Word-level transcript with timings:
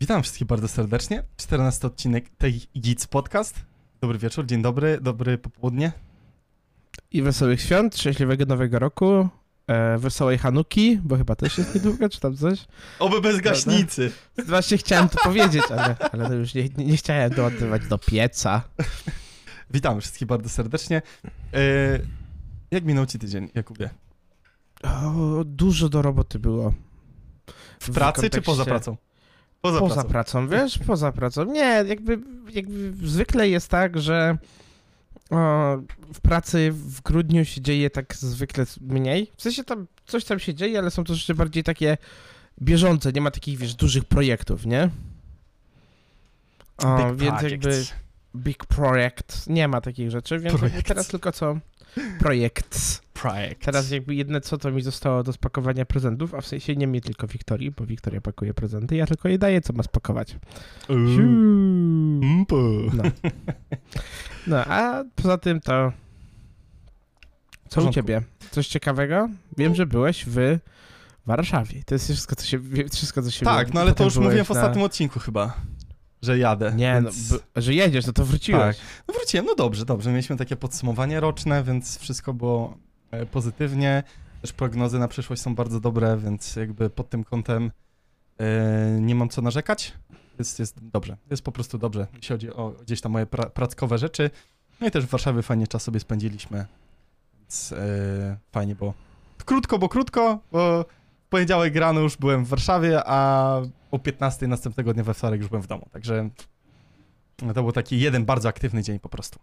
Witam 0.00 0.22
wszystkich 0.22 0.46
bardzo 0.46 0.68
serdecznie. 0.68 1.22
14 1.36 1.86
odcinek 1.86 2.28
tej 2.38 2.60
Gids 2.78 3.06
Podcast. 3.06 3.60
Dobry 4.00 4.18
wieczór, 4.18 4.46
dzień 4.46 4.62
dobry, 4.62 4.98
dobry 5.00 5.38
popołudnie. 5.38 5.92
I 7.10 7.22
wesołych 7.22 7.60
świąt, 7.60 7.96
szczęśliwego 7.96 8.44
nowego 8.46 8.78
roku, 8.78 9.28
e, 9.66 9.98
wesołej 9.98 10.38
Hanuki, 10.38 11.00
bo 11.04 11.16
chyba 11.16 11.34
też 11.36 11.58
jest 11.58 11.74
niedługo, 11.74 12.08
czy 12.08 12.20
tam 12.20 12.36
coś. 12.36 12.66
Oby 12.98 13.20
bez 13.20 13.40
gaśnicy. 13.40 14.12
Właśnie 14.46 14.78
chciałem 14.78 15.08
to 15.08 15.18
powiedzieć, 15.24 15.62
ale, 15.70 15.96
ale 16.12 16.28
to 16.28 16.34
już 16.34 16.54
nie, 16.54 16.68
nie 16.76 16.96
chciałem 16.96 17.30
doładować 17.32 17.86
do 17.88 17.98
pieca. 17.98 18.62
Witam 19.70 20.00
wszystkich 20.00 20.28
bardzo 20.28 20.48
serdecznie. 20.48 21.02
E, 21.54 21.60
jak 22.70 22.84
minął 22.84 23.06
ci 23.06 23.18
tydzień, 23.18 23.48
Jakubie? 23.54 23.90
O, 24.82 25.44
dużo 25.44 25.88
do 25.88 26.02
roboty 26.02 26.38
było. 26.38 26.74
W 27.80 27.90
pracy 27.90 28.22
czy 28.22 28.30
kontekście- 28.30 28.42
poza 28.42 28.64
pracą? 28.64 28.96
Poza, 29.66 29.78
Poza 29.80 29.94
pracą. 29.94 30.08
pracą, 30.08 30.48
wiesz, 30.48 30.78
poza 30.78 31.12
pracą. 31.12 31.44
Nie, 31.44 31.84
jakby, 31.88 32.18
jakby 32.52 32.92
zwykle 33.08 33.48
jest 33.48 33.68
tak, 33.68 34.00
że 34.00 34.38
o, 35.30 35.76
w 36.14 36.20
pracy 36.20 36.72
w 36.72 37.00
grudniu 37.02 37.44
się 37.44 37.60
dzieje 37.60 37.90
tak 37.90 38.14
zwykle 38.14 38.66
mniej. 38.80 39.32
W 39.36 39.42
sensie 39.42 39.64
tam 39.64 39.86
coś 40.06 40.24
tam 40.24 40.38
się 40.38 40.54
dzieje, 40.54 40.78
ale 40.78 40.90
są 40.90 41.04
to 41.04 41.14
rzeczy 41.14 41.34
bardziej 41.34 41.62
takie 41.64 41.98
bieżące, 42.62 43.12
nie 43.12 43.20
ma 43.20 43.30
takich, 43.30 43.58
wiesz, 43.58 43.74
dużych 43.74 44.04
projektów, 44.04 44.66
nie? 44.66 44.90
O, 46.78 47.10
Big 47.12 47.16
więc 47.20 47.42
jakby 47.42 47.84
big 48.36 48.64
project, 48.66 49.46
nie 49.46 49.68
ma 49.68 49.80
takich 49.80 50.10
rzeczy, 50.10 50.38
więc 50.38 50.60
teraz 50.84 51.08
tylko 51.08 51.32
co? 51.32 51.58
Projekt. 52.18 53.02
Projekt. 53.14 53.64
Teraz 53.64 53.90
jakby 53.90 54.14
jedne 54.14 54.40
co 54.40 54.58
to 54.58 54.70
mi 54.70 54.82
zostało 54.82 55.22
do 55.22 55.32
spakowania 55.32 55.84
prezentów, 55.84 56.34
a 56.34 56.40
w 56.40 56.46
sensie 56.46 56.76
nie 56.76 56.86
mi 56.86 57.00
tylko 57.00 57.26
Wiktorii, 57.26 57.70
bo 57.70 57.86
Wiktoria 57.86 58.20
pakuje 58.20 58.54
prezenty, 58.54 58.96
ja 58.96 59.06
tylko 59.06 59.28
jej 59.28 59.38
daję 59.38 59.60
co 59.60 59.72
ma 59.72 59.82
spakować. 59.82 60.36
No. 62.94 63.02
no, 64.46 64.56
a 64.56 65.04
poza 65.16 65.38
tym 65.38 65.60
to 65.60 65.92
co 67.68 67.82
u 67.82 67.92
ciebie? 67.92 68.22
Coś 68.50 68.68
ciekawego? 68.68 69.28
Wiem, 69.58 69.74
że 69.74 69.86
byłeś 69.86 70.24
w 70.26 70.58
Warszawie. 71.26 71.82
To 71.86 71.94
jest 71.94 72.04
wszystko, 72.04 72.36
co 72.36 72.46
się, 72.46 72.60
wszystko, 72.92 73.22
co 73.22 73.30
się 73.30 73.44
Tak, 73.44 73.74
no 73.74 73.80
ale 73.80 73.94
to 73.94 74.04
już 74.04 74.16
mówiłem 74.16 74.44
w 74.44 74.50
ostatnim 74.50 74.84
odcinku 74.84 75.20
chyba, 75.20 75.56
że 76.26 76.38
jadę. 76.38 76.72
Nie, 76.76 76.94
no, 77.00 77.10
więc... 77.10 77.32
b- 77.32 77.38
że 77.56 77.74
jedziesz, 77.74 78.06
no 78.06 78.12
to 78.12 78.24
wróciłeś. 78.24 78.76
No 79.08 79.14
wróciłem, 79.14 79.46
no 79.46 79.54
dobrze, 79.54 79.84
dobrze. 79.84 80.10
Mieliśmy 80.10 80.36
takie 80.36 80.56
podsumowanie 80.56 81.20
roczne, 81.20 81.62
więc 81.64 81.98
wszystko 81.98 82.34
było 82.34 82.76
e, 83.10 83.26
pozytywnie. 83.26 84.02
Też 84.42 84.52
prognozy 84.52 84.98
na 84.98 85.08
przyszłość 85.08 85.42
są 85.42 85.54
bardzo 85.54 85.80
dobre, 85.80 86.16
więc 86.16 86.56
jakby 86.56 86.90
pod 86.90 87.10
tym 87.10 87.24
kątem 87.24 87.70
e, 88.38 88.98
nie 89.00 89.14
mam 89.14 89.28
co 89.28 89.42
narzekać. 89.42 89.92
Jest, 90.38 90.58
jest 90.58 90.76
dobrze, 90.88 91.16
jest 91.30 91.42
po 91.42 91.52
prostu 91.52 91.78
dobrze, 91.78 92.06
jeśli 92.14 92.28
chodzi 92.28 92.50
o 92.50 92.74
gdzieś 92.82 93.00
tam 93.00 93.12
moje 93.12 93.26
pra 93.26 93.50
prackowe 93.50 93.98
rzeczy. 93.98 94.30
No 94.80 94.86
i 94.86 94.90
też 94.90 95.06
w 95.06 95.08
Warszawie 95.08 95.42
fajnie 95.42 95.66
czas 95.66 95.82
sobie 95.82 96.00
spędziliśmy, 96.00 96.66
więc 97.40 97.72
e, 97.72 98.36
fajnie 98.52 98.74
było. 98.74 98.94
Krótko, 99.44 99.78
bo 99.78 99.88
krótko, 99.88 100.38
bo 100.52 100.84
poniedziałek 101.30 101.76
rano 101.76 102.00
już 102.00 102.16
byłem 102.16 102.44
w 102.44 102.48
Warszawie, 102.48 103.02
a 103.06 103.60
o 103.90 103.98
15 103.98 104.46
następnego 104.46 104.94
dnia 104.94 105.04
we 105.04 105.14
wtorek 105.14 105.40
już 105.40 105.48
byłem 105.48 105.62
w 105.62 105.66
domu, 105.66 105.88
także 105.92 106.30
to 107.36 107.62
był 107.62 107.72
taki 107.72 108.00
jeden 108.00 108.24
bardzo 108.24 108.48
aktywny 108.48 108.82
dzień 108.82 108.98
po 108.98 109.08
prostu. 109.08 109.38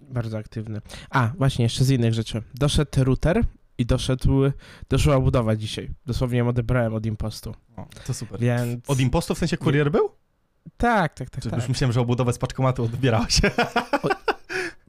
Bardzo 0.00 0.38
aktywny. 0.38 0.80
A, 1.10 1.30
właśnie, 1.38 1.62
jeszcze 1.62 1.84
z 1.84 1.90
innych 1.90 2.14
rzeczy. 2.14 2.42
Doszedł 2.54 3.04
router 3.04 3.44
i 3.78 3.86
doszedł, 3.86 4.42
doszła 4.88 5.20
budowa 5.20 5.56
dzisiaj. 5.56 5.90
Dosłownie 6.06 6.38
ją 6.38 6.48
odebrałem 6.48 6.94
od 6.94 7.06
impostu. 7.06 7.54
O, 7.76 7.86
to 8.06 8.14
super. 8.14 8.40
Więc... 8.40 8.90
Od 8.90 9.00
impostu 9.00 9.34
w 9.34 9.38
sensie 9.38 9.56
kurier 9.56 9.90
był? 9.90 10.10
Tak, 10.76 11.14
tak, 11.14 11.30
tak, 11.30 11.44
tak. 11.44 11.56
już 11.56 11.68
myślałem, 11.68 11.92
że 11.92 12.00
o 12.00 12.04
budowę 12.04 12.32
z 12.32 12.38
paczkomatu 12.38 12.84
odbierałeś. 12.84 13.40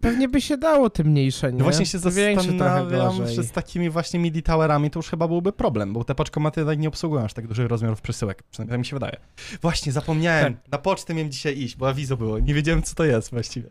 Pewnie 0.02 0.30
by 0.30 0.42
się 0.42 0.58
dało 0.58 0.90
te 0.90 1.04
mniejsze, 1.04 1.52
nie? 1.52 1.58
No 1.58 1.64
właśnie 1.64 1.86
się 1.86 2.00
zastanawiam, 2.00 3.28
że 3.28 3.44
z 3.44 3.52
takimi 3.52 3.90
właśnie 3.90 4.20
MIDI 4.20 4.44
towerami 4.44 4.90
to 4.92 5.00
już 5.00 5.10
chyba 5.10 5.28
byłby 5.28 5.54
problem, 5.54 5.94
bo 5.94 6.04
te 6.04 6.16
paczkomaty 6.16 6.66
tak 6.66 6.80
nie 6.80 6.88
obsługują 6.88 7.24
aż 7.24 7.34
tak 7.34 7.48
dużych 7.48 7.68
rozmiarów 7.68 8.02
przesyłek, 8.02 8.44
przynajmniej 8.44 8.74
tak 8.74 8.80
mi 8.80 8.86
się 8.86 8.96
wydaje. 8.96 9.18
Właśnie, 9.62 9.92
zapomniałem, 9.92 10.54
Tak. 10.54 10.72
na 10.72 10.78
pocztę 10.78 11.14
miałem 11.14 11.32
dzisiaj 11.32 11.60
iść, 11.60 11.76
bo 11.76 11.90
awizo 11.90 12.18
było, 12.18 12.40
nie 12.40 12.54
wiedziałem 12.54 12.84
co 12.84 12.96
to 12.96 13.04
jest 13.04 13.32
właściwie. 13.32 13.70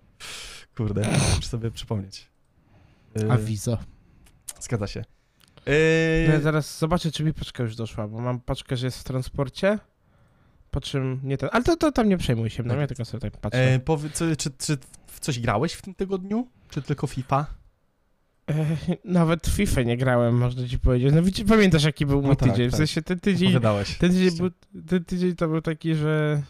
Kurde, 0.77 1.01
muszę 1.01 1.49
sobie 1.49 1.71
przypomnieć. 1.71 2.27
Yy, 3.17 3.33
Awizo. 3.33 3.79
Zgadza 4.61 4.87
się. 4.87 5.05
No 6.27 6.33
ja 6.35 6.41
zaraz 6.41 6.79
zobaczę, 6.79 7.11
czy 7.13 7.25
mi 7.25 7.35
paczka 7.35 7.63
już 7.63 7.77
doszła, 7.77 8.09
bo 8.09 8.21
mam 8.21 8.41
paczkę, 8.41 8.77
że 8.77 8.87
jest 8.87 8.99
w 8.99 9.05
transporcie, 9.05 9.79
po 10.71 10.81
czym 10.81 11.21
nie 11.23 11.39
ten... 11.39 11.49
Ale 11.53 11.65
to, 11.65 11.77
to 11.77 11.93
tam 11.93 12.09
nie 12.09 12.19
przejmuj 12.19 12.51
się, 12.51 12.63
no 12.63 12.75
ja 12.75 12.87
tylko 12.87 13.05
sobie 13.05 13.21
tak 13.21 13.37
patrzę. 13.37 13.73
yy, 13.73 13.79
powie, 13.79 14.11
co, 14.11 14.37
czy, 14.37 14.51
czy 14.59 14.79
w 15.07 15.21
coś 15.21 15.41
grałeś 15.41 15.73
w 15.73 15.83
tym 15.83 15.95
tygodniu? 15.95 16.47
Czy 16.71 16.83
tylko 16.83 17.07
FIFA? 17.07 17.47
E, 18.51 18.67
nawet 19.05 19.47
w 19.47 19.57
FIFA 19.57 19.83
nie 19.83 19.97
grałem, 19.97 20.37
można 20.37 20.69
ci 20.69 20.79
powiedzieć. 20.79 21.13
No 21.15 21.23
widzicie, 21.23 21.49
pamiętasz 21.49 21.85
jaki 21.85 22.07
był 22.07 22.21
mój 22.23 22.31
No 22.31 22.37
tak, 22.37 22.51
tydzień, 22.51 22.69
w 22.69 22.71
tak. 22.71 22.79
sensie 22.79 23.03
ten 23.03 23.21
tydzień... 23.21 23.53
Ten 23.99 24.11
tydzień, 24.11 24.37
był, 24.37 24.51
ten 24.87 25.05
tydzień 25.05 25.37
to 25.37 25.49
był 25.49 25.61
taki, 25.61 25.95
że... 25.95 26.43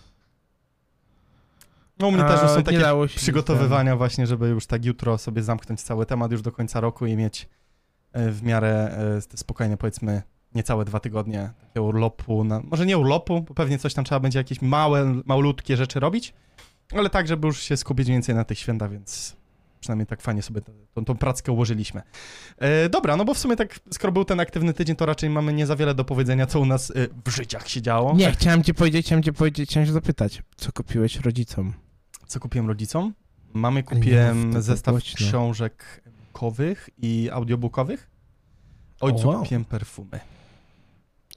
No 1.98 2.08
u 2.08 2.12
mnie 2.12 2.22
też 2.22 2.40
a, 2.40 2.48
są 2.48 2.56
nie 2.56 2.62
takie 2.62 3.06
przygotowywania 3.16 3.96
właśnie, 3.96 4.26
żeby 4.26 4.48
już 4.48 4.66
tak 4.66 4.84
jutro 4.84 5.18
sobie 5.18 5.42
zamknąć 5.42 5.82
cały 5.82 6.06
temat 6.06 6.32
już 6.32 6.42
do 6.42 6.52
końca 6.52 6.80
roku 6.80 7.06
i 7.06 7.16
mieć 7.16 7.48
e, 8.12 8.30
w 8.30 8.42
miarę 8.42 8.98
e, 9.16 9.36
spokojnie 9.36 9.76
powiedzmy 9.76 10.22
niecałe 10.54 10.84
dwa 10.84 11.00
tygodnie 11.00 11.50
takiego 11.60 11.86
urlopu, 11.86 12.44
na, 12.44 12.60
może 12.60 12.86
nie 12.86 12.98
urlopu, 12.98 13.42
bo 13.42 13.54
pewnie 13.54 13.78
coś 13.78 13.94
tam 13.94 14.04
trzeba 14.04 14.20
będzie 14.20 14.38
jakieś 14.38 14.62
małe, 14.62 15.20
malutkie 15.24 15.76
rzeczy 15.76 16.00
robić, 16.00 16.34
ale 16.92 17.10
tak, 17.10 17.28
żeby 17.28 17.46
już 17.46 17.62
się 17.62 17.76
skupić 17.76 18.08
więcej 18.08 18.34
na 18.34 18.44
tych 18.44 18.58
świętach, 18.58 18.90
więc 18.90 19.36
przynajmniej 19.80 20.06
tak 20.06 20.22
fajnie 20.22 20.42
sobie 20.42 20.60
tą, 20.94 21.04
tą 21.04 21.16
prackę 21.16 21.52
ułożyliśmy. 21.52 22.02
E, 22.58 22.88
dobra, 22.88 23.16
no 23.16 23.24
bo 23.24 23.34
w 23.34 23.38
sumie 23.38 23.56
tak, 23.56 23.80
skoro 23.92 24.12
był 24.12 24.24
ten 24.24 24.40
aktywny 24.40 24.74
tydzień, 24.74 24.96
to 24.96 25.06
raczej 25.06 25.30
mamy 25.30 25.52
nie 25.52 25.66
za 25.66 25.76
wiele 25.76 25.94
do 25.94 26.04
powiedzenia, 26.04 26.46
co 26.46 26.60
u 26.60 26.66
nas 26.66 26.90
e, 26.90 26.94
w 27.24 27.28
życiach 27.30 27.68
się 27.68 27.82
działo. 27.82 28.14
Nie, 28.14 28.32
chciałem 28.32 28.62
ci 28.64 28.74
powiedzieć, 28.74 29.06
chciałem 29.06 29.22
ci 29.22 29.32
powiedzieć, 29.32 29.70
chciałem 29.70 29.86
się 29.86 29.92
zapytać, 29.92 30.42
co 30.56 30.72
kupiłeś 30.72 31.16
rodzicom? 31.16 31.72
Co 32.26 32.40
kupiłem 32.40 32.68
rodzicom? 32.68 33.14
Mamy 33.52 33.80
nie 33.80 33.84
kupiłem 33.84 34.44
mów 34.44 34.54
tak 34.54 34.62
zestaw 34.62 34.94
głośno. 34.94 35.26
książek 35.26 36.02
bookowych 36.32 36.90
i 36.98 37.28
audiobookowych. 37.32 38.10
Ojcu 39.00 39.28
O, 39.28 39.32
wow. 39.32 39.42
kupiłem 39.42 39.64
perfumy. 39.64 40.20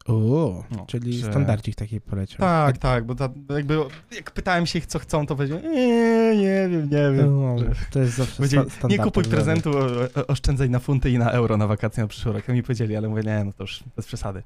O, 0.07 0.63
No, 0.71 0.85
czyli 0.85 1.13
że- 1.13 1.27
standardzik 1.31 1.75
taki 1.75 2.01
poleciał. 2.01 2.39
Tak, 2.39 2.77
tak, 2.77 3.05
bo 3.05 3.15
ta, 3.15 3.29
jakby 3.49 3.77
jak 4.15 4.31
pytałem 4.31 4.65
się 4.65 4.79
ich, 4.79 4.85
co 4.85 4.99
chcą, 4.99 5.25
to 5.25 5.35
powiedzieli, 5.35 5.63
nie, 5.69 6.35
nie 6.37 6.67
wiem, 6.69 6.81
nie 6.89 7.17
wiem. 7.17 7.39
O, 7.45 7.59
że- 7.59 7.75
to 7.91 7.99
jest 7.99 8.13
zawsze 8.17 8.37
Powiedzieli, 8.37 8.69
sta- 8.69 8.87
nie 8.87 8.97
kupuj 8.99 9.23
prezentu, 9.23 9.71
oszczędzaj 10.27 10.69
na 10.69 10.79
funty 10.79 11.11
i 11.11 11.17
na 11.17 11.31
euro 11.31 11.57
na 11.57 11.67
wakacje 11.67 12.03
na 12.03 12.07
przyszły 12.07 12.33
rok. 12.33 12.47
Ja 12.47 12.53
mi 12.53 12.63
powiedzieli, 12.63 12.95
ale 12.95 13.09
mówię, 13.09 13.23
nie, 13.25 13.43
no 13.43 13.53
to 13.53 13.63
już 13.63 13.83
bez 13.95 14.05
przesady. 14.05 14.43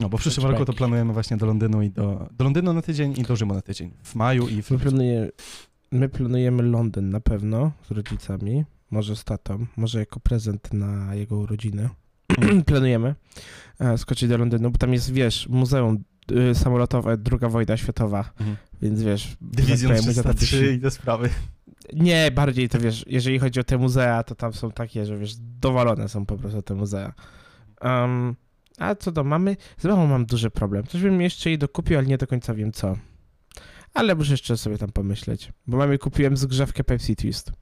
No, 0.00 0.08
bo 0.08 0.18
w 0.18 0.20
przyszłym 0.20 0.46
roku 0.50 0.64
to 0.64 0.72
planujemy 0.72 1.12
właśnie 1.12 1.36
do 1.36 1.46
Londynu 1.46 1.82
i 1.82 1.90
do, 1.90 2.28
do 2.38 2.44
Londynu 2.44 2.72
na 2.72 2.82
tydzień 2.82 3.14
i 3.18 3.22
do 3.22 3.36
Rzymu 3.36 3.54
na 3.54 3.62
tydzień. 3.62 3.90
W 4.02 4.14
maju 4.14 4.48
i 4.48 4.62
w 4.62 4.70
My, 4.70 4.78
planuje, 4.78 5.30
my 5.92 6.08
planujemy 6.08 6.62
Londyn 6.62 7.10
na 7.10 7.20
pewno 7.20 7.72
z 7.88 7.90
rodzicami, 7.90 8.64
może 8.90 9.16
z 9.16 9.24
tatą, 9.24 9.66
może 9.76 9.98
jako 9.98 10.20
prezent 10.20 10.72
na 10.72 11.14
jego 11.14 11.36
urodziny. 11.36 11.88
planujemy 12.66 13.14
e, 13.80 13.98
skoczyć 13.98 14.28
do 14.28 14.38
Londynu, 14.38 14.70
bo 14.70 14.78
tam 14.78 14.92
jest, 14.92 15.12
wiesz, 15.12 15.48
muzeum 15.48 16.04
y, 16.50 16.54
samolotowe, 16.54 17.16
druga 17.16 17.48
wojna 17.48 17.76
światowa, 17.76 18.30
Mhm. 18.40 18.56
więc 18.82 19.02
wiesz... 19.02 19.36
Dywizjon 19.40 19.92
tak 19.92 20.00
za 20.02 20.10
303 20.22 20.56
tacy- 20.56 20.72
i 20.72 20.80
te 20.80 20.90
sprawy. 20.90 21.30
Nie, 21.92 22.30
bardziej 22.30 22.68
to 22.68 22.78
wiesz, 22.80 23.04
jeżeli 23.08 23.38
chodzi 23.38 23.60
o 23.60 23.64
te 23.64 23.78
muzea, 23.78 24.22
to 24.22 24.34
tam 24.34 24.52
są 24.52 24.70
takie, 24.70 25.06
że 25.06 25.18
wiesz, 25.18 25.34
dowalone 25.38 26.08
są 26.08 26.26
po 26.26 26.36
prostu 26.36 26.62
te 26.62 26.74
muzea. 26.74 27.12
Um, 27.82 28.36
a 28.78 28.94
co 28.94 29.12
do 29.12 29.24
mamy, 29.24 29.56
z 29.78 29.84
mamą 29.84 30.06
mam 30.06 30.26
duży 30.26 30.50
problem. 30.50 30.86
Coś 30.86 31.02
bym 31.02 31.20
jeszcze 31.20 31.50
jej 31.50 31.58
dokupił, 31.58 31.98
ale 31.98 32.06
nie 32.06 32.18
do 32.18 32.26
końca 32.26 32.54
wiem 32.54 32.72
co. 32.72 32.96
Ale 33.94 34.14
muszę 34.14 34.30
jeszcze 34.32 34.56
sobie 34.56 34.78
tam 34.78 34.92
pomyśleć. 34.92 35.52
Bo 35.66 35.76
mamie 35.76 35.98
kupiłem 35.98 36.36
zgrzewkę 36.36 36.84
Pepsi 36.84 37.16
Twist. 37.16 37.52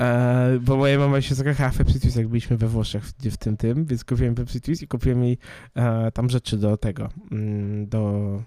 E, 0.00 0.58
bo 0.60 0.76
moja 0.76 0.98
mama 0.98 1.20
się 1.20 1.34
zakochała 1.34 1.70
w 1.70 1.76
Pepsi 1.76 2.00
Twist, 2.00 2.16
jak 2.16 2.28
byliśmy 2.28 2.56
we 2.56 2.68
Włoszech 2.68 3.04
w, 3.04 3.12
w 3.12 3.36
tym 3.36 3.56
tym, 3.56 3.84
więc 3.84 4.04
kupiłem 4.04 4.34
Pepsi 4.34 4.60
Twist 4.60 4.82
i 4.82 4.88
kupiłem 4.88 5.24
jej 5.24 5.38
e, 5.74 6.12
tam 6.12 6.30
rzeczy 6.30 6.56
do 6.56 6.76
tego, 6.76 7.08
mm, 7.32 7.88
do 7.88 8.42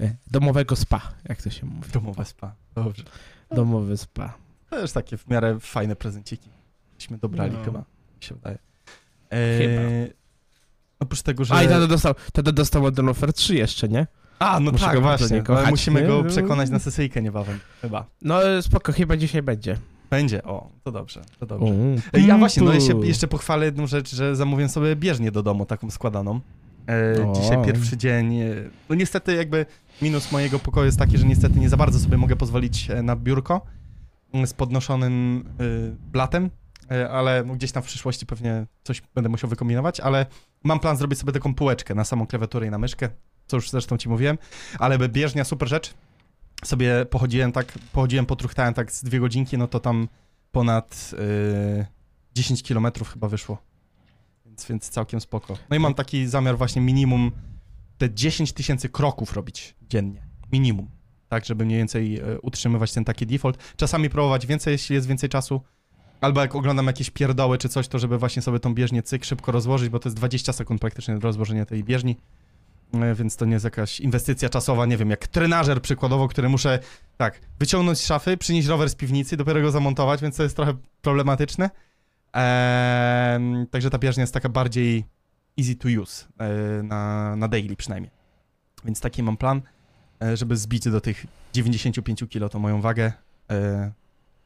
e, 0.00 0.14
domowego 0.30 0.76
spa, 0.76 1.00
jak 1.28 1.42
to 1.42 1.50
się 1.50 1.66
mówi. 1.66 1.90
Domowe 1.92 2.24
spa. 2.24 2.54
Dobrze. 2.74 3.04
Domowy 3.50 3.96
spa. 3.96 4.34
Też 4.70 4.92
takie 4.92 5.16
w 5.16 5.28
miarę 5.28 5.60
fajne 5.60 5.96
prezenciki. 5.96 6.48
Myśmy 6.94 7.18
dobrali 7.18 7.52
No. 7.52 7.64
chyba, 7.64 7.78
mi 7.78 7.84
się 8.20 8.34
wydaje. 8.34 8.58
Eee, 9.30 10.12
oprócz 10.98 11.22
tego, 11.22 11.44
że... 11.44 11.54
A 11.54 11.62
i 11.62 11.68
tata 11.68 11.86
dostał, 11.86 12.14
tata 12.32 12.52
dostał 12.52 12.82
Modern 12.82 13.06
Warfare 13.06 13.32
3 13.32 13.54
jeszcze, 13.54 13.88
nie? 13.88 14.06
A, 14.38 14.60
no 14.60 14.72
Muszę 14.72 14.84
tak, 14.84 15.00
właśnie. 15.00 15.42
kochać, 15.42 15.70
musimy 15.70 16.02
nie? 16.02 16.06
go 16.06 16.24
przekonać 16.24 16.70
na 16.70 16.78
sesyjkę 16.78 17.22
niebawem, 17.22 17.60
chyba. 17.82 18.06
No 18.22 18.62
spoko, 18.62 18.92
chyba 18.92 19.16
dzisiaj 19.16 19.42
będzie. 19.42 19.78
Będzie, 20.10 20.42
o, 20.42 20.70
to 20.82 20.92
dobrze, 20.92 21.22
to 21.38 21.46
dobrze. 21.46 21.72
Mm. 21.74 22.00
Ja 22.26 22.38
właśnie, 22.38 22.62
no 22.62 22.72
Tu. 22.72 23.04
jeszcze 23.04 23.28
pochwalę 23.28 23.64
jedną 23.66 23.86
rzecz, 23.86 24.14
że 24.14 24.36
zamówiłem 24.36 24.68
sobie 24.68 24.96
bieżnię 24.96 25.30
do 25.32 25.42
domu, 25.42 25.66
taką 25.66 25.90
składaną. 25.90 26.40
E, 26.88 27.32
dzisiaj 27.34 27.64
pierwszy 27.64 27.96
dzień. 27.96 28.34
e, 28.40 28.54
No 28.88 28.94
niestety 28.94 29.34
jakby 29.34 29.66
minus 30.02 30.32
mojego 30.32 30.58
pokoju 30.58 30.86
jest 30.86 30.98
taki, 30.98 31.18
że 31.18 31.26
niestety 31.26 31.58
nie 31.60 31.68
za 31.68 31.76
bardzo 31.76 31.98
sobie 31.98 32.16
mogę 32.16 32.36
pozwolić 32.36 32.90
e, 32.90 33.02
na 33.02 33.16
biurko 33.16 33.60
mm, 34.34 34.46
z 34.46 34.54
podnoszonym 34.54 35.44
e, 35.60 35.62
blatem, 36.12 36.50
ale 37.10 37.44
no 37.46 37.54
gdzieś 37.54 37.72
tam 37.72 37.82
w 37.82 37.86
przyszłości 37.86 38.26
pewnie 38.26 38.66
coś 38.82 39.02
będę 39.14 39.28
musiał 39.30 39.50
wykombinować, 39.50 40.00
ale 40.00 40.26
mam 40.64 40.80
plan 40.80 40.96
zrobić 40.96 41.18
sobie 41.18 41.32
taką 41.32 41.54
półeczkę 41.54 41.94
na 41.94 42.04
samą 42.04 42.26
klawiaturę 42.26 42.66
i 42.66 42.70
na 42.70 42.78
myszkę, 42.78 43.08
co 43.46 43.56
już 43.56 43.70
zresztą 43.70 43.96
ci 43.98 44.08
mówiłem, 44.08 44.38
ale 44.78 45.08
bieżnia, 45.08 45.44
super 45.44 45.68
rzecz. 45.68 45.94
Sobie 46.64 47.06
pochodziłem 47.10 47.52
tak, 47.52 47.78
pochodziłem, 47.92 48.26
potruchtałem 48.26 48.74
tak 48.74 48.92
z 48.92 49.04
dwie 49.04 49.20
godzinki, 49.20 49.58
no 49.58 49.66
to 49.68 49.80
tam 49.80 50.08
ponad 50.52 51.10
e, 51.80 51.86
10 52.34 52.62
kilometrów 52.62 53.12
chyba 53.12 53.28
wyszło. 53.28 53.58
Więc, 54.46 54.66
więc 54.66 54.88
całkiem 54.88 55.20
spoko. 55.20 55.56
No 55.70 55.76
i 55.76 55.78
mam 55.78 55.94
taki 55.94 56.26
zamiar 56.26 56.58
właśnie 56.58 56.82
minimum 56.82 57.30
te 57.98 58.14
10 58.14 58.52
tysięcy 58.52 58.88
kroków 58.88 59.32
robić 59.32 59.74
dziennie. 59.90 60.22
Minimum. 60.52 60.88
Tak, 61.28 61.44
żeby 61.44 61.64
mniej 61.64 61.78
więcej 61.78 62.18
e, 62.18 62.40
utrzymywać 62.40 62.92
ten 62.92 63.04
taki 63.04 63.26
default. 63.26 63.74
Czasami 63.76 64.10
próbować 64.10 64.46
więcej, 64.46 64.72
jeśli 64.72 64.94
jest 64.94 65.06
więcej 65.08 65.28
czasu. 65.28 65.60
Albo 66.20 66.40
jak 66.40 66.54
oglądam 66.54 66.86
jakieś 66.86 67.10
pierdoły 67.10 67.58
czy 67.58 67.68
coś, 67.68 67.88
to 67.88 67.98
żeby 67.98 68.18
właśnie 68.18 68.42
sobie 68.42 68.60
tą 68.60 68.74
bieżnię 68.74 69.02
cyk 69.02 69.24
szybko 69.24 69.52
rozłożyć, 69.52 69.88
bo 69.88 69.98
to 69.98 70.08
jest 70.08 70.16
20 70.16 70.52
sekund 70.52 70.80
praktycznie 70.80 71.14
do 71.14 71.20
rozłożenia 71.20 71.66
tej 71.66 71.84
bieżni. 71.84 72.16
E, 72.94 73.14
Więc 73.14 73.36
to 73.36 73.44
nie 73.44 73.52
jest 73.52 73.64
jakaś 73.64 74.00
inwestycja 74.00 74.48
czasowa, 74.48 74.86
nie 74.86 74.96
wiem, 74.96 75.10
jak 75.10 75.26
trenażer 75.26 75.82
przykładowo, 75.82 76.28
który 76.28 76.48
muszę 76.48 76.78
tak, 77.16 77.40
wyciągnąć 77.58 77.98
z 77.98 78.06
szafy, 78.06 78.36
przynieść 78.36 78.68
rower 78.68 78.90
z 78.90 78.94
piwnicy, 78.94 79.36
dopiero 79.36 79.60
go 79.60 79.70
zamontować, 79.70 80.22
więc 80.22 80.36
to 80.36 80.42
jest 80.42 80.56
trochę 80.56 80.74
problematyczne. 81.02 81.70
Ehm, 82.32 83.66
także 83.70 83.90
ta 83.90 83.98
bieżnia 83.98 84.20
jest 84.20 84.34
taka 84.34 84.48
bardziej 84.48 85.04
easy 85.58 85.74
to 85.74 85.88
use, 86.02 86.26
e, 86.38 86.82
na, 86.82 87.36
na 87.36 87.48
daily 87.48 87.76
przynajmniej. 87.76 88.10
Więc 88.84 89.00
taki 89.00 89.22
mam 89.22 89.36
plan, 89.36 89.62
e, 90.22 90.36
żeby 90.36 90.56
zbić 90.56 90.84
do 90.84 91.00
tych 91.00 91.26
95 91.52 92.28
kg 92.28 92.52
tą 92.52 92.58
moją 92.58 92.80
wagę, 92.80 93.12
e, 93.50 93.92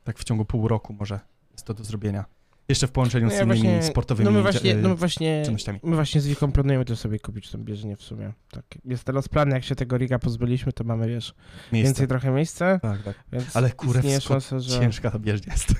tak 0.05 0.19
w 0.19 0.25
ciągu 0.25 0.45
pół 0.45 0.69
roku 0.69 0.93
może 0.93 1.21
jest 1.53 1.65
to 1.65 1.75
do 1.75 1.85
zrobienia. 1.85 2.25
Jeszcze 2.69 2.87
w 2.87 2.91
połączeniu 2.93 3.27
No 3.27 3.31
z 3.31 3.35
ja 3.35 3.43
innymi 3.43 3.61
właśnie, 3.61 3.83
sportowymi 3.83 4.25
no 4.25 4.31
my 4.31 4.43
właśnie, 4.43 4.73
e, 4.73 4.75
no 4.75 4.89
my 4.89 4.95
właśnie, 4.95 5.43
czynnościami. 5.45 5.81
my 5.83 5.95
właśnie 5.95 6.21
z 6.21 6.27
Wiką 6.27 6.53
planujemy 6.53 6.85
to 6.85 6.97
sobie 6.97 7.19
kupić 7.19 7.51
tą 7.51 7.59
bieżnię 7.59 7.97
w 7.97 8.03
sumie. 8.03 8.33
Tak. 8.51 8.65
Jest 8.85 9.05
teraz 9.05 9.29
plan, 9.29 9.51
jak 9.51 9.65
się 9.65 9.75
tego 9.75 9.97
riga 9.97 10.19
pozbyliśmy, 10.19 10.73
to 10.73 10.85
mamy, 10.85 11.09
wiesz, 11.09 11.35
Miejsce. 11.73 11.89
więcej 11.89 12.09
trochę 12.09 12.31
miejsca, 12.31 12.79
Tak, 12.79 13.03
tak. 13.03 13.17
Ale 13.55 13.71
kurewsko 13.71 14.21
szansa, 14.21 14.61
że... 14.61 14.81
ciężka 14.81 15.11
ta 15.11 15.19
bieżnia 15.19 15.53
jest. 15.53 15.75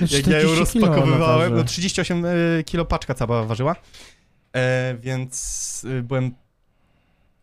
No, 0.00 0.06
Jak 0.10 0.26
ja 0.26 0.40
ją 0.40 0.48
40 0.48 0.72
kilo 0.72 0.86
ona 0.86 0.96
rozpakowywałem, 0.96 1.56
no 1.56 1.64
38 1.64 2.24
e, 2.24 2.30
kilo 2.64 2.84
paczka 2.84 3.14
cała 3.14 3.44
ważyła, 3.44 3.76
e, 4.52 4.96
więc 5.00 5.86
e, 5.98 6.02
byłem 6.02 6.34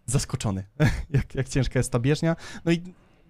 zaskoczony, 0.06 0.64
jak, 1.10 1.36
jak 1.36 1.50
ciężka 1.50 1.80
jest 1.80 1.92
ta 1.92 2.00
bieżnia. 2.00 2.36
No 2.66 2.72
i 2.72 2.84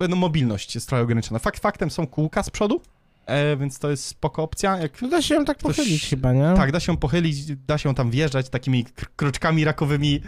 no, 0.10 0.16
mobilność 0.16 0.76
jest 0.76 0.88
trochę 0.88 1.04
ograniczona. 1.04 1.40
Fakt 1.40 1.60
faktem 1.60 1.92
są 1.92 2.08
kółka 2.08 2.44
z 2.44 2.50
przodu, 2.50 2.82
e, 3.26 3.58
więc 3.58 3.80
to 3.80 3.90
jest 3.90 4.06
spoko 4.06 4.44
opcja. 4.44 4.78
Jak, 4.78 5.02
No 5.02 5.08
da 5.08 5.22
się 5.22 5.36
ją 5.36 5.46
tak 5.46 5.58
Ktoś- 5.58 5.76
pochylić 5.76 6.06
chyba, 6.10 6.34
nie? 6.34 6.54
tak, 6.56 6.72
da 6.72 6.80
się 6.80 6.92
ją 6.92 6.98
pochylić, 6.98 7.56
da 7.56 7.78
się 7.78 7.96
tam 7.96 8.12
wjeżdżać 8.12 8.50
takimi 8.50 8.86
kr- 8.86 9.06
kroczkami 9.16 9.64
rakowymi 9.66 10.16
e, 10.16 10.22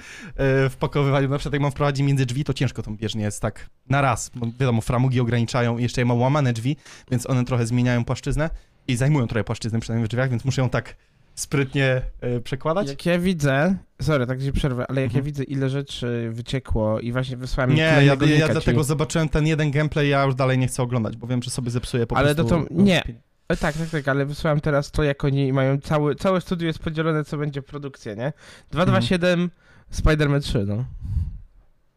w 0.70 0.76
pakowywaniu. 0.80 1.30
Na 1.30 1.38
przykład 1.38 1.54
jak 1.54 1.62
mam 1.62 1.72
wprowadzić 1.72 2.06
między 2.08 2.26
drzwi, 2.26 2.44
to 2.44 2.54
ciężko 2.54 2.84
tą 2.84 2.96
bieżnię 2.98 3.24
jest 3.24 3.42
tak 3.42 3.70
na 3.90 4.02
raz, 4.02 4.32
bo 4.36 4.46
wiadomo, 4.60 4.82
framugi 4.82 5.20
ograniczają 5.20 5.78
i 5.78 5.84
jeszcze 5.84 6.02
ja 6.02 6.06
mam 6.06 6.20
łamane 6.22 6.54
drzwi, 6.54 6.78
więc 7.12 7.30
one 7.30 7.46
trochę 7.46 7.66
zmieniają 7.68 8.06
płaszczyznę 8.06 8.50
i 8.88 8.96
zajmują 8.96 9.28
trochę 9.28 9.44
płaszczyznę 9.44 9.80
przynajmniej 9.80 10.06
w 10.06 10.10
drzwiach, 10.10 10.30
więc 10.30 10.46
muszę 10.46 10.62
ją 10.62 10.70
tak 10.70 10.96
sprytnie 11.36 12.02
e, 12.22 12.40
przekładać. 12.40 12.90
Jak 12.90 13.06
ja 13.06 13.20
widzę, 13.20 13.76
sorry, 14.02 14.28
tak 14.28 14.42
ci 14.42 14.52
przerwę, 14.52 14.86
ale 14.90 15.02
jak 15.02 15.12
ja 15.14 15.20
Mhm. 15.20 15.26
widzę 15.26 15.44
ile 15.44 15.70
rzeczy 15.70 16.30
wyciekło 16.34 17.00
i 17.00 17.12
właśnie 17.12 17.38
wysłałem 17.38 17.74
Nie, 17.76 17.82
ja, 17.82 18.02
ja 18.02 18.14
linka 18.14 18.48
dlatego 18.48 18.82
ci. 18.82 18.88
zobaczyłem 18.88 19.30
ten 19.30 19.48
jeden 19.48 19.72
gameplay, 19.72 20.10
ja 20.10 20.24
już 20.24 20.36
dalej 20.36 20.58
nie 20.58 20.68
chcę 20.68 20.84
oglądać, 20.84 21.18
bo 21.18 21.28
wiem, 21.28 21.44
że 21.44 21.50
sobie 21.52 21.72
zepsuję 21.72 22.08
po 22.08 22.18
Ale 22.18 22.36
prostu... 22.36 22.56
to 22.56 22.66
to- 22.66 22.74
nie. 22.84 23.04
E, 23.48 23.56
Tak, 23.58 23.78
tak, 23.78 23.90
tak, 23.90 24.08
ale 24.08 24.26
wysłałem 24.26 24.62
teraz 24.62 24.92
to, 24.92 25.04
jak 25.04 25.24
oni 25.24 25.54
mają 25.54 25.78
cały, 25.82 26.16
całe 26.16 26.42
studio 26.42 26.68
jest 26.68 26.80
podzielone, 26.80 27.24
co 27.24 27.38
będzie 27.38 27.62
produkcja, 27.62 28.14
nie? 28.14 28.34
227, 28.72 29.50
Spider-Man 29.94 30.42
3, 30.42 30.66
no. 30.68 30.86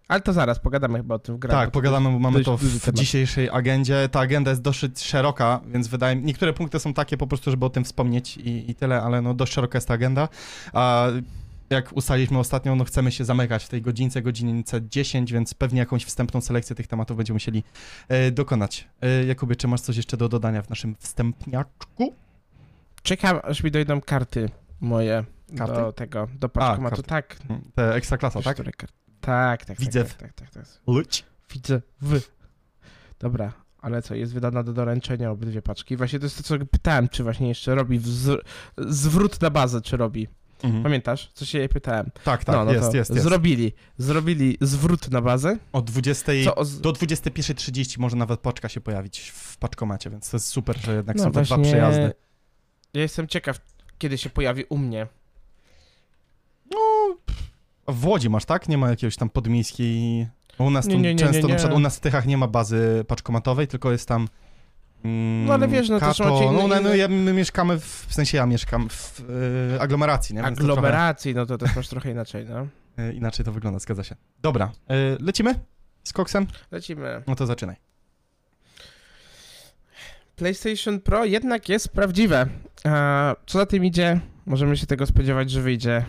Ale 0.08 0.20
to 0.20 0.32
zaraz, 0.32 0.58
pogadamy 0.58 0.99
chyba 0.99 1.14
o 1.14 1.19
tym 1.19 1.37
w 1.37 1.38
grach. 1.38 1.52
Tak, 1.52 1.70
pogadamy, 1.70 2.10
bo 2.10 2.19
mamy 2.19 2.44
to 2.44 2.56
w 2.58 2.93
dzisiejszej 2.93 3.50
agendzie. 3.50 4.08
Ta 4.08 4.20
agenda 4.20 4.50
jest 4.50 4.62
dosyć 4.62 5.02
szeroka, 5.05 5.60
więc 5.66 5.88
wydaje 5.88 6.16
mi 6.16 6.22
niektóre 6.25 6.52
punkty 6.52 6.78
są 6.78 6.94
takie 6.94 7.16
po 7.16 7.26
prostu, 7.26 7.50
żeby 7.50 7.66
o 7.66 7.70
tym 7.70 7.84
wspomnieć 7.84 8.37
i, 8.37 8.70
i 8.70 8.75
tyle, 8.75 9.02
ale 9.02 9.22
no 9.22 9.34
dość 9.34 9.52
szeroka 9.52 9.76
jest 9.76 9.88
ta 9.88 9.94
agenda. 9.94 10.28
A 10.72 11.06
jak 11.70 11.93
ustaliliśmy 11.96 12.38
ostatnio, 12.38 12.76
no 12.76 12.84
chcemy 12.84 13.12
się 13.12 13.25
zamykać 13.25 13.64
w 13.64 13.69
tej 13.69 13.82
godzince, 13.82 14.22
godzince 14.22 14.81
10, 14.88 15.32
więc 15.32 15.55
pewnie 15.55 15.78
jakąś 15.78 16.05
wstępną 16.05 16.40
selekcję 16.40 16.76
tych 16.76 16.87
tematów 16.87 17.16
będziemy 17.16 17.34
musieli 17.34 17.62
e, 18.08 18.31
dokonać. 18.31 18.88
E, 19.00 19.25
Jakubie, 19.25 19.56
czy 19.56 19.69
masz 19.69 19.81
coś 19.81 19.96
jeszcze 19.96 20.16
do 20.16 20.28
dodania 20.28 20.62
w 20.62 20.70
naszym 20.70 20.96
wstępniaczku? 20.99 22.14
Czekam, 23.02 23.40
aż 23.43 23.62
mi 23.62 23.70
dojdą 23.70 24.00
karty 24.00 24.50
moje 24.81 25.25
Karty? 25.56 25.75
do 25.75 25.93
tego, 25.93 26.28
do 26.40 26.49
paczkomatu. 26.49 26.96
karty. 26.96 27.08
Tak. 27.08 27.37
Te 27.75 27.94
ekstraklasa, 27.94 28.43
tak? 28.43 28.54
Które 28.54 28.70
kart- 28.70 29.07
Tak, 29.28 29.64
tak, 29.64 29.80
Widzę 29.80 30.04
tak, 30.04 30.14
tak, 30.14 30.32
tak, 30.32 30.50
tak, 30.50 30.64
tak. 30.64 30.94
Leć. 30.96 31.25
Widzę 31.54 31.82
w. 32.02 32.20
Dobra, 33.19 33.52
ale 33.80 34.02
co, 34.02 34.14
jest 34.14 34.32
wydana 34.34 34.62
do 34.62 34.72
doręczenia 34.72 35.30
obydwie 35.30 35.62
paczki. 35.62 35.96
Właśnie 35.96 36.19
to 36.19 36.26
jest 36.26 36.36
to, 36.36 36.42
co 36.42 36.66
pytałem, 36.66 37.08
czy 37.08 37.22
właśnie 37.22 37.48
jeszcze 37.48 37.75
robi 37.75 38.00
wzr- 38.00 38.40
zwrót 38.78 39.40
na 39.40 39.50
bazę, 39.50 39.80
czy 39.80 39.96
robi. 39.96 40.28
Mhm. 40.62 40.82
Pamiętasz? 40.82 41.30
Co 41.34 41.44
się 41.44 41.58
jej 41.58 41.69
pytałem? 41.69 42.10
Tak, 42.25 42.44
tak, 42.44 42.56
no, 42.56 42.64
no 42.64 42.72
jest, 42.72 42.94
jest, 42.94 43.10
jest. 43.10 43.22
Zrobili, 43.22 43.72
zrobili 43.98 44.56
zwrót 44.60 45.10
na 45.10 45.20
bazę. 45.20 45.58
Od 45.72 45.84
20 45.84 46.32
Co 46.44 46.54
o 46.54 46.64
do 46.64 46.92
21.30 46.92 47.98
może 47.98 48.16
nawet 48.16 48.40
paczka 48.40 48.69
się 48.69 48.80
pojawić 48.80 49.30
w 49.34 49.56
paczkomacie, 49.56 50.10
więc 50.10 50.30
to 50.30 50.36
jest 50.36 50.46
super, 50.46 50.78
że 50.80 50.94
jednak 50.94 51.16
No 51.16 51.22
są 51.25 51.32
te 51.32 51.42
dwa 51.42 51.56
właśnie- 51.56 51.72
przejazdy. 51.72 52.12
Ja 52.94 53.02
jestem 53.02 53.28
ciekaw, 53.28 53.60
kiedy 53.98 54.19
się 54.19 54.30
pojawi 54.30 54.64
u 54.64 54.78
mnie. 54.78 55.06
No, 56.70 56.78
w 57.88 58.06
Łodzi 58.06 58.31
masz, 58.31 58.44
tak? 58.44 58.69
Nie 58.69 58.79
ma 58.79 58.90
jakiegoś 58.90 59.17
tam 59.17 59.31
podmiejskiej... 59.31 60.26
U 60.58 60.70
nas 60.70 60.87
Nie, 60.87 60.94
tu 60.94 61.00
nie, 61.00 61.14
nie, 61.14 61.20
często, 61.20 61.37
nie, 61.37 61.43
na 61.43 61.49
nie. 61.49 61.55
przykład 61.56 61.76
u 61.76 61.81
nas 61.81 61.96
w 61.96 62.00
Tychach 62.00 62.26
nie 62.26 62.37
ma 62.38 62.46
bazy 62.49 63.05
paczkomatowej, 63.08 63.67
tylko 63.67 63.93
jest 63.93 64.08
tam... 64.08 64.29
Mm, 65.05 65.44
No, 65.46 65.55
ale 65.55 65.69
wiesz, 65.69 65.88
no 65.88 66.00
to 66.00 66.06
Kato, 66.06 66.14
są 66.14 66.25
macie 66.35 66.52
no, 66.52 66.61
inne- 66.69 66.82
no, 66.82 66.94
ja, 66.94 67.08
my 67.08 67.32
mieszkamy, 67.32 67.81
w, 67.81 68.06
w 68.08 68.14
sensie 68.14 68.37
ja 68.37 68.46
mieszkam 68.46 68.88
w 68.88 69.20
y, 69.75 69.81
aglomeracji, 69.81 70.35
nie? 70.35 70.43
Więc 70.43 70.58
to 70.58 70.64
Aglomeracji, 70.64 71.35
no 71.35 71.46
to 71.46 71.58
też 71.58 71.76
masz 71.76 71.88
trochę 71.88 72.11
inaczej, 72.11 72.44
no. 72.44 72.67
Trochę, 72.94 73.11
y, 73.11 73.14
inaczej 73.14 73.44
to 73.44 73.52
wygląda, 73.52 73.79
zgadza 73.79 74.05
się. 74.05 74.17
Dobra, 74.43 74.73
y, 74.90 75.17
lecimy 75.20 75.55
z 76.05 76.12
koksem? 76.12 76.46
Lecimy. 76.70 77.23
No 77.26 77.35
to 77.35 77.47
zaczynaj. 77.47 77.76
PlayStation 80.37 81.00
Pro 81.00 81.25
jednak 81.25 81.68
jest 81.68 81.88
prawdziwe. 81.88 82.47
A 82.85 83.35
co 83.47 83.59
za 83.59 83.66
tym 83.66 83.85
idzie? 83.85 84.21
Możemy 84.47 84.76
się 84.76 84.87
tego 84.87 85.07
spodziewać, 85.07 85.50
że 85.50 85.61
wyjdzie 85.62 86.04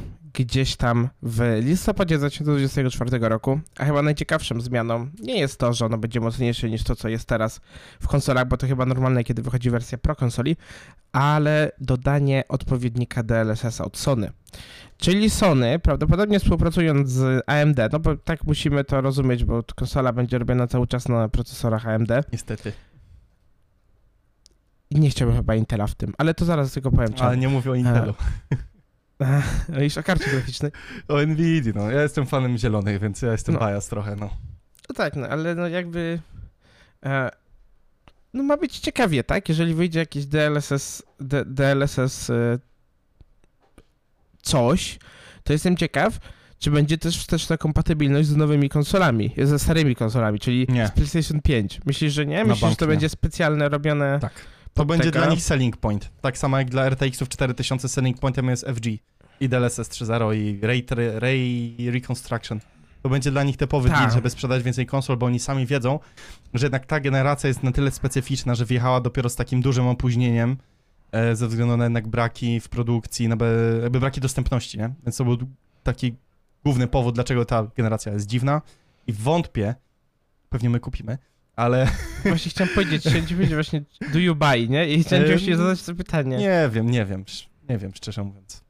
gdzieś 0.46 0.76
tam 0.76 1.10
w 1.22 1.60
listopadzie 1.64 2.18
2024 2.18 3.20
roku. 3.20 3.60
A 3.78 3.86
chyba 3.86 4.02
najciekawszą 4.02 4.62
zmianą 4.62 5.08
nie 5.20 5.40
jest 5.40 5.60
to, 5.60 5.74
że 5.74 5.86
ono 5.86 5.98
będzie 5.98 6.20
mocniejsze 6.20 6.70
niż 6.70 6.84
to, 6.84 6.96
co 6.96 7.10
jest 7.10 7.26
teraz 7.26 7.62
w 8.00 8.08
konsolach, 8.08 8.48
bo 8.48 8.58
to 8.58 8.68
chyba 8.68 8.86
normalne, 8.86 9.24
kiedy 9.24 9.42
wychodzi 9.42 9.70
wersja 9.70 9.98
Pro 9.98 10.16
konsoli, 10.16 10.58
ale 11.12 11.72
dodanie 11.82 12.44
odpowiednika 12.50 13.24
DLSS 13.24 13.82
od 13.82 13.98
Sony. 13.98 14.32
Czyli 14.98 15.30
Sony, 15.30 15.80
prawdopodobnie 15.80 16.40
współpracując 16.40 17.10
z 17.10 17.44
AMD, 17.48 17.80
no 17.92 18.00
bo 18.00 18.18
tak 18.18 18.44
musimy 18.44 18.84
to 18.84 19.02
rozumieć, 19.02 19.44
bo 19.44 19.64
konsola 19.76 20.14
będzie 20.14 20.38
robiona 20.38 20.68
cały 20.68 20.88
czas 20.88 21.08
na 21.08 21.30
procesorach 21.30 21.88
AMD. 21.88 22.12
Niestety. 22.32 22.74
I 24.90 25.00
nie 25.00 25.10
chciałbym 25.10 25.38
chyba 25.38 25.56
Intela 25.56 25.88
w 25.88 25.96
tym, 25.96 26.14
ale 26.18 26.34
to 26.34 26.46
zaraz 26.46 26.72
tylko 26.72 26.92
powiem 26.92 27.14
czemu. 27.14 27.30
Ale 27.30 27.38
nie 27.38 27.50
mówię 27.50 27.72
o 27.72 27.76
Intelu. 27.76 28.14
Już 29.82 29.98
o 29.98 30.04
karcie 30.04 30.32
graficznej. 30.32 30.72
O 31.08 31.18
Nvidia, 31.22 31.74
no. 31.76 31.92
Ja 31.92 32.02
jestem 32.02 32.26
fanem 32.26 32.58
zielonych, 32.58 33.00
więc 33.02 33.22
ja 33.22 33.32
jestem 33.32 33.56
No. 33.56 33.60
bias 33.62 33.88
trochę, 33.88 34.16
no. 34.16 34.30
No 34.90 34.96
tak, 34.96 35.16
no 35.16 35.28
ale 35.28 35.56
no 35.56 35.68
jakby... 35.68 36.20
E, 37.06 37.30
no 38.34 38.44
ma 38.44 38.58
być 38.58 38.80
ciekawie, 38.80 39.24
tak? 39.24 39.50
Jeżeli 39.50 39.74
wyjdzie 39.74 40.00
jakiś 40.00 40.26
DLSS, 40.26 41.04
D, 41.20 41.46
DLSS 41.46 42.30
e, 42.30 42.60
coś, 44.42 45.00
to 45.44 45.54
jestem 45.54 45.78
ciekaw, 45.78 46.20
czy 46.60 46.72
będzie 46.72 46.98
też 46.98 47.18
wsteczna 47.18 47.58
kompatybilność 47.58 48.28
z 48.28 48.36
nowymi 48.36 48.70
konsolami, 48.70 49.36
ze 49.44 49.60
starymi 49.60 49.96
konsolami, 49.96 50.40
czyli 50.40 50.66
Nie. 50.70 50.88
z 50.88 50.92
PlayStation 50.92 51.42
5. 51.42 51.80
Myślisz, 51.86 52.14
że 52.14 52.26
nie? 52.26 52.46
Myślisz, 52.46 52.70
że 52.70 52.76
to 52.76 52.86
nie. 52.86 52.90
będzie 52.90 53.10
specjalne 53.10 53.70
robione... 53.70 54.20
Tak. 54.22 54.34
To 54.80 54.86
będzie 54.86 55.12
dla 55.12 55.26
nich 55.28 55.44
selling 55.44 55.78
point. 55.78 56.12
Tak 56.22 56.38
samo 56.38 56.58
jak 56.58 56.70
dla 56.70 56.90
RTX-ów 56.90 57.30
4000 57.30 57.90
selling 57.90 58.20
pointem 58.20 58.50
jest 58.50 58.66
FG 58.66 58.86
i 59.40 59.50
DLSS 59.50 59.90
3.0 59.90 60.36
i 60.36 60.60
Ray, 60.62 60.86
Ray 61.20 61.92
Reconstruction. 61.92 62.60
To 63.02 63.10
będzie 63.10 63.32
dla 63.32 63.44
nich 63.44 63.58
typowy 63.58 63.90
Tak. 63.90 63.98
deal, 63.98 64.12
żeby 64.12 64.30
sprzedać 64.30 64.64
więcej 64.64 64.86
konsol, 64.86 65.18
bo 65.18 65.26
oni 65.26 65.40
sami 65.40 65.66
wiedzą, 65.66 66.00
że 66.54 66.66
jednak 66.66 66.86
ta 66.86 67.00
generacja 67.00 67.48
jest 67.48 67.64
na 67.64 67.72
tyle 67.72 67.92
specyficzna, 67.92 68.56
że 68.56 68.66
wjechała 68.66 69.02
dopiero 69.02 69.30
z 69.30 69.36
takim 69.36 69.62
dużym 69.62 69.88
opóźnieniem 69.88 70.58
e, 71.12 71.36
ze 71.36 71.48
względu 71.48 71.78
na 71.78 71.84
jednak 71.84 72.08
braki 72.08 72.60
w 72.60 72.70
produkcji, 72.70 73.28
na 73.28 73.36
be, 73.38 73.46
jakby 73.82 74.00
braki 74.00 74.22
dostępności, 74.22 74.78
nie? 74.78 74.90
Więc 75.06 75.18
to 75.18 75.26
był 75.26 75.38
taki 75.84 76.16
główny 76.64 76.88
powód, 76.88 77.16
dlaczego 77.16 77.46
ta 77.46 77.68
generacja 77.78 78.14
jest 78.14 78.28
dziwna 78.28 78.62
i 79.08 79.14
wątpię, 79.14 79.76
pewnie 80.50 80.70
my 80.70 80.80
kupimy, 80.80 81.18
ale 81.60 81.88
Właśnie 82.26 82.52
chciałem 82.52 82.74
powiedzieć, 82.74 83.02
chciałem 83.02 83.50
właśnie 83.50 83.82
do 84.14 84.20
you 84.20 84.36
buy, 84.36 84.68
nie? 84.70 84.90
I 84.90 85.04
chciałem 85.04 85.26
ci 85.26 85.32
Em, 85.32 85.38
właśnie 85.38 85.58
zadać 85.58 85.84
to 85.84 85.96
pytanie. 85.96 86.38
nie 86.38 86.70
wiem, 86.74 86.90
nie 86.90 87.06
wiem, 87.06 87.26
nie 87.70 87.78
wiem, 87.78 87.92
szczerze 87.96 88.24
mówiąc. 88.24 88.64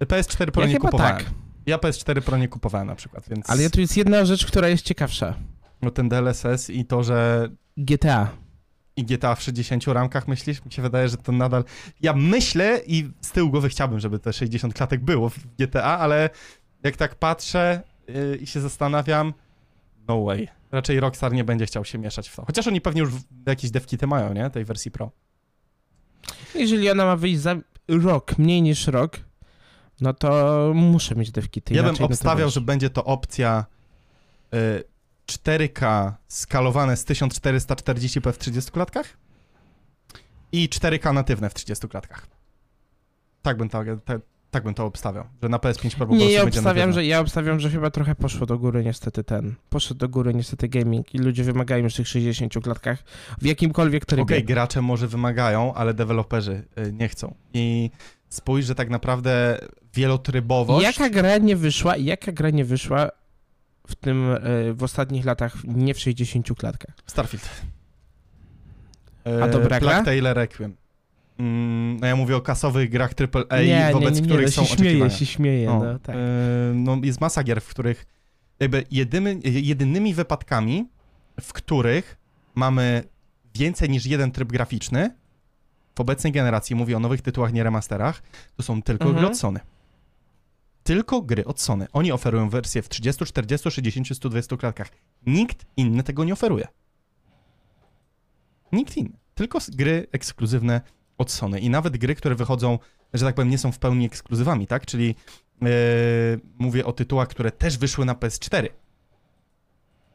PS4 0.00 0.50
Pro 0.50 0.62
ja 0.62 0.68
nie 0.68 0.78
kupowałem. 0.78 1.16
tak. 1.16 1.30
Ja 1.66 1.76
PS4 1.76 2.20
Pro 2.20 2.36
nie 2.36 2.48
kupowałem 2.48 2.86
na 2.86 2.94
przykład, 2.94 3.28
więc 3.28 3.50
Ale 3.50 3.70
tu 3.70 3.80
jest 3.80 3.96
jedna 3.96 4.24
rzecz, 4.24 4.46
która 4.46 4.68
jest 4.68 4.84
ciekawsza. 4.84 5.34
no 5.82 5.90
ten 5.90 6.08
DLSS 6.08 6.70
i 6.70 6.84
to, 6.84 7.02
że 7.04 7.48
GTA. 7.76 8.28
i 8.96 9.04
GTA 9.04 9.34
w 9.34 9.42
60 9.42 9.86
ramkach 9.86 10.28
myślisz? 10.28 10.64
Mi 10.64 10.72
się 10.72 10.82
wydaje, 10.82 11.08
że 11.08 11.16
to 11.16 11.32
nadal... 11.32 11.64
Ja 12.00 12.12
myślę 12.12 12.80
i 12.86 13.10
z 13.20 13.30
tyłu 13.32 13.50
głowy 13.50 13.68
chciałbym, 13.68 14.00
żeby 14.00 14.18
te 14.18 14.32
60 14.32 14.74
klatek 14.74 15.00
było 15.00 15.30
w 15.30 15.38
GTA, 15.58 15.98
ale 15.98 16.30
jak 16.82 16.96
tak 16.96 17.14
patrzę 17.14 17.82
yy, 18.08 18.36
i 18.36 18.46
się 18.46 18.60
zastanawiam, 18.60 19.32
no 20.08 20.24
way. 20.24 20.48
Raczej 20.72 21.00
Rockstar 21.00 21.32
nie 21.32 21.44
będzie 21.44 21.66
chciał 21.66 21.84
się 21.84 21.98
mieszać 21.98 22.28
w 22.28 22.36
to. 22.36 22.44
Chociaż 22.44 22.66
oni 22.66 22.80
pewnie 22.80 23.00
już 23.00 23.10
jakieś 23.46 23.70
devkity 23.70 24.06
mają, 24.06 24.34
nie? 24.34 24.50
Tej 24.50 24.64
wersji 24.64 24.90
Pro. 24.90 25.10
Jeżeli 26.54 26.90
ona 26.90 27.04
ma 27.04 27.16
wyjść 27.16 27.40
za 27.40 27.56
rok, 27.88 28.38
mniej 28.38 28.62
niż 28.62 28.86
rok, 28.86 29.20
no 30.00 30.14
to 30.14 30.72
muszę 30.74 31.14
mieć 31.14 31.30
devkity. 31.30 31.74
Ja 31.74 31.82
bym 31.82 32.04
obstawiał, 32.04 32.50
że 32.50 32.60
będzie 32.60 32.90
to 32.90 33.04
opcja 33.04 33.64
y, 34.54 34.84
4K 35.26 36.12
skalowane 36.28 36.96
z 36.96 37.04
1440p 37.04 38.32
w 38.32 38.38
30 38.38 38.70
klatkach 38.70 39.16
i 40.52 40.68
4K 40.68 41.14
natywne 41.14 41.50
w 41.50 41.54
30 41.54 41.88
klatkach. 41.88 42.26
Tak 43.42 43.56
bym 43.56 43.68
tak, 43.68 43.88
tak 44.54 44.64
bym 44.64 44.74
to 44.74 44.84
obstawiał, 44.84 45.24
że 45.42 45.48
na 45.48 45.58
PS5 45.58 45.96
Pro 45.96 46.06
po 46.06 46.14
Nie, 46.14 46.32
ja 46.32 46.42
obstawiam, 46.42 46.92
że, 46.92 47.04
ja 47.04 47.20
obstawiam, 47.20 47.60
że 47.60 47.70
chyba 47.70 47.90
trochę 47.90 48.14
poszło 48.14 48.46
do 48.46 48.58
góry 48.58 48.84
niestety 48.84 49.24
ten. 49.24 49.54
Poszedł 49.70 50.00
do 50.00 50.08
góry 50.08 50.34
niestety 50.34 50.68
gaming 50.68 51.14
i 51.14 51.18
ludzie 51.18 51.44
wymagają 51.44 51.84
już 51.84 51.94
tych 51.94 52.08
60 52.08 52.54
klatkach 52.62 52.98
w 53.40 53.46
jakimkolwiek 53.46 54.06
trybie. 54.06 54.22
Okej, 54.22 54.44
gracze 54.44 54.82
może 54.82 55.08
wymagają, 55.08 55.74
ale 55.74 55.94
deweloperzy 55.94 56.64
y, 56.78 56.92
nie 56.92 57.08
chcą. 57.08 57.34
I 57.54 57.90
spójrz, 58.28 58.66
że 58.66 58.74
tak 58.74 58.90
naprawdę 58.90 59.58
wielotrybowość... 59.94 60.84
Jaka 60.84 61.10
gra 61.10 61.38
nie 61.38 61.56
wyszła, 61.56 61.96
jaka 61.96 62.32
gra 62.32 62.50
nie 62.50 62.64
wyszła 62.64 63.10
w 63.86 63.94
tym, 63.94 64.30
e, 64.30 64.38
w 64.72 64.82
ostatnich 64.82 65.24
latach 65.24 65.56
nie 65.64 65.94
w 65.94 66.00
60 66.00 66.54
klatkach? 66.58 66.94
Starfield. 67.06 67.48
A 69.42 69.48
dobra 69.48 69.80
gra? 69.80 69.90
Plague 69.90 70.04
Tale 70.04 70.34
Requiem. 70.34 70.76
Mm, 71.38 71.96
no 72.00 72.06
ja 72.06 72.16
mówię 72.16 72.36
o 72.36 72.40
kasowych 72.40 72.90
grach 72.90 73.10
AAA, 73.34 73.62
nie, 73.62 73.90
wobec 73.92 74.14
nie, 74.14 74.20
nie, 74.20 74.26
których 74.26 74.46
no 74.46 74.52
są 74.52 74.64
się 74.64 74.74
oczekiwania. 74.74 75.10
się 75.10 75.26
śmieje, 75.26 75.70
O, 75.70 75.84
no 75.84 75.98
tak. 75.98 76.16
e, 76.16 76.18
no 76.74 76.98
jest 77.02 77.20
masa 77.20 77.42
gier, 77.44 77.60
w 77.60 77.68
których 77.68 78.06
jakby 78.60 78.84
jedymy, 78.90 79.40
jedynymi 79.44 80.14
wypadkami, 80.14 80.88
w 81.40 81.52
których 81.52 82.16
mamy 82.54 83.02
więcej 83.54 83.90
niż 83.90 84.06
jeden 84.06 84.30
tryb 84.30 84.48
graficzny 84.52 85.14
w 85.96 86.00
obecnej 86.00 86.32
generacji, 86.32 86.76
mówię 86.76 86.96
o 86.96 87.00
nowych 87.00 87.22
tytułach, 87.22 87.52
nie 87.52 87.62
remasterach, 87.64 88.22
to 88.56 88.62
są 88.62 88.82
tylko 88.82 89.04
Mhm. 89.04 89.18
gry 89.18 89.26
od 89.32 89.38
Sony. 89.38 89.60
Tylko 90.82 91.22
gry 91.22 91.44
od 91.44 91.60
Sony. 91.60 91.86
Oni 91.92 92.12
oferują 92.12 92.48
wersję 92.48 92.82
w 92.82 92.88
30, 92.88 93.24
40, 93.24 93.70
60, 93.70 94.08
120 94.16 94.56
klatkach. 94.56 94.88
Nikt 95.26 95.66
inny 95.76 96.02
tego 96.02 96.24
nie 96.24 96.32
oferuje. 96.32 96.68
Nikt 98.72 98.96
inny. 98.96 99.18
Tylko 99.34 99.58
gry 99.72 100.06
ekskluzywne 100.12 100.80
od 101.18 101.30
Sony. 101.30 101.60
I 101.60 101.70
nawet 101.70 101.96
gry, 101.96 102.14
które 102.14 102.34
wychodzą, 102.34 102.78
że 103.14 103.24
tak 103.24 103.34
powiem, 103.34 103.50
nie 103.50 103.58
są 103.58 103.72
w 103.72 103.78
pełni 103.78 104.06
ekskluzywami, 104.06 104.66
tak? 104.66 104.86
Czyli 104.86 105.14
e, 105.62 105.66
mówię 106.58 106.86
o 106.86 106.92
tytułach, 106.92 107.28
które 107.28 107.50
też 107.50 107.78
wyszły 107.78 108.04
na 108.04 108.14
PS4. 108.14 108.68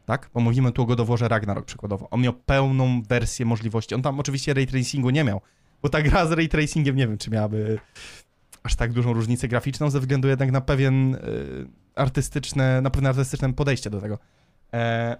Tak? 0.05 0.29
Bo 0.33 0.39
mówimy 0.39 0.71
tu 0.71 0.81
o 0.81 0.85
God 0.85 0.99
of 0.99 1.07
Warze 1.07 1.27
Ragnarok 1.27 1.65
przykładowo. 1.65 2.09
On 2.09 2.21
miał 2.21 2.33
pełną 2.33 3.01
wersję 3.01 3.45
możliwości. 3.45 3.95
On 3.95 4.01
tam 4.01 4.19
oczywiście 4.19 4.53
ray 4.53 4.67
tracingu 4.67 5.09
nie 5.09 5.23
miał, 5.23 5.41
bo 5.81 5.89
ta 5.89 6.01
gra 6.01 6.25
z 6.25 6.31
ray 6.31 6.49
tracingiem 6.49 6.95
nie 6.95 7.07
wiem, 7.07 7.17
czy 7.17 7.29
miałaby 7.29 7.79
aż 8.63 8.75
tak 8.75 8.93
dużą 8.93 9.13
różnicę 9.13 9.47
graficzną 9.47 9.89
ze 9.89 9.99
względu 9.99 10.27
jednak 10.27 10.51
na 10.51 10.61
pewien 10.61 11.15
e, 11.15 11.19
artystyczne, 11.95 12.81
na 12.81 12.89
pewne 12.89 13.09
artystyczne 13.09 13.53
podejście 13.53 13.89
do 13.89 14.01
tego. 14.01 14.19
E, 14.73 15.17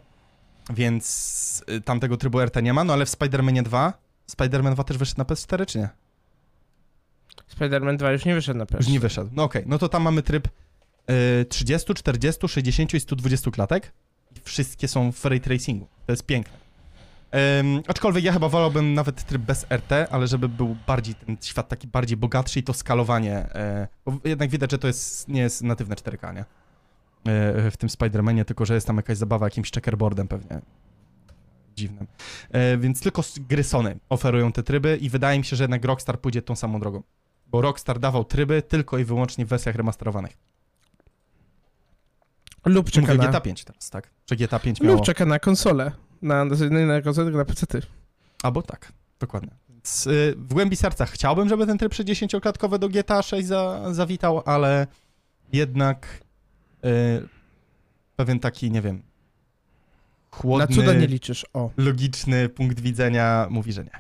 więc 0.74 1.64
e, 1.68 1.82
tamtego 1.82 2.18
trybu 2.18 2.40
RT 2.40 2.64
nie 2.64 2.74
ma, 2.74 2.84
no 2.84 2.94
ale 2.94 3.06
w 3.06 3.10
Spider-Manie 3.10 3.64
2 3.64 3.94
Spider-Man 4.30 4.74
2 4.74 4.84
też 4.84 4.98
wyszedł 4.98 5.18
na 5.18 5.24
PS4, 5.24 5.66
czy 5.66 5.78
nie? 5.80 5.90
Spider-Man 7.56 7.98
2 7.98 8.12
już 8.12 8.26
nie 8.26 8.36
wyszedł 8.36 8.60
na 8.60 8.66
PS. 8.66 8.80
Już 8.80 8.88
nie 8.88 9.00
wyszedł. 9.00 9.30
No 9.34 9.44
okej, 9.44 9.64
no 9.66 9.78
to 9.78 9.90
tam 9.90 10.04
mamy 10.04 10.24
tryb 10.24 10.48
y, 11.42 11.46
30, 11.46 11.94
40, 11.94 12.48
60 12.48 12.94
i 12.94 13.00
120 13.00 13.52
klatek. 13.52 13.92
I 14.38 14.40
wszystkie 14.44 14.88
są 14.88 15.12
w 15.12 15.26
ray 15.26 15.42
tracingu. 15.42 15.88
To 16.06 16.12
jest 16.14 16.26
piękne. 16.26 16.58
Ym, 17.60 17.82
aczkolwiek 17.88 18.24
ja 18.24 18.34
chyba 18.34 18.50
wolałbym 18.50 18.94
nawet 18.94 19.26
tryb 19.26 19.42
bez 19.42 19.66
RT, 19.70 20.08
ale 20.12 20.28
żeby 20.28 20.50
był 20.50 20.76
bardziej 20.88 21.16
ten 21.16 21.38
świat 21.42 21.70
taki 21.70 21.88
bardziej 21.88 22.18
bogatszy 22.18 22.60
i 22.60 22.64
to 22.64 22.74
skalowanie. 22.74 23.36
E, 23.36 23.88
bo 24.06 24.14
jednak 24.26 24.50
widać, 24.50 24.72
że 24.72 24.78
to 24.78 24.88
jest, 24.88 25.28
nie 25.28 25.42
jest 25.42 25.62
natywne 25.62 25.96
4K, 25.96 26.36
nie? 26.36 26.46
E, 27.32 27.72
w 27.72 27.78
tym 27.78 27.90
Spider-Manie, 27.90 28.46
tylko 28.46 28.66
że 28.66 28.74
jest 28.74 28.88
tam 28.88 28.98
jakaś 28.98 29.18
zabawa 29.18 29.46
jakimś 29.46 29.72
checkerboardem 29.72 30.28
pewnie. 30.28 30.62
Dziwnym. 31.80 32.08
E, 32.52 32.78
więc 32.78 33.02
tylko 33.02 33.22
gry 33.50 33.64
Sony 33.64 34.00
oferują 34.10 34.52
te 34.52 34.64
tryby 34.64 34.98
i 35.02 35.10
wydaje 35.10 35.40
mi 35.40 35.46
się, 35.46 35.56
że 35.56 35.64
jednak 35.64 35.86
Rockstar 35.86 36.20
pójdzie 36.20 36.42
tą 36.42 36.56
samą 36.56 36.80
drogą 36.80 37.04
bo 37.52 37.62
Rockstar 37.62 38.00
dawał 38.00 38.26
tryby 38.26 38.62
tylko 38.62 38.98
i 38.98 39.04
wyłącznie 39.04 39.46
w 39.46 39.50
wersjach 39.50 39.76
remasterowanych. 39.76 40.38
Lub 42.66 42.92
czeka 42.92 43.08
Mówię 43.08 43.18
na... 43.18 43.28
GTA 43.30 43.42
5 43.42 43.64
teraz, 43.64 43.90
tak? 43.90 44.10
Że 44.30 44.36
GTA 44.36 44.60
5 44.60 44.82
miało... 44.82 44.96
Lub 44.96 45.06
czeka 45.06 45.26
na 45.26 45.40
konsolę. 45.40 45.92
Na, 46.22 46.46
na, 46.46 46.56
nie 46.56 46.86
na 46.86 47.02
konsolę, 47.02 47.26
tylko 47.26 47.38
na 47.38 47.46
PC. 47.46 47.66
Albo 48.44 48.62
tak, 48.62 48.94
dokładnie. 49.20 49.52
Więc, 49.70 50.08
y, 50.08 50.34
w 50.38 50.54
głębi 50.54 50.76
serca 50.76 51.06
chciałbym, 51.06 51.50
żeby 51.50 51.66
ten 51.66 51.78
tryb 51.78 51.94
60-klatkowy 51.94 52.80
do 52.80 52.90
GTA 52.90 53.22
6 53.22 53.48
za, 53.48 53.94
zawitał, 53.94 54.44
ale 54.46 54.88
jednak 55.54 56.24
y, 56.86 57.28
pewien 58.16 58.40
taki, 58.40 58.72
nie 58.72 58.82
wiem, 58.82 59.02
Na 60.32 60.38
chłodny, 60.38 60.76
cuda 60.76 60.94
nie 60.94 61.08
liczysz, 61.08 61.46
o. 61.54 61.72
logiczny 61.78 62.50
punkt 62.50 62.80
widzenia 62.80 63.48
mówi, 63.50 63.74
że 63.74 63.84
nie. 63.84 64.00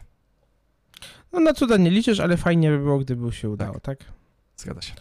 No 1.32 1.40
na 1.40 1.54
cuda 1.54 1.78
nie 1.78 1.90
liczysz, 1.90 2.20
ale 2.20 2.38
fajnie 2.38 2.70
by 2.70 2.78
było, 2.78 3.00
gdyby 3.00 3.32
się 3.32 3.50
udało, 3.50 3.80
tak? 3.80 4.00
Zgadza 4.58 4.82
się. 4.82 4.94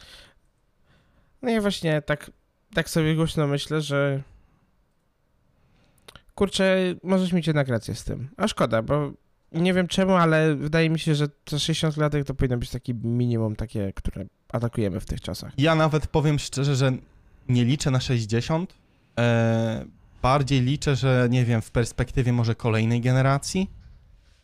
No 1.42 1.50
i 1.50 1.61
właśnie 1.61 2.02
tak, 2.02 2.30
tak 2.75 2.90
sobie 2.90 3.14
głośno 3.14 3.47
myślę, 3.47 3.80
że 3.80 4.23
kurczę, 6.35 6.76
możesz 7.02 7.32
mieć 7.32 7.47
jednak 7.47 7.68
rację 7.68 7.94
z 7.94 8.04
tym. 8.04 8.28
A 8.37 8.49
szkoda, 8.49 8.82
bo 8.82 9.12
nie 9.52 9.75
wiem 9.75 9.88
czemu, 9.88 10.14
ale 10.14 10.56
wydaje 10.56 10.90
mi 10.90 10.99
się, 10.99 11.14
że 11.14 11.28
te 11.28 11.58
60 11.58 11.97
latek 11.97 12.25
to 12.25 12.35
powinno 12.35 12.58
być 12.58 12.70
taki 12.70 12.94
minimum 12.94 13.56
takie, 13.56 13.92
które 13.92 14.25
atakujemy 14.49 15.00
w 15.00 15.04
tych 15.04 15.20
czasach. 15.20 15.52
Ja 15.58 15.75
nawet 15.75 16.06
powiem 16.06 16.38
szczerze, 16.38 16.76
że 16.76 16.92
nie 17.49 17.64
liczę 17.64 17.90
na 17.90 18.00
60. 18.00 18.75
Bardziej 20.22 20.60
liczę, 20.62 20.96
że 20.96 21.28
nie 21.30 21.44
wiem, 21.44 21.62
w 21.62 21.70
perspektywie 21.70 22.32
może 22.32 22.54
kolejnej 22.54 23.00
generacji 23.00 23.70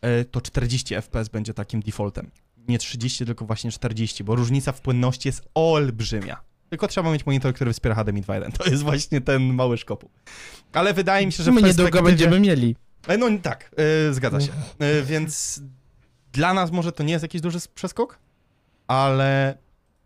e, 0.01 0.25
to 0.25 0.41
40 0.41 0.95
FPS 0.95 1.29
będzie 1.29 1.53
takim 1.53 1.81
defaultem. 1.81 2.31
Nie 2.67 2.77
30, 2.77 3.25
tylko 3.25 3.45
właśnie 3.45 3.71
40, 3.71 4.23
bo 4.23 4.35
różnica 4.35 4.71
w 4.71 4.81
płynności 4.81 5.27
jest 5.27 5.49
olbrzymia. 5.53 6.41
Tylko 6.69 6.87
trzeba 6.87 7.11
mieć 7.11 7.25
monitor, 7.25 7.53
który 7.53 7.73
wspiera 7.73 7.95
HDMI 7.95 8.23
2.1. 8.23 8.51
To 8.57 8.69
jest 8.69 8.83
właśnie 8.83 9.21
ten 9.21 9.53
mały 9.53 9.77
szkopuł. 9.77 10.09
Ale 10.73 10.93
wydaje 10.93 11.25
mi 11.25 11.31
się, 11.31 11.43
że 11.43 11.51
w 11.51 11.53
My 11.53 11.61
niedługo 11.61 11.91
perspektywie... 11.91 12.11
będziemy 12.11 12.39
mieli. 12.39 12.75
E, 13.07 13.17
No 13.17 13.27
tak, 13.41 13.71
e, 14.09 14.13
zgadza 14.13 14.41
się. 14.41 14.51
E, 14.79 15.01
więc 15.01 15.61
dla 16.33 16.53
nas 16.53 16.71
może 16.71 16.91
to 16.91 17.03
nie 17.03 17.13
jest 17.13 17.23
jakiś 17.23 17.41
duży 17.41 17.59
przeskok, 17.75 18.19
ale 18.87 19.57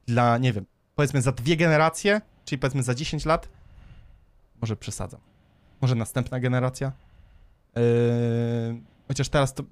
dla, 0.08 0.38
nie 0.38 0.54
wiem, 0.54 0.66
powiedzmy 0.96 1.22
za 1.22 1.32
dwie 1.32 1.58
generacje, 1.58 2.22
czyli 2.46 2.60
powiedzmy 2.60 2.84
za 2.84 2.96
10 2.96 3.26
lat, 3.26 3.50
może 4.62 4.76
przesadzam. 4.76 5.29
Może 5.82 5.96
następna 5.96 6.40
generacja. 6.40 6.92
E, 7.78 7.82
chociaż 9.08 9.30
teraz 9.30 9.54
to 9.54 9.64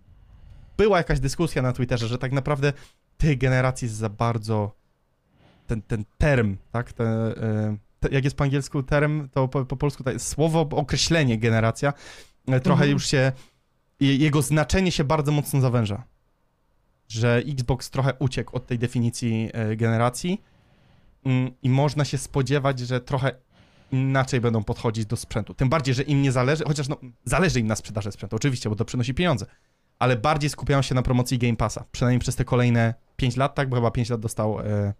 była 0.77 0.97
jakaś 0.97 1.19
dyskusja 1.19 1.61
na 1.61 1.73
Twitterze, 1.73 2.07
że 2.07 2.17
tak 2.17 2.31
naprawdę 2.31 2.73
tych 3.17 3.37
generacji 3.37 3.85
jest 3.85 3.95
za 3.97 4.09
bardzo 4.09 4.71
ten, 5.67 5.81
ten 5.81 6.05
term, 6.17 6.57
tak? 6.71 6.93
Te, 6.93 7.03
e, 7.03 7.77
te, 7.99 8.09
jak 8.09 8.23
jest 8.23 8.35
po 8.35 8.43
angielsku 8.43 8.83
term, 8.83 9.29
to 9.29 9.47
po, 9.47 9.65
po 9.65 9.77
polsku 9.77 10.03
to 10.03 10.11
jest 10.11 10.27
słowo, 10.27 10.61
określenie 10.71 11.37
generacja, 11.37 11.93
e, 12.47 12.59
trochę 12.59 12.83
Mhm. 12.83 12.91
już 12.91 13.07
się, 13.07 13.31
je- 13.99 14.15
jego 14.17 14.41
znaczenie 14.41 14.91
się 14.91 15.03
bardzo 15.03 15.31
mocno 15.31 15.61
zawęża. 15.61 16.03
Że 17.07 17.37
Xbox 17.37 17.89
trochę 17.89 18.13
uciekł 18.19 18.55
od 18.55 18.67
tej 18.67 18.79
definicji 18.79 19.49
e, 19.53 19.75
generacji 19.75 20.41
mm, 21.25 21.51
i 21.63 21.69
można 21.69 22.05
się 22.05 22.17
spodziewać, 22.17 22.79
że 22.79 23.01
trochę 23.01 23.31
inaczej 23.91 24.41
będą 24.41 24.63
podchodzić 24.63 25.05
do 25.05 25.15
sprzętu. 25.15 25.53
Tym 25.53 25.69
bardziej, 25.69 25.95
że 25.95 26.03
im 26.03 26.21
nie 26.21 26.31
zależy, 26.31 26.63
chociaż 26.67 26.87
no, 26.87 26.97
zależy 27.25 27.59
im 27.59 27.67
na 27.67 27.75
sprzedaży 27.75 28.11
sprzętu, 28.11 28.35
oczywiście, 28.35 28.69
bo 28.69 28.75
to 28.75 28.85
przynosi 28.85 29.13
pieniądze, 29.13 29.45
ale 29.99 30.15
bardziej 30.15 30.49
skupiają 30.49 30.81
się 30.81 30.95
na 30.95 31.01
promocji 31.01 31.37
Game 31.37 31.55
Passa, 31.55 31.85
przynajmniej 31.91 32.19
przez 32.19 32.35
te 32.35 32.45
kolejne 32.45 32.93
5 33.15 33.37
lat, 33.37 33.55
tak, 33.55 33.69
bo 33.69 33.75
chyba 33.75 33.91
5 33.91 34.09
lat 34.09 34.19
dostał 34.19 34.59
e, 34.59 34.93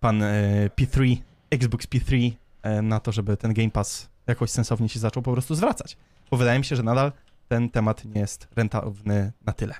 pan 0.00 0.22
e, 0.22 0.70
P3, 0.76 1.16
Xbox 1.50 1.86
P3 1.86 2.32
e, 2.62 2.82
na 2.82 3.00
to, 3.00 3.12
żeby 3.12 3.36
ten 3.36 3.54
Game 3.54 3.70
Pass 3.70 4.08
jakoś 4.26 4.50
sensownie 4.50 4.88
się 4.88 4.98
zaczął 4.98 5.22
po 5.22 5.32
prostu 5.32 5.54
zwracać. 5.54 5.96
Bo 6.30 6.36
wydaje 6.36 6.58
mi 6.58 6.64
się, 6.64 6.76
że 6.76 6.82
nadal 6.82 7.12
ten 7.48 7.70
temat 7.70 8.04
nie 8.04 8.20
jest 8.20 8.48
rentowny 8.56 9.32
na 9.46 9.52
tyle. 9.52 9.74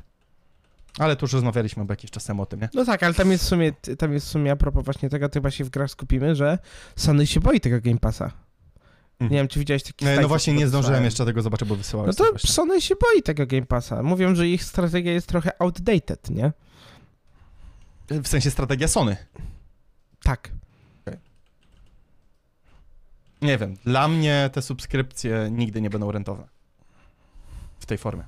Ale 0.98 1.16
tu 1.16 1.24
już 1.24 1.32
rozmawialiśmy 1.32 1.86
jakiś 1.88 2.10
czas 2.10 2.24
temu 2.24 2.42
o 2.42 2.46
tym, 2.46 2.60
nie? 2.60 2.68
No 2.74 2.84
tak, 2.84 3.02
ale 3.02 3.14
tam 3.14 3.30
jest 3.30 3.44
w 3.44 3.48
sumie, 3.48 3.72
tam 3.98 4.12
jest 4.12 4.26
w 4.26 4.30
sumie 4.30 4.52
a 4.52 4.56
propos 4.56 4.84
właśnie 4.84 5.08
tego, 5.08 5.28
to 5.28 5.34
chyba 5.34 5.50
się 5.50 5.64
w 5.64 5.70
grach 5.70 5.90
skupimy, 5.90 6.34
że 6.34 6.58
Sony 6.96 7.26
się 7.26 7.40
boi 7.40 7.60
tego 7.60 7.80
Game 7.80 7.98
Passa. 7.98 8.24
Mhm. 9.20 9.30
Nie 9.30 9.38
wiem, 9.38 9.48
czy 9.48 9.58
widziałeś 9.58 9.82
taki 9.82 10.04
slajd, 10.04 10.22
No 10.22 10.28
właśnie 10.28 10.54
nie 10.54 10.68
zdążyłem 10.68 11.04
jeszcze 11.04 11.24
tego 11.24 11.42
zobaczyć, 11.42 11.68
bo 11.68 11.76
wysyłałem. 11.76 12.14
No 12.18 12.24
to 12.24 12.38
Sony 12.38 12.80
się 12.80 12.94
boi 12.94 13.22
tego 13.22 13.46
Game 13.46 13.66
Passa. 13.66 14.02
Mówią, 14.02 14.34
że 14.34 14.48
ich 14.48 14.64
strategia 14.64 15.12
jest 15.12 15.26
trochę 15.26 15.62
outdated, 15.62 16.30
nie? 16.30 16.52
W 18.10 18.28
sensie 18.28 18.50
strategia 18.50 18.88
Sony. 18.88 19.16
Tak. 20.22 20.50
Nie 23.42 23.58
wiem, 23.58 23.76
dla 23.84 24.08
mnie 24.08 24.50
te 24.52 24.62
subskrypcje 24.62 25.48
nigdy 25.50 25.80
nie 25.80 25.90
będą 25.90 26.12
rentowne. 26.12 26.48
W 27.78 27.86
tej 27.86 27.98
formie. 27.98 28.24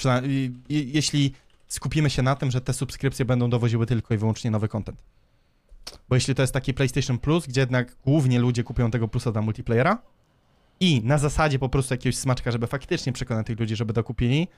Przynajmniej, 0.00 0.52
jeśli 0.68 1.32
skupimy 1.68 2.10
się 2.10 2.22
na 2.22 2.36
tym, 2.36 2.50
że 2.50 2.60
te 2.60 2.72
subskrypcje 2.72 3.24
będą 3.24 3.50
dowoziły 3.50 3.86
tylko 3.86 4.14
i 4.14 4.16
wyłącznie 4.16 4.50
nowy 4.50 4.68
content. 4.68 5.02
Bo 6.08 6.14
jeśli 6.14 6.34
to 6.34 6.42
jest 6.42 6.52
taki 6.52 6.74
PlayStation 6.74 7.18
Plus, 7.18 7.46
gdzie 7.46 7.60
jednak 7.60 7.96
głównie 8.04 8.38
ludzie 8.38 8.64
kupują 8.64 8.90
tego 8.90 9.08
plusa 9.08 9.32
dla 9.32 9.42
multiplayera 9.42 10.02
i 10.80 11.02
na 11.04 11.18
zasadzie 11.18 11.58
po 11.58 11.68
prostu 11.68 11.94
jakiegoś 11.94 12.16
smaczka, 12.16 12.50
żeby 12.50 12.66
faktycznie 12.66 13.12
przekonać 13.12 13.46
tych 13.46 13.60
ludzi, 13.60 13.76
żeby 13.76 13.92
to 13.92 14.04
kupili, 14.04 14.48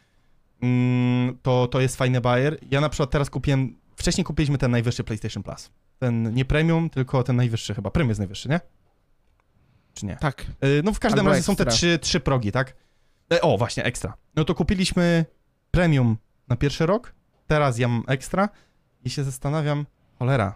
mm, 0.61 1.39
to, 1.43 1.67
to 1.67 1.81
jest 1.81 1.97
fajny 1.97 2.21
buyer. 2.21 2.59
Ja 2.71 2.81
na 2.81 2.89
przykład 2.89 3.11
teraz 3.11 3.31
kupiłem, 3.31 3.77
wcześniej 3.97 4.25
kupiliśmy 4.25 4.59
ten 4.59 4.71
najwyższy 4.71 5.05
PlayStation 5.05 5.43
Plus. 5.43 5.71
Ten 5.99 6.35
nie 6.35 6.45
premium, 6.45 6.91
tylko 6.91 7.23
ten 7.23 7.37
najwyższy 7.37 7.75
chyba. 7.75 7.91
Premium 7.91 8.09
jest 8.09 8.19
najwyższy, 8.19 8.49
nie? 8.49 8.61
Czy 9.95 10.07
nie? 10.07 10.17
Tak. 10.17 10.47
Y, 10.65 10.83
No 10.85 10.93
w 10.93 10.99
każdym 10.99 11.21
Albo 11.21 11.31
razie 11.31 11.43
są 11.43 11.57
te 11.57 11.67
trzy, 11.67 11.99
trzy 11.99 12.21
progi, 12.21 12.53
tak? 12.53 12.75
E, 13.33 13.41
O, 13.41 13.59
właśnie, 13.59 13.85
ekstra. 13.85 14.15
No 14.37 14.45
to 14.45 14.55
kupiliśmy 14.55 15.25
premium 15.71 16.17
na 16.49 16.57
pierwszy 16.57 16.87
rok, 16.87 17.15
teraz 17.47 17.79
ja 17.79 17.89
mam 17.89 18.05
ekstra 18.07 18.49
i 19.05 19.11
się 19.11 19.25
zastanawiam, 19.25 19.87
cholera, 20.19 20.55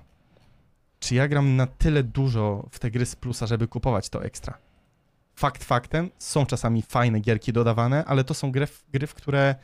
czy 0.99 1.15
ja 1.15 1.29
gram 1.29 1.57
na 1.57 1.67
tyle 1.67 2.03
dużo 2.03 2.69
w 2.71 2.79
te 2.79 2.91
gry 2.91 3.07
z 3.07 3.17
plusa, 3.17 3.47
żeby 3.47 3.69
kupować 3.69 4.09
to 4.09 4.25
ekstra. 4.25 4.59
Fakt 5.35 5.65
faktem, 5.65 6.11
są 6.19 6.47
czasami 6.47 6.83
fajne 6.83 7.21
gierki 7.21 7.53
dodawane, 7.53 8.05
ale 8.05 8.25
to 8.25 8.35
są 8.35 8.53
gry, 8.53 8.69
gry 8.93 9.07
w 9.07 9.15
które 9.15 9.55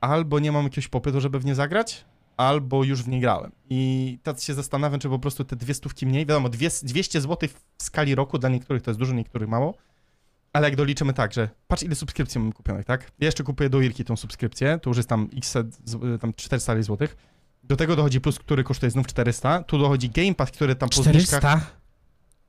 albo 0.00 0.38
nie 0.38 0.52
mam 0.52 0.64
jakiegoś 0.64 0.88
popytu, 0.88 1.20
żeby 1.20 1.38
w 1.38 1.44
nie 1.44 1.54
zagrać, 1.54 2.04
albo 2.36 2.84
już 2.84 3.02
w 3.02 3.08
nie 3.08 3.20
grałem. 3.20 3.52
I 3.70 4.18
tak 4.22 4.40
się 4.40 4.54
zastanawiam, 4.54 5.00
czy 5.00 5.08
po 5.08 5.18
prostu 5.18 5.44
te 5.44 5.56
dwie 5.56 5.74
stówki 5.74 6.06
mniej, 6.06 6.26
wiadomo, 6.26 6.48
dwie, 6.48 6.68
200 6.82 7.20
zł 7.20 7.48
w 7.78 7.82
skali 7.82 8.14
roku, 8.14 8.38
dla 8.38 8.48
niektórych 8.48 8.82
to 8.82 8.90
jest 8.90 8.98
dużo, 8.98 9.14
niektórych 9.14 9.48
mało, 9.48 9.74
ale 10.52 10.68
jak 10.68 10.76
doliczymy 10.76 11.12
tak, 11.12 11.32
że 11.32 11.48
patrz 11.68 11.82
ile 11.82 11.94
subskrypcji 11.94 12.40
mam 12.40 12.52
kupionych, 12.52 12.84
tak? 12.86 13.00
Ja 13.18 13.26
jeszcze 13.26 13.44
kupuję 13.44 13.70
do 13.70 13.80
Irki 13.80 14.04
tą 14.04 14.16
subskrypcję, 14.16 14.78
to 14.82 14.90
już 14.90 14.96
jest 14.96 15.08
tam 15.08 15.28
x, 15.36 15.54
tam 16.20 16.32
400 16.36 16.82
zł. 16.82 17.08
Do 17.64 17.76
tego 17.76 17.96
dochodzi 17.96 18.20
plus, 18.20 18.38
który 18.38 18.64
kosztuje 18.64 18.90
znów 18.90 19.06
400, 19.06 19.62
tu 19.62 19.78
dochodzi 19.78 20.10
Game 20.10 20.34
Pass, 20.34 20.50
który 20.50 20.74
tam 20.74 20.88
po 20.88 21.02
zniżkach... 21.02 21.40
400? 21.40 21.60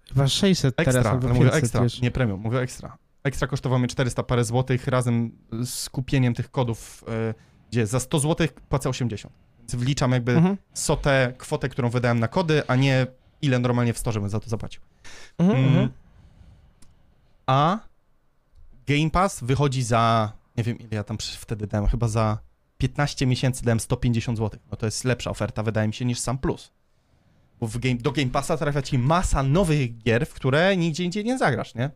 Chyba 0.10 0.28
600 0.28 0.76
teraz, 0.76 0.96
Ekstra, 0.96 1.12
albo 1.12 1.26
ale 1.28 1.34
mówię 1.34 1.46
500 1.50 1.64
ekstra, 1.64 1.84
już. 1.84 2.02
nie 2.02 2.12
premium, 2.12 2.40
mówię 2.42 2.60
ekstra. 2.60 2.98
Ekstra 3.24 3.48
kosztowało 3.48 3.80
mnie 3.80 3.88
400 3.88 4.24
parę 4.24 4.44
złotych 4.46 4.88
razem 4.88 5.32
z 5.66 5.90
kupieniem 5.90 6.34
tych 6.34 6.52
kodów, 6.52 7.04
e, 7.08 7.34
gdzie 7.72 7.88
za 7.88 8.00
100 8.00 8.20
zł 8.20 8.48
płacę 8.70 8.90
80. 8.90 9.34
Więc 9.60 9.76
wliczam 9.76 10.12
jakby 10.12 10.32
Mhm. 10.32 10.58
sotę, 10.74 11.34
kwotę, 11.38 11.70
którą 11.70 11.90
wydałem 11.90 12.20
na 12.20 12.28
kody, 12.28 12.64
a 12.68 12.76
nie 12.76 13.08
ile 13.42 13.60
normalnie 13.60 13.94
w 13.94 13.98
storze 13.98 14.20
bym 14.20 14.30
za 14.30 14.40
to 14.40 14.50
zapłacił. 14.50 14.82
Mhm, 15.40 15.60
Mm. 15.60 15.70
mhm. 15.70 15.90
A 17.48 17.80
Game 18.88 19.10
Pass 19.10 19.44
wychodzi 19.44 19.84
za, 19.84 20.34
nie 20.58 20.64
wiem 20.64 20.80
ile 20.80 20.90
ja 20.92 21.04
tam 21.04 21.18
wtedy 21.18 21.68
dałem, 21.68 21.88
chyba 21.88 22.08
za 22.08 22.38
15 22.78 23.26
miesięcy 23.28 23.66
dałem 23.66 23.80
150 23.80 24.38
zł. 24.38 24.60
No 24.72 24.78
to 24.78 24.86
jest 24.86 25.04
lepsza 25.04 25.30
oferta, 25.30 25.64
wydaje 25.64 25.88
mi 25.88 25.94
się, 25.94 26.06
niż 26.06 26.20
sam 26.20 26.38
Plus. 26.38 26.72
Bo 27.60 27.68
game, 27.68 27.96
do 27.96 28.12
Game 28.12 28.30
Passa 28.30 28.58
trafia 28.58 28.82
ci 28.82 28.98
masa 28.98 29.44
nowych 29.44 29.98
gier, 29.98 30.26
w 30.28 30.34
które 30.34 30.78
nigdzie 30.78 31.04
indziej 31.04 31.24
nie 31.26 31.38
zagrasz, 31.38 31.76
nie? 31.76 31.90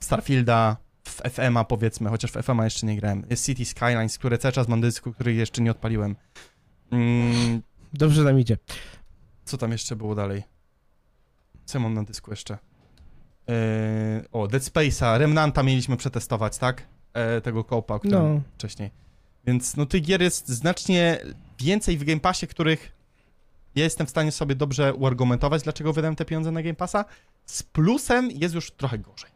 Starfielda, 0.00 0.76
w 1.04 1.22
FM'a 1.22 1.64
powiedzmy, 1.64 2.10
chociaż 2.10 2.30
w 2.32 2.34
FM'a 2.34 2.64
jeszcze 2.64 2.86
nie 2.86 2.96
grałem. 2.96 3.26
Jest 3.30 3.46
City 3.46 3.64
Skylines, 3.64 4.18
które 4.18 4.38
cały 4.38 4.52
czas 4.52 4.68
mam 4.68 4.80
dysku, 4.80 5.12
który 5.12 5.34
jeszcze 5.34 5.62
nie 5.62 5.70
odpaliłem. 5.70 6.16
Mm, 6.90 7.62
Dobrze 7.92 8.22
nam 8.22 8.40
idzie. 8.40 8.56
co 9.44 9.58
tam 9.58 9.72
jeszcze 9.72 9.96
było 9.96 10.14
dalej? 10.14 10.42
Co 11.64 11.80
mam 11.80 11.94
na 11.94 12.02
dysku 12.04 12.30
jeszcze? 12.30 12.58
Yy, 13.48 13.54
o, 14.32 14.48
Dead 14.48 14.62
Space'a, 14.62 15.18
Remnanta 15.18 15.62
mieliśmy 15.62 15.96
przetestować, 15.96 16.58
tak? 16.58 16.86
E, 17.14 17.40
tego 17.40 17.64
kopa, 17.64 17.94
o 17.94 17.98
którym 18.00 18.34
No. 18.34 18.40
wcześniej. 18.54 18.90
Więc 19.46 19.76
no 19.76 19.86
tych 19.86 20.02
gier 20.02 20.22
jest 20.22 20.48
znacznie 20.48 21.18
więcej 21.58 21.98
w 21.98 22.04
Game 22.04 22.20
Passie, 22.20 22.46
których 22.46 22.92
ja 23.74 23.84
jestem 23.84 24.06
w 24.06 24.10
stanie 24.10 24.32
sobie 24.32 24.54
dobrze 24.54 24.94
uargumentować, 24.94 25.62
dlaczego 25.62 25.92
wydałem 25.92 26.16
te 26.16 26.24
pieniądze 26.24 26.50
na 26.50 26.62
Game 26.62 26.74
Passa. 26.74 27.04
Z 27.46 27.62
plusem 27.62 28.30
jest 28.30 28.54
już 28.54 28.70
trochę 28.70 28.98
gorzej. 28.98 29.30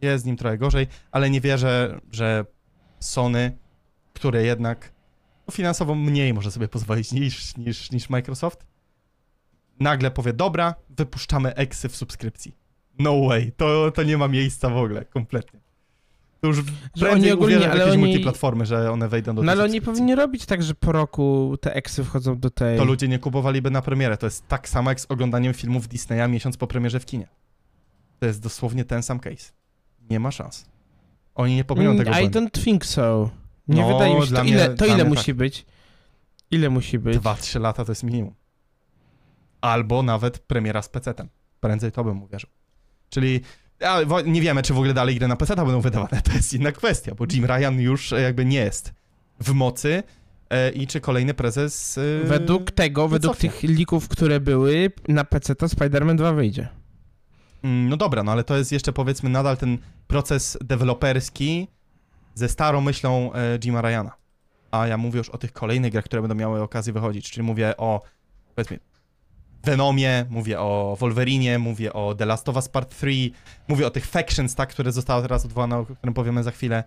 Jest 0.00 0.24
z 0.24 0.26
nim 0.26 0.36
trochę 0.36 0.58
gorzej, 0.58 0.86
ale 1.10 1.30
nie 1.30 1.40
wierzę, 1.40 2.00
że 2.10 2.44
Sony, 3.00 3.58
które 4.14 4.44
jednak 4.44 4.92
no, 5.48 5.52
finansowo 5.52 5.94
mniej 5.94 6.34
może 6.34 6.50
sobie 6.50 6.68
pozwolić 6.68 7.12
niż, 7.12 7.56
niż, 7.56 7.90
niż 7.90 8.10
Microsoft, 8.10 8.66
nagle 9.80 10.10
powie, 10.10 10.32
dobra, 10.32 10.74
wypuszczamy 10.90 11.54
eksy 11.54 11.88
w 11.88 11.96
subskrypcji. 11.96 12.61
No 13.02 13.20
way, 13.28 13.52
to, 13.56 13.90
to 13.90 14.02
nie 14.02 14.18
ma 14.18 14.28
miejsca 14.28 14.68
w 14.70 14.76
ogóle, 14.76 15.04
kompletnie. 15.04 15.60
To 16.40 16.46
już 16.48 16.62
Że 16.94 17.10
oni 17.10 17.30
ogólnie, 17.32 17.56
uwierzę 17.56 17.74
w 17.74 17.78
jakieś 17.78 17.92
oni... 17.92 17.98
multiplatformy, 18.04 18.66
że 18.66 18.92
one 18.92 19.08
wejdą 19.08 19.34
do 19.34 19.42
No 19.42 19.52
ale 19.52 19.64
oni 19.64 19.80
powinni 19.80 20.14
robić 20.14 20.46
tak, 20.46 20.62
że 20.62 20.74
po 20.74 20.92
roku 20.92 21.56
te 21.60 21.74
eksy 21.74 22.04
wchodzą 22.04 22.38
do 22.38 22.50
tej... 22.50 22.78
To 22.78 22.84
ludzie 22.84 23.08
nie 23.08 23.18
kupowaliby 23.18 23.70
na 23.70 23.82
premierę. 23.82 24.16
To 24.16 24.26
jest 24.26 24.48
tak 24.48 24.68
samo 24.68 24.90
jak 24.90 25.00
z 25.00 25.06
oglądaniem 25.08 25.54
filmów 25.54 25.88
Disneya 25.88 26.28
miesiąc 26.28 26.56
po 26.56 26.66
premierze 26.66 27.00
w 27.00 27.06
kinie. 27.06 27.28
To 28.18 28.26
jest 28.26 28.42
dosłownie 28.42 28.84
ten 28.84 29.02
sam 29.02 29.20
case. 29.20 29.52
Nie 30.10 30.20
ma 30.20 30.30
szans. 30.30 30.66
Oni 31.34 31.56
nie 31.56 31.64
popełnią 31.64 31.96
tego 31.96 32.10
Mm, 32.10 32.24
I 32.24 32.30
błędu. 32.30 32.50
don't 32.50 32.64
think 32.64 32.86
so. 32.86 33.30
Nie 33.68 33.80
No, 33.82 33.88
wydaje 33.92 34.14
mi 34.20 34.26
się, 34.26 34.34
to 34.34 34.42
mnie- 34.44 34.52
ile, 34.52 34.74
to 34.74 34.86
ile 34.86 35.04
musi 35.04 35.26
tak. 35.26 35.34
być? 35.36 35.66
Ile 36.50 36.70
musi 36.70 36.98
być? 36.98 37.18
Dwa, 37.18 37.34
trzy 37.34 37.58
lata 37.58 37.84
to 37.84 37.92
jest 37.92 38.02
minimum. 38.02 38.34
Albo 39.60 40.02
nawet 40.02 40.38
premiera 40.38 40.82
z 40.82 40.88
PC-tem. 40.88 41.28
Prędzej 41.60 41.92
to 41.92 42.04
bym 42.04 42.22
uwierzył. 42.22 42.50
Czyli 43.12 43.40
ale 43.80 44.06
nie 44.24 44.40
wiemy, 44.40 44.62
czy 44.62 44.74
w 44.74 44.76
ogóle 44.76 44.94
dalej 44.94 45.16
gry 45.16 45.28
na 45.28 45.36
PC 45.36 45.56
będą 45.56 45.80
wydawane. 45.80 46.22
To 46.24 46.32
jest 46.32 46.54
inna 46.54 46.72
kwestia, 46.72 47.14
bo 47.14 47.24
Jim 47.32 47.44
Ryan 47.44 47.80
już 47.80 48.12
e, 48.12 48.20
jakby 48.20 48.44
nie 48.44 48.58
jest 48.58 48.92
w 49.40 49.52
mocy 49.52 50.02
e, 50.50 50.70
i 50.70 50.86
czy 50.86 51.00
kolejny 51.00 51.34
prezes... 51.34 51.98
e, 51.98 52.24
Według 52.26 52.70
tego, 52.70 53.08
według 53.08 53.36
tych 53.36 53.62
lików, 53.62 54.08
które 54.08 54.40
były, 54.40 54.90
na 55.08 55.24
PC 55.24 55.54
to 55.54 55.66
Spider-Man 55.66 56.16
2 56.16 56.32
wyjdzie. 56.32 56.68
Mm, 57.62 57.88
No 57.88 57.96
dobra, 57.96 58.22
no 58.22 58.32
ale 58.32 58.44
to 58.44 58.56
jest 58.56 58.72
jeszcze 58.72 58.92
powiedzmy 58.92 59.28
nadal 59.30 59.56
ten 59.56 59.78
proces 60.06 60.58
deweloperski 60.64 61.68
ze 62.34 62.48
starą 62.48 62.80
myślą 62.80 63.30
Jima 63.58 63.82
Ryana. 63.82 64.12
A 64.70 64.86
ja 64.86 64.96
mówię 64.96 65.18
już 65.18 65.28
o 65.30 65.38
tych 65.38 65.52
kolejnych 65.52 65.92
grach, 65.92 66.04
które 66.04 66.22
będą 66.22 66.34
miały 66.34 66.62
okazję 66.62 66.92
wychodzić, 66.92 67.30
czyli 67.30 67.46
mówię 67.46 67.76
o 67.76 68.02
powiedzmy 68.54 68.78
Venomie, 69.64 70.24
mówię 70.30 70.60
o 70.60 70.96
Wolverinie, 71.00 71.58
mówię 71.58 71.92
o 71.92 72.14
The 72.14 72.26
Last 72.26 72.48
of 72.48 72.56
Us 72.56 72.68
Part 72.68 72.96
3, 72.96 73.10
mówię 73.68 73.86
o 73.86 73.90
tych 73.90 74.06
Factions, 74.06 74.54
tak, 74.54 74.68
które 74.68 74.92
zostały 74.92 75.22
teraz 75.22 75.44
odwołane, 75.44 75.78
o 75.78 75.84
którym 75.84 76.14
powiemy 76.14 76.42
za 76.42 76.50
chwilę, 76.50 76.84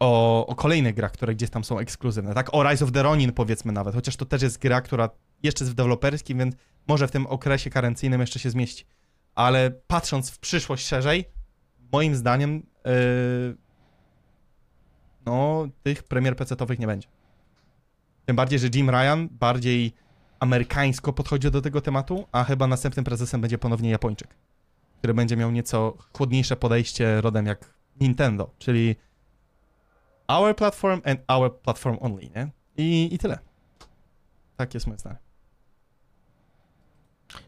o, 0.00 0.46
o 0.46 0.54
kolejnych 0.54 0.94
grach, 0.94 1.12
które 1.12 1.34
gdzieś 1.34 1.50
tam 1.50 1.64
są 1.64 1.78
ekskluzywne, 1.78 2.34
tak, 2.34 2.54
o 2.54 2.70
Rise 2.70 2.84
of 2.84 2.92
the 2.92 3.02
Ronin 3.02 3.32
powiedzmy 3.32 3.72
nawet, 3.72 3.94
chociaż 3.94 4.16
to 4.16 4.24
też 4.24 4.42
jest 4.42 4.58
gra, 4.58 4.80
która 4.80 5.10
jeszcze 5.42 5.64
jest 5.64 5.72
w 5.72 5.74
deweloperskim, 5.74 6.38
więc 6.38 6.54
może 6.88 7.08
w 7.08 7.10
tym 7.10 7.26
okresie 7.26 7.70
karencyjnym 7.70 8.20
jeszcze 8.20 8.38
się 8.38 8.50
zmieści 8.50 8.84
ale 9.34 9.70
patrząc 9.70 10.30
w 10.30 10.38
przyszłość 10.38 10.86
szerzej, 10.86 11.24
moim 11.92 12.14
zdaniem 12.14 12.66
yy, 12.84 13.56
no, 15.26 15.68
tych 15.82 16.02
premier 16.02 16.36
PC-owych 16.36 16.78
nie 16.78 16.86
będzie. 16.86 17.08
Tym 18.26 18.36
bardziej, 18.36 18.58
że 18.58 18.68
Jim 18.74 18.90
Ryan 18.90 19.28
bardziej 19.30 19.92
amerykańsko 20.42 21.12
podchodzi 21.12 21.50
do 21.50 21.60
tego 21.60 21.80
tematu, 21.80 22.26
a 22.32 22.44
chyba 22.44 22.66
następnym 22.66 23.04
prezesem 23.04 23.40
będzie 23.40 23.58
ponownie 23.58 23.90
Japończyk, 23.90 24.28
który 24.98 25.14
będzie 25.14 25.36
miał 25.36 25.50
nieco 25.50 25.96
chłodniejsze 26.12 26.56
podejście 26.56 27.20
rodem 27.20 27.46
jak 27.46 27.74
Nintendo, 28.00 28.50
czyli 28.58 28.96
our 30.28 30.56
platform 30.56 31.00
and 31.04 31.20
our 31.28 31.60
platform 31.60 31.96
only, 32.00 32.30
nie? 32.36 32.50
I, 32.76 33.14
i 33.14 33.18
tyle. 33.18 33.38
Tak 34.56 34.74
jest 34.74 34.86
moje 34.86 34.98
zdanie. 34.98 35.16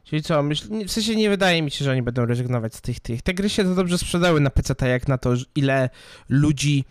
Czyli 0.05 0.23
co, 0.23 0.43
myśl, 0.43 0.87
w 0.87 0.93
sensie 0.93 1.17
nie 1.17 1.31
wydaje 1.31 1.63
mi 1.63 1.71
się, 1.71 1.85
że 1.85 1.93
oni 1.93 2.03
będą 2.03 2.27
rezygnować 2.27 2.75
z 2.75 2.81
tych 2.81 3.01
tych. 3.01 3.23
Te 3.23 3.35
gry 3.35 3.49
się 3.49 3.65
to 3.65 3.75
dobrze 3.75 3.99
sprzedały 3.99 4.41
na 4.41 4.51
PC, 4.51 4.75
tak 4.75 4.89
jak 4.89 5.09
na 5.09 5.19
to, 5.19 5.35
ile 5.55 5.91
ludzi, 6.29 6.85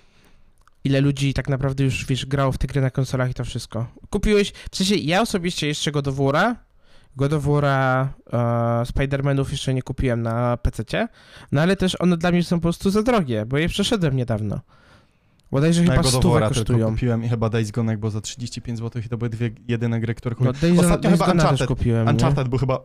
ile 0.83 1.01
ludzi 1.01 1.33
tak 1.33 1.49
naprawdę 1.49 1.83
już, 1.83 2.05
wiesz, 2.05 2.25
grało 2.25 2.51
w 2.51 2.57
te 2.57 2.67
gry 2.67 2.81
na 2.81 2.89
konsolach 2.89 3.31
i 3.31 3.33
to 3.33 3.45
wszystko. 3.45 3.87
Kupiłeś, 4.09 4.51
w 4.71 4.75
sensie 4.77 4.95
ja 4.95 5.21
osobiście 5.21 5.67
jeszcze 5.67 5.91
go 5.91 6.01
do 6.01 6.11
Wora 6.11 6.55
God 7.15 7.33
of 7.33 7.43
War'a, 7.43 8.07
e, 8.33 8.37
Spider-Manów 8.85 9.51
jeszcze 9.51 9.73
nie 9.73 9.81
kupiłem 9.81 10.21
na 10.21 10.57
PC, 10.57 11.07
no 11.51 11.61
ale 11.61 11.75
też 11.75 12.01
one 12.01 12.17
dla 12.17 12.31
mnie 12.31 12.43
są 12.43 12.55
po 12.57 12.61
prostu 12.61 12.89
za 12.89 13.03
drogie, 13.03 13.45
bo 13.45 13.57
je 13.57 13.69
przeszedłem 13.69 14.15
niedawno. 14.15 14.59
Bodajże 15.51 15.83
Ja 15.83 15.91
chyba 15.91 16.03
God 16.03 16.15
of 16.15 16.23
War'a 16.25 16.47
kosztują. 16.49 16.89
kupiłem 16.91 17.23
i 17.23 17.29
chyba 17.29 17.49
Days 17.49 17.71
Gone 17.71 17.97
było 17.97 18.11
za 18.11 18.21
35 18.21 18.77
zł 18.79 19.01
i 19.05 19.09
to 19.09 19.17
były 19.17 19.29
dwie 19.29 19.51
jedyne 19.67 19.99
gry, 19.99 20.15
które 20.15 20.35
No, 20.39 20.53
kupiłem. 20.53 20.75
Days, 20.75 20.79
Ostatnio 20.85 21.09
Days 21.09 21.21
chyba 21.21 21.33
Uncharted- 21.33 21.67
kupiłem, 21.67 22.05
nie? 22.07 22.11
Uncharted 22.13 22.47
był 22.47 22.59
chyba, 22.59 22.79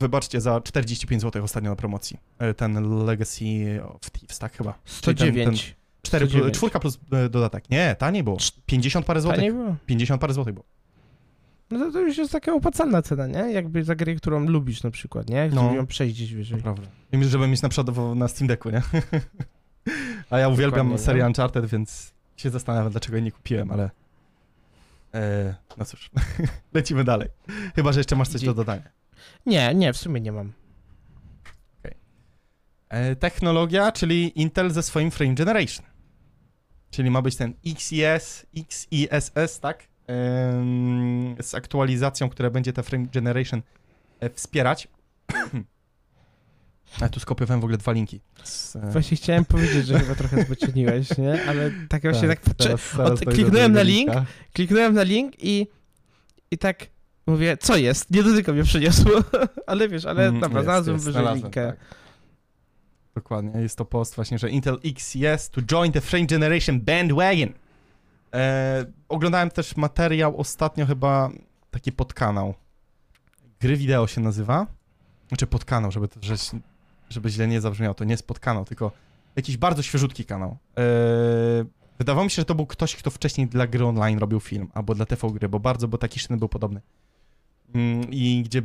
wybaczcie, 0.00 0.40
za 0.40 0.60
45 0.60 1.22
zł 1.22 1.44
ostatnio 1.44 1.70
na 1.70 1.76
promocji. 1.76 2.16
E, 2.38 2.54
Ten 2.54 3.04
Legacy 3.06 3.44
of 3.88 4.10
Thieves, 4.10 4.38
tak 4.38 4.56
chyba. 4.56 4.78
Czyli 5.00 5.16
ten- 5.16 5.26
109. 5.26 5.76
4, 6.08 6.26
109. 6.26 6.54
czwórka 6.54 6.80
plus 6.80 6.98
e, 7.12 7.28
dodatek. 7.28 7.70
Nie, 7.70 7.96
taniej 7.98 8.22
było. 8.22 8.36
50 8.66 9.06
parę 9.06 9.20
złotych. 9.20 9.38
Taniej 9.38 9.52
było. 9.52 9.76
50 9.86 10.20
parę 10.20 10.34
złotych 10.34 10.54
było. 10.54 10.66
No 11.70 11.78
to, 11.78 11.92
to 11.92 12.00
już 12.00 12.18
jest 12.18 12.32
taka 12.32 12.52
opłacalna 12.52 13.02
cena, 13.02 13.26
nie? 13.26 13.52
Jakby 13.52 13.84
za 13.84 13.94
grę, 13.94 14.14
którą 14.14 14.46
lubisz 14.46 14.82
na 14.82 14.90
przykład, 14.90 15.30
nie? 15.30 15.50
No. 15.52 15.62
No. 15.62 15.74
ją 15.74 15.86
przejść 15.86 16.14
gdzieś 16.14 16.34
wyżej. 16.34 16.56
Naprawdę. 16.56 16.86
I 17.12 17.24
żeby 17.24 17.48
mieć 17.48 17.62
na 17.62 17.68
przykład 17.68 17.96
na 18.16 18.28
Steam 18.28 18.48
Decku, 18.48 18.70
nie? 18.70 18.82
A 20.30 20.38
ja 20.38 20.48
uwielbiam 20.48 20.86
Dokładnie, 20.86 21.04
serię 21.04 21.22
no. 21.22 21.28
Uncharted, 21.28 21.66
więc 21.66 22.14
się 22.36 22.50
zastanawiam, 22.50 22.90
dlaczego 22.90 23.16
jej 23.16 23.24
nie 23.24 23.32
kupiłem, 23.32 23.70
ale... 23.70 23.90
E, 25.14 25.54
no 25.78 25.84
cóż, 25.84 26.10
lecimy 26.74 27.04
dalej. 27.04 27.28
Chyba, 27.74 27.92
że 27.92 28.00
jeszcze 28.00 28.16
masz 28.16 28.28
coś 28.28 28.42
do 28.42 28.54
dodania. 28.54 28.88
Nie, 29.46 29.74
nie, 29.74 29.92
w 29.92 29.96
sumie 29.96 30.20
nie 30.20 30.32
mam. 30.32 30.52
E, 32.88 33.16
technologia, 33.16 33.92
czyli 33.92 34.40
Intel 34.40 34.70
ze 34.70 34.82
swoim 34.82 35.10
Frame 35.10 35.34
Generation. 35.34 35.86
Czyli 36.90 37.10
ma 37.10 37.22
być 37.22 37.36
ten 37.36 37.54
XES, 37.66 38.46
XESS, 38.92 39.60
tak? 39.60 39.88
Z 41.40 41.54
aktualizacją, 41.54 42.28
która 42.28 42.50
będzie 42.50 42.72
te 42.72 42.82
Frame 42.82 43.06
Generation 43.06 43.62
e, 44.20 44.30
wspierać. 44.30 44.88
A 47.00 47.08
tu 47.08 47.20
skopiowałem 47.20 47.60
w 47.60 47.64
ogóle 47.64 47.78
dwa 47.78 47.92
linki. 47.92 48.20
Z, 48.44 48.76
e, 48.76 48.90
Właśnie 48.90 49.16
chciałem 49.16 49.44
powiedzieć, 49.44 49.86
że 49.86 49.98
chyba 50.00 50.14
trochę 50.14 50.44
zbocieniłeś, 50.44 51.18
nie? 51.18 51.44
Ale 51.48 51.70
tak 51.88 52.02
właśnie 52.02 52.28
tak, 52.28 52.40
patrzę, 52.40 52.64
teraz- 52.68 52.90
teraz 52.96 53.10
od- 53.10 53.20
kliknąłem 53.20 53.72
na 53.72 53.82
linka. 53.82 54.14
link. 54.14 54.26
kliknąłem 54.52 54.94
na 54.94 55.02
link 55.02 55.32
i, 55.38 55.66
i 56.50 56.58
tak 56.58 56.86
mówię, 57.26 57.56
co 57.56 57.76
jest? 57.76 58.10
Nie 58.10 58.22
do 58.22 58.34
tego 58.36 58.52
mnie 58.52 58.64
przyniosło. 58.64 59.12
ale 59.66 59.88
wiesz, 59.88 60.04
ale 60.04 60.26
Mm, 60.28 60.40
dobra, 60.40 60.58
jest, 60.58 60.64
znalazłem 60.64 60.96
jest, 60.96 61.04
wyżej 61.06 61.26
linkę. 61.34 61.66
tak. 61.66 61.76
Dokładnie, 63.18 63.60
jest 63.60 63.78
to 63.78 63.84
post 63.84 64.14
właśnie, 64.14 64.38
że 64.38 64.50
Intel 64.50 64.78
XES 64.84 65.50
to 65.50 65.62
join 65.62 65.92
the 65.92 66.00
Frame 66.00 66.26
Generation 66.26 66.80
bandwagon. 66.80 67.48
E, 68.34 68.84
oglądałem 69.08 69.50
też 69.50 69.76
materiał 69.76 70.40
ostatnio 70.40 70.86
chyba, 70.86 71.30
taki 71.70 71.92
podkanał. 71.92 72.54
Gry 73.60 73.76
wideo 73.76 74.06
się 74.06 74.20
nazywa. 74.20 74.66
Znaczy 75.28 75.46
podkanał, 75.46 75.92
żeby, 75.92 76.08
to, 76.08 76.20
że, 76.22 76.34
żeby 77.10 77.30
źle 77.30 77.48
nie 77.48 77.60
zabrzmiało, 77.60 77.94
to 77.94 78.04
nie 78.04 78.10
jest 78.10 78.26
podkanał, 78.26 78.64
tylko 78.64 78.92
jakiś 79.36 79.56
bardzo 79.56 79.82
świeżutki 79.82 80.24
kanał. 80.24 80.56
E, 80.78 80.82
wydawało 81.98 82.24
mi 82.24 82.30
się, 82.30 82.40
że 82.40 82.44
to 82.44 82.54
był 82.54 82.66
ktoś, 82.66 82.96
kto 82.96 83.10
wcześniej 83.10 83.46
dla 83.46 83.66
gry 83.66 83.86
online 83.86 84.18
robił 84.18 84.40
film, 84.40 84.68
albo 84.74 84.94
dla 84.94 85.06
TV 85.06 85.30
gry, 85.32 85.48
bo 85.48 85.60
bardzo, 85.60 85.88
bo 85.88 85.98
taki 85.98 86.20
szyn 86.20 86.38
był 86.38 86.48
podobny. 86.48 86.80
Mm, 87.74 88.10
I 88.10 88.42
gdzie 88.46 88.62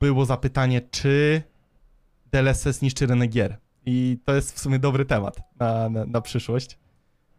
było 0.00 0.24
zapytanie, 0.24 0.80
czy 0.90 1.42
DLSS 2.32 2.82
niszczy 2.82 3.06
rynek 3.06 3.30
gier. 3.30 3.63
I 3.86 4.18
to 4.24 4.34
jest 4.34 4.52
w 4.52 4.58
sumie 4.58 4.78
dobry 4.78 5.04
temat 5.04 5.40
na, 5.60 5.88
na, 5.88 6.06
na 6.06 6.20
przyszłość. 6.20 6.78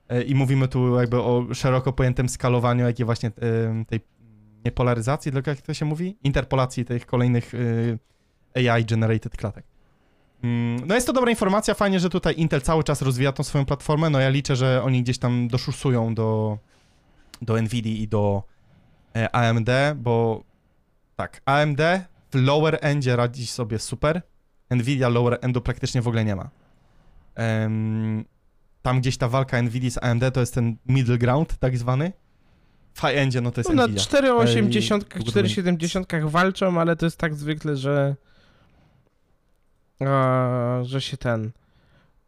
E, 0.09 0.21
I 0.21 0.35
mówimy 0.35 0.67
tu 0.67 0.99
jakby 0.99 1.17
o 1.17 1.45
szeroko 1.53 1.93
pojętym 1.93 2.29
skalowaniu, 2.29 2.85
jak 2.85 2.99
i 2.99 3.05
właśnie 3.05 3.31
em, 3.41 3.85
tej 3.85 3.99
nie 4.65 4.71
tylko 5.31 5.49
jak 5.49 5.61
to 5.61 5.73
się 5.73 5.85
mówi? 5.85 6.17
Interpolacji 6.23 6.85
tych 6.85 7.05
kolejnych 7.05 7.53
y, 7.53 7.99
AI-generated 8.55 9.37
klatek. 9.37 9.65
Mm, 10.43 10.87
No 10.87 10.95
jest 10.95 11.07
to 11.07 11.13
dobra 11.13 11.31
informacja, 11.31 11.73
fajnie, 11.73 11.99
że 11.99 12.09
tutaj 12.09 12.33
Intel 12.37 12.61
cały 12.61 12.83
czas 12.83 13.01
rozwija 13.01 13.31
tą 13.31 13.43
swoją 13.43 13.65
platformę, 13.65 14.09
no 14.09 14.19
ja 14.19 14.29
liczę, 14.29 14.55
że 14.55 14.83
oni 14.83 15.03
gdzieś 15.03 15.17
tam 15.17 15.47
doszusują 15.47 16.15
do, 16.15 16.57
do 17.41 17.61
NVIDIA 17.61 17.93
i 18.03 18.07
do 18.07 18.43
e, 19.15 19.35
AMD, 19.35 19.69
bo 19.95 20.43
tak, 21.15 21.41
AMD 21.45 21.81
w 22.31 22.35
lower 22.35 22.77
endzie 22.81 23.15
radzi 23.15 23.47
sobie 23.47 23.79
super, 23.79 24.21
Nvidia 24.75 25.09
lower 25.09 25.37
endu 25.41 25.61
praktycznie 25.61 26.01
w 26.01 26.07
ogóle 26.07 26.25
nie 26.25 26.35
ma. 26.35 26.49
Em, 27.35 28.25
tam 28.81 28.99
gdzieś 29.01 29.17
ta 29.17 29.27
walka 29.29 29.61
Nvidia 29.61 29.91
z 29.91 30.03
AMD 30.03 30.23
to 30.33 30.39
jest 30.39 30.53
ten 30.53 30.75
middle 30.85 31.17
ground 31.17 31.57
tak 31.57 31.77
zwany. 31.77 32.11
W 32.93 32.99
high 33.01 33.17
endzie 33.17 33.41
no 33.41 33.51
to 33.51 33.59
jest 33.61 33.69
No, 33.69 33.75
na 33.75 33.87
Nvidia. 33.87 34.03
4,80, 34.03 35.01
Ej, 35.15 35.21
4,70 35.21 36.29
walczą, 36.29 36.81
ale 36.81 36.95
to 36.95 37.05
jest 37.05 37.17
tak 37.17 37.35
zwykle, 37.35 37.75
że 37.77 38.15
a, 39.99 40.79
że 40.83 41.01
się 41.01 41.17
ten 41.17 41.51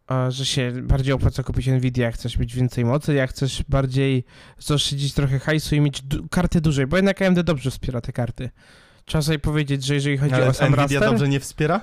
a, 0.08 0.32
że 0.32 0.46
się 0.46 0.72
bardziej 0.84 1.14
opłaca 1.14 1.44
kupić 1.44 1.68
Nvidia, 1.68 2.06
jak 2.06 2.16
chcesz 2.16 2.38
mieć 2.38 2.56
więcej 2.56 2.86
mocy, 2.86 3.14
jak 3.14 3.30
chcesz 3.30 3.64
bardziej 3.70 4.24
zaoszczędzić 4.60 5.14
trochę 5.14 5.40
hajsu 5.40 5.76
i 5.76 5.82
mieć 5.82 6.02
du- 6.02 6.28
karty 6.28 6.62
dłużej, 6.62 6.88
bo 6.88 6.96
jednak 6.96 7.22
AMD 7.22 7.44
dobrze 7.44 7.72
wspiera 7.72 8.02
te 8.02 8.12
karty. 8.14 8.50
Trzeba 9.06 9.22
sobie 9.22 9.40
powiedzieć, 9.40 9.84
że 9.86 9.94
jeżeli 9.94 10.18
chodzi 10.18 10.34
Ale 10.34 10.48
o 10.48 10.54
sam 10.54 10.68
Nvidia 10.68 10.84
raster, 10.84 11.02
dobrze 11.02 11.28
nie 11.28 11.40
wspiera? 11.40 11.82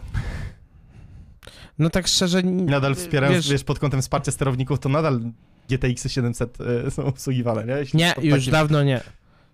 No 1.79 1.91
tak 1.91 2.07
szczerze... 2.09 2.43
Nadal 2.43 2.95
wspiera, 2.95 3.29
wiesz, 3.29 3.51
wiesz, 3.51 3.65
pod 3.65 3.79
kątem 3.79 4.03
wsparcia 4.03 4.33
sterowników, 4.33 4.79
to 4.79 4.89
nadal 4.89 5.21
GTX 5.69 6.09
700 6.09 6.59
y, 6.87 6.91
są 6.91 7.05
obsługiwane, 7.05 7.65
nie? 7.65 7.73
Jeśli 7.73 7.99
Nie, 7.99 8.13
to 8.13 8.21
już 8.21 8.39
takie- 8.39 8.51
dawno 8.51 8.83
nie. 8.83 9.01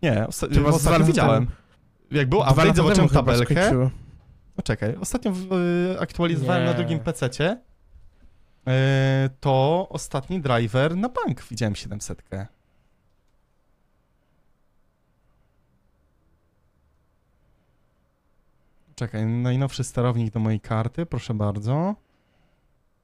Nie, 0.03 0.27
osta- 0.29 0.67
ostatnio 0.67 1.07
widziałem. 1.07 1.47
Jak 2.11 2.29
był 2.29 2.39
update, 2.39 2.75
zobaczyłem 2.75 2.95
temu 2.95 3.09
tabelkę. 3.09 3.91
No 4.57 4.63
czekaj, 4.65 4.97
ostatnio 5.01 5.33
y, 5.95 6.01
aktualizowałem 6.01 6.65
na 6.65 6.71
Nie. 6.71 6.77
drugim 6.77 6.99
PC-cie. 7.01 7.53
Y, 7.53 8.71
to 9.41 9.87
ostatni 9.91 10.41
driver 10.41 10.97
na 10.97 11.09
bank 11.09 11.43
widziałem 11.51 11.75
700. 11.75 12.23
Czekaj, 18.95 19.27
najnowszy 19.27 19.85
sterownik 19.85 20.33
do 20.35 20.41
mojej 20.41 20.61
karty, 20.61 21.07
proszę 21.07 21.35
bardzo. 21.35 21.95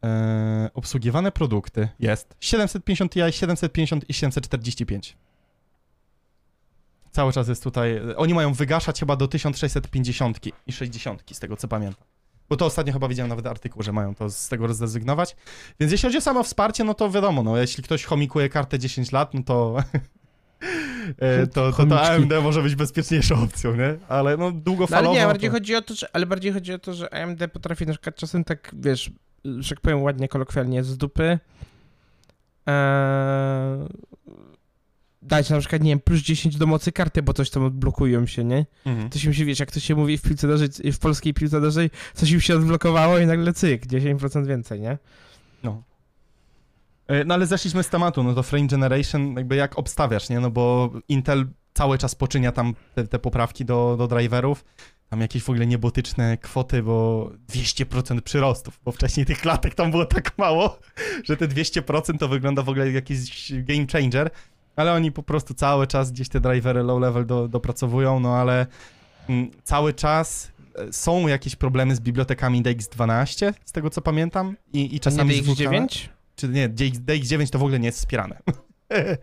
E, 0.05 0.71
obsługiwane 0.75 1.33
produkty 1.33 1.89
jest 2.01 2.37
750 2.41 3.13
Ti, 3.13 3.21
750 3.31 4.11
i 4.11 4.15
745. 4.15 5.17
Cały 7.13 7.33
czas 7.33 7.49
jest 7.49 7.63
tutaj. 7.63 8.01
Oni 8.17 8.35
mają 8.35 8.53
wygaszać 8.53 9.01
chyba 9.01 9.17
do 9.17 9.29
1650 9.29 10.39
i 10.67 10.73
60, 10.73 11.23
z 11.33 11.39
tego 11.39 11.57
co 11.57 11.69
pamiętam. 11.69 12.05
Bo 12.49 12.57
to 12.57 12.67
ostatnio 12.67 12.93
chyba 12.93 13.09
widziałem 13.09 13.29
nawet 13.29 13.47
artykuł, 13.47 13.83
że 13.83 13.93
mają 13.93 14.15
to 14.15 14.31
z 14.31 14.49
tego 14.49 14.75
zrezygnować. 14.75 15.37
Więc 15.81 15.93
jeśli 15.93 16.07
chodzi 16.07 16.19
o 16.19 16.21
samo 16.21 16.43
wsparcie, 16.43 16.85
no 16.85 16.95
to 16.95 17.11
wiadomo, 17.11 17.43
no 17.43 17.57
jeśli 17.57 17.85
ktoś 17.85 18.05
chomikuje 18.05 18.49
kartę 18.49 18.79
10 18.79 19.13
lat, 19.13 19.35
no 19.35 19.43
to. 19.43 19.77
e, 21.19 21.47
to, 21.47 21.73
to. 21.73 22.03
AMD 22.03 22.33
może 22.43 22.63
być 22.63 22.75
bezpieczniejszą 22.75 23.43
opcją, 23.43 23.77
nie? 23.77 23.97
Ale 24.09 24.37
no 24.37 24.45
No, 24.45 24.47
ale 24.47 24.53
długofalowo. 24.53 25.15
nie, 25.15 25.27
bardziej 25.27 25.51
to... 25.51 25.55
chodzi 25.57 25.77
o 25.77 25.83
to, 25.83 25.95
że, 25.95 26.07
ale 26.13 26.27
bardziej 26.27 26.53
chodzi 26.53 26.73
o 26.73 26.79
to, 26.79 26.95
że 26.95 27.15
AMD 27.15 27.49
potrafi 27.53 27.87
na 27.87 27.93
przykład 27.93 28.17
czasem 28.17 28.45
tak, 28.45 28.75
wiesz, 28.79 29.11
że 29.45 29.71
tak 29.75 29.81
powiem 29.81 30.03
ładnie, 30.03 30.29
kolokwialnie 30.29 30.85
z 30.85 30.97
dupy 30.99 31.39
eee, 32.67 33.87
dać 35.23 35.51
na 35.51 35.59
przykład, 35.59 35.83
nie 35.83 35.91
wiem, 35.91 36.01
plus 36.01 36.21
10 36.21 36.57
do 36.57 36.67
mocy 36.67 36.93
karty, 36.93 37.23
bo 37.23 37.33
coś 37.33 37.51
tam 37.51 37.65
odblokują 37.65 38.27
się, 38.27 38.45
nie? 38.45 38.67
Mhm. 38.87 39.11
To 39.11 39.19
się 39.19 39.29
musi, 39.29 39.45
wiesz, 39.45 39.61
jak 39.61 39.71
to 39.73 39.81
się 39.81 39.95
mówi 39.95 40.19
w 40.19 40.23
piłce 40.23 40.47
nożnej, 40.47 40.93
w 40.93 40.99
polskiej 40.99 41.35
piłce 41.35 41.61
nożnej, 41.61 41.91
coś 42.15 42.31
im 42.31 42.41
się 42.41 42.57
odblokowało 42.57 43.19
i 43.19 43.27
nagle 43.27 43.53
cyk, 43.53 43.87
10% 43.87 44.47
więcej, 44.47 44.81
nie? 44.81 44.99
E, 47.07 47.25
No 47.25 47.35
ale 47.35 47.47
zeszliśmy 47.47 47.83
z 47.83 47.89
tematu, 47.89 48.23
no 48.23 48.35
to 48.35 48.43
Frame 48.43 48.67
Generation, 48.67 49.35
jakby 49.37 49.57
jak 49.57 49.79
obstawiasz, 49.79 50.29
nie? 50.29 50.41
No 50.41 50.51
bo 50.51 50.91
Intel 51.09 51.47
cały 51.75 51.99
czas 51.99 52.15
poczynia 52.15 52.53
tam 52.53 52.75
te, 52.95 53.07
te 53.07 53.19
poprawki 53.19 53.65
do, 53.65 53.97
do 53.99 54.09
driverów. 54.09 54.65
Tam 55.11 55.21
jakieś 55.21 55.43
w 55.43 55.51
ogóle 55.51 55.67
niebotyczne 55.67 56.37
kwoty, 56.39 56.83
bo 56.83 57.31
200% 57.53 58.21
przyrostów, 58.21 58.81
bo 58.85 58.93
wcześniej 58.93 59.27
tych 59.27 59.41
klatek 59.41 59.75
tam 59.75 59.91
było 59.91 60.05
tak 60.07 60.39
mało, 60.39 60.79
że 61.25 61.37
te 61.37 61.49
200% 61.49 62.19
to 62.19 62.29
wygląda 62.29 62.63
w 62.63 62.69
ogóle 62.69 62.87
jak 62.87 62.95
jakiś 62.95 63.53
game 63.53 63.87
changer, 63.93 64.31
ale 64.77 64.93
oni 64.93 65.13
po 65.13 65.23
prostu 65.23 65.55
cały 65.55 65.87
czas 65.87 66.13
gdzieś 66.13 66.29
te 66.29 66.41
drivery 66.41 66.83
low 66.83 67.01
level 67.01 67.27
do, 67.27 67.49
dopracowują, 67.49 68.21
no 68.21 68.37
ale 68.37 68.67
mm, 69.29 69.51
cały 69.65 69.95
czas 69.95 70.53
e, 70.75 70.93
są 70.93 71.27
jakieś 71.27 71.57
problemy 71.57 71.97
z 71.97 72.01
bibliotekami 72.01 72.63
DX12, 72.63 73.53
z 73.65 73.73
tego 73.73 73.91
co 73.91 74.03
pamiętam, 74.03 74.57
i, 74.73 74.97
i 74.97 75.01
czasami 75.01 75.37
nie 75.37 75.43
z 75.43 75.47
WK. 75.47 75.61
DX9? 75.61 76.09
Czy 76.37 76.49
nie, 76.49 76.69
DX, 76.69 76.99
DX9 76.99 77.51
to 77.51 77.59
w 77.59 77.63
ogóle 77.63 77.79
nie 77.79 77.87
jest 77.87 77.99
wspierane. 77.99 78.39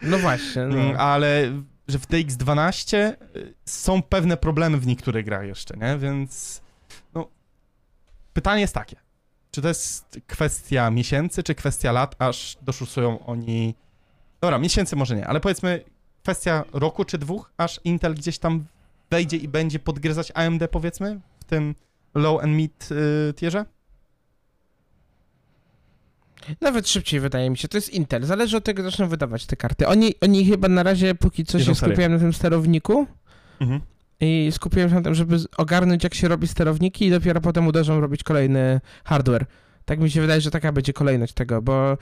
No 0.02 0.18
właśnie, 0.18 0.62
Mm, 0.62 0.92
no. 0.94 1.00
Ale 1.00 1.52
że 1.88 2.00
w 2.00 2.08
DX12 2.08 2.98
y, 2.98 3.54
są 3.66 4.02
pewne 4.02 4.38
problemy 4.38 4.78
w 4.78 4.88
niektórych 4.88 5.26
grach 5.26 5.46
jeszcze, 5.46 5.78
nie? 5.78 5.98
Więc 5.98 6.62
no, 7.14 7.28
pytanie 8.34 8.62
jest 8.62 8.74
takie. 8.74 8.96
Czy 9.52 9.62
to 9.62 9.68
jest 9.68 10.20
kwestia 10.28 10.92
miesięcy, 10.92 11.44
czy 11.44 11.56
kwestia 11.56 11.92
lat, 11.92 12.16
aż 12.20 12.58
doszusują 12.62 13.26
oni... 13.26 13.76
Dobra, 14.42 14.58
miesięcy 14.58 14.96
może 14.96 15.16
nie, 15.16 15.28
ale 15.28 15.40
powiedzmy 15.40 15.84
kwestia 16.24 16.64
roku 16.74 17.06
czy 17.06 17.18
dwóch, 17.18 17.52
aż 17.58 17.80
Intel 17.84 18.16
gdzieś 18.16 18.40
tam 18.40 18.66
wejdzie 19.12 19.38
i 19.38 19.48
będzie 19.48 19.80
podgryzać 19.80 20.32
AMD 20.36 20.68
powiedzmy 20.72 21.20
w 21.40 21.44
tym 21.44 21.76
low 22.16 22.44
and 22.44 22.54
mid 22.54 22.90
y, 22.92 23.34
tierze? 23.34 23.66
Nawet 26.62 26.90
szybciej 26.90 27.20
wydaje 27.20 27.50
mi 27.50 27.58
się, 27.58 27.68
to 27.68 27.78
jest 27.78 27.90
Intel. 27.90 28.24
Zależy 28.26 28.58
od 28.58 28.64
tego, 28.64 28.84
jak 28.84 28.92
zaczną 28.92 29.08
wydawać 29.08 29.46
te 29.46 29.56
karty. 29.56 29.88
Oni, 29.88 30.14
oni 30.22 30.46
chyba 30.46 30.68
na 30.68 30.84
razie 30.84 31.16
póki 31.16 31.46
co 31.46 31.60
się 31.60 31.76
skupiają 31.76 32.10
na 32.10 32.20
tym 32.20 32.34
sterowniku 32.34 33.08
Mhm. 33.60 33.82
i 34.20 34.50
skupiają 34.52 34.90
się 34.90 34.96
na 34.96 35.02
tym, 35.02 35.16
żeby 35.16 35.38
ogarnąć 35.58 36.04
jak 36.04 36.14
się 36.14 36.28
robi 36.28 36.48
sterowniki 36.48 37.06
i 37.06 37.10
dopiero 37.12 37.42
potem 37.42 37.68
uderzą 37.68 38.00
robić 38.02 38.24
kolejny 38.24 38.82
hardware. 39.04 39.46
Tak 39.86 40.00
mi 40.00 40.12
się 40.12 40.22
wydaje, 40.22 40.42
że 40.42 40.52
taka 40.52 40.72
będzie 40.72 40.94
kolejność 40.94 41.34
tego, 41.34 41.62
bo 41.62 41.98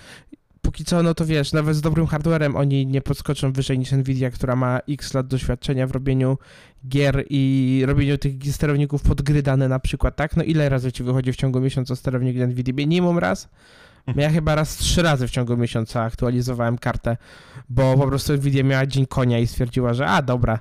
póki 0.62 0.86
co, 0.86 1.04
no 1.04 1.14
to 1.14 1.26
wiesz, 1.26 1.54
nawet 1.54 1.76
z 1.76 1.82
dobrym 1.82 2.08
hardwarem 2.08 2.56
oni 2.56 2.86
nie 2.88 3.02
podskoczą 3.02 3.52
wyżej 3.52 3.80
niż 3.80 3.92
Nvidia, 3.92 4.32
która 4.32 4.56
ma 4.56 4.80
x 4.90 5.14
lat 5.14 5.28
doświadczenia 5.28 5.88
w 5.88 5.92
robieniu 5.92 6.38
gier 6.88 7.26
i 7.30 7.84
robieniu 7.86 8.18
tych 8.18 8.34
sterowników 8.52 9.02
pod 9.02 9.22
gry 9.22 9.44
dane 9.44 9.68
na 9.68 9.80
przykład, 9.80 10.16
tak? 10.16 10.38
No 10.38 10.44
ile 10.44 10.70
razy 10.70 10.92
ci 10.92 11.04
wychodzi 11.04 11.34
w 11.34 11.36
ciągu 11.36 11.62
miesiąca 11.62 11.96
sterownik 11.96 12.38
Nvidia? 12.38 12.74
Minimum 12.74 13.18
raz? 13.20 13.50
Ja 14.16 14.30
chyba 14.30 14.56
raz 14.56 14.78
trzy 14.78 15.02
razy 15.02 15.28
w 15.28 15.32
ciągu 15.32 15.58
miesiąca 15.58 16.04
aktualizowałem 16.04 16.78
kartę, 16.78 17.18
bo 17.70 17.98
po 17.98 18.08
prostu 18.08 18.34
Nvidia 18.34 18.64
miała 18.64 18.86
dzień 18.86 19.06
konia 19.06 19.40
i 19.40 19.48
stwierdziła, 19.48 19.94
że 19.94 20.08
a 20.08 20.22
dobra, 20.22 20.60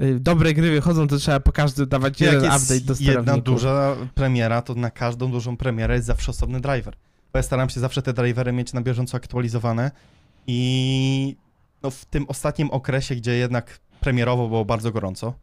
y, 0.00 0.20
dobre 0.20 0.54
gry 0.54 0.70
wychodzą, 0.70 1.08
to 1.08 1.16
trzeba 1.16 1.40
po 1.40 1.52
każdym 1.52 1.88
dawać 1.88 2.20
jeden 2.20 2.44
update 2.44 2.80
do 2.80 2.94
jedna 2.94 2.94
sterowników. 2.94 3.44
duża 3.44 3.96
premiera, 4.14 4.62
to 4.62 4.74
na 4.74 4.90
każdą 4.90 5.30
dużą 5.30 5.56
premierę 5.56 5.94
jest 5.94 6.06
zawsze 6.06 6.30
osobny 6.30 6.60
driver. 6.60 6.96
Bo 7.32 7.38
ja 7.38 7.42
staram 7.42 7.70
się 7.70 7.80
zawsze 7.80 8.02
te 8.02 8.12
drivery 8.12 8.52
mieć 8.52 8.72
na 8.72 8.80
bieżąco 8.80 9.16
aktualizowane 9.16 9.90
i 10.46 11.36
no, 11.82 11.90
w 11.90 12.04
tym 12.04 12.24
ostatnim 12.28 12.70
okresie, 12.70 13.16
gdzie 13.16 13.36
jednak 13.36 13.78
premierowo 14.00 14.48
było 14.48 14.64
bardzo 14.64 14.92
gorąco, 14.92 15.34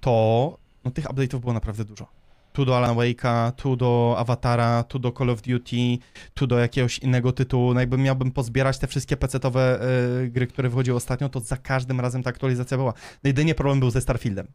to 0.00 0.58
no, 0.84 0.90
tych 0.90 1.04
update'ów 1.04 1.40
było 1.40 1.52
naprawdę 1.52 1.84
dużo. 1.84 2.19
Tu 2.52 2.64
do 2.64 2.76
Alan 2.76 2.96
Wake'a, 2.96 3.52
tu 3.52 3.76
do 3.76 4.14
Awatara, 4.18 4.82
tu 4.82 4.98
do 4.98 5.12
Call 5.12 5.30
of 5.30 5.42
Duty, 5.42 5.98
tu 6.34 6.46
do 6.46 6.58
jakiegoś 6.58 6.98
innego 6.98 7.32
tytułu. 7.32 7.74
No 7.74 7.80
miałbym 7.98 8.30
pozbierać 8.30 8.78
te 8.78 8.86
wszystkie 8.86 9.16
pecetowe 9.16 9.80
y, 10.24 10.28
gry, 10.28 10.46
które 10.46 10.68
wychodziły 10.68 10.96
ostatnio, 10.96 11.28
to 11.28 11.40
za 11.40 11.56
każdym 11.56 12.00
razem 12.00 12.22
ta 12.22 12.30
aktualizacja 12.30 12.76
była. 12.76 12.92
No 13.24 13.28
jedynie 13.28 13.54
problem 13.54 13.80
był 13.80 13.90
ze 13.90 14.00
Starfieldem. 14.00 14.46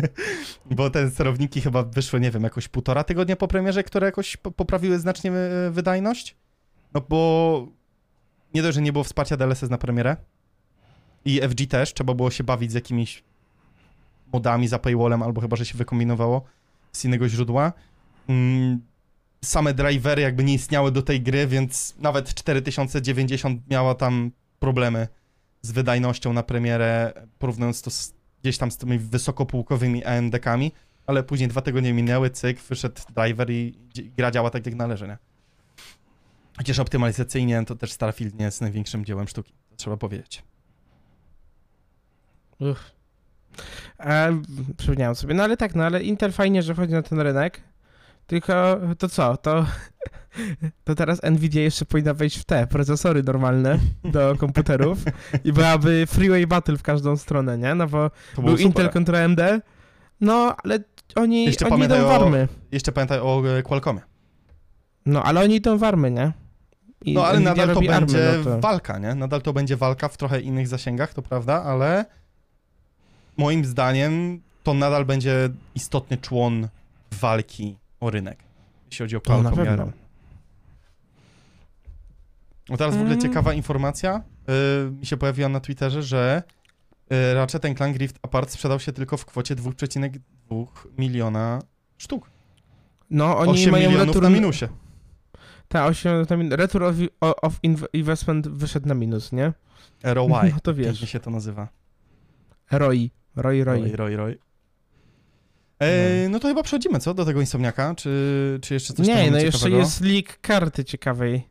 Bo 0.70 0.90
te 0.90 1.10
sterowniki 1.10 1.60
chyba 1.60 1.82
wyszły, 1.82 2.20
nie 2.20 2.30
wiem, 2.30 2.42
jakoś 2.42 2.68
półtora 2.68 3.04
tygodnia 3.04 3.36
po 3.36 3.48
premierze, 3.48 3.82
które 3.82 4.06
jakoś 4.06 4.36
po- 4.36 4.50
poprawiły 4.50 4.98
znacznie 4.98 5.32
y, 5.32 5.70
wydajność. 5.70 6.36
No 6.94 7.00
bo 7.08 7.68
nie 8.54 8.62
dość, 8.62 8.74
że 8.74 8.82
nie 8.82 8.92
było 8.92 9.04
wsparcia 9.04 9.36
DLSS 9.36 9.70
na 9.70 9.78
premierę 9.78 10.16
i 11.24 11.40
FG 11.40 11.66
też, 11.68 11.94
trzeba 11.94 12.14
było 12.14 12.30
się 12.30 12.44
bawić 12.44 12.70
z 12.70 12.74
jakimiś 12.74 13.24
modami 14.32 14.68
za 14.68 14.78
paywallem, 14.78 15.22
albo 15.22 15.40
chyba, 15.40 15.56
że 15.56 15.66
się 15.66 15.78
wykombinowało 15.78 16.42
z 16.92 17.04
innego 17.04 17.28
źródła. 17.28 17.72
Mm, 18.28 18.80
Same 19.44 19.74
drivery 19.74 20.22
jakby 20.22 20.44
nie 20.44 20.54
istniały 20.54 20.92
do 20.92 21.02
tej 21.02 21.22
gry, 21.22 21.46
więc 21.46 21.94
nawet 21.98 22.34
4090 22.34 23.70
miała 23.70 23.94
tam 23.94 24.30
problemy 24.58 25.08
z 25.62 25.72
wydajnością 25.72 26.32
na 26.32 26.42
premierę, 26.42 27.12
porównując 27.38 27.82
to 27.82 27.90
z, 27.90 28.14
gdzieś 28.42 28.58
tam 28.58 28.70
z 28.70 28.76
tymi 28.76 28.98
wysokopółkowymi 28.98 30.04
AMD-kami, 30.04 30.72
ale 31.06 31.22
później 31.22 31.48
dwa 31.48 31.60
tygodnie 31.60 31.92
minęły, 31.92 32.30
cyk, 32.30 32.60
wyszedł 32.60 33.02
driver 33.14 33.50
i 33.50 33.78
gra 34.16 34.30
działa 34.30 34.50
tak 34.50 34.66
jak 34.66 34.74
należy, 34.74 35.08
nie? 35.08 35.18
Chociaż 36.56 36.78
optymalizacyjnie 36.78 37.64
to 37.64 37.76
też 37.76 37.92
Starfield 37.92 38.38
nie 38.38 38.44
jest 38.44 38.60
największym 38.60 39.04
dziełem 39.04 39.28
sztuki, 39.28 39.52
to 39.70 39.76
trzeba 39.76 39.96
powiedzieć. 39.96 40.42
Uff. 42.58 43.01
A, 43.98 44.26
przypomniałem 44.76 45.14
sobie, 45.14 45.34
no 45.34 45.42
ale 45.42 45.56
tak, 45.56 45.74
no 45.74 45.84
ale 45.84 46.02
Intel 46.02 46.32
fajnie, 46.32 46.62
że 46.62 46.74
wchodzi 46.74 46.92
na 46.92 47.02
ten 47.02 47.20
rynek, 47.20 47.60
tylko 48.26 48.80
to 48.98 49.08
co, 49.08 49.36
to, 49.36 49.66
to 50.84 50.94
teraz 50.94 51.20
Nvidia 51.22 51.62
jeszcze 51.62 51.84
powinna 51.84 52.14
wejść 52.14 52.38
w 52.38 52.44
te 52.44 52.66
procesory 52.66 53.22
normalne 53.22 53.78
do 54.04 54.34
komputerów 54.38 54.98
i 55.44 55.52
byłaby 55.52 56.04
freeway 56.08 56.46
battle 56.46 56.76
w 56.76 56.82
każdą 56.82 57.16
stronę, 57.16 57.58
nie? 57.58 57.74
No 57.74 57.86
bo 57.86 58.10
To 58.10 58.16
był 58.34 58.44
było 58.44 58.56
Intel 58.56 58.70
super. 58.84 58.90
kontra 58.92 59.24
AMD, 59.24 59.40
no 60.20 60.56
ale 60.64 60.78
oni, 61.14 61.44
Jeszcze 61.44 61.68
oni 61.68 61.84
idą 61.84 61.94
w 62.02 62.06
o- 62.06 62.14
army. 62.14 62.48
Jeszcze 62.72 62.92
pamiętaj 62.92 63.18
o 63.18 63.42
e, 63.58 63.62
Qualcommie. 63.62 64.00
No 65.06 65.22
ale 65.22 65.40
oni 65.40 65.54
idą 65.54 65.78
w 65.78 65.84
army, 65.84 66.10
nie? 66.10 66.32
I 67.04 67.14
No 67.14 67.24
ale 67.26 67.36
Nvidia 67.40 67.50
nadal 67.50 67.68
to 67.68 67.74
robi 67.74 67.88
army, 67.88 68.06
będzie 68.06 68.32
no 68.38 68.44
to... 68.44 68.60
walka, 68.60 68.98
nie? 68.98 69.14
Nadal 69.14 69.42
to 69.42 69.52
będzie 69.52 69.76
walka 69.76 70.08
w 70.08 70.16
trochę 70.16 70.40
innych 70.40 70.68
zasięgach, 70.68 71.14
to 71.14 71.22
prawda, 71.22 71.62
ale 71.62 72.04
moim 73.36 73.64
zdaniem 73.64 74.40
to 74.62 74.74
nadal 74.74 75.04
będzie 75.04 75.48
istotny 75.74 76.16
człon 76.16 76.68
walki 77.20 77.76
o 78.00 78.10
rynek, 78.10 78.38
jeśli 78.90 79.04
chodzi 79.04 79.16
o 79.16 79.18
i 79.18 79.22
pewno. 79.22 79.50
ARM. 79.50 79.92
No 82.68 82.76
teraz 82.76 82.94
w 82.94 82.98
ogóle 82.98 83.12
Mm. 83.14 83.20
ciekawa 83.20 83.52
informacja 83.54 84.22
y, 84.88 84.90
mi 84.90 85.06
się 85.06 85.16
pojawiła 85.16 85.48
na 85.48 85.60
Twitterze, 85.60 86.02
że 86.02 86.42
y, 87.12 87.34
Ratchet 87.34 87.62
Clank 87.76 87.96
Rift 87.96 88.18
Apart 88.22 88.50
sprzedał 88.50 88.80
się 88.80 88.92
tylko 88.92 89.16
w 89.16 89.24
kwocie 89.26 89.56
2,2 89.56 90.66
miliona 90.98 91.58
sztuk. 91.98 92.30
No 93.10 93.38
oni 93.38 93.52
8 93.52 93.70
mają 93.70 93.90
milionów 93.90 94.06
return... 94.16 94.24
na 94.24 94.30
minusie. 94.30 94.68
Tak, 95.68 95.90
8 95.90 96.26
na 96.30 96.36
min... 96.36 96.52
Return 96.52 96.84
of, 96.84 96.94
of 97.42 97.60
inv- 97.62 97.86
Investment 97.92 98.48
wyszedł 98.48 98.88
na 98.88 98.94
minus, 98.94 99.32
nie? 99.32 99.52
ROI, 100.02 100.28
No 100.54 100.60
to 100.62 100.74
wiesz. 100.74 100.86
pięknie 100.86 101.06
się 101.06 101.20
to 101.20 101.30
nazywa. 101.30 101.68
ROI. 102.70 103.10
ROI. 103.36 103.64
Roy, 103.64 103.96
Roy, 103.96 104.16
Roy. 104.16 104.38
E, 105.78 106.28
no 106.28 106.40
to 106.40 106.48
chyba 106.48 106.62
przechodzimy, 106.62 106.98
co? 106.98 107.14
Do 107.14 107.24
tego 107.24 107.40
insomniaka? 107.40 107.94
Czy, 107.94 108.58
czy 108.62 108.74
jeszcze 108.74 108.94
coś 108.94 109.06
Nie, 109.06 109.30
no 109.30 109.38
jeszcze 109.38 109.58
ciekawego? 109.58 109.76
jest 109.78 110.00
leak 110.00 110.40
karty 110.40 110.84
ciekawej. 110.84 111.48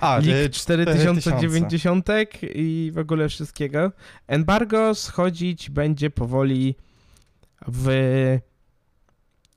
A, 0.00 0.18
e, 0.18 0.20
Leak 0.20 0.52
4000. 0.52 1.20
4090 1.20 2.06
i 2.54 2.90
w 2.94 2.98
ogóle 2.98 3.28
wszystkiego. 3.28 3.92
Embargo 4.26 4.94
schodzić 4.94 5.70
będzie 5.70 6.10
powoli 6.10 6.74
w... 7.68 7.88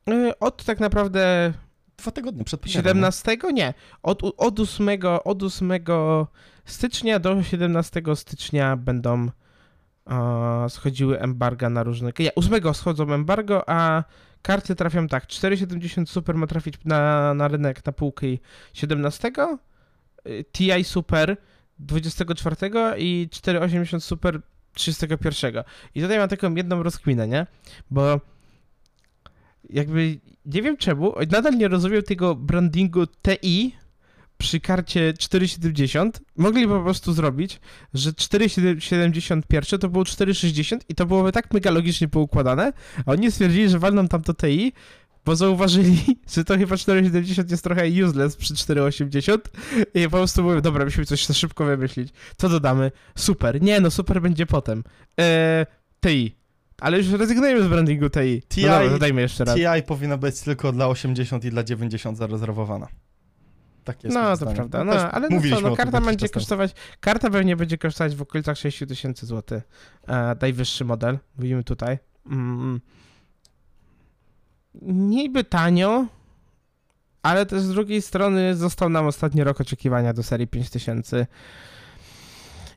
y, 0.10 0.40
Od 0.40 0.64
tak 0.64 0.80
naprawdę 0.80 1.54
dwa 1.98 2.12
tygodnie 2.12 2.44
przed 2.44 2.62
premierą, 2.62 2.90
17? 2.90 3.38
Nie. 3.54 3.74
Od, 4.04 4.24
od, 4.38 4.60
8, 4.60 4.90
od 5.24 5.44
8 5.44 5.72
stycznia 6.66 7.20
do 7.20 7.44
17 7.44 8.02
stycznia 8.16 8.78
będą 8.78 9.24
e, 9.24 9.32
schodziły 10.70 11.20
embarga 11.20 11.70
na 11.70 11.84
różne... 11.84 12.12
Nie, 12.20 12.36
8 12.36 12.74
schodzą 12.74 13.14
embargo, 13.14 13.70
a 13.70 14.04
karty 14.42 14.76
trafią 14.76 15.08
tak. 15.08 15.28
470 15.28 16.10
Super 16.10 16.36
ma 16.36 16.48
trafić 16.48 16.76
na, 16.86 17.34
na 17.34 17.48
rynek 17.48 17.86
na 17.86 17.92
półki 17.92 18.40
17, 18.74 19.32
y, 20.28 20.46
TI 20.52 20.84
Super 20.84 21.38
24 21.80 22.56
i 22.98 23.30
480 23.32 24.04
Super 24.04 24.42
31. 24.74 25.64
I 25.96 26.02
tutaj 26.02 26.18
mam 26.18 26.30
taką 26.30 26.56
jedną 26.56 26.84
rozkminę, 26.84 27.28
nie? 27.28 27.48
Bo 27.92 28.20
jakby 29.70 30.20
nie 30.46 30.62
wiem 30.62 30.78
czemu, 30.78 31.14
nadal 31.32 31.58
nie 31.58 31.68
rozumiem 31.68 32.04
tego 32.04 32.36
brandingu 32.36 33.08
TI 33.08 33.76
przy 34.38 34.60
karcie 34.60 35.14
470. 35.20 36.22
Mogli 36.38 36.68
po 36.68 36.82
prostu 36.82 37.14
zrobić, 37.14 37.60
że 37.94 38.14
471 38.14 39.80
to 39.80 39.90
było 39.90 40.06
460 40.06 40.86
i 40.90 40.96
to 40.96 41.06
byłoby 41.06 41.32
tak 41.32 41.54
mega 41.54 41.72
logicznie 41.72 42.08
poukładane, 42.08 42.74
a 43.06 43.12
oni 43.12 43.32
stwierdzili, 43.32 43.70
że 43.70 43.80
walną 43.80 44.08
tam 44.08 44.22
to 44.22 44.34
TI, 44.34 44.74
bo 45.26 45.36
zauważyli, 45.36 46.00
że 46.36 46.44
to 46.44 46.58
chyba 46.58 46.78
470 46.78 47.52
jest 47.52 47.64
trochę 47.64 47.88
useless 48.06 48.36
przy 48.36 48.56
480 48.56 49.50
i 49.94 50.04
po 50.04 50.10
prostu 50.10 50.44
mówię, 50.44 50.62
dobra, 50.62 50.86
musimy 50.86 51.06
coś 51.06 51.22
szybko 51.22 51.66
wymyślić. 51.66 52.10
Co 52.38 52.50
dodamy? 52.50 52.92
Super. 53.18 53.62
Nie, 53.62 53.80
no 53.80 53.92
super 53.92 54.22
będzie 54.22 54.46
potem. 54.46 54.84
Eee, 55.18 55.66
TI. 56.02 56.36
Ale 56.82 56.98
już 56.98 57.10
rezygnujemy 57.10 57.64
z 57.64 57.68
brandingu 57.68 58.10
TI. 58.10 58.42
TI 58.50 58.62
No 58.62 58.68
dobra, 58.68 58.90
dodajmy 58.90 59.22
jeszcze 59.22 59.46
raz. 59.46 59.56
TI 59.56 59.84
powinna 59.88 60.18
być 60.18 60.42
tylko 60.42 60.72
dla 60.72 60.88
80 60.88 61.46
i 61.46 61.50
dla 61.50 61.64
90 61.64 62.18
zarezerwowana. 62.18 62.88
Tak 63.86 64.04
jest. 64.04 64.16
No, 64.16 64.38
to 64.38 64.46
prawda. 64.46 64.86
też 64.86 64.88
No, 64.88 65.12
ale 65.12 65.30
no 65.30 65.42
co, 65.50 65.62
no, 65.62 65.76
karta 65.76 66.02
będzie 66.02 66.30
kosztować, 66.30 66.72
karta 67.00 67.30
pewnie 67.30 67.56
będzie 67.56 67.78
kosztować 67.78 68.16
w 68.16 68.22
okolicach 68.22 68.58
6000 68.58 69.26
zł. 69.26 69.62
E, 70.08 70.36
najwyższy 70.42 70.86
model, 70.86 71.20
mówimy 71.38 71.64
tutaj. 71.64 71.98
Mm. 72.26 72.82
Niby 74.82 75.44
tanio, 75.44 76.06
ale 77.24 77.46
też 77.46 77.62
z 77.62 77.70
drugiej 77.70 78.02
strony 78.02 78.56
został 78.56 78.90
nam 78.90 79.06
ostatni 79.08 79.44
rok 79.44 79.62
oczekiwania 79.62 80.14
do 80.14 80.24
serii 80.24 80.48
5000. 80.48 81.28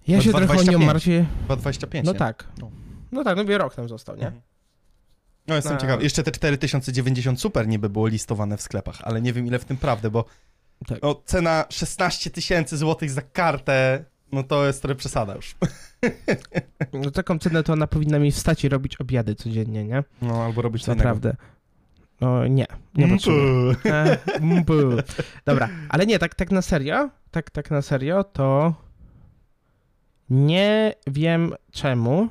Ja 0.09 0.17
No 0.17 0.23
się 0.23 0.31
trochę 0.33 0.53
o 0.59 0.63
nią 0.63 0.79
2,25. 0.79 0.87
martwię. 0.87 1.27
Chyba 1.43 1.57
25, 1.57 2.07
No 2.07 2.13
nie? 2.13 2.19
tak. 2.19 2.49
No. 2.59 2.71
No 3.13 3.25
tak, 3.25 3.37
no 3.37 3.45
wie 3.45 3.59
rok 3.59 3.77
nam 3.77 3.89
został, 3.89 4.17
nie? 4.17 4.27
Mhm. 4.27 4.43
No 5.47 5.55
jestem 5.55 5.73
No. 5.75 5.81
ciekawy. 5.81 6.03
Jeszcze 6.03 6.23
te 6.23 6.31
4090 6.31 7.41
super 7.41 7.69
niby 7.69 7.91
było 7.91 8.07
listowane 8.09 8.57
w 8.57 8.63
sklepach, 8.63 8.99
ale 9.03 9.23
nie 9.23 9.33
wiem 9.33 9.47
ile 9.47 9.59
w 9.59 9.65
tym 9.65 9.77
prawdy, 9.77 10.11
bo 10.11 10.25
Tak. 10.87 11.03
no, 11.03 11.23
cena 11.25 11.65
16 11.71 12.31
tysięcy 12.31 12.77
złotych 12.77 13.11
za 13.11 13.23
kartę 13.23 14.05
No 14.33 14.43
to 14.43 14.67
jest 14.67 14.83
trochę 14.83 14.95
przesada 14.95 15.35
już. 15.35 15.57
No 16.93 17.11
taką 17.11 17.39
cenę 17.39 17.63
to 17.63 17.73
ona 17.73 17.87
powinna 17.87 18.19
mi 18.19 18.33
wstać 18.33 18.65
i 18.65 18.69
robić 18.69 18.97
obiady 18.97 19.35
codziennie, 19.35 19.85
nie? 19.85 20.05
No, 20.23 20.45
albo 20.45 20.63
robić 20.63 20.85
co. 20.85 20.95
Naprawdę. 20.95 21.37
No 22.21 22.47
nie, 22.47 22.67
nie 22.95 23.09
potrzebuję. 23.09 23.75
E. 23.85 24.19
Dobra, 25.45 25.69
ale 25.89 26.07
nie, 26.07 26.19
tak, 26.19 26.35
tak 26.35 26.51
na 26.51 26.63
serio, 26.63 27.11
tak, 27.31 27.51
tak 27.51 27.71
na 27.71 27.83
serio, 27.83 28.25
to 28.25 28.75
nie 30.31 30.95
wiem 31.07 31.55
czemu, 31.73 32.29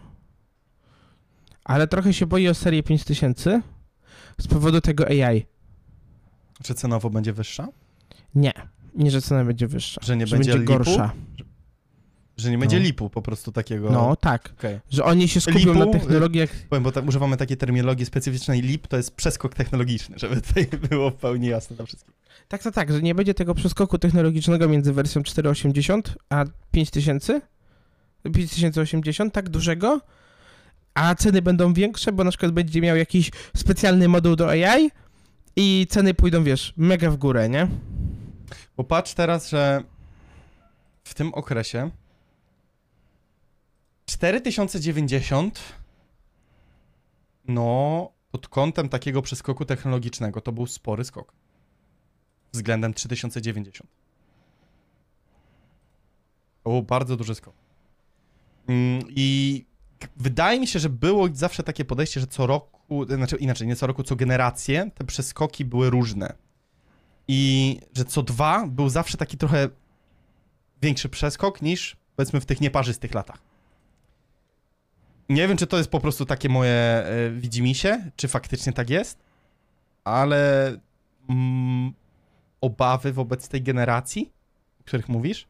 ale 1.64 1.88
trochę 1.88 2.14
się 2.14 2.26
boję 2.26 2.52
o 2.52 2.54
serię 2.54 2.84
5000 2.84 3.62
z 4.38 4.48
powodu 4.48 4.82
tego 4.82 5.08
AI. 5.08 5.46
Czy 6.64 6.74
cenowo 6.74 7.10
będzie 7.10 7.34
wyższa? 7.34 7.68
Nie, 8.38 8.54
nie, 8.96 9.12
że 9.12 9.22
cena 9.22 9.46
będzie 9.46 9.68
wyższa. 9.68 10.02
Że 10.04 10.18
nie 10.18 10.28
że 10.28 10.36
będzie 10.36 10.52
będzie 10.54 10.66
gorsza. 10.66 11.12
Że 12.38 12.52
nie 12.52 12.58
będzie 12.58 12.78
No. 12.78 12.84
lipu 12.84 13.10
po 13.10 13.22
prostu 13.22 13.52
takiego... 13.52 13.90
No 13.92 14.16
tak, 14.16 14.54
Okej. 14.60 14.80
że 14.90 15.04
oni 15.04 15.28
się 15.28 15.42
skupią 15.42 15.60
Lipu, 15.60 15.74
na 15.74 15.86
technologiach. 15.86 16.50
Powiem, 16.70 16.84
bo 16.84 16.92
tak, 16.92 17.08
używamy 17.08 17.38
takiej 17.38 17.58
terminologii 17.58 18.06
specyficznej. 18.06 18.62
LIP 18.62 18.88
to 18.88 18.98
jest 18.98 19.12
przeskok 19.16 19.54
technologiczny, 19.56 20.20
żeby 20.20 20.42
tutaj 20.48 20.68
było 20.90 21.10
w 21.12 21.16
pełni 21.16 21.48
jasne 21.48 21.76
dla 21.76 21.86
wszystkich. 21.86 22.14
Tak, 22.48 22.64
to 22.64 22.72
tak, 22.72 22.92
że 22.94 23.02
nie 23.02 23.16
będzie 23.16 23.34
tego 23.34 23.56
przeskoku 23.56 23.98
technologicznego 23.98 24.70
między 24.70 24.94
wersją 24.94 25.24
480 25.24 26.16
a 26.30 26.46
5000, 26.72 27.42
5080, 28.34 29.34
tak 29.34 29.50
dużego, 29.50 30.02
a 30.94 31.16
ceny 31.16 31.42
będą 31.42 31.74
większe, 31.74 32.12
bo 32.12 32.24
na 32.24 32.30
przykład 32.32 32.52
będzie 32.52 32.82
miał 32.82 32.98
jakiś 32.98 33.32
specjalny 33.56 34.08
moduł 34.08 34.36
do 34.36 34.50
AI 34.50 34.92
i 35.56 35.88
ceny 35.90 36.14
pójdą, 36.14 36.44
wiesz, 36.44 36.74
mega 36.78 37.12
w 37.12 37.18
górę, 37.18 37.50
nie? 37.50 37.68
Bo 38.78 38.84
patrz 38.84 39.14
teraz, 39.14 39.50
że 39.50 39.84
w 41.04 41.14
tym 41.14 41.34
okresie 41.34 41.92
4090 44.06 45.60
no 47.48 48.12
pod 48.32 48.48
kątem 48.48 48.90
takiego 48.90 49.22
przeskoku 49.22 49.66
technologicznego 49.66 50.42
to 50.42 50.52
był 50.52 50.68
spory 50.68 51.04
skok 51.04 51.34
względem 52.54 52.94
3090. 52.94 53.90
To 56.64 56.70
był 56.70 56.84
bardzo 56.84 57.18
duży 57.18 57.36
skok. 57.36 57.56
Mm, 58.68 59.04
I 59.10 59.66
wydaje 60.18 60.60
mi 60.60 60.68
się, 60.68 60.80
że 60.80 60.90
było 60.90 61.28
zawsze 61.34 61.64
takie 61.64 61.86
podejście, 61.86 62.20
że 62.20 62.28
co 62.28 62.48
roku, 62.48 63.06
znaczy 63.06 63.36
inaczej, 63.36 63.68
nie 63.68 63.76
co 63.76 63.88
roku, 63.88 64.04
co 64.04 64.16
generację 64.16 64.92
te 64.96 65.04
przeskoki 65.04 65.66
były 65.66 65.90
różne. 65.90 66.47
I 67.28 67.80
że 67.94 68.06
co 68.06 68.24
dwa 68.24 68.68
był 68.68 68.90
zawsze 68.90 69.18
taki 69.18 69.38
trochę 69.38 69.70
większy 70.82 71.10
przeskok 71.10 71.62
niż 71.62 71.98
powiedzmy 72.16 72.42
w 72.42 72.46
tych 72.46 72.62
nieparzystych 72.62 73.14
latach. 73.14 73.38
Nie 75.30 75.48
wiem, 75.48 75.58
czy 75.58 75.68
to 75.68 75.78
jest 75.78 75.90
po 75.90 76.00
prostu 76.00 76.26
takie 76.26 76.50
moje 76.50 76.74
e, 76.74 77.32
widzimisię, 77.32 78.12
czy 78.16 78.28
faktycznie 78.28 78.74
tak 78.74 78.90
jest, 78.90 79.20
ale 80.04 80.72
mm, 81.30 81.94
obawy 82.62 83.14
wobec 83.14 83.48
tej 83.48 83.64
generacji, 83.64 84.32
o 84.82 84.84
których 84.84 85.10
mówisz, 85.10 85.48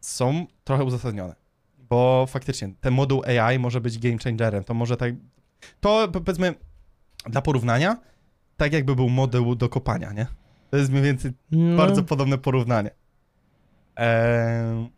są 0.00 0.46
trochę 0.64 0.84
uzasadnione. 0.84 1.34
Bo 1.78 2.26
faktycznie 2.28 2.72
ten 2.80 2.94
moduł 2.94 3.22
AI 3.24 3.58
może 3.58 3.80
być 3.80 3.98
game 3.98 4.18
changerem. 4.24 4.64
To 4.64 4.74
może 4.74 4.96
tak. 4.96 5.14
To 5.80 6.08
powiedzmy 6.08 6.54
dla 7.26 7.42
porównania, 7.42 7.96
tak 8.56 8.72
jakby 8.72 8.96
był 8.96 9.08
moduł 9.08 9.54
do 9.54 9.68
kopania, 9.68 10.12
nie? 10.12 10.26
To 10.72 10.76
jest 10.76 10.90
mniej 10.90 11.02
więcej 11.02 11.32
No, 11.50 11.76
bardzo 11.76 12.02
podobne 12.02 12.38
porównanie. 12.38 12.90
Eee, 13.96 14.90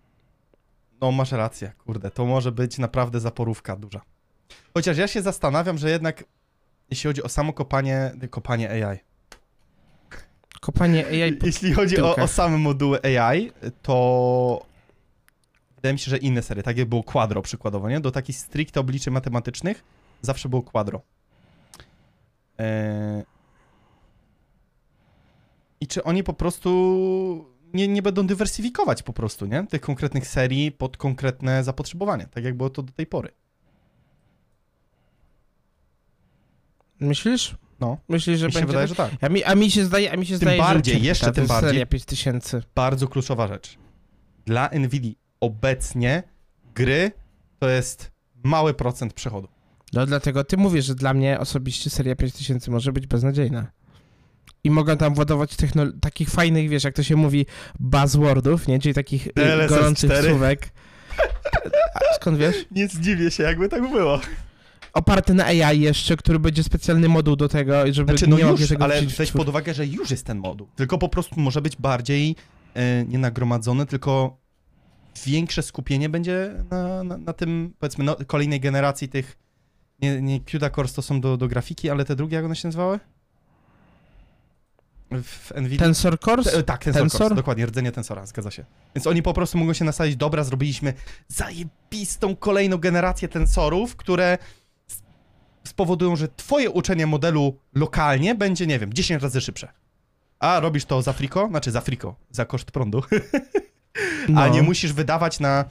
no, 1.00 1.12
masz 1.12 1.32
rację, 1.32 1.72
kurde, 1.78 2.10
to 2.10 2.24
może 2.24 2.52
być 2.52 2.78
naprawdę 2.78 3.20
zaporówka 3.20 3.76
duża. 3.76 4.00
Chociaż 4.74 4.96
ja 4.96 5.08
się 5.08 5.22
zastanawiam, 5.22 5.78
że 5.78 5.90
jednak 5.90 6.24
jeśli 6.90 7.08
chodzi 7.08 7.22
o 7.22 7.28
samo 7.28 7.52
kopanie, 7.52 8.12
kopanie 8.30 8.70
AI. 8.70 8.98
kopanie 10.60 11.06
AI. 11.06 11.38
Jeśli 11.42 11.72
chodzi 11.72 12.00
o, 12.00 12.16
o 12.16 12.28
same 12.28 12.58
moduły 12.58 12.98
AI, 13.02 13.52
to 13.82 14.66
wydaje 15.76 15.92
mi 15.92 15.98
się, 15.98 16.10
że 16.10 16.18
inne 16.18 16.42
serie, 16.42 16.62
tak 16.62 16.78
jak 16.78 16.88
było 16.88 17.02
Quadro 17.02 17.42
przykładowo, 17.42 17.88
nie? 17.88 18.00
Do 18.00 18.10
takich 18.10 18.36
stricte 18.36 18.80
obliczy 18.80 19.10
matematycznych 19.10 19.84
zawsze 20.22 20.48
było 20.48 20.62
Quadro. 20.62 21.00
Eee... 22.58 23.33
I 25.80 25.86
czy 25.86 26.04
oni 26.04 26.22
po 26.22 26.32
prostu 26.34 26.70
nie, 27.74 27.88
nie 27.88 28.02
będą 28.02 28.26
dywersyfikować 28.26 29.02
po 29.02 29.12
prostu, 29.12 29.46
nie? 29.46 29.66
Tych 29.66 29.80
konkretnych 29.80 30.26
serii 30.26 30.72
pod 30.72 30.96
konkretne 30.96 31.64
zapotrzebowanie, 31.64 32.26
tak 32.26 32.44
jak 32.44 32.56
było 32.56 32.70
to 32.70 32.82
do 32.82 32.92
tej 32.92 33.06
pory. 33.06 33.28
Myślisz? 37.00 37.56
No. 37.80 37.98
Myślisz, 38.08 38.38
że 38.38 38.46
Mi 38.46 38.52
się 38.52 38.58
będzie 38.58 38.66
wydaje, 38.72 38.88
tak? 38.88 39.10
że 39.10 39.16
tak. 39.18 39.24
A 39.30 39.32
mi, 39.32 39.44
a 39.44 39.54
mi 39.54 39.70
się 39.70 39.84
zdaje, 39.84 40.12
a 40.12 40.16
mi 40.16 40.26
się 40.26 40.32
Tym 40.34 40.40
zdaje, 40.40 40.58
bardziej, 40.58 40.94
że 40.94 41.00
jeszcze 41.00 41.26
ta 41.26 41.32
tym 41.32 41.46
bardziej. 41.46 41.70
seria 41.70 41.86
5000. 41.86 42.62
Bardzo 42.74 43.08
kluczowa 43.08 43.48
rzecz. 43.48 43.78
Dla 44.46 44.70
Nvidia 44.72 45.12
obecnie 45.40 46.22
gry 46.74 47.10
to 47.58 47.68
jest 47.68 48.10
mały 48.44 48.74
procent 48.74 49.12
przechodu. 49.14 49.48
No 49.92 50.06
dlatego 50.06 50.44
ty 50.44 50.56
mówisz, 50.56 50.84
że 50.84 50.94
dla 50.94 51.14
mnie 51.14 51.40
osobiście 51.40 51.90
seria 51.90 52.16
5000 52.16 52.70
może 52.70 52.92
być 52.92 53.06
beznadziejna. 53.06 53.66
I 54.64 54.70
mogę 54.70 54.96
tam 54.96 55.14
władować 55.14 55.50
technol- 55.50 56.00
takich 56.00 56.30
fajnych, 56.30 56.68
wiesz, 56.68 56.84
jak 56.84 56.94
to 56.94 57.02
się 57.02 57.16
mówi, 57.16 57.46
buzzwordów, 57.80 58.68
nie? 58.68 58.78
Czyli 58.78 58.94
takich 58.94 59.26
y, 59.26 59.32
DLSS 59.34 59.68
gorących 59.68 60.10
4. 60.10 60.28
słówek. 60.28 60.68
A 61.94 62.14
skąd 62.14 62.38
wiesz? 62.38 62.56
Nie 62.70 62.88
zdziwię 62.88 63.30
się, 63.30 63.42
jakby 63.42 63.68
tak 63.68 63.90
było. 63.90 64.20
Oparty 64.92 65.34
na 65.34 65.44
AI 65.44 65.80
jeszcze, 65.80 66.16
który 66.16 66.38
będzie 66.38 66.62
specjalny 66.62 67.08
moduł 67.08 67.36
do 67.36 67.48
tego, 67.48 67.92
żeby 67.92 68.12
Znaczy, 68.12 68.26
no 68.26 68.36
nie 68.36 68.42
już, 68.42 68.68
tego 68.68 68.84
ale 68.84 69.02
weź 69.02 69.32
pod 69.32 69.48
uwagę, 69.48 69.74
że 69.74 69.86
już 69.86 70.10
jest 70.10 70.26
ten 70.26 70.38
moduł. 70.38 70.68
Tylko 70.76 70.98
po 70.98 71.08
prostu 71.08 71.40
może 71.40 71.62
być 71.62 71.76
bardziej 71.76 72.36
e, 72.74 73.04
nie 73.04 73.18
nagromadzony, 73.18 73.86
tylko 73.86 74.36
większe 75.26 75.62
skupienie 75.62 76.08
będzie 76.08 76.54
na, 76.70 77.04
na, 77.04 77.18
na 77.18 77.32
tym, 77.32 77.74
powiedzmy, 77.78 78.04
no, 78.04 78.16
kolejnej 78.26 78.60
generacji 78.60 79.08
tych, 79.08 79.36
nie, 80.02 80.22
nie 80.22 80.40
CUDA 80.40 80.70
Cores 80.70 80.92
to 80.92 81.02
są 81.02 81.20
do, 81.20 81.36
do 81.36 81.48
grafiki, 81.48 81.90
ale 81.90 82.04
te 82.04 82.16
drugie, 82.16 82.36
jak 82.36 82.44
one 82.44 82.56
się 82.56 82.68
nazywały? 82.68 83.00
W 85.10 85.52
NVIDIA? 85.54 85.84
Tensor 85.84 86.18
Cores? 86.20 86.44
Te, 86.44 86.62
tak, 86.62 86.84
tensor, 86.84 87.02
Tensor? 87.02 87.20
Cores, 87.20 87.36
dokładnie, 87.36 87.66
rdzenie 87.66 87.92
tensora, 87.92 88.26
zgadza 88.26 88.50
się. 88.50 88.64
Więc 88.94 89.06
oni 89.06 89.22
po 89.22 89.32
prostu 89.32 89.58
mogą 89.58 89.72
się 89.72 89.84
nastawić, 89.84 90.16
dobra, 90.16 90.44
zrobiliśmy 90.44 90.92
zajebistą 91.28 92.36
kolejną 92.36 92.78
generację 92.78 93.28
tensorów, 93.28 93.96
które 93.96 94.38
spowodują, 95.64 96.16
że 96.16 96.28
twoje 96.28 96.70
uczenie 96.70 97.06
modelu 97.06 97.58
lokalnie 97.74 98.34
będzie, 98.34 98.66
nie 98.66 98.78
wiem, 98.78 98.92
10 98.92 99.22
razy 99.22 99.40
szybsze. 99.40 99.68
A 100.38 100.60
robisz 100.60 100.84
to 100.84 101.02
za 101.02 101.12
friko, 101.12 101.48
znaczy 101.48 101.70
za 101.70 101.80
friko, 101.80 102.16
za 102.30 102.44
koszt 102.44 102.70
prądu, 102.70 103.02
no. 104.28 104.42
a 104.42 104.48
nie 104.48 104.62
musisz 104.62 104.92
wydawać 104.92 105.40
na 105.40 105.64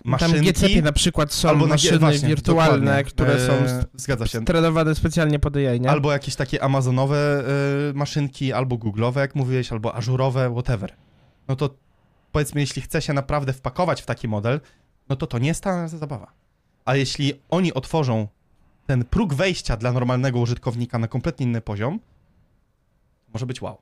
e, 0.00 0.02
Tam 0.02 0.10
maszynki. 0.30 0.52
GCP 0.52 0.82
na 0.82 0.92
przykład 0.92 1.32
są 1.32 1.48
albo 1.48 1.66
maszyny 1.66 1.98
właśnie, 1.98 2.28
wirtualne, 2.28 3.04
które 3.04 3.46
są 3.46 3.52
E, 4.22 4.28
się. 4.28 4.40
strenowane 4.42 4.94
specjalnie 4.94 5.38
pod 5.38 5.56
AI, 5.56 5.80
nie? 5.80 5.90
Albo 5.90 6.12
jakieś 6.12 6.36
takie 6.36 6.62
amazonowe 6.62 7.44
y, 7.90 7.94
maszynki, 7.94 8.52
albo 8.52 8.76
googlowe, 8.78 9.20
jak 9.20 9.34
mówiłeś, 9.34 9.72
albo 9.72 9.94
ażurowe, 9.94 10.50
whatever. 10.52 10.96
No 11.48 11.56
to 11.56 11.74
powiedzmy, 12.32 12.60
jeśli 12.60 12.82
chce 12.82 13.02
się 13.02 13.12
naprawdę 13.12 13.52
wpakować 13.52 14.02
w 14.02 14.06
taki 14.06 14.28
model, 14.28 14.60
no 15.08 15.16
to 15.16 15.26
to 15.26 15.38
nie 15.38 15.48
jest 15.48 15.62
ta 15.64 15.88
zabawa. 15.88 16.32
A 16.84 16.96
jeśli 16.96 17.32
oni 17.48 17.74
otworzą 17.74 18.28
ten 18.86 19.04
próg 19.04 19.34
wejścia 19.34 19.76
dla 19.76 19.92
normalnego 19.92 20.38
użytkownika 20.38 20.98
na 20.98 21.08
kompletnie 21.08 21.46
inny 21.46 21.60
poziom, 21.60 22.00
może 23.32 23.46
być 23.46 23.62
wow. 23.62 23.78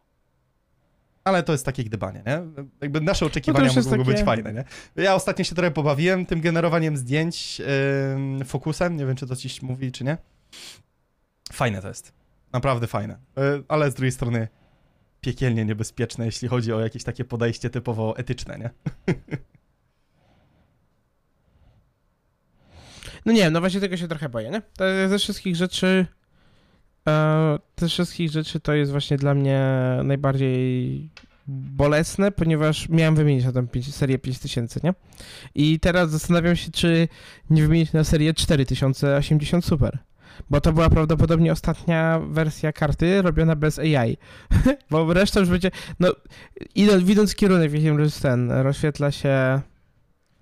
Ale 1.28 1.42
to 1.42 1.52
jest 1.52 1.64
takie 1.64 1.84
gdybanie, 1.84 2.22
nie? 2.26 2.40
Jakby 2.80 3.00
nasze 3.00 3.26
oczekiwania 3.26 3.66
już 3.66 3.76
jest 3.76 3.90
mogły 3.90 4.04
być 4.04 4.14
takie- 4.14 4.24
fajne, 4.26 4.52
nie? 4.52 4.64
Ja 5.04 5.14
ostatnio 5.14 5.44
się 5.44 5.54
trochę 5.54 5.70
pobawiłem 5.70 6.26
tym 6.26 6.40
generowaniem 6.40 6.96
zdjęć 6.96 7.58
yy, 8.38 8.44
fokusem, 8.44 8.96
nie 8.96 9.06
wiem, 9.06 9.16
czy 9.16 9.26
to 9.26 9.36
ci 9.36 9.48
mówi, 9.62 9.92
czy 9.92 10.04
nie. 10.04 10.18
Fajne 11.52 11.82
to 11.82 11.88
jest. 11.88 12.12
Naprawdę 12.52 12.86
fajne. 12.86 13.18
Yy, 13.36 13.64
ale 13.68 13.90
z 13.90 13.94
drugiej 13.94 14.12
strony 14.12 14.48
piekielnie 15.20 15.64
niebezpieczne, 15.64 16.26
jeśli 16.26 16.48
chodzi 16.48 16.72
o 16.72 16.80
jakieś 16.80 17.04
takie 17.04 17.24
podejście 17.24 17.70
typowo 17.70 18.16
etyczne, 18.16 18.58
nie? 18.58 18.70
No 23.24 23.32
nie, 23.32 23.50
no 23.50 23.60
właśnie 23.60 23.80
tego 23.80 23.96
się 23.96 24.08
trochę 24.08 24.28
boję, 24.28 24.50
nie? 24.50 24.62
To 24.76 24.84
ze 25.08 25.18
wszystkich 25.18 25.56
rzeczy, 25.56 26.06
e, 27.08 27.58
ze 27.76 27.88
wszystkich 27.88 28.30
rzeczy 28.30 28.60
to 28.60 28.72
jest 28.74 28.90
właśnie 28.92 29.16
dla 29.16 29.34
mnie 29.34 29.60
najbardziej 30.04 31.10
bolesne, 31.46 32.32
ponieważ 32.32 32.88
miałem 32.88 33.14
wymienić 33.14 33.44
na 33.44 33.52
tę 33.52 33.66
pięć- 33.66 33.92
serię 33.92 34.18
5000, 34.18 34.80
nie? 34.84 34.94
I 35.54 35.80
teraz 35.80 36.10
zastanawiam 36.10 36.56
się, 36.56 36.70
czy 36.70 37.08
nie 37.50 37.62
wymienić 37.62 37.92
na 37.92 38.04
serię 38.04 38.34
4080 38.34 39.64
Super. 39.64 39.98
Bo 40.50 40.60
to 40.60 40.72
była 40.72 40.90
prawdopodobnie 40.90 41.52
ostatnia 41.52 42.20
wersja 42.30 42.72
karty 42.72 43.22
robiona 43.22 43.56
bez 43.56 43.78
AI. 43.78 44.16
bo 44.90 45.12
reszta 45.14 45.40
już 45.40 45.48
będzie. 45.48 45.70
No, 46.00 46.12
idąc, 46.74 47.04
widząc 47.04 47.34
kierunek, 47.34 47.70
w 47.70 47.74
jakim 47.74 47.98
ten 48.22 48.50
rozświetla 48.50 49.10
się. 49.12 49.60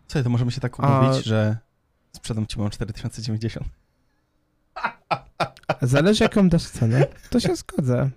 Słuchaj, 0.08 0.24
to 0.24 0.30
możemy 0.30 0.50
się 0.50 0.60
tak 0.60 0.76
A- 0.78 1.00
umówić, 1.00 1.24
że 1.26 1.56
sprzedam 2.16 2.46
ci 2.46 2.58
moją 2.58 2.70
4090. 2.70 3.66
Zależy 5.82 6.24
jaką 6.24 6.48
dasz 6.48 6.62
cenę, 6.64 7.06
to 7.30 7.40
się 7.40 7.56
zgodzę. 7.56 8.10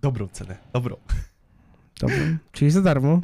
Dobrą 0.00 0.28
cenę, 0.28 0.56
dobrą. 0.72 0.96
Dobra. 2.00 2.16
Czyli 2.52 2.70
za 2.70 2.82
darmo. 2.82 3.20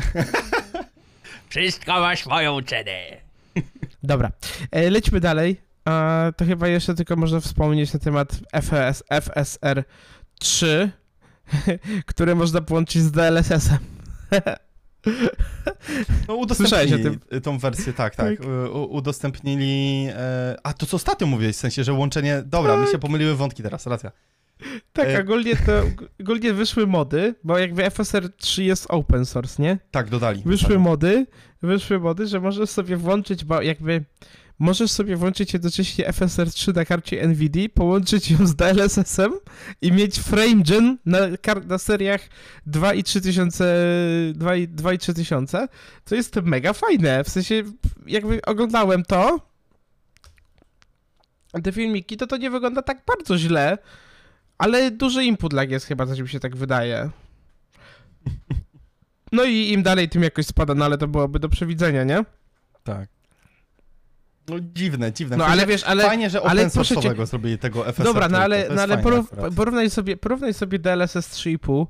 Wszystko 1.48 1.92
ma 2.00 2.16
swoją 2.16 2.62
cenę. 2.62 3.00
Dobra. 4.02 4.30
E, 4.70 4.90
lećmy 4.90 5.20
dalej. 5.20 5.60
To 6.36 6.44
chyba 6.44 6.68
jeszcze 6.68 6.94
tylko 6.94 7.16
można 7.16 7.40
wspomnieć 7.40 7.92
na 7.92 8.00
temat 8.00 8.32
FS, 8.52 9.02
FSR 9.10 9.84
3, 10.38 10.90
które 12.06 12.34
można 12.34 12.60
połączyć 12.60 13.02
z 13.02 13.10
DLSS-em. 13.10 13.78
No 16.28 16.54
Słyszałeś 16.54 16.92
o 16.92 16.96
udostępnili 16.96 17.40
tą 17.42 17.58
wersję, 17.58 17.92
tak, 17.92 18.16
tak. 18.16 18.38
U, 18.74 18.82
udostępnili... 18.82 20.06
E, 20.10 20.56
a, 20.62 20.72
to 20.72 20.86
co 20.86 20.96
ostatnio 20.96 21.26
mówiłeś, 21.26 21.56
w 21.56 21.58
sensie, 21.58 21.84
że 21.84 21.92
łączenie... 21.92 22.42
Dobra, 22.46 22.76
mi 22.76 22.86
się 22.86 22.98
pomyliły 22.98 23.34
wątki 23.34 23.62
teraz, 23.62 23.86
racja. 23.86 24.12
Tak, 24.92 25.08
E- 25.08 25.20
ogólnie 25.20 25.56
to 25.56 25.82
ogólnie 26.20 26.52
wyszły 26.52 26.86
mody, 26.86 27.34
bo 27.44 27.58
jakby 27.58 27.90
FSR 27.90 28.32
3 28.36 28.64
jest 28.64 28.86
open 28.88 29.26
source, 29.26 29.62
nie? 29.62 29.78
Tak, 29.90 30.10
dodali. 30.10 30.42
Wyszły 30.46 30.68
dodali. 30.68 30.84
mody, 30.84 31.26
wyszły 31.62 31.98
mody, 31.98 32.26
że 32.26 32.40
możesz 32.40 32.70
sobie 32.70 32.96
włączyć, 32.96 33.44
bo 33.44 33.62
jakby 33.62 34.04
możesz 34.58 34.90
sobie 34.90 35.16
włączyć 35.16 35.52
jednocześnie 35.52 36.12
FSR 36.12 36.52
3 36.52 36.72
na 36.72 36.84
karcie 36.84 37.28
NVIDIA, 37.28 37.68
połączyć 37.74 38.30
ją 38.30 38.46
z 38.46 38.54
DLSS-em 38.54 39.32
i 39.82 39.92
mieć 39.92 40.18
frame 40.18 40.62
gen 40.62 40.98
na, 41.06 41.18
na 41.66 41.78
seriach 41.78 42.20
2 42.66 42.94
i 42.94 43.02
3000, 43.02 43.64
2 44.34 44.56
i, 44.56 44.68
2 44.68 44.92
i 44.92 44.98
3000, 44.98 45.68
co 46.04 46.14
jest 46.14 46.36
mega 46.36 46.72
fajne, 46.72 47.24
w 47.24 47.28
sensie 47.28 47.62
jakby 48.06 48.42
oglądałem 48.42 49.04
to, 49.04 49.40
te 51.62 51.72
filmiki, 51.72 52.16
to 52.16 52.26
to 52.26 52.36
nie 52.36 52.50
wygląda 52.50 52.82
tak 52.82 53.02
bardzo 53.06 53.38
źle, 53.38 53.78
ale 54.58 54.90
duży 54.90 55.24
input 55.24 55.52
lag 55.52 55.70
jest 55.70 55.86
chyba, 55.86 56.06
coś 56.06 56.20
mi 56.20 56.28
się 56.28 56.40
tak 56.40 56.56
wydaje. 56.56 57.10
No 59.32 59.44
i 59.44 59.72
im 59.72 59.82
dalej, 59.82 60.08
tym 60.08 60.22
jakoś 60.22 60.46
spada, 60.46 60.74
no 60.74 60.84
ale 60.84 60.98
to 60.98 61.08
byłoby 61.08 61.38
do 61.38 61.48
przewidzenia, 61.48 62.04
nie? 62.04 62.24
Tak. 62.84 63.13
No 64.48 64.56
dziwne, 64.74 65.12
dziwne. 65.12 65.36
No 65.36 65.46
ale 65.46 65.66
wiesz, 65.66 65.84
ale... 65.84 66.04
Fajnie, 66.04 66.30
że 66.30 66.40
ale 66.42 66.60
open 66.60 66.70
proszę 66.70 66.94
cię- 66.94 67.00
source'owego 67.00 67.26
zrobili 67.26 67.58
tego 67.58 67.84
FSR. 67.92 68.04
Dobra, 68.04 68.28
no 68.28 68.38
ale, 68.38 68.68
no 68.74 68.82
ale 68.82 68.98
porów, 68.98 69.30
porównaj, 69.56 69.90
sobie, 69.90 70.16
porównaj 70.16 70.54
sobie 70.54 70.78
DLSS 70.78 71.30
3,5, 71.30 71.86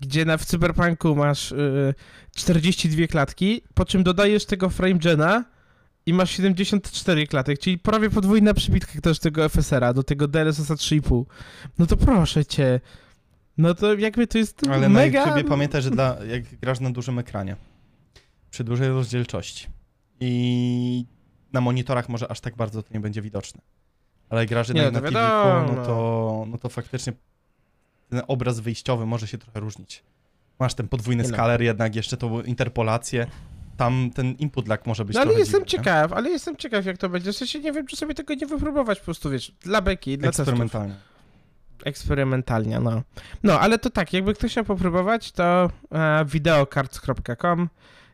gdzie 0.00 0.24
na, 0.24 0.36
w 0.36 0.44
Cyberpunku 0.44 1.16
masz 1.16 1.52
y, 1.52 1.94
42 2.36 3.06
klatki, 3.06 3.62
po 3.74 3.84
czym 3.84 4.02
dodajesz 4.02 4.46
tego 4.46 4.70
framegena 4.70 5.44
i 6.06 6.14
masz 6.14 6.30
74 6.30 7.26
klatek, 7.26 7.58
czyli 7.58 7.78
prawie 7.78 8.10
podwójna 8.10 8.54
przybitka 8.54 9.00
też 9.00 9.18
tego 9.18 9.48
FSR-a 9.48 9.92
do 9.92 10.02
tego 10.02 10.28
DLSS 10.28 10.70
3,5. 10.70 11.24
No 11.78 11.86
to 11.86 11.96
proszę 11.96 12.44
cię. 12.44 12.80
No 13.58 13.74
to 13.74 13.94
jakby 13.94 14.26
to 14.26 14.38
jest 14.38 14.68
Ale 14.68 14.88
mega... 14.88 15.20
na 15.20 15.26
YouTubie 15.26 15.48
pamiętaj, 15.48 15.82
że 15.82 15.90
dla, 15.90 16.16
jak 16.28 16.42
grasz 16.60 16.80
na 16.80 16.90
dużym 16.90 17.18
ekranie, 17.18 17.56
przy 18.50 18.64
dużej 18.64 18.88
rozdzielczości 18.88 19.68
i 20.20 21.04
na 21.52 21.60
monitorach 21.60 22.08
może 22.08 22.30
aż 22.30 22.40
tak 22.40 22.56
bardzo 22.56 22.82
to 22.82 22.94
nie 22.94 23.00
będzie 23.00 23.22
widoczne. 23.22 23.60
Ale 24.28 24.40
jak 24.40 24.48
grasz 24.48 24.68
Nie, 24.68 24.90
na 24.90 25.00
TV, 25.00 25.10
no 25.76 25.84
to, 25.84 26.44
no 26.48 26.58
to 26.58 26.68
faktycznie 26.68 27.12
ten 28.10 28.22
obraz 28.28 28.60
wyjściowy 28.60 29.06
może 29.06 29.26
się 29.26 29.38
trochę 29.38 29.60
różnić. 29.60 30.02
Masz 30.58 30.74
ten 30.74 30.88
podwójny 30.88 31.22
Nie 31.22 31.28
no. 31.28 31.34
skaler 31.34 31.62
jednak, 31.62 31.96
jeszcze 31.96 32.16
tą 32.16 32.42
interpolację. 32.42 33.26
Tam 33.76 34.10
ten 34.14 34.32
input 34.32 34.68
lag 34.68 34.86
może 34.86 35.04
być 35.04 35.14
No 35.14 35.20
ale 35.20 35.32
jestem 35.32 35.46
dziwny, 35.46 35.78
nie? 35.78 35.84
ciekaw, 35.84 36.12
ale 36.12 36.30
jestem 36.30 36.56
ciekaw 36.56 36.86
jak 36.86 36.98
to 36.98 37.08
będzie. 37.08 37.32
W 37.32 37.36
sensie 37.36 37.60
nie 37.60 37.72
wiem, 37.72 37.86
czy 37.86 37.96
sobie 37.96 38.14
tego 38.14 38.34
nie 38.34 38.46
wypróbować 38.46 38.98
po 38.98 39.04
prostu, 39.04 39.30
wiesz, 39.30 39.52
dla 39.60 39.80
beki, 39.80 40.18
dla 40.18 40.28
testów. 40.28 40.42
Eksperymentalnie. 40.48 40.94
Eksperymentalnie, 41.84 42.80
no. 42.80 43.02
No, 43.42 43.60
ale 43.60 43.78
to 43.78 43.90
tak, 43.90 44.12
jakby 44.12 44.34
ktoś 44.34 44.50
chciał 44.50 44.64
popróbować, 44.64 45.32
to 45.32 45.70
e, 45.92 46.24
videocards.com 46.24 47.68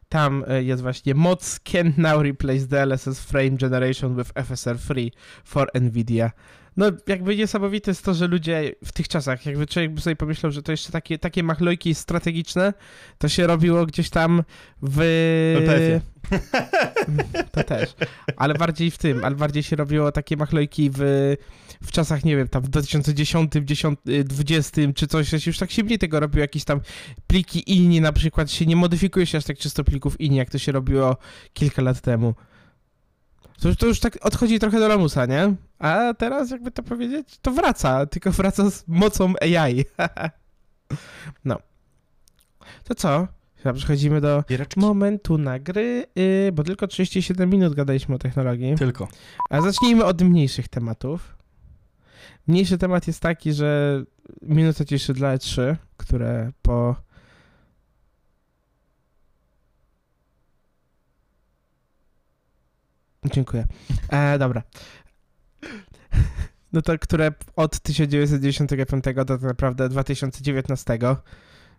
tam 0.09 0.45
e, 0.49 0.63
jest 0.63 0.83
właśnie 0.83 1.15
mods 1.15 1.61
can 1.61 1.93
now 1.97 2.23
replace 2.23 2.67
DLSS 2.67 3.21
frame 3.21 3.51
generation 3.51 4.17
with 4.17 4.31
FSR 4.35 4.79
free 4.79 5.13
for 5.45 5.71
NVIDIA. 5.75 6.31
No, 6.77 6.87
jakby 7.07 7.37
niesamowite 7.37 7.91
jest 7.91 8.05
to, 8.05 8.15
że 8.15 8.27
ludzie 8.27 8.73
w 8.85 8.93
tych 8.93 9.09
czasach, 9.09 9.47
jakby 9.47 9.67
człowiek 9.67 9.93
by 9.93 10.01
sobie 10.01 10.17
pomyślał, 10.17 10.53
że 10.53 10.63
to 10.63 10.73
jeszcze 10.73 10.93
takie, 10.93 11.19
takie 11.19 11.43
machlojki 11.43 11.95
strategiczne, 11.95 12.73
to 13.19 13.29
się 13.29 13.47
robiło 13.47 13.87
gdzieś 13.87 14.11
tam 14.11 14.43
w... 14.83 15.01
LTF-ie. 15.57 16.01
To 17.53 17.65
też. 17.65 17.95
Ale 18.37 18.55
bardziej 18.55 18.91
w 18.91 18.99
tym, 18.99 19.25
ale 19.25 19.35
bardziej 19.35 19.63
się 19.63 19.77
robiło 19.77 20.13
takie 20.13 20.37
machlojki 20.37 20.91
w, 20.95 21.35
w 21.83 21.93
czasach, 21.93 22.25
nie 22.25 22.37
wiem, 22.37 22.49
tam 22.49 22.63
w 22.63 22.69
2010, 22.69 23.53
10, 23.65 23.99
y, 24.09 24.25
20 24.25 24.93
czy 24.95 25.07
coś, 25.07 25.47
już 25.47 25.59
tak 25.59 25.71
się 25.71 25.85
mniej 25.85 25.99
tego 25.99 26.21
robiło, 26.21 26.41
jakieś 26.41 26.65
tam 26.65 26.81
pliki 27.27 27.73
INI 27.77 28.01
na 28.01 28.13
przykład 28.13 28.51
się 28.51 28.67
nie 28.67 28.77
modyfikuje 28.77 29.27
się 29.27 29.39
aż 29.39 29.45
tak 29.45 29.59
czysto 29.59 29.85
plików 29.85 30.21
INI, 30.21 30.37
jak 30.37 30.51
to 30.51 30.59
się 30.59 30.73
robiło 30.73 31.17
kilka 31.53 31.83
lat 31.83 32.01
temu. 32.01 32.35
To, 33.61 33.69
już- 33.69 33.77
to 33.77 33.87
już 33.87 34.01
tak 34.01 34.19
odchodzi 34.23 34.59
trochę 34.59 34.81
do 34.81 34.89
lamusa, 34.89 35.27
nie? 35.27 35.55
A 35.79 36.15
teraz, 36.19 36.51
jakby 36.51 36.71
to 36.71 36.83
powiedzieć, 36.83 37.39
to 37.43 37.51
wraca, 37.53 38.07
tylko 38.07 38.33
wraca 38.39 38.71
z 38.71 38.85
mocą 38.89 39.33
AI. 39.41 39.85
no. 41.45 41.59
To 42.85 42.95
co? 42.95 43.29
Chyba 43.57 43.73
przechodzimy 43.73 44.21
do 44.21 44.45
momentu 44.77 45.39
na 45.39 45.59
gry, 45.59 46.05
yy, 46.17 46.53
bo 46.53 46.65
tylko 46.65 46.87
37 46.87 47.51
minut 47.51 47.75
gadaliśmy 47.75 48.15
o 48.15 48.19
technologii. 48.19 48.75
Tylko. 48.75 49.09
A 49.51 49.61
zacznijmy 49.61 50.05
od 50.05 50.23
mniejszych 50.23 50.69
tematów. 50.69 51.36
Mniejszy 52.47 52.79
temat 52.79 53.07
jest 53.07 53.21
taki, 53.21 53.53
że 53.53 54.03
minuta 54.43 54.85
ciszy 54.85 55.15
dla 55.15 55.37
E3, 55.37 55.77
które 55.97 56.53
po... 56.63 56.97
Dziękuję. 63.33 63.67
E, 64.09 64.39
dobra. 64.39 64.63
No 66.73 66.83
to 66.83 66.99
które 66.99 67.33
od 67.57 67.81
1995 67.81 69.05
do 69.05 69.25
tak 69.25 69.43
naprawdę 69.43 69.89
2019, 69.89 70.99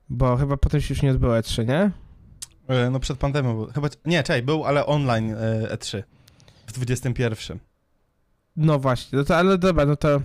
bo 0.10 0.38
chyba 0.38 0.58
potem 0.58 0.82
się 0.82 0.94
już 0.94 1.04
nie 1.04 1.12
odbyło 1.12 1.34
E3, 1.34 1.68
nie? 1.68 1.92
E, 2.68 2.90
No 2.90 3.00
przed 3.00 3.18
pandemią. 3.18 3.68
Chyba, 3.76 3.88
nie, 4.06 4.24
czekaj, 4.24 4.44
był, 4.44 4.66
ale 4.66 4.86
online 4.86 5.32
e, 5.32 5.76
E3. 5.76 6.04
W 6.68 6.72
21. 6.72 7.67
No 8.58 8.80
właśnie, 8.80 9.20
no 9.20 9.26
to, 9.26 9.38
ale 9.38 9.58
dobra, 9.58 9.86
no 9.86 9.96
to 9.96 10.22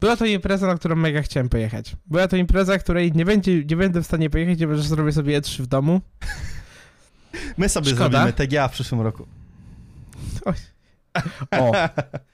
była 0.00 0.16
to 0.16 0.26
impreza, 0.26 0.66
na 0.66 0.74
którą 0.74 0.96
mega 0.96 1.22
chciałem 1.22 1.48
pojechać. 1.48 1.96
Była 2.06 2.28
to 2.28 2.36
impreza, 2.36 2.78
której 2.78 3.12
nie, 3.12 3.24
będzie, 3.24 3.64
nie 3.64 3.76
będę 3.76 4.02
w 4.02 4.06
stanie 4.06 4.30
pojechać, 4.30 4.58
nie 4.60 4.76
że 4.76 4.82
zrobię 4.82 5.12
sobie 5.12 5.40
E3 5.40 5.62
w 5.62 5.66
domu. 5.66 6.00
My 7.58 7.68
sobie 7.68 7.90
Szkoda. 7.90 8.08
zrobimy 8.10 8.32
TGA 8.32 8.68
w 8.68 8.72
przyszłym 8.72 9.00
roku. 9.00 9.26
O, 11.50 11.72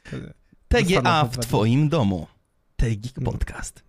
TGA 0.69 1.25
w 1.25 1.39
twoim 1.39 1.89
domu. 1.89 2.27
TGIK 2.77 3.17
No. 3.21 3.31
Podcast. 3.33 3.83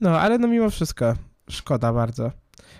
no 0.00 0.20
ale 0.20 0.38
no 0.38 0.48
mimo 0.48 0.70
wszystko, 0.70 1.14
szkoda 1.50 1.92
bardzo. 1.92 2.30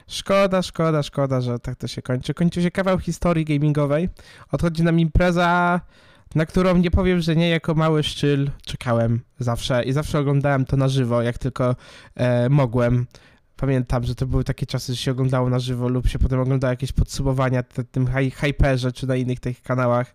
Szkoda, 0.08 0.62
szkoda, 0.62 1.02
szkoda, 1.02 1.40
że 1.40 1.58
tak 1.58 1.76
to 1.76 1.88
się 1.88 2.02
kończy. 2.02 2.34
Kończy 2.34 2.62
się 2.62 2.70
kawał 2.70 2.98
historii 2.98 3.44
gamingowej. 3.44 4.08
Odchodzi 4.52 4.82
nam 4.82 5.00
impreza, 5.00 5.80
na 6.34 6.46
którą 6.46 6.76
nie 6.76 6.90
powiem, 6.90 7.20
że 7.20 7.36
nie 7.36 7.48
jako 7.48 7.74
mały 7.74 8.02
szczyl 8.02 8.50
czekałem 8.64 9.20
zawsze 9.38 9.84
i 9.84 9.92
zawsze 9.92 10.18
oglądałem 10.18 10.64
to 10.64 10.76
na 10.76 10.88
żywo, 10.88 11.22
jak 11.22 11.38
tylko 11.38 11.76
e, 12.14 12.48
mogłem. 12.48 13.06
Pamiętam, 13.56 14.04
że 14.04 14.14
to 14.14 14.26
były 14.26 14.44
takie 14.44 14.66
czasy, 14.66 14.92
że 14.94 14.98
się 14.98 15.10
oglądało 15.10 15.50
na 15.50 15.58
żywo 15.58 15.88
lub 15.88 16.08
się 16.08 16.18
potem 16.18 16.40
oglądało 16.40 16.70
jakieś 16.70 16.92
podsumowania 16.92 17.62
na 17.78 17.84
tym 17.84 18.06
hy- 18.06 18.30
Hyperze 18.30 18.92
czy 18.92 19.06
na 19.06 19.16
innych 19.16 19.40
tych 19.40 19.62
kanałach. 19.62 20.14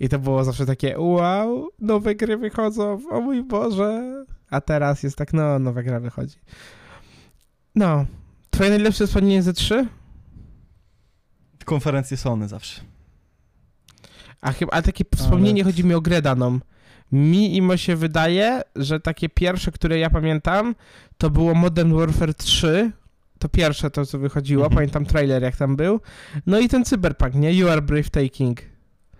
I 0.00 0.08
to 0.08 0.18
było 0.18 0.44
zawsze 0.44 0.66
takie 0.66 0.98
wow, 0.98 1.68
nowe 1.78 2.14
gry 2.14 2.36
wychodzą, 2.36 3.00
o 3.10 3.20
mój 3.20 3.42
Boże. 3.44 4.24
A 4.50 4.60
teraz 4.60 5.02
jest 5.02 5.16
tak, 5.16 5.32
no, 5.32 5.58
nowa 5.58 5.82
gra 5.82 6.00
wychodzi. 6.00 6.36
No. 7.74 8.06
Twoje 8.50 8.70
najlepsze 8.70 9.06
wspomnienie 9.06 9.42
ze 9.42 9.52
3? 9.52 9.86
Konferencje 11.64 12.16
Sony 12.16 12.48
zawsze. 12.48 12.80
A 14.40 14.52
chyba, 14.52 14.72
ale 14.72 14.82
takie 14.82 15.04
wspomnienie 15.16 15.62
Ale- 15.62 15.72
chodzi 15.72 15.84
mi 15.84 15.94
o 15.94 16.00
grę 16.00 16.22
daną. 16.22 16.58
Mi 17.12 17.56
imo 17.56 17.76
się 17.76 17.96
wydaje, 17.96 18.62
że 18.76 19.00
takie 19.00 19.28
pierwsze, 19.28 19.72
które 19.72 19.98
ja 19.98 20.10
pamiętam, 20.10 20.74
to 21.18 21.30
było 21.30 21.54
Modern 21.54 21.92
Warfare 21.96 22.34
3. 22.34 22.92
To 23.38 23.48
pierwsze 23.48 23.90
to, 23.90 24.06
co 24.06 24.18
wychodziło. 24.18 24.64
Mhm. 24.64 24.74
Pamiętam 24.76 25.06
trailer, 25.06 25.42
jak 25.42 25.56
tam 25.56 25.76
był. 25.76 26.00
No 26.46 26.58
i 26.58 26.68
ten 26.68 26.84
Cyberpunk, 26.84 27.34
nie? 27.34 27.52
You 27.52 27.68
are 27.68 27.82
breathtaking. 27.82 28.60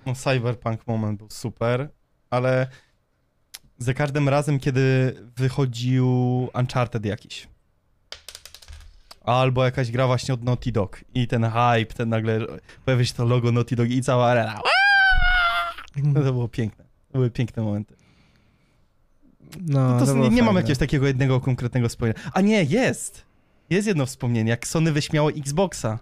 No, 0.06 0.14
Cyberpunk 0.14 0.86
moment 0.86 1.18
był 1.18 1.30
super, 1.30 1.88
ale 2.30 2.66
za 3.78 3.94
każdym 3.94 4.28
razem, 4.28 4.58
kiedy 4.58 5.14
wychodził 5.36 6.08
Uncharted 6.54 7.04
jakiś. 7.04 7.48
Albo 9.24 9.64
jakaś 9.64 9.90
gra 9.90 10.06
właśnie 10.06 10.34
od 10.34 10.42
Naughty 10.44 10.72
Dog. 10.72 11.04
I 11.14 11.26
ten 11.26 11.44
hype, 11.44 11.94
ten 11.94 12.08
nagle 12.08 12.40
pojawia 12.84 13.04
się 13.04 13.14
to 13.14 13.24
logo 13.24 13.52
Naughty 13.52 13.76
Dog 13.76 13.88
i 13.90 14.02
cała 14.02 14.26
arena. 14.26 14.60
No 16.05 16.22
to 16.22 16.32
było 16.32 16.49
piękne. 16.49 16.84
To 17.12 17.18
były 17.18 17.30
piękne 17.30 17.62
momenty. 17.62 17.94
No, 19.61 19.99
To, 20.01 20.07
to 20.07 20.28
nie, 20.28 20.42
mam 20.42 20.57
jakiegoś 20.57 20.78
takiego 20.78 21.07
jednego 21.07 21.40
konkretnego 21.40 21.88
wspomnienia. 21.88 22.20
A 22.32 22.40
nie, 22.40 22.64
jest! 22.64 23.24
Jest 23.70 23.88
jedno 23.88 24.07
wspomnienie, 24.07 24.51
jak 24.51 24.66
Sony 24.66 24.92
wyśmiało 24.92 25.30
Xboxa. 25.30 25.99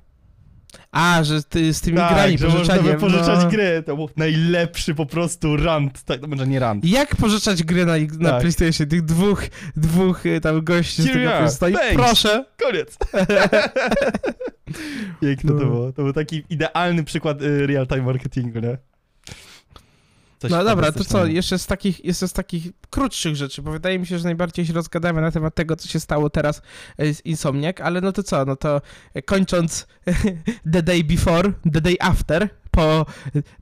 A, 0.92 1.24
że 1.24 1.42
ty 1.42 1.74
z 1.74 1.80
tymi 1.80 1.96
grami, 1.96 2.38
Tak, 2.38 2.38
że 2.38 2.48
można 2.58 2.78
wypożyczać 2.78 3.44
no. 3.44 3.50
gry. 3.50 3.82
To 3.86 3.96
był 3.96 4.08
najlepszy 4.16 4.94
po 4.94 5.06
prostu 5.06 5.56
rant. 5.56 6.02
Tak, 6.02 6.20
no 6.22 6.28
może 6.28 6.46
nie 6.46 6.58
rant. 6.58 6.84
Jak 6.84 7.16
pożyczać 7.16 7.62
gry 7.62 7.86
na, 7.86 7.92
na 8.18 8.30
Tak. 8.30 8.40
PlayStation? 8.40 8.88
Tych 8.88 9.02
dwóch, 9.02 9.42
dwóch 9.76 10.26
y, 10.26 10.40
tam 10.40 10.64
gości 10.64 11.02
z 11.02 11.06
Here 11.06 11.18
tego 11.20 11.34
are. 11.34 11.50
stoi. 11.50 11.72
Thanks. 11.72 11.94
Proszę. 11.96 12.44
Koniec. 12.62 12.96
Piękne 15.20 15.52
No. 15.52 15.58
to 15.60 15.66
było. 15.66 15.92
To 15.92 16.02
był 16.02 16.12
taki 16.12 16.44
idealny 16.50 17.04
przykład 17.04 17.42
y, 17.42 17.66
real-time 17.66 18.02
marketingu, 18.02 18.58
nie? 18.60 18.78
Coś 20.38 20.50
no 20.50 20.64
dobra, 20.64 20.92
to 20.92 21.04
co, 21.04 21.26
jeszcze 21.26 21.58
z 21.58 21.66
takich, 21.66 22.04
jeszcze 22.04 22.28
z 22.28 22.32
takich 22.32 22.72
krótszych 22.90 23.36
rzeczy, 23.36 23.62
bo 23.62 23.70
wydaje 23.70 23.98
mi 23.98 24.06
się, 24.06 24.18
że 24.18 24.24
najbardziej 24.24 24.66
się 24.66 24.72
rozgadamy 24.72 25.20
na 25.20 25.30
temat 25.30 25.54
tego, 25.54 25.76
co 25.76 25.88
się 25.88 26.00
stało 26.00 26.30
teraz 26.30 26.62
e, 26.98 27.14
z 27.14 27.26
Insomniac, 27.26 27.80
ale 27.80 28.00
no 28.00 28.12
to 28.12 28.22
co, 28.22 28.44
no 28.44 28.56
to 28.56 28.80
e, 29.14 29.22
kończąc 29.22 29.86
The 30.72 30.82
Day 30.82 31.04
Before, 31.04 31.52
The 31.72 31.80
Day 31.80 31.96
After, 32.00 32.48
po 32.70 33.06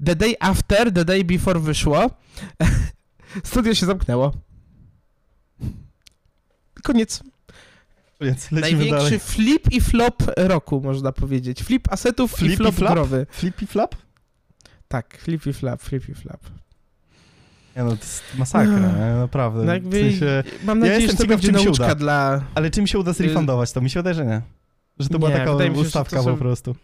The 0.06 0.16
Day 0.16 0.34
After, 0.40 0.92
The 0.92 1.04
Day 1.04 1.24
Before 1.24 1.60
wyszło, 1.60 2.10
studio 3.44 3.74
się 3.74 3.86
zamknęło. 3.86 4.32
Koniec. 6.82 7.22
Największy 8.50 8.90
dalej. 8.90 9.18
flip 9.18 9.72
i 9.72 9.80
flop 9.80 10.22
roku, 10.36 10.80
można 10.80 11.12
powiedzieć. 11.12 11.62
Flip 11.62 11.92
asetów 11.92 12.32
Flip 12.32 12.50
i 12.50 12.54
i 12.54 12.56
flop 12.56 12.74
flop? 12.74 12.92
growy. 12.92 13.26
Flippy 13.30 13.66
flap? 13.66 13.94
Tak, 14.88 15.18
flip 15.18 15.46
i 15.46 15.52
flap, 15.52 15.82
flip 15.82 16.08
i 16.08 16.14
flap. 16.14 16.40
Nie 17.76 17.82
no, 17.82 17.90
to 17.90 17.96
jest 17.96 18.22
masakra, 18.38 18.78
nie? 18.78 19.14
naprawdę. 19.14 19.58
No 19.60 19.64
W 19.64 19.74
jakby, 19.74 20.00
sensie, 20.00 20.42
mam 20.64 20.78
ja 20.78 20.80
nadzieję, 20.84 21.00
że 21.00 21.06
jestem 21.06 21.26
to 21.26 21.30
będzie 21.30 21.52
nauczka 21.52 21.84
uda. 21.84 21.94
dla... 21.94 22.42
ale 22.54 22.70
czym 22.70 22.86
się 22.86 22.98
uda 22.98 23.12
zrefundować 23.12 23.72
to? 23.72 23.80
Mi 23.80 23.90
się 23.90 23.98
wydaje, 24.00 24.14
że 24.14 24.24
nie. 24.26 24.42
Że 24.98 25.08
to 25.08 25.18
była 25.18 25.30
Nie, 25.30 25.36
taka 25.36 25.52
wydaje 25.52 25.70
mi 25.70 25.76
się, 25.76 25.82
że 25.82 25.86
ustawka 25.88 26.22
są- 26.22 26.32
po 26.32 26.36
prostu. 26.36 26.74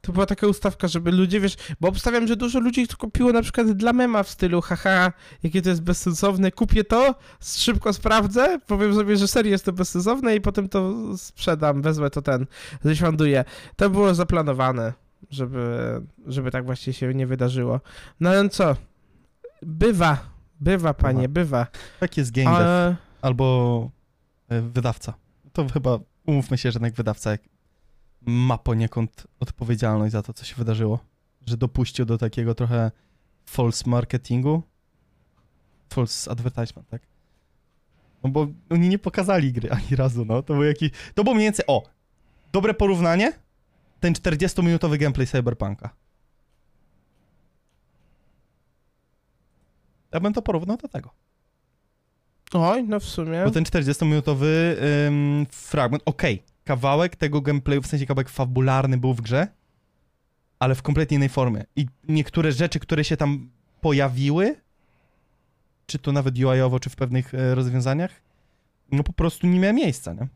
To 0.00 0.12
była 0.12 0.26
taka 0.26 0.46
ustawka, 0.46 0.88
żeby 0.88 1.12
ludzie, 1.12 1.40
wiesz, 1.40 1.56
bo 1.80 1.88
obstawiam, 1.88 2.26
że 2.28 2.36
dużo 2.36 2.60
ludzi 2.60 2.88
to 2.88 2.96
kupiło 2.96 3.32
na 3.32 3.42
przykład 3.42 3.70
dla 3.72 3.92
mema 3.92 4.22
w 4.22 4.30
stylu 4.30 4.60
haha, 4.60 5.12
jakie 5.42 5.62
to 5.62 5.68
jest 5.68 5.82
bezsensowne, 5.82 6.50
kupię 6.52 6.84
to, 6.84 7.14
szybko 7.56 7.92
sprawdzę, 7.92 8.58
powiem 8.66 8.94
sobie, 8.94 9.16
że 9.16 9.28
serio 9.28 9.50
jest 9.52 9.64
to 9.64 9.72
bezsensowne 9.72 10.36
i 10.36 10.40
potem 10.40 10.68
to 10.68 10.94
sprzedam, 11.16 11.82
wezmę 11.82 12.10
to 12.10 12.22
ten, 12.22 12.46
zrefunduję. 12.84 13.44
To 13.76 13.90
było 13.90 14.14
zaplanowane, 14.14 14.92
żeby, 15.30 15.78
żeby 16.26 16.50
tak 16.50 16.64
właśnie 16.64 16.92
się 16.92 17.14
nie 17.14 17.26
wydarzyło. 17.26 17.80
No 18.20 18.30
ale 18.30 18.48
co? 18.48 18.76
Bywa, 19.62 20.18
bywa 20.60 20.94
panie, 20.94 21.28
bywa. 21.28 21.66
Tak 22.00 22.16
jest 22.16 22.32
game. 22.32 22.50
Ale... 22.50 22.96
Albo 23.22 23.90
e, 24.48 24.60
wydawca. 24.60 25.14
To 25.52 25.68
chyba, 25.68 25.98
umówmy 26.26 26.58
się, 26.58 26.70
że 26.70 26.76
jednak 26.76 26.94
wydawca 26.94 27.30
ma 28.22 28.58
poniekąd 28.58 29.26
odpowiedzialność 29.40 30.12
za 30.12 30.22
to, 30.22 30.32
co 30.32 30.44
się 30.44 30.54
wydarzyło. 30.54 30.98
Że 31.46 31.56
dopuścił 31.56 32.04
do 32.04 32.18
takiego 32.18 32.54
trochę 32.54 32.90
false 33.46 33.90
marketingu. 33.90 34.62
False 35.92 36.30
advertisement, 36.30 36.88
tak? 36.88 37.02
No 38.24 38.30
bo 38.30 38.46
oni 38.70 38.88
nie 38.88 38.98
pokazali 38.98 39.52
gry 39.52 39.70
ani 39.70 39.96
razu, 39.96 40.24
no. 40.24 40.42
To 40.42 40.54
był 40.54 40.62
jakiś... 40.62 40.90
To 41.14 41.24
było 41.24 41.34
mniej 41.34 41.46
więcej... 41.46 41.64
O! 41.68 41.82
Dobre 42.52 42.74
porównanie? 42.74 43.32
Ten 44.00 44.12
40-minutowy 44.12 44.98
gameplay 44.98 45.26
Cyberpunka. 45.26 45.90
Ja 50.12 50.20
bym 50.20 50.32
to 50.32 50.42
porównał 50.42 50.76
do 50.76 50.88
tego. 50.88 51.10
Oj, 52.52 52.84
no 52.84 53.00
w 53.00 53.04
sumie. 53.04 53.44
Bo 53.44 53.50
ten 53.50 53.64
40-minutowy 53.64 54.46
ym, 55.06 55.46
fragment, 55.50 56.02
okej, 56.06 56.42
kawałek 56.64 57.16
tego 57.16 57.40
gameplayu, 57.40 57.82
w 57.82 57.86
sensie 57.86 58.06
kawałek 58.06 58.28
fabularny 58.28 58.98
był 58.98 59.14
w 59.14 59.20
grze, 59.20 59.48
ale 60.58 60.74
w 60.74 60.82
kompletnie 60.82 61.14
innej 61.14 61.28
formie. 61.28 61.64
I 61.76 61.86
niektóre 62.08 62.52
rzeczy, 62.52 62.80
które 62.80 63.04
się 63.04 63.16
tam 63.16 63.50
pojawiły, 63.80 64.56
czy 65.86 65.98
to 65.98 66.12
nawet 66.12 66.34
UI-owo, 66.38 66.80
czy 66.80 66.90
w 66.90 66.96
pewnych 66.96 67.34
e, 67.34 67.54
rozwiązaniach, 67.54 68.10
no 68.92 69.02
po 69.02 69.12
prostu 69.12 69.46
nie 69.46 69.60
miały 69.60 69.74
miejsca, 69.74 70.12
nie? 70.12 70.28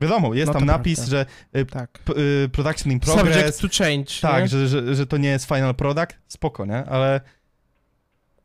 Wiadomo, 0.00 0.34
jest 0.34 0.46
No 0.46 0.52
tam 0.52 0.62
to 0.62 0.66
napis, 0.66 0.98
prawda. 0.98 1.10
że 1.56 1.64
Tak. 1.64 1.98
p- 1.98 2.12
y, 2.44 2.48
production 2.48 2.92
in 2.92 3.00
progress, 3.00 3.36
Subject 3.36 3.60
to 3.78 3.84
change, 3.84 4.10
tak, 4.20 4.48
że, 4.48 4.68
że, 4.68 4.94
że 4.94 5.06
to 5.06 5.16
nie 5.16 5.28
jest 5.28 5.44
final 5.46 5.74
product, 5.74 6.18
spoko, 6.28 6.66
nie? 6.66 6.84
Ale 6.84 7.20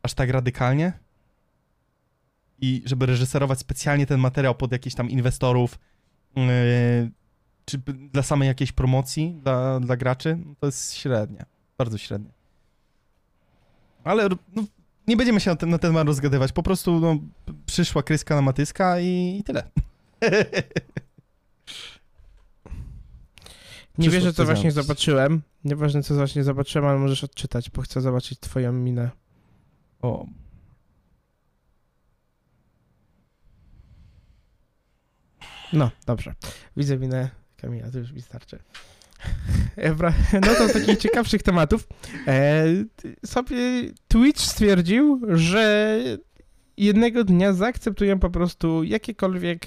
aż 0.06 0.14
tak 0.14 0.30
radykalnie? 0.30 0.92
I 2.60 2.82
żeby 2.84 3.06
reżyserować 3.06 3.58
specjalnie 3.58 4.06
ten 4.06 4.20
materiał 4.20 4.54
pod 4.54 4.72
jakichś 4.72 4.96
tam 4.96 5.10
inwestorów, 5.10 5.78
yy, 6.36 6.44
czy 7.64 7.78
dla 8.12 8.22
samej 8.22 8.48
jakiejś 8.48 8.72
promocji 8.72 9.34
dla, 9.42 9.80
dla 9.80 9.96
graczy, 9.96 10.38
no 10.46 10.54
to 10.60 10.66
jest 10.66 10.94
średnie. 10.94 11.44
Bardzo 11.78 11.98
średnie. 11.98 12.30
Ale 14.04 14.28
no, 14.56 14.64
nie 15.06 15.16
będziemy 15.16 15.40
się 15.40 15.50
na 15.50 15.56
ten, 15.56 15.68
na 15.68 15.78
ten 15.78 15.90
temat 15.90 16.06
rozgadywać. 16.06 16.52
Po 16.52 16.62
prostu 16.62 17.00
no, 17.00 17.18
przyszła 17.66 18.02
kryska 18.02 18.34
na 18.34 18.42
matyska 18.42 19.00
i, 19.00 19.36
i 19.40 19.44
tyle. 19.44 19.70
Nie 23.98 24.10
wierzę, 24.10 24.32
co 24.32 24.44
właśnie 24.44 24.72
zobaczyłem. 24.72 25.42
Nieważne, 25.64 26.02
co 26.02 26.14
właśnie 26.14 26.44
zobaczyłem, 26.44 26.88
ale 26.88 26.98
możesz 26.98 27.24
odczytać, 27.24 27.70
bo 27.70 27.82
chcę 27.82 28.00
zobaczyć 28.00 28.40
twoją 28.40 28.72
minę. 28.72 29.10
O. 30.06 30.26
No, 35.72 35.90
dobrze. 36.06 36.34
Widzę 36.76 36.98
minę 36.98 37.30
Kamila, 37.56 37.90
to 37.90 37.98
już 37.98 38.12
mi 38.12 38.22
starczy. 38.22 38.58
Wra- 39.76 40.12
No 40.46 40.54
to 40.54 40.68
z 40.68 40.72
takich 40.72 40.98
ciekawszych 40.98 41.42
tematów. 41.42 41.88
E, 42.26 42.64
sobie 43.26 43.56
Twitch 44.08 44.40
stwierdził, 44.40 45.20
że 45.28 45.98
jednego 46.76 47.24
dnia 47.24 47.52
zaakceptują 47.52 48.18
po 48.18 48.30
prostu 48.30 48.84
jakiekolwiek, 48.84 49.66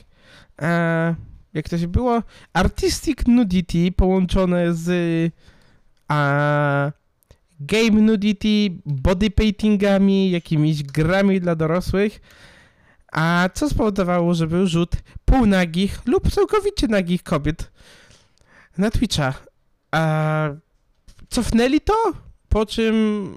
e, 0.62 1.16
jak 1.54 1.70
to 1.70 1.78
się 1.78 1.88
było, 1.88 2.24
artistic 2.54 3.28
nudity 3.28 3.92
połączone 3.92 4.74
z 4.74 4.90
a, 6.08 6.92
game 7.60 8.02
nudity, 8.02 8.70
body 8.86 9.32
paintingami, 9.32 10.32
jakimiś 10.32 10.84
grami 10.84 11.42
dla 11.42 11.56
dorosłych, 11.56 12.22
a 13.12 13.50
co 13.54 13.70
spowodowało, 13.70 14.34
że 14.34 14.48
był 14.48 14.68
rzut 14.68 14.92
półnagich 15.26 16.00
lub 16.06 16.32
całkowicie 16.32 16.88
nagich 16.88 17.24
kobiet 17.24 17.72
na 18.78 18.92
Twitcha. 18.92 19.34
A 19.92 20.50
cofnęli 21.30 21.82
to, 21.82 22.14
po 22.50 22.66
czym 22.66 23.36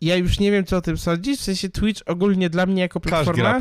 ja 0.00 0.16
już 0.16 0.40
nie 0.40 0.50
wiem, 0.50 0.64
co 0.64 0.76
o 0.76 0.80
tym 0.80 0.98
sądzić. 0.98 1.40
W 1.40 1.44
sensie 1.44 1.68
Twitch 1.68 2.02
ogólnie 2.06 2.50
dla 2.50 2.66
mnie 2.66 2.82
jako 2.82 3.00
platforma 3.00 3.60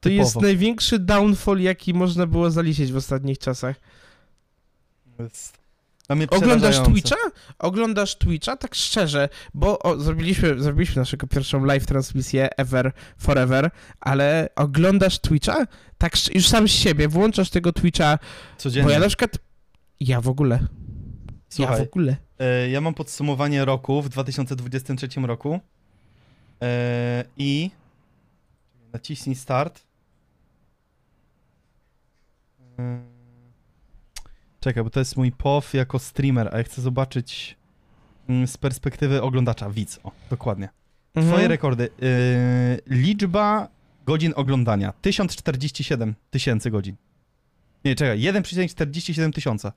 to 0.00 0.08
jest 0.08 0.30
Typowo. 0.30 0.46
największy 0.46 0.98
downfall, 0.98 1.60
jaki 1.60 1.94
można 1.94 2.26
było 2.26 2.50
zaliczyć 2.50 2.92
w 2.92 2.96
ostatnich 2.96 3.38
czasach. 3.38 3.76
Jest 5.18 5.65
Oglądasz. 6.30 6.80
Twitcha? 6.80 7.16
Oglądasz 7.58 8.16
Twitcha, 8.18 8.56
tak 8.56 8.74
szczerze, 8.74 9.28
bo 9.54 9.78
o, 9.78 9.98
zrobiliśmy, 9.98 10.62
zrobiliśmy 10.62 11.00
naszego 11.00 11.26
pierwszą 11.26 11.64
live 11.64 11.86
transmisję 11.86 12.56
ever, 12.56 12.92
forever, 13.18 13.70
ale 14.00 14.48
oglądasz 14.56 15.18
Twitcha? 15.18 15.66
Tak 15.98 16.34
już 16.34 16.48
sam 16.48 16.68
z 16.68 16.70
siebie, 16.70 17.08
włączasz 17.08 17.50
tego 17.50 17.72
Twitcha, 17.72 18.18
Codziennie. 18.58 18.84
bo 18.86 18.90
ja 18.92 18.98
na 18.98 19.08
przykład, 19.08 19.38
ja 20.00 20.20
w 20.20 20.28
ogóle, 20.28 20.58
ja 20.60 20.68
Słuchaj, 21.48 21.78
w 21.78 21.88
ogóle. 21.88 22.16
E, 22.38 22.68
Ja 22.70 22.80
mam 22.80 22.94
podsumowanie 22.94 23.64
roku 23.64 24.02
w 24.02 24.08
2023 24.08 25.08
roku 25.20 25.60
e, 26.62 27.24
i 27.36 27.70
naciśnij 28.92 29.36
start. 29.36 29.82
E, 32.78 33.15
Czekaj, 34.60 34.84
bo 34.84 34.90
to 34.90 34.98
jest 35.00 35.16
mój 35.16 35.32
POW 35.32 35.74
jako 35.74 35.98
streamer, 35.98 36.48
a 36.52 36.58
ja 36.58 36.64
chcę 36.64 36.82
zobaczyć 36.82 37.56
mm, 38.28 38.46
z 38.46 38.56
perspektywy 38.56 39.22
oglądacza, 39.22 39.70
widz, 39.70 40.00
o, 40.04 40.12
dokładnie. 40.30 40.68
Twoje 41.12 41.28
Mhm. 41.28 41.50
rekordy. 41.50 41.88
E, 42.02 42.08
liczba 42.86 43.68
godzin 44.06 44.32
oglądania, 44.36 44.92
1047 45.02 46.14
tysięcy 46.30 46.70
godzin. 46.70 46.96
Nie, 47.84 47.94
czekaj, 47.94 48.20
1,47 48.20 49.32
tysiąca. 49.32 49.72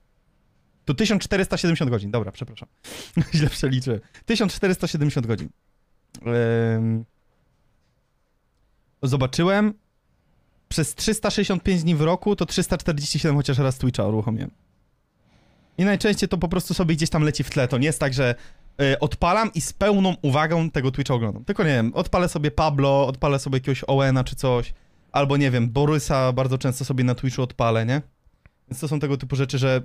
To 0.84 0.94
1470 0.94 1.90
godzin, 1.90 2.10
dobra, 2.10 2.32
przepraszam. 2.32 2.68
Źle 3.34 3.50
przeliczyłem. 3.50 4.00
1470 4.26 5.26
godzin. 5.26 5.48
Em, 6.26 7.04
zobaczyłem, 9.02 9.74
przez 10.68 10.94
365 10.94 11.82
dni 11.82 11.94
w 11.94 12.00
roku 12.00 12.36
to 12.36 12.46
347 12.46 13.36
chociaż 13.36 13.58
raz 13.58 13.78
Twitcha 13.78 14.06
uruchomiłem. 14.06 14.50
I 15.80 15.84
najczęściej 15.84 16.28
to 16.28 16.38
po 16.38 16.48
prostu 16.48 16.74
sobie 16.74 16.94
gdzieś 16.94 17.10
tam 17.10 17.22
leci 17.22 17.44
w 17.44 17.50
tle. 17.50 17.68
To 17.68 17.78
nie 17.78 17.86
jest 17.86 18.00
tak, 18.00 18.14
że 18.14 18.34
y, 18.82 18.98
odpalam 18.98 19.50
i 19.54 19.60
z 19.60 19.72
pełną 19.72 20.16
uwagą 20.22 20.70
tego 20.70 20.90
Twitcha 20.90 21.14
oglądam. 21.14 21.44
Tylko 21.44 21.62
nie 21.62 21.70
wiem, 21.70 21.94
odpalę 21.94 22.28
sobie 22.28 22.50
Pablo, 22.50 23.06
odpalę 23.06 23.38
sobie 23.38 23.56
jakiegoś 23.56 23.84
Owena 23.86 24.24
czy 24.24 24.36
coś, 24.36 24.74
albo 25.12 25.36
nie 25.36 25.50
wiem, 25.50 25.70
Borysa 25.70 26.32
bardzo 26.32 26.58
często 26.58 26.84
sobie 26.84 27.04
na 27.04 27.14
Twitchu 27.14 27.42
odpalę, 27.42 27.86
nie? 27.86 28.02
Więc 28.70 28.80
to 28.80 28.88
są 28.88 29.00
tego 29.00 29.16
typu 29.16 29.36
rzeczy, 29.36 29.58
że 29.58 29.82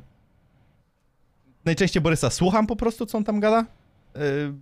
najczęściej 1.65 2.01
Borysa 2.01 2.29
słucham 2.29 2.67
po 2.67 2.75
prostu, 2.75 3.05
co 3.05 3.17
on 3.17 3.23
tam 3.23 3.39
gada. 3.39 3.65
Y, 4.17 4.53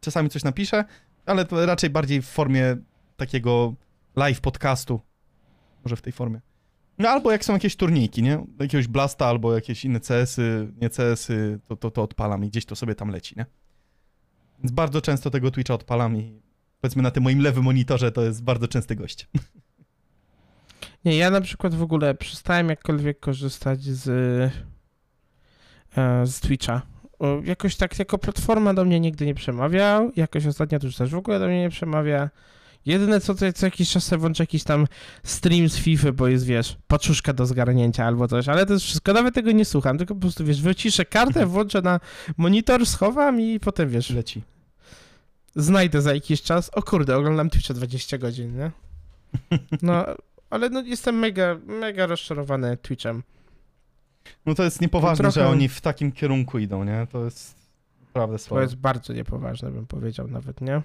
czasami 0.00 0.30
coś 0.30 0.44
napiszę, 0.44 0.84
ale 1.26 1.44
to 1.44 1.66
raczej 1.66 1.90
bardziej 1.90 2.22
w 2.22 2.26
formie 2.26 2.76
takiego 3.16 3.74
live 4.16 4.40
podcastu. 4.40 5.00
Może 5.84 5.96
w 5.96 6.02
tej 6.02 6.12
formie. 6.12 6.40
No 7.00 7.08
albo 7.08 7.32
jak 7.32 7.44
są 7.44 7.52
jakieś 7.52 7.76
turniki, 7.76 8.22
nie? 8.22 8.46
Jakiegoś 8.60 8.86
Blasta 8.86 9.26
albo 9.26 9.54
jakieś 9.54 9.84
inne 9.84 10.00
CS-y, 10.00 10.72
nie 10.80 10.90
CS-y, 10.90 11.58
to, 11.68 11.76
to, 11.76 11.90
to 11.90 12.02
odpalam 12.02 12.44
i 12.44 12.48
gdzieś 12.48 12.64
to 12.64 12.76
sobie 12.76 12.94
tam 12.94 13.08
leci, 13.08 13.34
nie? 13.36 13.46
Więc 14.58 14.72
bardzo 14.72 15.00
często 15.00 15.30
tego 15.30 15.50
Twitcha 15.50 15.74
odpalam 15.74 16.16
i 16.16 16.40
powiedzmy 16.80 17.02
na 17.02 17.10
tym 17.10 17.22
moim 17.22 17.40
lewym 17.40 17.64
monitorze 17.64 18.12
to 18.12 18.22
jest 18.22 18.42
bardzo 18.42 18.68
częsty 18.68 18.96
gość. 18.96 19.28
Nie, 21.04 21.16
ja 21.16 21.30
na 21.30 21.40
przykład 21.40 21.74
w 21.74 21.82
ogóle 21.82 22.14
przestałem 22.14 22.68
jakkolwiek 22.68 23.20
korzystać 23.20 23.82
z, 23.82 24.08
e, 25.96 26.26
z 26.26 26.40
Twitcha. 26.40 26.82
Jakoś 27.44 27.76
tak 27.76 27.98
jako 27.98 28.18
platforma 28.18 28.74
do 28.74 28.84
mnie 28.84 29.00
nigdy 29.00 29.26
nie 29.26 29.34
przemawiał, 29.34 30.12
jakoś 30.16 30.46
ostatnio 30.46 30.78
to 30.78 30.86
już 30.86 30.96
też 30.96 31.10
w 31.10 31.14
ogóle 31.14 31.38
do 31.38 31.46
mnie 31.46 31.60
nie 31.60 31.70
przemawia. 31.70 32.30
Jedyne 32.86 33.20
co 33.20 33.34
to 33.34 33.52
co 33.52 33.66
jakiś 33.66 33.90
czas 33.90 34.10
włączę 34.14 34.42
jakiś 34.42 34.64
tam 34.64 34.86
stream 35.24 35.68
z 35.68 35.76
FIFA, 35.76 36.12
bo 36.12 36.28
jest, 36.28 36.44
wiesz, 36.46 36.76
paczuszka 36.88 37.32
do 37.32 37.46
zgarnięcia 37.46 38.04
albo 38.04 38.28
coś, 38.28 38.48
ale 38.48 38.66
to 38.66 38.72
jest 38.72 38.84
wszystko, 38.84 39.12
nawet 39.12 39.34
tego 39.34 39.52
nie 39.52 39.64
słucham, 39.64 39.98
tylko 39.98 40.14
po 40.14 40.20
prostu, 40.20 40.44
wiesz, 40.44 40.62
wyciszę 40.62 41.04
kartę, 41.04 41.46
włączę 41.46 41.82
na 41.82 42.00
monitor, 42.36 42.86
schowam 42.86 43.40
i 43.40 43.60
potem, 43.60 43.88
wiesz, 43.88 44.10
Leci. 44.10 44.42
znajdę 45.56 46.02
za 46.02 46.14
jakiś 46.14 46.42
czas, 46.42 46.70
o 46.74 46.82
kurde, 46.82 47.16
oglądam 47.16 47.50
Twitcha 47.50 47.74
20 47.74 48.18
godzin, 48.18 48.56
nie? 48.58 48.70
No, 49.82 50.06
ale 50.50 50.68
no 50.70 50.80
jestem 50.80 51.18
mega, 51.18 51.56
mega 51.66 52.06
rozczarowany 52.06 52.76
Twitchem. 52.76 53.22
No 54.46 54.54
to 54.54 54.64
jest 54.64 54.80
niepoważne, 54.80 55.22
Trochę- 55.22 55.40
że 55.40 55.48
oni 55.48 55.68
w 55.68 55.80
takim 55.80 56.12
kierunku 56.12 56.58
idą, 56.58 56.84
nie? 56.84 57.06
To 57.12 57.24
jest 57.24 57.54
naprawdę 58.06 58.38
To 58.38 58.44
słabe. 58.44 58.62
jest 58.62 58.76
bardzo 58.76 59.12
niepoważne, 59.12 59.70
bym 59.70 59.86
powiedział 59.86 60.28
nawet, 60.28 60.60
nie? 60.60 60.82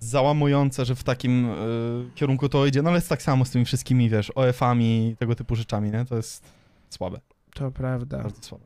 Załamujące, 0.00 0.84
że 0.84 0.94
w 0.94 1.04
takim 1.04 1.50
y, 1.50 2.10
kierunku 2.14 2.48
to 2.48 2.66
idzie, 2.66 2.82
no 2.82 2.88
ale 2.90 2.96
jest 2.98 3.08
tak 3.08 3.22
samo 3.22 3.44
z 3.44 3.50
tymi 3.50 3.64
wszystkimi, 3.64 4.10
wiesz, 4.10 4.32
OF-ami 4.34 5.08
i 5.10 5.16
tego 5.16 5.34
typu 5.34 5.56
rzeczami, 5.56 5.90
nie? 5.90 6.04
To 6.04 6.16
jest 6.16 6.52
słabe, 6.90 7.20
To 7.54 7.70
prawda. 7.70 8.18
bardzo 8.22 8.42
słabe. 8.42 8.64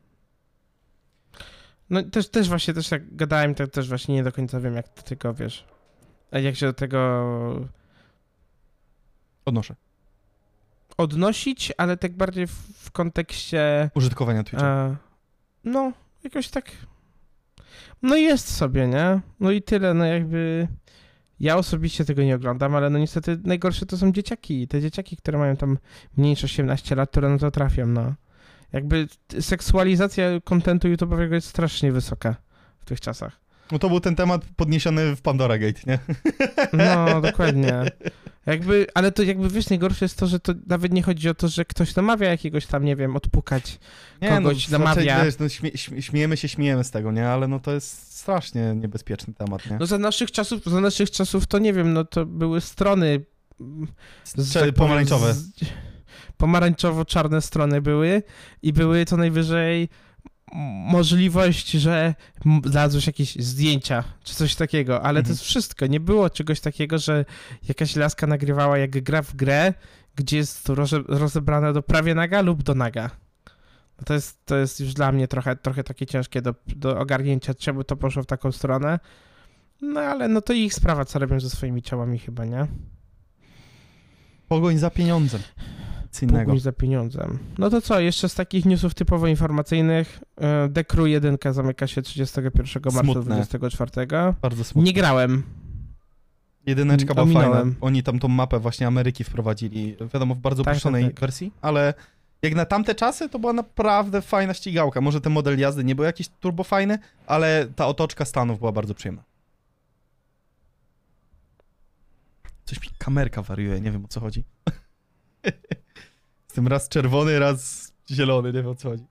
No 1.89 2.03
też, 2.03 2.29
też 2.29 2.49
właśnie, 2.49 2.73
też 2.73 2.91
jak 2.91 3.15
gadałem, 3.15 3.55
to 3.55 3.67
też 3.67 3.89
właśnie 3.89 4.15
nie 4.15 4.23
do 4.23 4.31
końca 4.31 4.59
wiem, 4.59 4.75
jak 4.75 4.85
do 4.95 5.01
tego, 5.01 5.33
wiesz, 5.33 5.65
jak 6.31 6.55
się 6.55 6.65
do 6.65 6.73
tego 6.73 7.69
Odnoszę. 9.45 9.75
odnosić, 10.97 11.71
ale 11.77 11.97
tak 11.97 12.11
bardziej 12.17 12.47
w, 12.47 12.51
w 12.77 12.91
kontekście, 12.91 13.89
Użytkowania 13.95 14.43
Twitcha. 14.43 14.65
e, 14.67 14.95
no, 15.63 15.91
jakoś 16.23 16.49
tak, 16.49 16.71
no 18.01 18.15
jest 18.15 18.55
sobie, 18.55 18.87
nie? 18.87 19.19
No 19.39 19.51
i 19.51 19.61
tyle, 19.61 19.93
no 19.93 20.05
jakby... 20.05 20.67
Ja 21.39 21.57
osobiście 21.57 22.05
tego 22.05 22.23
nie 22.23 22.35
oglądam, 22.35 22.75
ale 22.75 22.89
no 22.89 22.99
niestety 22.99 23.39
najgorsze 23.43 23.85
to 23.85 23.97
są 23.97 24.11
dzieciaki. 24.11 24.67
Te 24.67 24.81
dzieciaki, 24.81 25.17
które 25.17 25.37
mają 25.37 25.55
tam 25.55 25.77
mniejsze 26.17 26.45
18 26.45 26.95
lat, 26.95 27.09
które 27.09 27.29
na 27.29 27.37
to 27.37 27.51
trafią, 27.51 27.87
no. 27.87 28.13
Jakby 28.73 29.07
seksualizacja 29.39 30.25
kontentu 30.43 30.87
YouTube'owego 30.87 31.33
jest 31.33 31.47
strasznie 31.47 31.91
wysoka 31.91 32.35
w 32.79 32.85
tych 32.85 33.01
czasach. 33.01 33.42
No 33.73 33.79
to 33.79 33.89
był 33.89 33.99
ten 33.99 34.15
temat 34.15 34.45
podniesiony 34.55 35.15
w 35.15 35.21
Pandora 35.21 35.57
Gate, 35.57 35.79
nie? 35.87 35.99
No, 36.73 37.21
dokładnie. 37.21 37.73
Jakby, 38.45 38.87
ale 38.93 39.11
to 39.11 39.23
jakby 39.23 39.49
wiesz, 39.49 39.69
najgorsze 39.69 40.05
jest 40.05 40.17
to, 40.17 40.27
że 40.27 40.39
to 40.39 40.53
nawet 40.67 40.93
nie 40.93 41.03
chodzi 41.03 41.29
o 41.29 41.33
to, 41.33 41.47
że 41.47 41.65
ktoś 41.65 41.95
namawia 41.95 42.29
jakiegoś 42.29 42.65
tam, 42.65 42.85
nie 42.85 42.95
wiem, 42.95 43.15
odpukać. 43.15 43.79
Nie, 44.21 44.29
Kogoś 44.29 44.69
no, 44.69 44.79
namawia. 44.79 45.25
wiesz, 45.25 45.39
no, 45.39 45.49
śmie 45.49 45.71
śmie- 45.71 46.01
śmiejemy 46.01 46.37
się, 46.37 46.47
śmiejemy 46.47 46.83
z 46.83 46.91
tego, 46.91 47.11
nie? 47.11 47.27
Ale 47.27 47.47
no 47.47 47.59
to 47.59 47.71
jest 47.73 48.17
strasznie 48.17 48.73
niebezpieczny 48.75 49.33
temat, 49.33 49.69
nie? 49.71 49.77
No 49.79 49.85
za 49.85 49.97
naszych 49.97 50.31
czasów, 50.31 50.65
za 50.65 50.81
naszych 50.81 51.11
czasów 51.11 51.47
to 51.47 51.59
nie 51.59 51.73
wiem, 51.73 51.93
no 51.93 52.05
to 52.05 52.25
były 52.25 52.61
strony 52.61 53.25
z- 54.23 54.53
tak 54.53 54.73
pomarańczowe. 54.73 55.33
z- 55.33 55.49
Pomarańczowo-czarne 56.37 57.41
strony 57.41 57.81
były 57.81 58.23
i 58.61 58.73
były 58.73 59.05
co 59.05 59.17
najwyżej 59.17 59.89
możliwość, 60.85 61.71
że 61.71 62.15
znalazłeś 62.65 63.07
jakieś 63.07 63.35
zdjęcia 63.35 64.03
czy 64.23 64.35
coś 64.35 64.55
takiego, 64.55 64.95
ale 65.01 65.19
Mhm. 65.19 65.25
to 65.25 65.29
jest 65.31 65.43
wszystko. 65.43 65.87
Nie 65.87 65.99
było 65.99 66.29
czegoś 66.29 66.59
takiego, 66.59 66.97
że 66.97 67.25
jakaś 67.67 67.95
laska 67.95 68.27
nagrywała 68.27 68.77
jak 68.77 69.03
gra 69.03 69.21
w 69.21 69.35
grę, 69.35 69.73
gdzie 70.15 70.37
jest 70.37 70.63
to 70.65 70.75
roze- 70.75 71.03
rozebrane 71.07 71.73
do 71.73 71.81
prawie 71.83 72.15
naga 72.15 72.41
lub 72.41 72.63
do 72.63 72.75
naga. 72.75 73.09
No 73.97 74.03
To 74.05 74.13
jest, 74.13 74.45
to 74.45 74.55
jest 74.55 74.79
już 74.79 74.93
dla 74.93 75.11
mnie 75.11 75.27
trochę, 75.27 75.55
trochę 75.55 75.83
takie 75.83 76.05
ciężkie 76.05 76.41
do, 76.41 76.55
do 76.67 76.99
ogarnięcia, 76.99 77.53
czemu 77.53 77.83
to 77.83 77.95
poszło 77.95 78.23
w 78.23 78.25
taką 78.25 78.51
stronę. 78.51 78.99
No 79.81 80.01
ale 80.01 80.27
no 80.27 80.41
to 80.41 80.53
ich 80.53 80.73
sprawa, 80.73 81.05
co 81.05 81.19
robią 81.19 81.39
ze 81.39 81.49
swoimi 81.49 81.81
ciałami 81.81 82.19
chyba, 82.19 82.45
nie? 82.45 82.67
Pogoń 84.47 84.77
za 84.77 84.89
pieniądzem. 84.89 85.41
Nic 86.13 86.21
innego. 86.23 86.59
Za 86.59 86.71
pieniądzem. 86.71 87.39
No 87.57 87.69
to 87.69 87.81
co, 87.81 87.99
jeszcze 87.99 88.29
z 88.29 88.35
takich 88.35 88.65
newsów 88.65 88.93
typowo 88.93 89.27
informacyjnych. 89.27 90.19
e, 90.75 90.83
Crew 90.83 91.07
1 91.07 91.37
zamyka 91.51 91.87
się 91.87 92.01
31 92.01 92.81
marca 92.85 93.01
Smutne. 93.03 93.35
24. 93.35 94.07
Bardzo 94.41 94.63
smutno. 94.63 94.85
Nie 94.85 94.93
grałem. 94.93 95.43
Jedyneczka 96.65 97.13
była 97.13 97.27
fajna. 97.27 97.63
Oni 97.81 98.03
tam 98.03 98.19
tą 98.19 98.27
mapę 98.27 98.59
właśnie 98.59 98.87
Ameryki 98.87 99.23
wprowadzili, 99.23 99.95
wiadomo, 100.13 100.35
w 100.35 100.39
bardzo 100.39 100.63
Tak, 100.63 100.71
uproszczonej 100.71 101.03
tak, 101.03 101.13
tak. 101.13 101.19
wersji, 101.21 101.51
ale 101.61 101.93
jak 102.41 102.55
na 102.55 102.65
tamte 102.65 102.95
czasy, 102.95 103.29
to 103.29 103.39
była 103.39 103.53
naprawdę 103.53 104.21
fajna 104.21 104.53
ścigałka. 104.53 105.01
Może 105.01 105.21
ten 105.21 105.33
model 105.33 105.59
jazdy 105.59 105.83
nie 105.83 105.95
był 105.95 106.05
jakiś 106.05 106.29
turbo 106.39 106.63
fajny, 106.63 106.99
ale 107.27 107.67
ta 107.75 107.87
otoczka 107.87 108.25
Stanów 108.25 108.59
była 108.59 108.71
bardzo 108.71 108.93
przyjemna. 108.93 109.23
Coś 112.65 112.81
mi 112.81 112.87
kamerka 112.97 113.41
wariuje, 113.41 113.81
nie 113.81 113.91
wiem 113.91 114.05
o 114.05 114.07
co 114.07 114.19
chodzi. 114.19 114.43
Jestem 116.47 116.67
raz 116.67 116.89
czerwony, 116.89 117.39
raz 117.39 117.91
zielony, 118.11 118.53
nie 118.53 118.61
wiem 118.61 118.71
o 118.71 118.75
co 118.75 118.89
chodzi. 118.89 119.03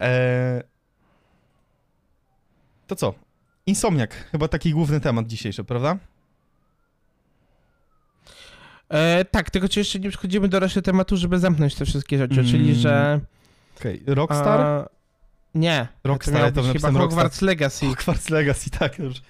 Eee... 0.00 0.62
To 2.86 2.96
co? 2.96 3.14
Insomniak, 3.66 4.14
chyba 4.32 4.48
taki 4.48 4.72
główny 4.72 5.00
temat 5.00 5.26
dzisiejszy, 5.26 5.64
prawda? 5.64 5.98
E, 8.88 9.24
tak, 9.24 9.50
tylko 9.50 9.68
czy 9.68 9.80
jeszcze 9.80 9.98
nie 9.98 10.10
przechodzimy 10.10 10.48
do 10.48 10.60
reszty 10.60 10.82
tematu, 10.82 11.16
żeby 11.16 11.38
zamknąć 11.38 11.74
te 11.74 11.84
wszystkie 11.84 12.18
rzeczy, 12.18 12.40
Mm, 12.40 12.46
czyli 12.46 12.74
że... 12.74 13.20
Okej, 13.78 14.02
Rockstar? 14.06 14.60
A, 14.60 14.88
nie. 15.54 15.88
Rockstar, 16.04 16.52
to 16.52 16.62
to 16.62 16.72
chyba 16.72 16.92
Hogwarts 16.92 17.42
Legacy. 17.42 17.86
Hogwarts 17.86 18.30
Legacy, 18.30 18.70
tak. 18.70 18.98
Już. 18.98 19.22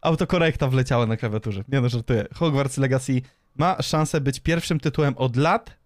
Autokorekta 0.00 0.68
wleciała 0.68 1.06
na 1.06 1.16
klawiaturze. 1.16 1.64
Nie 1.68 1.80
no, 1.80 1.88
żartuję. 1.88 2.26
Hogwarts 2.34 2.78
Legacy 2.78 3.22
ma 3.56 3.82
szansę 3.82 4.20
być 4.20 4.40
pierwszym 4.40 4.80
tytułem 4.80 5.14
od 5.16 5.36
lat, 5.36 5.76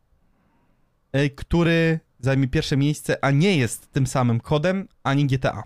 e, 1.13 1.31
który 1.31 2.01
zajmie 2.21 2.49
pierwsze 2.49 2.77
miejsce, 2.77 3.25
a 3.25 3.31
nie 3.31 3.57
jest 3.57 3.93
tym 3.93 4.07
samym 4.07 4.41
kodem 4.41 4.89
ani 5.03 5.27
GTA 5.27 5.63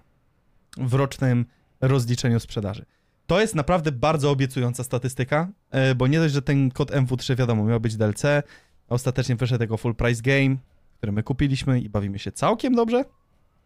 w 0.76 0.94
rocznym 0.94 1.46
rozliczeniu 1.80 2.40
sprzedaży. 2.40 2.84
To 3.26 3.40
jest 3.40 3.55
naprawdę 3.55 3.92
bardzo 3.92 4.30
obiecująca 4.30 4.84
statystyka, 4.84 5.48
e, 5.70 5.94
bo 5.94 6.07
nie 6.07 6.18
dość, 6.18 6.34
że 6.34 6.42
ten 6.42 6.70
kod 6.70 6.90
MW3 6.90 7.36
wiadomo 7.36 7.64
miał 7.64 7.80
być 7.80 7.96
DLC, 7.96 8.24
a 8.24 8.42
ostatecznie 8.88 9.36
wyszedł 9.36 9.62
jako 9.62 9.76
full 9.76 9.94
price 9.94 10.22
game, 10.22 10.57
który 10.96 11.12
my 11.12 11.22
kupiliśmy 11.22 11.80
i 11.80 11.88
bawimy 11.88 12.18
się 12.18 12.32
całkiem 12.32 12.74
dobrze, 12.74 13.05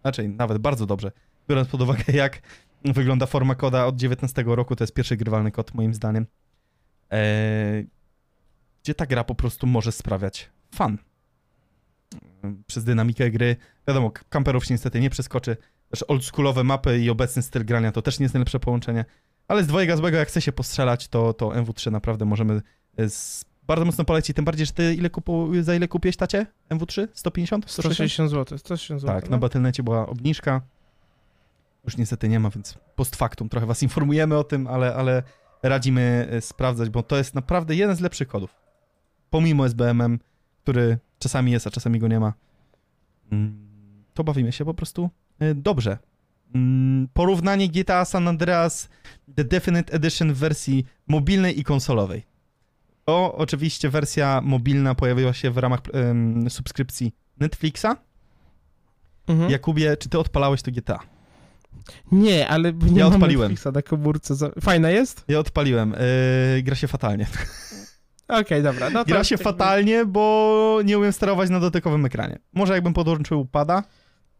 raczej 0.04 0.28
nawet 0.28 0.58
bardzo 0.58 0.86
dobrze, 0.86 1.12
biorąc 1.48 1.68
pod 1.68 1.82
uwagę 1.82 2.04
jak 2.12 2.42
wygląda 2.84 3.26
forma 3.26 3.54
koda 3.54 3.86
od 3.86 3.96
19 3.96 4.44
roku, 4.46 4.76
to 4.76 4.84
jest 4.84 4.94
pierwszy 4.94 5.16
grywalny 5.16 5.50
kod 5.50 5.74
moim 5.74 5.94
zdaniem, 5.94 6.26
eee, 7.10 7.86
gdzie 8.84 8.94
ta 8.94 9.06
gra 9.06 9.24
po 9.24 9.34
prostu 9.34 9.66
może 9.66 9.92
sprawiać 9.92 10.50
fan. 10.74 10.98
Przez 12.66 12.84
dynamikę 12.84 13.30
gry, 13.30 13.56
wiadomo, 13.88 14.10
kamperów 14.28 14.64
się 14.64 14.74
niestety 14.74 15.00
nie 15.00 15.10
przeskoczy, 15.10 15.56
też 15.90 16.04
oldschoolowe 16.08 16.64
mapy 16.64 16.98
i 16.98 17.10
obecny 17.10 17.42
styl 17.42 17.64
grania 17.64 17.92
to 17.92 18.02
też 18.02 18.18
nie 18.18 18.24
jest 18.24 18.34
najlepsze 18.34 18.60
połączenie, 18.60 19.04
ale 19.48 19.64
z 19.64 19.66
dwojga 19.66 19.96
złego, 19.96 20.18
jak 20.18 20.28
chce 20.28 20.40
się 20.40 20.52
postrzelać, 20.52 21.08
to, 21.08 21.32
to 21.32 21.48
MW3 21.48 21.92
naprawdę 21.92 22.24
możemy 22.24 22.62
e, 22.96 23.08
z, 23.08 23.44
bardzo 23.66 23.84
mocno 23.84 24.04
polecić, 24.04 24.36
tym 24.36 24.44
bardziej, 24.44 24.66
że 24.66 24.72
ty 24.72 24.94
ile 24.94 25.10
kupu, 25.10 25.48
za 25.60 25.74
ile 25.74 25.88
kupiłeś 25.88 26.16
tacie? 26.16 26.46
MW3? 26.70 27.08
150? 27.14 27.70
160? 27.70 27.94
160 27.94 28.30
zł, 28.30 28.58
160 28.58 29.00
zł. 29.00 29.14
Tak, 29.14 29.30
na 29.30 29.38
Battle.necie 29.38 29.82
była 29.82 30.06
obniżka. 30.06 30.60
Już 31.84 31.96
niestety 31.96 32.28
nie 32.28 32.40
ma, 32.40 32.50
więc 32.50 32.78
post 32.96 33.16
factum 33.16 33.48
trochę 33.48 33.66
was 33.66 33.82
informujemy 33.82 34.38
o 34.38 34.44
tym, 34.44 34.66
ale, 34.66 34.94
ale 34.94 35.22
radzimy 35.62 36.28
e, 36.30 36.40
sprawdzać, 36.40 36.90
bo 36.90 37.02
to 37.02 37.16
jest 37.16 37.34
naprawdę 37.34 37.74
jeden 37.74 37.96
z 37.96 38.00
lepszych 38.00 38.28
kodów. 38.28 38.63
Pomimo 39.34 39.66
SBMM, 39.66 40.18
który 40.62 40.98
czasami 41.18 41.52
jest, 41.52 41.66
a 41.66 41.70
czasami 41.70 41.98
go 41.98 42.08
nie 42.08 42.20
ma. 42.20 42.32
Mm, 43.32 44.04
To 44.14 44.24
bawimy 44.24 44.52
się 44.52 44.64
po 44.64 44.74
prostu 44.74 45.10
e, 45.38 45.54
dobrze. 45.54 45.98
Mm, 46.54 47.08
Porównanie 47.14 47.68
GTA 47.68 48.04
San 48.04 48.28
Andreas 48.28 48.88
The 49.36 49.44
Definite 49.44 49.92
Edition 49.92 50.32
w 50.32 50.38
wersji 50.38 50.86
mobilnej 51.08 51.60
i 51.60 51.64
konsolowej. 51.64 52.22
To 53.04 53.34
oczywiście 53.36 53.88
wersja 53.90 54.40
mobilna 54.44 54.94
pojawiła 54.94 55.32
się 55.32 55.50
w 55.50 55.58
ramach 55.58 55.80
em, 55.92 56.50
subskrypcji 56.50 57.14
Netflixa. 57.40 57.86
Mhm. 59.26 59.50
Jakubie, 59.50 59.96
czy 59.96 60.08
ty 60.08 60.18
odpalałeś 60.18 60.62
to 60.62 60.70
GTA? 60.70 60.98
Nie, 62.12 62.48
ale 62.48 62.72
nie 62.72 62.98
Ja 62.98 63.04
mam 63.04 63.14
odpaliłem. 63.14 63.50
Netflixa 63.52 63.74
na 63.74 63.82
komórce. 63.82 64.34
Za... 64.34 64.50
Fajna 64.60 64.90
jest? 64.90 65.24
Ja 65.28 65.38
odpaliłem. 65.38 65.94
Yy, 66.56 66.62
gra 66.62 66.74
się 66.76 66.88
fatalnie. 66.88 67.26
Okej, 68.28 68.62
dobra. 68.62 68.90
No 68.90 69.04
Gra 69.04 69.24
się 69.24 69.38
fatalnie, 69.38 70.04
bo 70.04 70.80
nie 70.84 70.98
umiem 70.98 71.12
sterować 71.12 71.50
na 71.50 71.60
dotykowym 71.60 72.04
ekranie. 72.06 72.38
Może 72.52 72.74
jakbym 72.74 72.94
podłączył 72.94 73.44
pada, 73.44 73.82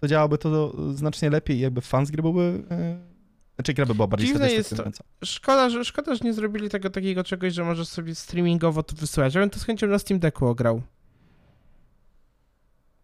to 0.00 0.08
działałoby 0.08 0.38
to 0.38 0.74
znacznie 0.94 1.30
lepiej 1.30 1.56
i 1.56 1.60
jakby 1.60 1.80
fan 1.80 2.06
z 2.06 2.10
gry 2.10 2.22
byłby... 2.22 2.62
Yy... 2.70 3.14
Znaczy 3.54 3.74
gra 3.74 3.86
by 3.86 3.94
była 3.94 4.06
bardziej 4.06 4.28
Dziwne 4.28 4.52
jest 4.52 4.76
to-. 4.76 4.84
Szkoda, 5.24 5.70
że, 5.70 5.84
szkoda, 5.84 6.14
że 6.14 6.24
nie 6.24 6.32
zrobili 6.32 6.70
tego 6.70 6.90
takiego 6.90 7.24
czegoś, 7.24 7.54
że 7.54 7.64
możesz 7.64 7.88
sobie 7.88 8.14
streamingowo 8.14 8.82
to 8.82 8.96
wysyłać. 8.96 9.34
Ja 9.34 9.40
bym 9.40 9.50
to 9.50 9.58
z 9.58 9.64
chęcią 9.64 9.86
na 9.86 9.98
Steam 9.98 10.20
Decku 10.20 10.46
ograł. 10.46 10.82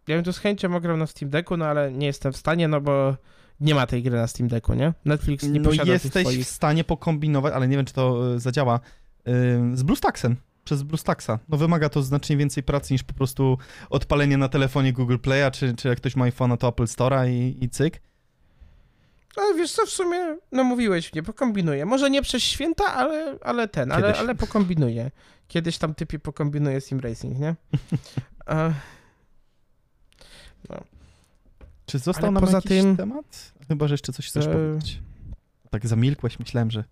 Ja 0.08 0.16
bym 0.16 0.24
to 0.24 0.32
z 0.32 0.38
chęcią 0.38 0.76
ograł 0.76 0.96
na 0.96 1.06
Steam 1.06 1.30
Decku, 1.30 1.56
no 1.56 1.66
ale 1.66 1.92
nie 1.92 2.06
jestem 2.06 2.32
w 2.32 2.36
stanie, 2.36 2.68
no 2.68 2.80
bo 2.80 3.16
nie 3.60 3.74
ma 3.74 3.86
tej 3.86 4.02
gry 4.02 4.16
na 4.16 4.26
Steam 4.26 4.48
Decku, 4.48 4.74
nie? 4.74 4.92
Netflix 5.04 5.44
nie 5.44 5.60
No 5.60 5.70
posiada 5.70 5.92
tych 5.92 6.04
jesteś 6.04 6.26
swoich... 6.26 6.46
w 6.46 6.48
stanie 6.48 6.84
pokombinować, 6.84 7.54
ale 7.54 7.68
nie 7.68 7.76
wiem, 7.76 7.86
czy 7.86 7.94
to 7.94 8.34
y, 8.34 8.40
zadziała, 8.40 8.80
yy, 9.26 9.32
z 9.76 9.82
BlueStacksem. 9.82 10.36
Przez 10.70 10.82
BlueStacksa. 10.82 11.38
No 11.48 11.56
wymaga 11.58 11.88
to 11.88 12.02
znacznie 12.02 12.36
więcej 12.36 12.62
pracy 12.62 12.94
niż 12.94 13.02
po 13.02 13.14
prostu 13.14 13.58
odpalenie 13.90 14.36
na 14.36 14.48
telefonie 14.48 14.92
Google 14.92 15.16
Play'a, 15.16 15.50
czy, 15.50 15.74
czy 15.74 15.88
jak 15.88 15.98
ktoś 15.98 16.16
ma 16.16 16.24
iPhone'a, 16.24 16.56
to 16.56 16.68
Apple 16.68 16.82
Store'a 16.84 17.28
i, 17.30 17.64
i 17.64 17.68
cyk. 17.70 18.00
Ale 19.36 19.54
wiesz 19.54 19.72
co, 19.72 19.86
w 19.86 19.90
sumie, 19.90 20.36
no 20.52 20.64
mówiłeś 20.64 21.12
mnie, 21.12 21.22
pokombinuję. 21.22 21.86
Może 21.86 22.10
nie 22.10 22.22
przez 22.22 22.42
święta, 22.42 22.84
ale, 22.94 23.38
ale 23.40 23.68
ten, 23.68 23.92
ale, 23.92 24.18
ale 24.18 24.34
pokombinuję. 24.34 25.10
Kiedyś 25.48 25.78
tam 25.78 25.94
typie 25.94 26.18
pokombinuje 26.18 26.80
Sim 26.80 27.00
Racing, 27.00 27.38
nie? 27.38 27.54
E, 28.48 28.74
Czy 31.86 31.98
został 31.98 32.24
Ale 32.24 32.32
nam 32.32 32.40
poza 32.44 32.56
jakiś 32.56 32.70
tym- 32.70 32.96
temat? 32.96 33.52
Chyba, 33.68 33.88
że 33.88 33.94
jeszcze 33.94 34.12
coś 34.12 34.26
chcesz 34.28 34.46
E, 34.46 34.52
powiedzieć. 34.52 35.00
Tak 35.70 35.86
zamilkłeś, 35.86 36.38
myślałem, 36.38 36.70
że 36.70 36.84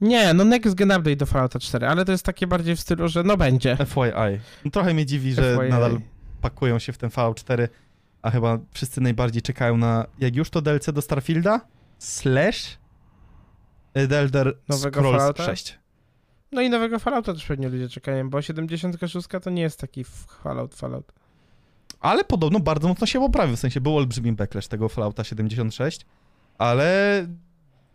nie, 0.00 0.34
no 0.34 0.44
Next 0.44 0.74
Gen 0.74 0.90
Update 0.90 1.16
do 1.16 1.26
Fallouta 1.26 1.58
4, 1.58 1.86
ale 1.86 2.04
to 2.04 2.12
jest 2.12 2.24
takie 2.24 2.46
bardziej 2.46 2.76
w 2.76 2.80
stylu, 2.80 3.08
że 3.08 3.22
no 3.22 3.36
będzie. 3.36 3.76
FYI. 3.76 4.40
No, 4.64 4.70
trochę 4.70 4.94
mnie 4.94 5.06
dziwi, 5.06 5.32
że 5.32 5.56
FYI. 5.56 5.70
nadal 5.70 6.00
pakują 6.40 6.78
się 6.78 6.92
w 6.92 6.98
ten 6.98 7.10
Fallout 7.10 7.40
4, 7.40 7.68
a 8.22 8.30
chyba 8.30 8.58
wszyscy 8.72 9.00
najbardziej 9.00 9.42
czekają 9.42 9.76
na, 9.76 10.06
jak 10.18 10.36
już 10.36 10.50
to 10.50 10.62
DLC 10.62 10.92
do 10.92 11.02
Starfielda, 11.02 11.60
slash 11.98 12.78
The 13.92 14.18
Elder 14.18 14.58
Nowego 14.68 15.00
Scrolls 15.00 15.18
Fallouta? 15.18 15.44
6. 15.44 15.78
No 16.52 16.62
i 16.62 16.70
nowego 16.70 16.98
Fallouta 16.98 17.32
też 17.32 17.46
pewnie 17.46 17.68
ludzie 17.68 17.88
czekają, 17.88 18.30
bo 18.30 18.42
76 18.42 19.28
to 19.42 19.50
nie 19.50 19.62
jest 19.62 19.80
taki 19.80 20.04
Fallout, 20.04 20.74
Fallout. 20.74 21.12
Ale 22.00 22.24
podobno 22.24 22.60
bardzo 22.60 22.88
mocno 22.88 23.06
się 23.06 23.20
poprawił, 23.20 23.56
w 23.56 23.58
sensie 23.58 23.80
był 23.80 23.96
olbrzymi 23.96 24.32
backlash 24.32 24.68
tego 24.68 24.88
Fallouta 24.88 25.24
76, 25.24 26.06
ale 26.58 27.26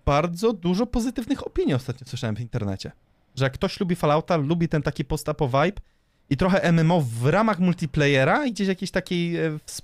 bardzo 0.05 0.53
dużo 0.53 0.85
pozytywnych 0.85 1.47
opinii 1.47 1.73
ostatnio 1.73 2.07
słyszałem 2.07 2.35
w 2.35 2.39
internecie. 2.41 2.91
Że 3.35 3.43
jak 3.43 3.53
ktoś 3.53 3.79
lubi 3.79 3.95
Fallouta, 3.95 4.37
lubi 4.37 4.69
ten 4.69 4.81
taki 4.81 5.05
post-apo 5.05 5.47
vibe 5.47 5.81
i 6.29 6.37
trochę 6.37 6.71
MMO 6.71 7.01
w 7.01 7.25
ramach 7.25 7.59
multiplayera 7.59 8.45
i 8.45 8.51
gdzieś 8.51 8.67
jakiejś 8.67 8.91
takiej 8.91 9.37
e, 9.37 9.49
ws- 9.51 9.81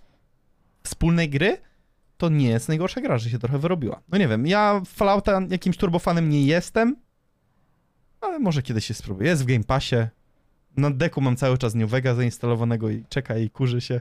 wspólnej 0.83 1.29
gry, 1.29 1.57
to 2.17 2.29
nie 2.29 2.49
jest 2.49 2.67
najgorsza 2.67 3.01
gra, 3.01 3.17
że 3.17 3.29
się 3.29 3.39
trochę 3.39 3.59
wyrobiła. 3.59 4.01
No 4.09 4.17
nie 4.17 4.27
wiem, 4.27 4.47
ja 4.47 4.81
Fallouta 4.85 5.41
jakimś 5.49 5.77
turbofanem 5.77 6.29
nie 6.29 6.45
jestem, 6.45 6.95
ale 8.21 8.39
może 8.39 8.61
kiedyś 8.61 8.85
się 8.85 8.93
spróbuję. 8.93 9.29
Jest 9.29 9.43
w 9.43 9.45
Game 9.45 9.63
Passie. 9.63 9.95
Na 10.77 10.91
deku 10.91 11.21
mam 11.21 11.35
cały 11.35 11.57
czas 11.57 11.75
New 11.75 11.89
Vega 11.89 12.15
zainstalowanego 12.15 12.89
i 12.89 13.03
czeka 13.09 13.37
i 13.37 13.49
kurzy 13.49 13.81
się. 13.81 13.99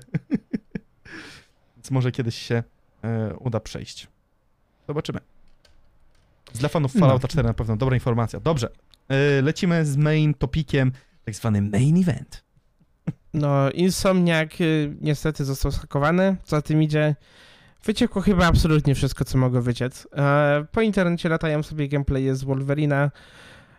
Więc 1.77 1.91
może 1.91 2.13
kiedyś 2.13 2.37
się 2.37 2.63
e, 3.05 3.35
uda 3.35 3.61
przejść. 3.61 4.09
Zobaczymy. 4.89 5.21
Dla 6.59 6.69
fanów 6.69 6.95
No. 6.95 7.01
Fallouta 7.01 7.29
4 7.29 7.49
na 7.49 7.55
pewno 7.55 7.77
dobra 7.77 7.97
informacja. 7.97 8.41
Dobrze. 8.41 8.71
E, 9.09 9.43
lecimy 9.43 9.87
z 9.87 9.97
main 9.97 10.35
topikiem, 10.35 10.93
tak 11.25 11.35
zwany 11.35 11.63
main 11.63 11.97
event. 11.97 12.45
No, 13.35 13.71
Insomniac 13.71 14.61
y, 14.61 14.97
niestety 15.01 15.45
został 15.45 15.73
schakowany. 15.73 16.37
Co 16.45 16.57
za 16.57 16.63
tym 16.63 16.83
idzie, 16.83 17.17
wyciekło 17.85 18.23
chyba 18.23 18.47
absolutnie 18.47 18.95
wszystko, 18.95 19.25
co 19.25 19.39
mogło 19.39 19.63
wyciec. 19.63 20.09
E, 20.17 20.67
po 20.73 20.81
internecie 20.81 21.29
latają 21.29 21.63
sobie 21.63 21.89
gameplaye 21.89 22.35
z 22.35 22.45
Wolverina, 22.45 23.11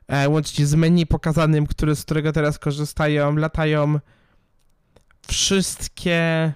e, 0.07 0.29
łącznie 0.29 0.65
z 0.65 0.75
menu 0.75 1.05
pokazanym, 1.05 1.67
który, 1.67 1.95
z 1.95 2.05
którego 2.05 2.31
teraz 2.31 2.59
korzystają. 2.59 3.35
Latają 3.35 3.99
wszystkie... 5.27 6.53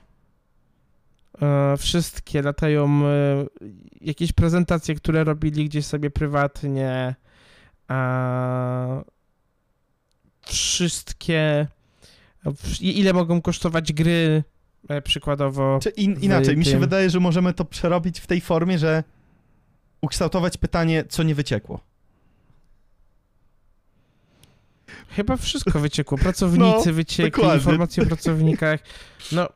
E, 1.41 1.77
wszystkie 1.77 2.41
latają 2.41 3.05
e, 3.05 3.45
jakieś 4.01 4.31
prezentacje, 4.31 4.95
które 4.95 5.23
robili 5.23 5.65
gdzieś 5.65 5.85
sobie 5.85 6.09
prywatnie. 6.09 7.15
Wszystkie 10.45 11.67
ile 12.81 13.13
mogą 13.13 13.41
kosztować 13.41 13.93
gry, 13.93 14.43
e, 14.89 15.01
przykładowo. 15.01 15.79
Czy 15.83 15.89
in, 15.89 16.19
inaczej, 16.21 16.57
mi 16.57 16.65
się 16.65 16.79
wydaje, 16.79 17.09
że 17.09 17.19
możemy 17.19 17.53
to 17.53 17.65
przerobić 17.65 18.19
w 18.19 18.27
tej 18.27 18.41
formie, 18.41 18.79
że 18.79 19.03
ukształtować 20.01 20.57
pytanie, 20.57 21.03
co 21.09 21.23
nie 21.23 21.35
wyciekło. 21.35 21.79
Chyba 25.09 25.37
wszystko 25.37 25.79
wyciekło. 25.79 26.17
Pracownicy 26.17 26.87
No, 26.89 26.93
wyciekli, 26.93 27.31
dokładnie. 27.31 27.55
informacje 27.57 28.03
o 28.03 28.05
pracownikach. 28.05 28.79
No, 29.31 29.49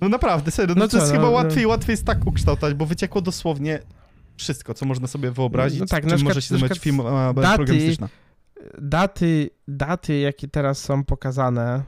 No 0.00 0.08
naprawdę, 0.08 0.50
serio, 0.50 0.74
no, 0.74 0.80
No 0.80 0.88
to 0.88 0.96
jest 0.96 1.06
co, 1.08 1.12
chyba 1.12 1.24
no, 1.26 1.30
łatwiej, 1.30 1.66
łatwiej 1.66 1.92
jest 1.92 2.04
tak 2.04 2.26
ukształtować, 2.26 2.74
bo 2.74 2.86
wyciekło 2.86 3.20
dosłownie 3.20 3.78
wszystko, 4.36 4.74
co 4.74 4.86
można 4.86 5.06
sobie 5.06 5.30
wyobrazić, 5.30 5.80
No 5.80 5.86
tak, 5.86 6.06
czym 6.06 6.22
może 6.22 6.42
się 6.42 6.48
zajmować 6.48 6.78
film 6.78 7.00
a, 7.00 7.32
daty- 7.34 7.56
programistyczna. 7.56 8.08
daty, 8.78 9.50
daty, 9.68 10.18
jakie 10.18 10.48
teraz 10.48 10.78
są 10.78 11.04
pokazane 11.04 11.82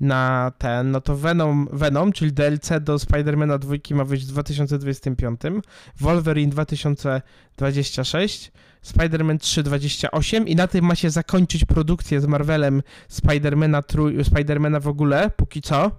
na 0.00 0.52
ten, 0.58 0.90
no 0.90 1.00
to 1.00 1.16
Venom, 1.16 1.68
Venom 1.72 2.12
czyli 2.12 2.32
DLC 2.32 2.70
do 2.80 2.98
Spidermana 2.98 3.58
2 3.58 3.74
ma 3.90 4.04
wyjść 4.04 4.24
w 4.24 4.28
2025, 4.28 5.40
Wolverine 6.00 6.50
2026, 6.50 8.52
Spider-Man 8.84 9.38
328 9.38 10.48
i 10.48 10.56
na 10.56 10.66
tym 10.66 10.84
ma 10.84 10.94
się 10.94 11.10
zakończyć 11.10 11.64
produkcja 11.64 12.20
z 12.20 12.26
Marvelem 12.26 12.82
Spidermana, 13.08 13.82
Spidermana 14.24 14.80
w 14.80 14.88
ogóle, 14.88 15.30
póki 15.36 15.62
co. 15.62 15.90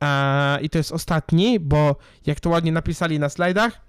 A, 0.00 0.58
I 0.62 0.70
to 0.70 0.78
jest 0.78 0.92
ostatni, 0.92 1.60
bo 1.60 1.96
jak 2.26 2.40
to 2.40 2.50
ładnie 2.50 2.72
napisali 2.72 3.18
na 3.18 3.28
slajdach, 3.28 3.80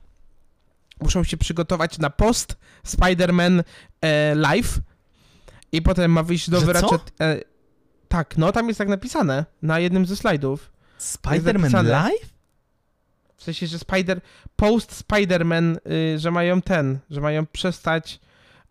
muszą 1.01 1.23
się 1.23 1.37
przygotować 1.37 1.97
na 1.97 2.09
post 2.09 2.57
Spider-Man 2.87 3.63
e, 4.01 4.35
Live 4.35 4.79
i 5.71 5.81
potem 5.81 6.11
ma 6.11 6.23
wyjść 6.23 6.47
nowy 6.47 6.65
co? 6.65 6.73
Ratchet... 6.73 7.13
Tak, 8.07 8.37
no 8.37 8.51
tam 8.51 8.67
jest 8.67 8.77
tak 8.77 8.87
napisane 8.87 9.45
na 9.61 9.79
jednym 9.79 10.05
ze 10.05 10.15
slajdów. 10.15 10.71
Spider-Man. 10.99 11.83
Live? 11.83 12.33
W 13.37 13.43
sensie, 13.43 13.67
że 13.67 13.79
Spider... 13.79 14.21
Post 14.55 15.05
Spider-Man, 15.07 15.77
y, 16.15 16.19
że 16.19 16.31
mają 16.31 16.61
ten, 16.61 16.99
że 17.09 17.21
mają 17.21 17.45
przestać 17.45 18.19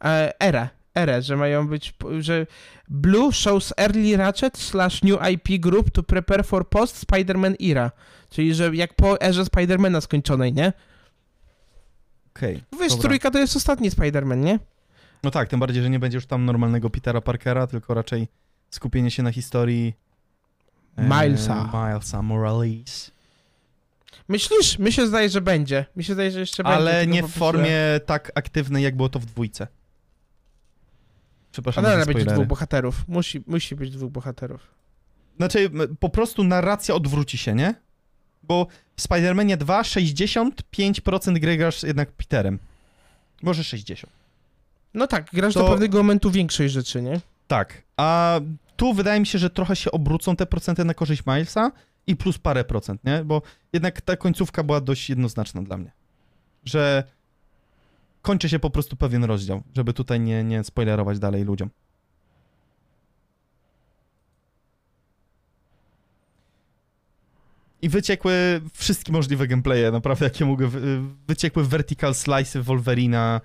e, 0.05 0.41
erę, 0.41 0.69
erę, 0.95 1.23
że 1.23 1.37
mają 1.37 1.69
być, 1.69 1.95
że 2.21 2.47
Blue 2.89 3.33
shows 3.33 3.75
early 3.77 4.17
Ratchet 4.17 4.59
slash 4.59 5.03
new 5.03 5.19
IP 5.33 5.61
group 5.61 5.91
to 5.91 6.03
prepare 6.03 6.45
for 6.45 6.69
post 6.69 7.07
Spider-Man 7.07 7.55
era. 7.71 7.91
Czyli, 8.31 8.55
że 8.55 8.77
jak 8.77 8.95
po 8.95 9.21
erze 9.21 9.45
Spidermana 9.45 10.01
skończonej, 10.01 10.53
nie? 10.53 10.73
Okej, 12.37 12.63
Wiesz, 12.81 12.89
dobra. 12.93 13.03
trójka 13.03 13.31
to 13.31 13.39
jest 13.39 13.57
ostatni 13.57 13.91
Spider-Man, 13.91 14.37
nie? 14.37 14.59
No 15.23 15.31
tak, 15.31 15.49
tym 15.49 15.61
bardziej, 15.61 15.83
że 15.83 15.91
nie 15.91 15.99
będzie 15.99 16.17
już 16.17 16.27
tam 16.27 16.45
normalnego 16.45 16.91
Petera 16.91 17.21
Parkera, 17.21 17.67
tylko 17.67 17.95
raczej 17.95 18.29
skupienie 18.71 19.11
się 19.11 19.23
na 19.23 19.33
historii 19.33 19.95
e, 20.97 21.03
Milesa. 21.03 21.71
Milesa 21.75 22.23
Morales. 22.23 23.11
Myślisz? 24.29 24.79
Mi 24.79 24.93
się 24.93 25.07
zdaje, 25.07 25.29
że 25.29 25.41
będzie. 25.41 25.85
Mi 25.97 26.05
się 26.05 26.15
zdaje, 26.15 26.31
że 26.31 26.41
jeszcze 26.41 26.63
będzie. 26.63 26.77
Ale 26.77 27.07
nie 27.07 27.23
w 27.23 27.31
formie 27.31 27.77
tak 28.07 28.33
aktywnej, 28.35 28.85
jak 28.85 28.97
było 28.97 29.09
to 29.09 29.19
w 29.19 29.27
dwójce. 29.27 29.67
Przepraszam 31.53 31.85
Ale 31.85 31.95
będzie 31.97 32.11
spoilery. 32.13 32.35
dwóch 32.35 32.47
bohaterów. 32.47 33.05
Musi, 33.09 33.45
musi 33.47 33.77
być 33.77 33.91
dwóch 33.91 34.11
bohaterów. 34.11 34.61
Znaczy, 35.37 35.71
po 36.01 36.09
prostu 36.09 36.45
narracja 36.45 36.95
odwróci 36.95 37.39
się, 37.39 37.55
nie? 37.55 37.75
Bo 38.43 38.67
w 38.97 39.03
Spider-Manie 39.03 39.57
2 39.57 39.83
65% 39.83 41.39
gry 41.39 41.57
grasz 41.57 41.83
jednak 41.83 42.13
Peterem. 42.13 42.59
Może 43.43 43.65
60. 43.65 44.13
No 44.95 45.07
tak, 45.07 45.27
grasz 45.33 45.55
To- 45.55 45.63
do 45.63 45.69
pewnego 45.71 45.99
momentu 45.99 46.31
większej 46.31 46.69
rzeczy, 46.71 47.03
nie? 47.03 47.21
Tak, 47.49 47.83
a 47.97 48.41
tu 48.77 48.95
wydaje 48.95 49.21
mi 49.21 49.27
się, 49.27 49.39
że 49.39 49.51
trochę 49.51 49.77
się 49.77 49.91
obrócą 49.91 50.37
te 50.37 50.47
procenty 50.47 50.85
na 50.85 50.95
korzyść 50.95 51.23
Milesa 51.27 51.73
i 52.07 52.17
plus 52.17 52.39
parę 52.39 52.65
procent, 52.65 53.05
nie? 53.05 53.25
Bo 53.25 53.43
jednak 53.73 54.01
ta 54.01 54.17
końcówka 54.17 54.63
była 54.63 54.81
dość 54.81 55.11
jednoznaczna 55.11 55.63
dla 55.63 55.77
mnie. 55.77 55.91
Że 56.65 57.05
kończy 58.29 58.49
się 58.49 58.59
po 58.59 58.71
prostu 58.71 58.97
pewien 58.97 59.25
rozdział, 59.25 59.63
żeby 59.77 59.93
tutaj 59.93 60.21
nie, 60.21 60.45
nie 60.45 60.65
spoilerować 60.65 61.19
dalej 61.19 61.45
ludziom. 61.45 61.71
I 67.83 67.89
wyciekły 67.89 68.61
wszystkie 68.75 69.13
możliwe 69.13 69.47
gameplaye, 69.47 69.91
naprawdę 69.93 70.25
jakie 70.25 70.57
wy- 70.57 71.01
Wyciekły 71.29 71.65
vertical 71.65 72.15
slice 72.15 72.63
Wolverina. 72.63 73.41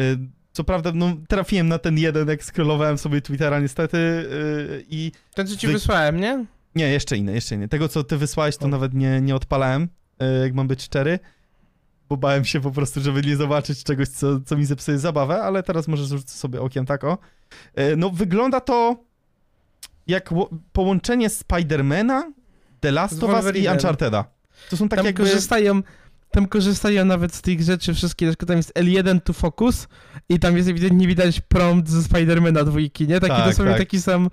Y, 0.00 0.18
Co 0.52 0.64
prawda, 0.64 0.92
no, 0.94 1.16
trafiłem 1.28 1.68
na 1.68 1.78
ten 1.78 1.98
jeden, 1.98 2.28
jak 2.28 2.44
scrollowałem 2.44 2.98
sobie 2.98 3.20
Twittera 3.20 3.60
niestety 3.60 3.96
y, 3.96 4.84
i... 4.90 5.12
Ten, 5.34 5.46
co 5.46 5.56
ci 5.56 5.66
Wy- 5.66 5.72
wysłałem, 5.72 6.20
nie? 6.20 6.44
Nie, 6.74 6.88
jeszcze 6.88 7.16
inny, 7.16 7.32
jeszcze 7.34 7.54
inny. 7.54 7.68
Tego, 7.68 7.88
co 7.88 8.04
ty 8.04 8.16
wysłałeś, 8.16 8.56
to 8.56 8.64
O. 8.64 8.68
nawet 8.68 8.94
nie, 8.94 9.20
nie 9.20 9.34
odpalałem, 9.34 9.82
y, 10.22 10.42
jak 10.42 10.54
mam 10.54 10.68
być 10.68 10.82
szczery, 10.82 11.18
bo 12.08 12.16
bałem 12.16 12.44
się 12.44 12.60
po 12.60 12.70
prostu, 12.70 13.00
żeby 13.00 13.22
nie 13.22 13.36
zobaczyć 13.36 13.84
czegoś, 13.84 14.08
co, 14.08 14.40
co 14.40 14.56
mi 14.56 14.64
zepsuje 14.64 14.98
zabawę, 14.98 15.42
ale 15.42 15.62
teraz 15.62 15.88
może 15.88 16.04
rzucę 16.04 16.34
sobie 16.38 16.60
okiem 16.60 16.86
tak 16.86 17.04
o. 17.04 17.18
Y, 17.78 17.96
No, 17.96 18.10
wygląda 18.10 18.60
to 18.60 18.96
jak 20.06 20.30
połączenie 20.72 21.28
Spidermana, 21.30 22.32
The 22.80 22.92
Last 22.92 23.22
of 23.22 23.44
Us 23.44 23.56
i. 23.56 23.68
Uncharteda. 23.68 24.24
To 24.70 24.76
są 24.76 24.88
tak 24.88 24.96
Tam 24.98 25.06
jakby... 25.06 25.22
korzystają, 25.22 25.82
tam 26.30 26.46
korzystają 26.48 27.04
nawet 27.04 27.34
z 27.34 27.42
tych 27.42 27.62
rzeczy 27.62 27.94
wszystkie, 27.94 28.26
na 28.26 28.32
przykład 28.32 28.48
tam 28.48 28.56
jest 28.56 28.72
L1 28.74 29.20
to 29.20 29.32
focus 29.32 29.88
i 30.28 30.38
tam 30.38 30.56
jest 30.56 30.68
ewidentnie 30.68 31.06
widać 31.06 31.40
prompt 31.40 31.88
ze 31.88 32.02
Spidermana 32.02 32.64
dwójki, 32.64 33.08
nie? 33.08 33.20
Taki 33.20 33.34
Tak, 33.34 33.48
dosłownie 33.48 33.72
tak. 33.72 33.80
taki 33.80 34.00
sam, 34.00 34.28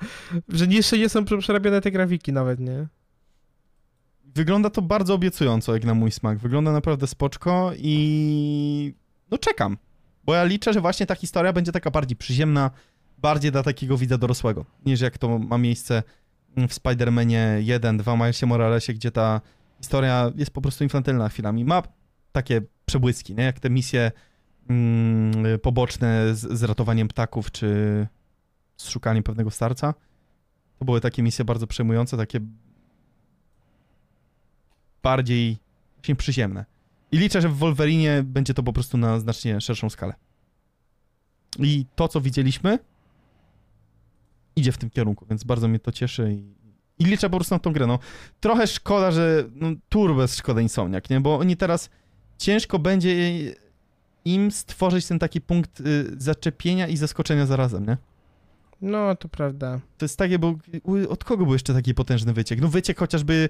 że 0.49 0.65
jeszcze 0.65 0.97
nie 0.97 1.09
są 1.09 1.25
przerabiane 1.25 1.81
te 1.81 1.91
grafiki 1.91 2.33
nawet, 2.33 2.59
nie? 2.59 2.87
Wygląda 4.35 4.69
to 4.69 4.81
bardzo 4.81 5.13
obiecująco, 5.13 5.73
jak 5.73 5.85
na 5.85 5.93
mój 5.93 6.11
smak. 6.11 6.37
Wygląda 6.37 6.71
naprawdę 6.71 7.07
spoczko 7.07 7.71
i 7.77 8.93
no 9.31 9.37
czekam. 9.37 9.77
Bo 10.25 10.33
ja 10.35 10.43
liczę, 10.43 10.73
że 10.73 10.81
właśnie 10.81 11.05
ta 11.05 11.15
historia 11.15 11.53
będzie 11.53 11.71
taka 11.71 11.91
bardziej 11.91 12.17
przyziemna, 12.17 12.71
bardziej 13.17 13.51
dla 13.51 13.63
takiego 13.63 13.97
widza 13.97 14.17
dorosłego, 14.17 14.65
niż 14.85 15.01
jak 15.01 15.17
to 15.17 15.39
ma 15.39 15.57
miejsce 15.57 16.03
w 16.57 16.73
Spider-Manie 16.73 17.57
1, 17.59 17.97
2, 17.97 18.15
Milesie 18.15 18.45
Moralesie, 18.45 18.93
gdzie 18.93 19.11
ta 19.11 19.41
historia 19.81 20.31
jest 20.35 20.51
po 20.51 20.61
prostu 20.61 20.83
infantylna 20.83 21.29
chwilami. 21.29 21.65
Ma 21.65 21.83
takie 22.31 22.61
przebłyski, 22.85 23.35
nie? 23.35 23.43
Jak 23.43 23.59
te 23.59 23.69
misje 23.69 24.11
mm, 24.69 25.59
poboczne 25.59 26.35
z, 26.35 26.59
z 26.59 26.63
ratowaniem 26.63 27.07
ptaków, 27.07 27.51
czy 27.51 27.67
z 28.77 28.89
szukaniem 28.89 29.23
pewnego 29.23 29.51
starca. 29.51 29.93
To 30.79 30.85
były 30.85 31.01
takie 31.01 31.23
misje 31.23 31.45
bardzo 31.45 31.67
przejmujące, 31.67 32.17
takie 32.17 32.39
bardziej 35.03 35.57
właśnie 35.95 36.15
przyziemne. 36.15 36.65
I 37.11 37.17
liczę, 37.17 37.41
że 37.41 37.49
w 37.49 37.57
Wolverinie 37.57 38.23
będzie 38.23 38.53
to 38.53 38.63
po 38.63 38.73
prostu 38.73 38.97
na 38.97 39.19
znacznie 39.19 39.61
szerszą 39.61 39.89
skalę. 39.89 40.13
I 41.59 41.85
to, 41.95 42.07
co 42.07 42.21
widzieliśmy, 42.21 42.79
idzie 44.55 44.71
w 44.71 44.77
tym 44.77 44.89
kierunku, 44.89 45.25
więc 45.29 45.43
bardzo 45.43 45.67
mnie 45.67 45.79
to 45.79 45.91
cieszy 45.91 46.33
i, 46.33 46.53
i 46.99 47.05
liczę 47.05 47.29
po 47.29 47.37
prostu 47.37 47.55
na 47.55 47.59
tą 47.59 47.73
grę. 47.73 47.87
No, 47.87 47.99
trochę 48.39 48.67
szkoda, 48.67 49.11
że 49.11 49.43
no, 49.55 49.67
turbo 49.89 50.21
jest 50.21 50.37
szkoda 50.37 50.61
Insomniak, 50.61 51.09
nie? 51.09 51.21
Bo 51.21 51.37
oni 51.37 51.57
teraz 51.57 51.89
ciężko 52.37 52.79
będzie 52.79 53.39
im 54.25 54.51
stworzyć 54.51 55.07
ten 55.07 55.19
taki 55.19 55.41
punkt 55.41 55.79
y, 55.79 56.15
zaczepienia 56.17 56.87
i 56.87 56.97
zaskoczenia 56.97 57.45
zarazem, 57.45 57.85
nie? 57.85 57.97
No, 58.81 59.15
to 59.15 59.29
prawda. 59.29 59.79
To 59.97 60.05
jest 60.05 60.17
takie, 60.17 60.39
bo 60.39 60.55
od 61.09 61.23
kogo 61.23 61.45
był 61.45 61.53
jeszcze 61.53 61.73
taki 61.73 61.93
potężny 61.93 62.33
wyciek? 62.33 62.61
No 62.61 62.67
wyciek 62.67 62.99
chociażby 62.99 63.49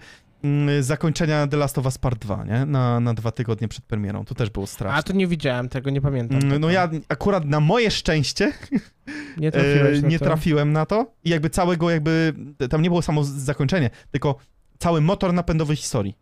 zakończenia 0.80 1.48
The 1.48 1.58
Last 1.58 1.78
of 1.78 1.86
Us 1.86 1.98
Part 1.98 2.20
2, 2.20 2.44
nie? 2.44 2.66
Na, 2.66 3.00
na 3.00 3.14
dwa 3.14 3.32
tygodnie 3.32 3.68
przed 3.68 3.86
premierą. 3.86 4.26
To 4.26 4.36
też 4.36 4.50
było 4.50 4.68
straszne. 4.68 4.98
A, 5.00 5.04
to 5.04 5.14
nie 5.14 5.28
widziałem 5.28 5.70
tego, 5.70 5.90
nie 5.90 6.02
pamiętam. 6.02 6.38
Mm, 6.38 6.50
tego. 6.50 6.60
No 6.60 6.70
ja 6.70 6.90
akurat 7.10 7.46
na 7.46 7.60
moje 7.60 7.92
szczęście 7.92 8.54
Nie 9.38 9.52
trafiłeś 9.52 10.00
e, 10.00 10.02
na 10.02 10.08
nie 10.08 10.20
to. 10.20 10.26
trafiłem 10.26 10.74
na 10.74 10.86
to 10.86 11.12
i 11.24 11.30
jakby 11.30 11.50
całego 11.50 11.90
jakby, 11.90 12.34
tam 12.70 12.82
nie 12.82 12.90
było 12.90 13.02
samo 13.02 13.24
zakończenie, 13.24 13.90
tylko 14.12 14.36
cały 14.80 15.02
motor 15.02 15.34
napędowy 15.34 15.76
historii. 15.76 16.18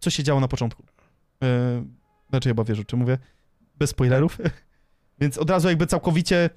Co 0.00 0.10
się 0.10 0.22
działo 0.22 0.40
na 0.40 0.48
początku. 0.48 0.82
E, 1.42 1.84
znaczy 2.30 2.48
chyba 2.48 2.64
wiesz 2.64 2.78
o 2.78 2.84
czym 2.84 2.98
mówię, 2.98 3.18
bez 3.78 3.90
spoilerów. 3.90 4.38
Więc 5.20 5.38
od 5.38 5.50
razu 5.50 5.68
jakby 5.68 5.86
całkowicie 5.86 6.50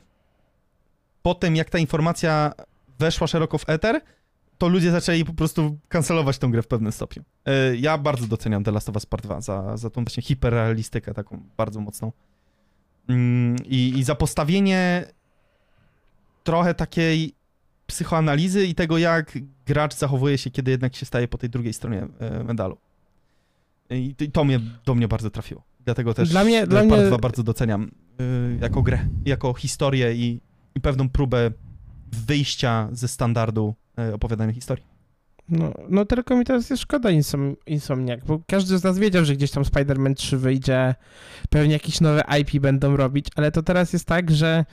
po 1.22 1.36
tym 1.36 1.56
jak 1.56 1.70
ta 1.70 1.80
informacja 1.80 2.54
weszła 3.00 3.28
szeroko 3.28 3.58
w 3.58 3.70
eter, 3.70 4.02
to 4.62 4.68
ludzie 4.68 4.92
zaczęli 4.92 5.26
po 5.26 5.34
prostu 5.34 5.78
kancelować 5.90 6.38
tę 6.38 6.48
grę 6.48 6.62
w 6.62 6.68
pewnym 6.68 6.92
stopniu. 6.92 7.24
E, 7.46 7.76
ja 7.76 7.98
bardzo 7.98 8.28
doceniam 8.28 8.64
The 8.64 8.72
Last 8.72 8.90
of 8.90 8.96
Us 8.96 9.06
Part 9.06 9.24
2 9.24 9.42
za, 9.42 9.78
za 9.78 9.90
tą 9.90 10.04
właśnie 10.04 10.24
hiperrealistykę 10.24 11.14
taką 11.14 11.44
bardzo 11.58 11.80
mocną. 11.82 12.12
Mm, 13.10 13.56
I, 13.66 13.94
I 13.98 14.04
za 14.04 14.16
postawienie 14.16 15.06
trochę 16.44 16.74
takiej 16.74 17.34
psychoanalizy 17.88 18.66
i 18.66 18.76
tego, 18.76 18.98
jak 18.98 19.38
gracz 19.66 19.96
zachowuje 19.96 20.38
się, 20.38 20.52
kiedy 20.52 20.72
jednak 20.72 20.96
się 20.96 21.06
staje 21.06 21.28
po 21.28 21.38
tej 21.38 21.50
drugiej 21.50 21.74
stronie 21.74 22.08
e, 22.20 22.44
medalu. 22.44 22.78
I 23.90 24.16
to, 24.16 24.24
i 24.24 24.32
to 24.32 24.44
mnie, 24.44 24.60
do 24.86 24.96
mnie 24.96 25.08
bardzo 25.08 25.30
trafiło. 25.30 25.64
Dlatego 25.86 26.14
też 26.14 26.30
Dla 26.30 26.44
mnie- 26.44 26.62
e, 26.62 26.68
dla 26.68 26.80
Part 26.80 26.92
mnie- 26.92 27.08
2 27.08 27.18
bardzo 27.18 27.44
doceniam 27.44 27.92
e, 28.20 28.24
jako 28.62 28.82
grę, 28.82 29.08
jako 29.26 29.54
historię 29.54 30.14
i, 30.16 30.42
i 30.76 30.82
pewną 30.82 31.10
próbę 31.10 31.52
wyjścia 32.28 32.90
ze 32.92 33.08
standardu 33.08 33.76
e, 33.98 34.14
opowiadania 34.14 34.54
historii. 34.54 34.84
No, 35.50 35.74
no 35.90 36.06
tylko 36.06 36.36
mi 36.36 36.46
teraz 36.46 36.70
jest 36.70 36.84
szkoda 36.84 37.12
insom, 37.12 37.56
Insomniak, 37.66 38.26
bo 38.26 38.42
każdy 38.48 38.78
z 38.78 38.84
nas 38.84 39.00
wiedział, 39.00 39.26
że 39.26 39.36
gdzieś 39.36 39.52
tam 39.52 39.64
Spider-Man 39.64 40.14
3 40.14 40.38
wyjdzie, 40.38 40.96
pewnie 41.50 41.74
jakieś 41.74 42.02
nowe 42.02 42.24
IP 42.40 42.62
będą 42.62 42.98
robić, 42.98 43.28
ale 43.36 43.52
to 43.52 43.64
teraz 43.64 43.94
jest 43.94 44.06
tak, 44.06 44.32
że 44.32 44.66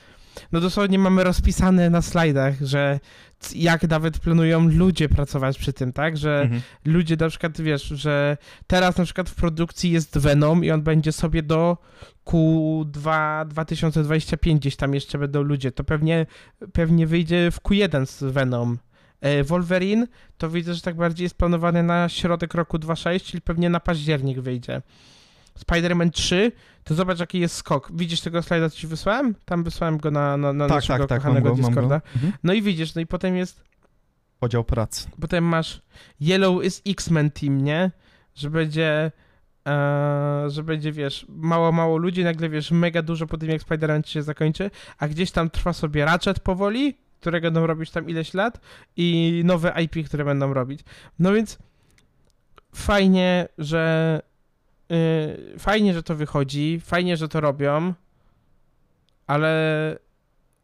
no 0.52 0.60
dosłownie 0.60 0.98
mamy 0.98 1.24
rozpisane 1.24 1.90
na 1.90 2.02
slajdach, 2.02 2.54
że 2.60 3.00
jak 3.54 3.88
nawet 3.88 4.18
planują 4.18 4.68
ludzie 4.68 5.08
pracować 5.08 5.58
przy 5.58 5.72
tym, 5.72 5.92
tak, 5.92 6.16
że 6.16 6.40
Mhm. 6.40 6.62
ludzie 6.84 7.16
na 7.20 7.28
przykład, 7.28 7.60
wiesz, 7.60 7.82
że 7.82 8.36
teraz 8.66 8.96
na 8.96 9.04
przykład 9.04 9.30
w 9.30 9.34
produkcji 9.34 9.90
jest 9.90 10.18
Venom 10.18 10.64
i 10.64 10.70
on 10.70 10.82
będzie 10.82 11.12
sobie 11.12 11.42
do 11.42 11.78
Q2 12.26 13.46
2025 13.46 14.60
gdzieś 14.60 14.76
tam 14.76 14.94
jeszcze 14.94 15.18
będą 15.18 15.42
ludzie, 15.42 15.72
to 15.72 15.84
pewnie, 15.84 16.26
pewnie 16.72 17.06
wyjdzie 17.06 17.50
w 17.50 17.60
Q1 17.60 18.06
z 18.06 18.22
Venom. 18.32 18.78
E, 19.20 19.44
Wolverine 19.44 20.06
to 20.38 20.50
widzę, 20.50 20.74
że 20.74 20.80
tak 20.80 20.96
bardziej 20.96 21.24
jest 21.24 21.34
planowany 21.34 21.82
na 21.82 22.08
środek 22.08 22.54
roku 22.54 22.78
26, 22.78 23.26
czyli 23.26 23.40
pewnie 23.40 23.70
na 23.70 23.80
październik 23.80 24.40
wyjdzie. 24.40 24.82
Spider-Man 25.58 26.10
3, 26.10 26.52
to 26.84 26.94
zobacz 26.94 27.20
jaki 27.20 27.38
jest 27.38 27.54
skok. 27.54 27.90
Widzisz 27.94 28.20
tego 28.20 28.42
slajda, 28.42 28.70
co 28.70 28.76
ci 28.76 28.86
wysłałem? 28.86 29.34
Tam 29.44 29.64
wysłałem 29.64 29.98
go 29.98 30.10
na, 30.10 30.36
na, 30.36 30.52
na 30.52 30.68
Tak, 30.68 30.76
naszego 30.76 30.98
tak, 30.98 31.08
tak, 31.08 31.18
kochanego 31.18 31.48
go, 31.48 31.54
mam 31.54 31.62
go. 31.62 31.68
Discorda. 31.68 32.00
Mhm. 32.14 32.32
No 32.42 32.52
i 32.52 32.62
widzisz, 32.62 32.94
no 32.94 33.00
i 33.00 33.06
potem 33.06 33.36
jest 33.36 33.68
Podział 34.38 34.64
pracy. 34.64 35.08
Potem 35.20 35.44
masz 35.44 35.82
Yellow 36.20 36.64
is 36.64 36.82
X-Men 36.86 37.30
Team, 37.30 37.64
nie? 37.64 37.90
Że 38.34 38.50
będzie, 38.50 39.12
e, 39.68 40.44
że 40.46 40.62
będzie, 40.62 40.92
wiesz, 40.92 41.26
mało, 41.28 41.72
mało 41.72 41.96
ludzi, 41.96 42.24
nagle, 42.24 42.48
wiesz, 42.48 42.70
mega 42.70 43.02
dużo 43.02 43.26
po 43.26 43.38
tym, 43.38 43.48
jak 43.48 43.62
Spider-Man 43.62 44.06
się 44.06 44.22
zakończy, 44.22 44.70
a 44.98 45.08
gdzieś 45.08 45.30
tam 45.30 45.50
trwa 45.50 45.72
sobie 45.72 46.04
Ratchet 46.04 46.40
powoli, 46.40 46.98
które 47.20 47.40
będą 47.40 47.66
robić 47.66 47.90
tam 47.90 48.08
ileś 48.08 48.34
lat 48.34 48.60
i 48.96 49.42
nowe 49.44 49.82
IP, 49.82 50.06
które 50.06 50.24
będą 50.24 50.54
robić. 50.54 50.80
No 51.18 51.32
więc 51.32 51.58
fajnie, 52.74 53.48
że 53.58 54.22
y, 54.92 55.58
fajnie, 55.58 55.94
że 55.94 56.02
to 56.02 56.14
wychodzi, 56.14 56.80
fajnie, 56.80 57.16
że 57.16 57.28
to 57.28 57.40
robią, 57.40 57.94
ale 59.26 59.98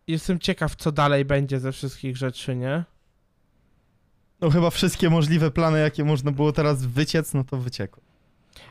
jestem 0.07 0.39
ciekaw, 0.39 0.77
co 0.77 0.93
dalej 0.93 1.25
będzie 1.25 1.61
ze 1.61 1.73
wszystkich 1.73 2.17
rzeczy, 2.17 2.57
nie? 2.57 2.85
No 4.41 4.51
chyba 4.51 4.71
wszystkie 4.71 5.11
możliwe 5.11 5.51
plany, 5.51 5.81
jakie 5.81 6.05
można 6.05 6.33
było 6.33 6.53
teraz 6.53 6.85
wyciec, 6.85 7.35
no 7.35 7.45
to 7.45 7.57
wyciekły. 7.57 8.03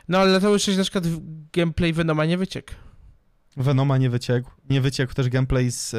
No 0.08 0.18
ale 0.18 0.40
to 0.40 0.48
już 0.52 0.66
jest 0.66 0.78
na 0.78 0.84
przykład 0.84 1.04
gameplay 1.52 1.92
Venoma 1.92 2.24
nie 2.24 2.38
wyciekł. 2.38 2.72
Venoma 3.56 3.98
nie 3.98 4.10
wyciekł. 4.10 4.50
Nie 4.70 4.80
wyciekł 4.80 5.14
też 5.14 5.28
gameplay 5.28 5.70
z... 5.70 5.94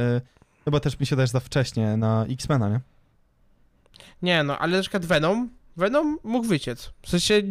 Chyba 0.66 0.80
też 0.80 1.00
mi 1.00 1.06
się 1.06 1.16
też 1.16 1.30
za 1.30 1.40
wcześnie 1.40 1.98
na 1.98 2.26
X-Mena, 2.30 2.70
nie? 2.70 2.80
Nie 4.22 4.44
no, 4.44 4.60
ale 4.60 4.78
na 4.78 4.82
przykład 4.82 5.06
Venom, 5.06 5.50
Venom 5.78 6.20
mógł 6.24 6.48
wyciec. 6.48 6.92
W 7.02 7.10
sensie 7.10 7.42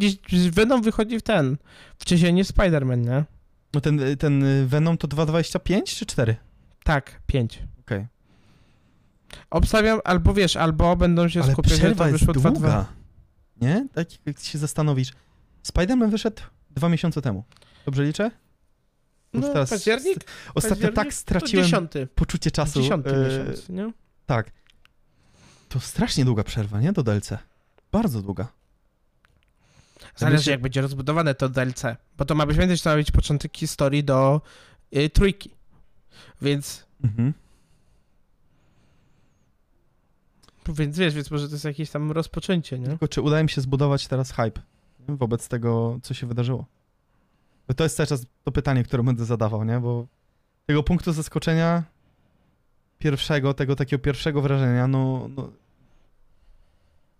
Venom 0.51 0.81
wychodzi 0.81 1.19
w 1.19 1.21
ten, 1.21 1.57
wcześniej 1.99 2.33
nie 2.33 2.43
Spider-Man, 2.43 2.97
nie? 3.05 3.23
No 3.73 3.81
ten, 3.81 3.99
ten 4.19 4.43
y, 4.43 4.65
Venom 4.67 4.97
to 4.97 5.07
2.25 5.07 5.83
czy 5.83 6.05
4? 6.05 6.35
Tak, 6.83 7.21
5. 7.27 7.63
Okej. 7.79 8.07
Obstawiam, 9.49 9.99
albo 10.03 10.33
wiesz, 10.33 10.55
albo 10.55 10.95
będą 10.95 11.29
się 11.29 11.41
Ale 11.43 11.51
skupiać, 11.51 11.79
że 11.79 11.95
to 11.95 12.03
wyszło 12.05 12.33
2-2. 12.33 12.51
długa. 12.51 12.85
Nie? 13.61 13.87
Tak 13.93 14.07
jak 14.25 14.39
się 14.39 14.57
zastanowisz. 14.57 15.11
Spider-Man 15.67 16.09
wyszedł 16.11 16.41
dwa 16.71 16.89
miesiące 16.89 17.21
temu. 17.21 17.43
Dobrze 17.85 18.03
liczę? 18.03 18.31
No, 19.41 19.47
teraz 19.53 19.69
październik? 19.69 20.17
Ostatnio 20.55 20.69
Październik? 20.75 20.95
tak 20.95 21.13
straciłem 21.13 21.65
poczucie 22.15 22.51
czasu. 22.51 22.81
Dziesiąty 22.81 23.09
e, 23.15 23.23
miesiąc, 23.25 23.69
nie? 23.69 23.91
Tak. 24.25 24.51
To 25.69 25.79
strasznie 25.79 26.25
długa 26.25 26.43
przerwa, 26.43 26.81
nie? 26.81 26.93
Do 26.93 27.03
DLC. 27.03 27.29
Bardzo 27.91 28.21
długa. 28.21 28.47
Zależy 30.15 30.43
się- 30.43 30.51
jak 30.51 30.61
będzie 30.61 30.81
rozbudowane 30.81 31.35
to 31.35 31.49
DLC, 31.49 31.83
bo 32.17 32.25
to 32.25 32.35
ma 32.35 32.45
być, 32.45 32.55
pamiętać, 32.57 32.81
to 32.81 32.89
ma 32.89 32.95
być 32.95 33.11
początek 33.11 33.57
historii 33.57 34.03
do 34.03 34.41
y, 34.95 35.09
trójki. 35.09 35.49
Więc, 36.41 36.85
Mhm. 37.03 37.33
więc 40.69 40.97
wiesz, 40.97 41.13
więc 41.13 41.31
może 41.31 41.47
to 41.47 41.53
jest 41.55 41.65
jakieś 41.65 41.89
tam 41.89 42.11
rozpoczęcie, 42.11 42.79
nie? 42.79 42.87
Tylko 42.87 43.07
czy 43.07 43.21
udaje 43.21 43.43
mi 43.43 43.49
się 43.49 43.61
zbudować 43.61 44.07
teraz 44.07 44.31
hype 44.31 44.61
wobec 45.07 45.47
tego, 45.47 45.99
co 46.03 46.13
się 46.13 46.27
wydarzyło? 46.27 46.65
To 47.75 47.83
jest 47.83 47.97
cały 47.97 48.07
czas 48.07 48.25
to 48.43 48.51
pytanie, 48.51 48.83
które 48.83 49.03
będę 49.03 49.25
zadawał, 49.25 49.63
nie? 49.63 49.79
Bo 49.79 50.07
tego 50.65 50.83
punktu 50.83 51.13
zaskoczenia 51.13 51.83
pierwszego, 52.99 53.53
tego 53.53 53.75
takiego 53.75 54.03
pierwszego 54.03 54.41
wrażenia, 54.41 54.87
no, 54.87 55.29
no 55.35 55.51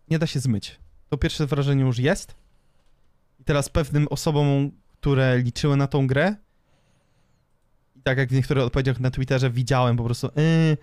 nie 0.10 0.20
da 0.20 0.28
się 0.28 0.40
zmyć. 0.40 0.80
To 1.10 1.18
pierwsze 1.18 1.46
wrażenie 1.46 1.84
już 1.84 2.00
jest 2.00 2.36
i 3.40 3.44
teraz 3.44 3.70
pewnym 3.70 4.08
osobom, 4.08 4.72
które 4.92 5.38
liczyły 5.38 5.78
na 5.78 5.88
tą 5.88 6.08
grę 6.08 6.36
i 7.96 8.02
tak 8.02 8.18
jak 8.18 8.30
w 8.30 8.34
niektórych 8.34 8.64
odpowiedziach 8.64 9.00
na 9.00 9.12
Twitterze 9.12 9.50
widziałem 9.50 9.98
po 9.98 10.04
prostu 10.04 10.30
yy, 10.36 10.78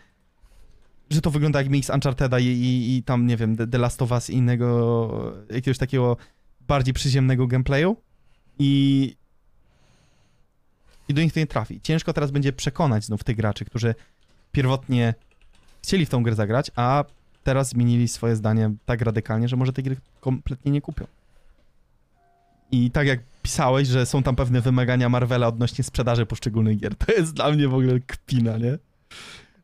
że 1.11 1.21
to 1.21 1.31
wygląda 1.31 1.63
jak 1.63 1.71
mix 1.71 1.91
Uncharted'a 1.91 2.41
i, 2.41 2.45
i, 2.45 2.97
i 2.97 3.03
tam, 3.03 3.27
nie 3.27 3.37
wiem, 3.37 3.57
The 3.57 3.79
Last 3.79 4.03
of 4.03 4.11
Us 4.11 4.31
i 4.31 4.35
innego, 4.35 5.33
jakiegoś 5.51 5.79
takiego 5.79 6.17
bardziej 6.61 6.95
przyziemnego 6.95 7.47
gameplayu 7.47 7.97
i 8.59 9.17
i 11.09 11.15
do 11.15 11.23
nich 11.23 11.33
to 11.33 11.41
nie 11.41 11.47
trafi. 11.47 11.81
Ciężko 11.81 12.13
teraz 12.13 12.31
będzie 12.31 12.53
przekonać 12.53 13.05
znów 13.05 13.25
tych 13.25 13.37
graczy, 13.37 13.65
którzy 13.65 13.95
pierwotnie 14.53 15.15
chcieli 15.83 16.07
w 16.07 16.09
tą 16.09 16.23
grę 16.23 16.35
zagrać, 16.35 16.71
a 16.77 17.05
teraz 17.45 17.69
zmienili 17.69 18.09
swoje 18.09 18.37
zdanie 18.37 18.71
tak 18.87 19.01
radykalnie, 19.03 19.49
że 19.49 19.57
może 19.57 19.73
tej 19.73 19.85
gry 19.85 19.97
kompletnie 20.21 20.73
nie 20.73 20.81
kupią. 20.81 21.07
I 22.71 22.91
tak 22.91 23.07
jak 23.07 23.21
pisałeś, 23.43 23.89
że 23.89 24.07
są 24.07 24.23
tam 24.23 24.37
pewne 24.37 24.61
wymagania 24.61 25.09
Marvela 25.09 25.49
odnośnie 25.49 25.85
sprzedaży 25.85 26.27
poszczególnych 26.27 26.79
gier, 26.79 26.95
to 26.97 27.13
jest 27.13 27.35
dla 27.35 27.51
mnie 27.51 27.69
w 27.69 27.75
ogóle 27.75 28.01
kpina, 28.01 28.59
nie? 28.59 28.79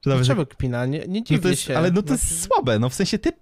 Że 0.03 0.11
nawet 0.11 0.26
Dlaczego 0.26 0.47
kpina? 0.47 0.86
Nie, 0.86 0.99
nie 0.99 1.20
no 1.20 1.26
dziwię 1.26 1.43
to 1.43 1.49
jest, 1.49 1.62
się. 1.62 1.78
ale 1.78 1.91
no 1.91 2.03
to 2.03 2.09
Znaczy- 2.09 2.24
jest 2.24 2.43
słabe, 2.45 2.78
no 2.78 2.89
w 2.89 2.95
sensie 2.95 3.18
ty 3.18 3.32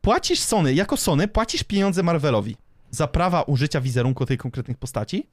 płacisz 0.00 0.40
Sony, 0.40 0.74
jako 0.74 0.96
Sony 0.96 1.28
płacisz 1.28 1.64
pieniądze 1.64 2.02
Marvelowi 2.02 2.56
za 2.90 3.06
prawa 3.08 3.42
użycia 3.42 3.80
wizerunku 3.80 4.26
tej 4.26 4.38
konkretnych 4.38 4.78
postaci 4.78 5.26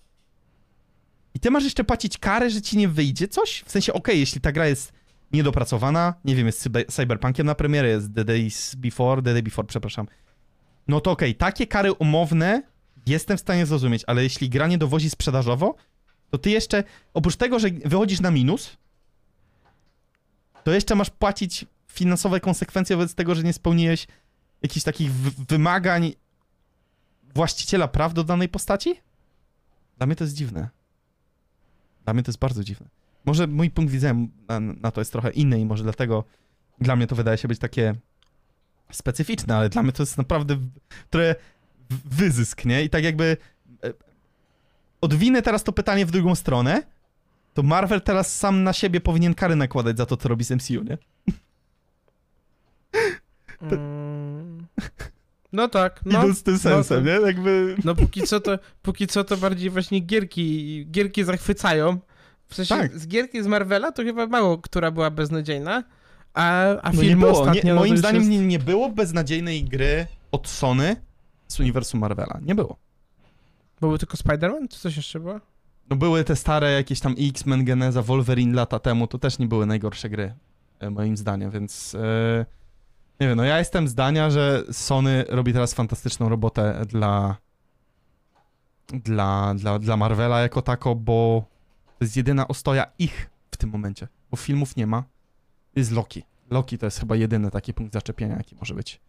i 1.34 1.40
ty 1.40 1.52
masz 1.52 1.64
jeszcze 1.64 1.84
płacić 1.84 2.18
karę, 2.18 2.50
że 2.50 2.62
ci 2.62 2.78
nie 2.78 2.88
wyjdzie 2.88 3.28
coś? 3.28 3.64
W 3.66 3.72
sensie, 3.72 3.94
okej, 3.94 4.20
jeśli 4.20 4.42
ta 4.42 4.52
gra 4.52 4.68
jest 4.68 4.94
niedopracowana, 5.32 6.14
nie 6.26 6.36
wiem, 6.36 6.46
jest 6.46 6.62
cyber, 6.62 6.88
cyberpunkiem 6.88 7.46
na 7.46 7.56
premierę, 7.56 7.90
jest 7.90 8.16
The 8.16 8.26
Days 8.26 8.76
Before, 8.76 9.22
The 9.22 9.34
Day 9.34 9.44
Before, 9.44 9.68
przepraszam, 9.68 10.08
no 10.88 11.02
to 11.02 11.12
okej, 11.12 11.36
takie 11.36 11.68
kary 11.68 11.94
umowne 11.94 12.64
jestem 13.06 13.38
w 13.38 13.42
stanie 13.42 13.66
zrozumieć, 13.66 14.04
ale 14.08 14.24
jeśli 14.24 14.50
gra 14.50 14.68
nie 14.68 14.78
dowozi 14.78 15.10
sprzedażowo, 15.10 15.76
to 16.30 16.38
ty 16.38 16.50
jeszcze, 16.50 16.84
oprócz 17.14 17.36
tego, 17.36 17.60
że 17.60 17.70
wychodzisz 17.86 18.20
na 18.20 18.32
minus, 18.32 18.78
to 20.64 20.72
jeszcze 20.72 20.96
masz 20.96 21.10
płacić 21.10 21.66
finansowe 21.88 22.40
konsekwencje 22.40 22.96
wobec 22.96 23.16
tego, 23.16 23.36
że 23.36 23.44
nie 23.44 23.54
spełniłeś 23.54 24.08
jakichś 24.62 24.84
takich 24.84 25.12
wymagań 25.50 26.14
właściciela 27.36 27.88
praw 27.88 28.14
do 28.14 28.24
danej 28.24 28.50
postaci? 28.50 28.96
Dla 29.98 30.06
mnie 30.06 30.16
to 30.16 30.24
jest 30.24 30.36
dziwne. 30.36 30.70
Dla 32.10 32.14
mnie 32.14 32.24
to 32.24 32.30
jest 32.30 32.40
bardzo 32.40 32.64
dziwne. 32.64 32.88
Może 33.26 33.48
mój 33.48 33.70
punkt 33.70 33.92
widzenia 33.92 34.28
na, 34.48 34.60
na 34.60 34.92
to 34.92 35.02
jest 35.02 35.12
trochę 35.12 35.30
inny 35.30 35.60
i 35.60 35.66
może 35.66 35.84
dlatego 35.84 36.24
dla 36.82 36.96
mnie 36.96 37.08
to 37.08 37.16
wydaje 37.16 37.38
się 37.38 37.48
być 37.48 37.60
takie 37.60 37.96
specyficzne, 38.92 39.56
ale 39.56 39.70
dla 39.70 39.84
mnie 39.84 39.92
to 39.92 40.04
jest 40.04 40.18
naprawdę 40.18 40.58
trochę 41.10 41.36
wyzysk, 41.90 42.66
nie? 42.66 42.84
I 42.84 42.90
tak 42.90 43.04
jakby 43.04 43.38
e, 43.84 43.94
odwinę 45.02 45.42
teraz 45.42 45.64
to 45.64 45.72
pytanie 45.72 46.06
w 46.06 46.12
drugą 46.12 46.36
stronę, 46.36 46.84
to 47.54 47.64
Marvel 47.64 48.02
teraz 48.02 48.38
sam 48.38 48.64
na 48.64 48.74
siebie 48.74 49.02
powinien 49.02 49.34
kary 49.34 49.56
nakładać 49.56 49.98
za 49.98 50.06
to, 50.06 50.18
co 50.18 50.30
robi 50.30 50.44
z 50.44 50.52
MCU, 50.52 50.84
nie? 50.84 50.98
Mm. 53.62 54.68
No 55.54 55.68
tak, 55.68 56.02
no. 56.06 56.20
Idąc 56.20 56.44
tym 56.44 56.58
sensem, 56.58 57.06
no, 57.06 57.12
nie? 57.12 57.26
Jakby... 57.26 57.76
No 57.84 57.96
póki 57.96 58.22
co 58.22 58.40
to, 58.40 58.60
póki 58.82 59.08
co 59.08 59.24
to 59.24 59.38
bardziej 59.38 59.70
właśnie 59.70 60.00
gierki, 60.00 60.86
gierki 60.92 61.24
zachwycają. 61.24 62.00
W 62.48 62.56
sensie 62.56 62.76
Tak. 62.76 62.98
z 63.00 63.08
gierki 63.08 63.44
z 63.44 63.48
Marvela 63.48 63.92
to 63.92 64.04
chyba 64.04 64.28
mało, 64.28 64.58
która 64.58 64.92
była 64.92 65.10
beznadziejna, 65.12 65.84
a, 66.34 66.64
a 66.82 66.92
No 66.92 67.04
nie 67.04 67.16
było. 67.16 67.42
ostatnio... 67.42 67.62
Nie, 67.64 67.74
no 67.74 67.80
moim 67.80 67.98
zdaniem 67.98 68.22
jest... 68.22 68.32
nie, 68.32 68.48
nie 68.48 68.60
było 68.60 68.90
beznadziejnej 68.90 69.64
gry 69.64 70.08
od 70.32 70.48
Sony 70.48 70.96
z 71.48 71.60
uniwersum 71.60 72.00
Marvela. 72.00 72.40
Nie 72.46 72.56
było. 72.56 72.78
Były 73.82 74.00
tylko 74.00 74.18
Spider-Man, 74.18 74.68
czy 74.68 74.80
coś 74.80 74.98
jeszcze 74.98 75.20
było? 75.20 75.40
No 75.90 75.96
były 75.96 76.24
te 76.24 76.36
stare 76.36 76.72
jakieś 76.72 77.00
tam 77.00 77.16
X-Men, 77.20 77.66
Geneza, 77.66 78.02
Wolverine 78.02 78.56
lata 78.56 78.80
temu, 78.80 79.08
to 79.08 79.18
też 79.18 79.40
nie 79.40 79.48
były 79.48 79.66
najgorsze 79.66 80.10
gry, 80.10 80.34
e, 80.80 80.90
moim 80.90 81.18
zdaniem, 81.18 81.52
więc 81.52 81.96
e, 81.96 82.46
nie 83.20 83.28
wiem, 83.28 83.38
no 83.38 83.44
ja 83.44 83.60
jestem 83.60 83.88
zdania, 83.88 84.30
że 84.30 84.64
Sony 84.72 85.26
robi 85.30 85.54
teraz 85.54 85.74
fantastyczną 85.74 86.30
robotę 86.30 86.86
dla 86.88 87.38
dla, 88.94 89.54
dla, 89.56 89.80
dla 89.80 89.98
Marvela 89.98 90.40
jako 90.40 90.62
tako, 90.62 90.96
bo 90.96 91.46
to 92.00 92.06
jest 92.06 92.18
jedyna 92.18 92.48
ostoja 92.48 92.86
ich 93.00 93.30
w 93.52 93.58
tym 93.58 93.70
momencie, 93.70 94.08
bo 94.32 94.38
filmów 94.38 94.76
nie 94.76 94.88
ma, 94.88 95.04
jest 95.76 95.92
Loki. 95.92 96.24
Loki 96.50 96.78
to 96.78 96.86
jest 96.86 97.00
chyba 97.00 97.16
jedyny 97.16 97.52
taki 97.52 97.74
punkt 97.74 97.94
zaczepienia, 97.94 98.38
jaki 98.38 98.56
może 98.56 98.74
być. 98.74 99.02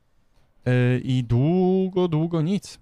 E, 0.67 0.99
I 0.99 1.25
długo, 1.25 2.09
długo 2.09 2.43
nic. 2.43 2.79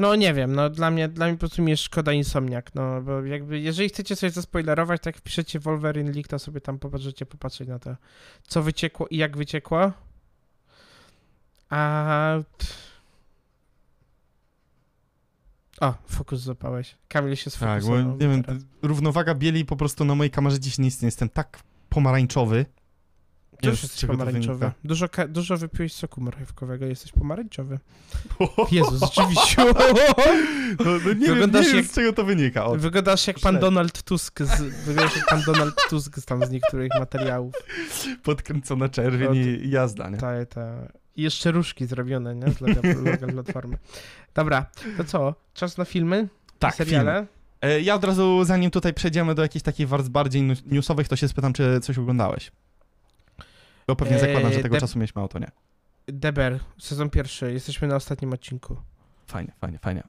No 0.00 0.16
nie 0.16 0.34
wiem, 0.34 0.54
no 0.54 0.70
dla 0.70 0.90
mnie, 0.90 1.08
dla 1.08 1.26
mnie 1.26 1.34
po 1.34 1.38
prostu 1.38 1.62
mi 1.62 1.70
jest 1.70 1.82
szkoda 1.82 2.12
Insomniak, 2.12 2.74
no 2.74 3.02
bo 3.02 3.24
jakby, 3.24 3.60
jeżeli 3.60 3.88
chcecie 3.88 4.16
coś 4.16 4.32
zaspoilerować, 4.32 5.02
tak 5.02 5.16
wpiszecie 5.16 5.58
Wolverine 5.58 6.12
League, 6.12 6.28
to 6.28 6.38
sobie 6.38 6.60
tam 6.60 6.78
popatrzycie, 6.78 7.26
popatrzeć 7.26 7.68
na 7.68 7.78
to, 7.78 7.96
co 8.42 8.62
wyciekło 8.62 9.06
i 9.08 9.16
jak 9.16 9.36
wyciekło. 9.36 9.92
A... 11.70 12.38
O, 15.80 15.94
fokus 16.06 16.40
zapałeś. 16.40 16.96
Kamil 17.08 17.36
się 17.36 17.50
Tak, 17.50 17.60
bo 17.60 17.66
sfokusował. 17.66 18.18
nie 18.20 18.28
wiem, 18.28 18.44
równowaga 18.82 19.34
bieli 19.34 19.64
po 19.64 19.76
prostu 19.76 20.04
na 20.04 20.14
mojej 20.14 20.30
kamerze 20.30 20.60
dziś 20.60 20.78
nie 20.78 20.86
istnieje. 20.86 21.08
Jestem 21.08 21.28
tak 21.28 21.60
pomarańczowy. 21.88 22.66
Z 23.62 23.82
jesteś 23.82 24.04
pomarańczowy. 24.04 24.58
wynika. 24.58 24.78
Dużo, 24.84 25.06
dużo 25.28 25.56
wypiłeś 25.56 25.92
soku 25.92 26.20
marchewkowego, 26.20 26.86
jesteś 26.86 27.12
pomarańczowy. 27.12 27.78
Jezu, 28.72 28.98
rzeczywiście. 29.06 29.64
No, 30.84 30.90
no 31.06 31.12
nie, 31.12 31.26
wiem, 31.34 31.50
nie 31.52 31.76
jak- 31.76 31.84
z 31.86 31.94
czego 31.94 32.12
to 32.12 32.24
wynika. 32.24 32.64
O, 32.66 32.76
Wyglądasz 32.76 33.26
jak 33.26 33.38
pan. 33.38 33.58
Donald 33.58 34.02
Tusk, 34.02 34.40
z, 34.42 34.60
wyglądasz 34.86 35.16
jak 35.16 35.26
pan 35.26 35.42
Donald 35.42 35.74
Tusk 35.90 36.18
z, 36.18 36.24
tam 36.24 36.46
z 36.46 36.50
niektórych 36.50 36.90
materiałów. 36.98 37.54
podkręcona 38.22 38.88
czerwień 38.88 39.28
to- 39.28 39.34
i 39.34 39.70
jazda, 39.70 40.10
nie? 40.10 40.16
Ta, 40.16 40.46
ta. 40.46 40.70
I 41.16 41.22
jeszcze 41.22 41.50
różki 41.52 41.86
zrobione, 41.86 42.34
nie? 42.34 42.50
Z 42.52 42.60
loga, 42.60 42.80
loga 43.04 43.26
platformy. 43.32 43.78
Dobra, 44.34 44.66
to 44.96 45.04
co? 45.04 45.34
Czas 45.54 45.78
na 45.78 45.84
filmy? 45.84 46.28
Tak, 46.58 46.74
seriale? 46.74 47.14
film. 47.14 47.26
E, 47.62 47.80
Ja 47.80 47.94
od 47.94 48.04
razu, 48.04 48.44
zanim 48.44 48.70
tutaj 48.70 48.94
przejdziemy 48.94 49.34
do 49.34 49.42
jakichś 49.42 49.62
takich 49.62 49.88
warstw 49.88 50.10
bardziej 50.10 50.42
newsowych, 50.66 51.08
to 51.08 51.16
się 51.16 51.28
spytam, 51.28 51.52
czy 51.52 51.80
coś 51.82 51.98
oglądałeś. 51.98 52.52
Bo 53.90 53.96
pewnie 53.96 54.14
Eee, 54.14 54.20
zakładam, 54.20 54.52
że 54.52 54.62
tego 54.62 54.74
de- 54.74 54.80
czasu 54.80 54.98
mieliśmy 54.98 55.22
auto, 55.22 55.38
nie? 55.38 55.50
Deber, 56.06 56.60
sezon 56.78 57.10
pierwszy. 57.10 57.52
Jesteśmy 57.52 57.88
na 57.88 57.96
ostatnim 57.96 58.32
odcinku. 58.32 58.76
Fajnie, 59.26 59.52
fajnie, 59.60 59.78
fajnie. 59.78 60.02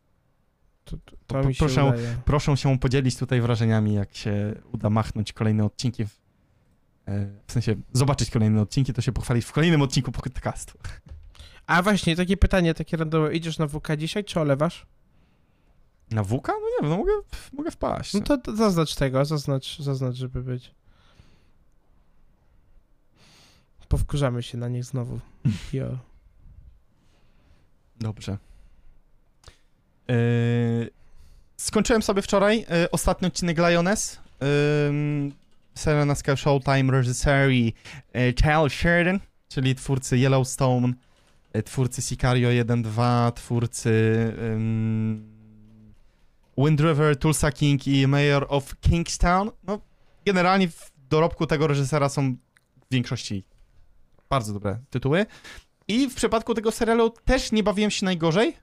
To, 0.86 0.98
to, 0.98 1.16
to 1.28 1.44
mi 1.44 1.56
się 1.56 1.60
proszę- 1.66 1.86
udaje. 1.86 2.18
Proszę 2.26 2.58
się 2.58 2.80
podzielić 2.80 3.18
tutaj 3.18 3.42
wrażeniami, 3.42 3.94
jak 3.94 4.16
się 4.16 4.56
uda 4.74 4.90
machnąć 4.90 5.34
kolejne 5.34 5.66
odcinki. 5.66 6.06
W, 6.06 6.20
e, 7.08 7.26
w 7.48 7.52
sensie, 7.52 7.76
zobaczyć 7.94 8.30
kolejne 8.30 8.62
odcinki, 8.62 8.94
to 8.94 9.02
się 9.02 9.12
pochwalić 9.12 9.46
w 9.46 9.52
kolejnym 9.52 9.82
odcinku 9.82 10.12
podcastu. 10.12 10.78
A 11.68 11.82
właśnie, 11.82 12.16
takie 12.16 12.38
pytanie, 12.38 12.74
takie 12.74 12.98
randomowe. 12.98 13.36
Idziesz 13.36 13.58
na 13.58 13.68
WK 13.68 13.88
dzisiaj, 13.98 14.26
czy 14.26 14.40
olewasz? 14.40 14.86
Na 16.12 16.24
WK? 16.24 16.48
No 16.48 16.54
nie 16.54 16.82
wiem, 16.82 16.90
no 16.90 16.98
mogę, 16.98 17.12
mogę 17.54 17.72
wpaść. 17.72 18.14
No 18.14 18.22
to, 18.22 18.38
to 18.38 18.56
zaznacz 18.56 18.96
tego, 18.96 19.26
zaznacz, 19.26 19.80
zaznacz, 19.80 20.16
żeby 20.16 20.44
być. 20.44 20.72
Powkurzamy 23.92 24.44
się 24.44 24.58
na 24.58 24.68
nich 24.68 24.86
znowu. 24.86 25.20
Jo. 25.74 25.98
Dobrze. 28.00 28.38
Yy, 30.08 30.90
skończyłem 31.58 32.02
sobie 32.02 32.22
wczoraj 32.22 32.60
yy, 32.60 32.92
ostatni 32.92 33.28
odcinek 33.28 33.58
Lioness. 33.58 34.20
Yy, 34.42 35.32
Serena 35.76 36.16
Sky 36.16 36.38
Showtime 36.38 36.92
reżyserii 36.92 37.74
yy, 38.14 38.34
Charles 38.44 38.74
Sheridan, 38.74 39.20
czyli 39.50 39.76
twórcy 39.76 40.18
Yellowstone 40.18 40.94
e, 41.54 41.64
twórcy 41.64 42.02
Sicario 42.02 42.50
1.2, 42.50 43.32
twórcy 43.32 43.92
ym, 44.54 45.32
Wind 46.58 46.80
River, 46.80 47.18
Tulsa 47.18 47.52
King 47.52 47.88
i 47.88 48.08
Mayor 48.08 48.46
of 48.50 48.76
Kingstown. 48.80 49.52
No, 49.64 49.80
generalnie 50.26 50.68
w 50.68 50.92
dorobku 51.10 51.48
tego 51.48 51.68
reżysera 51.68 52.10
są 52.10 52.36
w 52.90 52.94
większości 52.94 53.51
bardzo 54.32 54.54
dobre 54.54 54.80
tytuły. 54.90 55.26
I 55.88 56.10
w 56.10 56.16
przypadku 56.16 56.54
tego 56.54 56.72
serialu 56.72 57.14
też 57.26 57.52
nie 57.52 57.64
bawiłem 57.64 57.92
się 57.92 58.06
najgorzej, 58.06 58.58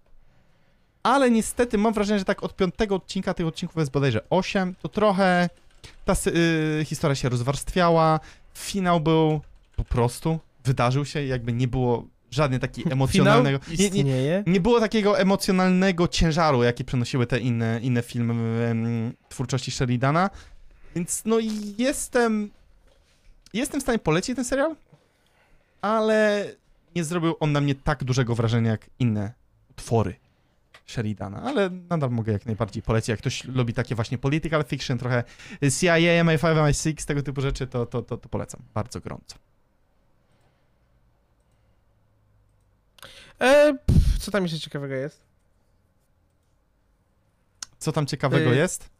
ale 1.03 1.31
niestety 1.31 1.79
mam 1.79 1.93
wrażenie, 1.93 2.19
że 2.19 2.25
tak 2.25 2.43
od 2.43 2.57
piątego 2.57 2.95
odcinka, 2.95 3.35
tych 3.35 3.47
odcinków 3.47 3.77
jest 3.77 3.91
bodajże 3.91 4.21
8, 4.31 4.75
to 4.83 4.89
trochę 4.89 5.49
ta 6.05 6.15
y, 6.27 6.85
historia 6.85 7.15
się 7.15 7.29
rozwarstwiała, 7.29 8.21
finał 8.55 9.01
był 9.01 9.41
po 9.77 9.85
prostu, 9.85 10.39
wydarzył 10.65 11.05
się, 11.05 11.25
jakby 11.25 11.53
nie 11.53 11.69
było 11.69 12.05
żadnej 12.31 12.61
takiej 12.61 12.85
emocjonalnego... 12.93 13.59
Nie, 13.79 13.91
nie, 13.91 14.45
nie 14.47 14.61
było 14.61 14.81
takiego 14.81 15.19
emocjonalnego 15.19 16.09
ciężaru, 16.09 16.63
jaki 16.63 16.85
przenosiły 16.85 17.27
te 17.27 17.39
inne, 17.39 17.81
inne 17.83 18.03
filmy 18.03 18.67
em, 18.67 19.13
twórczości 19.29 19.71
Sheridana, 19.71 20.31
więc 20.95 21.23
no 21.25 21.39
i 21.39 21.51
jestem... 21.79 22.51
Jestem 23.53 23.81
w 23.81 23.83
stanie 23.83 23.99
polecić 23.99 24.37
ten 24.37 24.45
serial, 24.45 24.77
ale 25.83 26.51
nie 26.97 27.05
zrobił 27.05 27.35
on 27.41 27.53
na 27.53 27.61
mnie 27.61 27.75
tak 27.75 28.05
dużego 28.05 28.35
wrażenia 28.35 28.71
jak 28.71 28.91
inne 28.99 29.33
utwory 29.71 30.15
Sheridana, 30.87 31.43
ale 31.43 31.71
nadal 31.71 32.11
mogę 32.11 32.33
jak 32.33 32.47
najbardziej 32.47 32.83
polecić. 32.83 33.09
Jak 33.09 33.19
ktoś 33.19 33.45
lubi 33.45 33.75
takie 33.75 33.95
właśnie 33.95 34.19
political 34.19 34.65
fiction, 34.65 34.99
trochę 34.99 35.25
CIA, 35.79 35.97
MI5, 36.25 36.39
MI6, 36.39 37.07
tego 37.07 37.23
typu 37.23 37.41
rzeczy, 37.41 37.67
to, 37.67 37.87
to, 37.87 38.03
to, 38.03 38.17
to 38.17 38.29
polecam 38.29 38.63
bardzo 38.75 39.01
gorąco. 39.01 39.37
E, 43.41 43.75
pff, 43.87 44.19
co 44.19 44.31
tam 44.31 44.43
jeszcze 44.43 44.59
ciekawego 44.61 44.95
jest? 44.95 45.25
Co 47.79 47.93
tam 47.93 48.07
ciekawego 48.07 48.53
Y- 48.53 48.57
jest? 48.57 48.91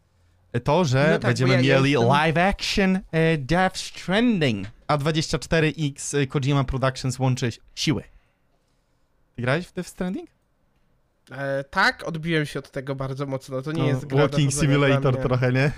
To, 0.63 0.85
że 0.85 1.07
No 1.11 1.19
tak, 1.19 1.29
będziemy 1.29 1.53
ja- 1.53 1.61
mieli 1.61 1.91
jestem- 1.91 2.09
live 2.09 2.37
action 2.37 2.99
e, 3.11 3.37
Death 3.37 3.77
Stranding, 3.77 4.67
a 4.87 4.97
24X 4.97 6.17
e, 6.17 6.27
Kojima 6.27 6.63
Productions 6.63 7.19
łączy 7.19 7.49
siły. 7.75 8.03
Ty 9.35 9.41
grałeś 9.41 9.67
w 9.67 9.73
Death 9.73 9.89
Stranding? 9.89 10.29
E, 11.31 11.63
tak, 11.63 12.03
odbiłem 12.07 12.45
się 12.45 12.59
od 12.59 12.71
tego 12.71 12.95
bardzo 12.95 13.25
mocno. 13.25 13.61
To 13.61 13.71
nie 13.71 13.81
No, 13.81 13.87
jest 13.87 14.05
gra 14.05 14.17
Walking 14.21 14.53
Simulator 14.53 15.17
trochę, 15.17 15.53
nie? 15.53 15.71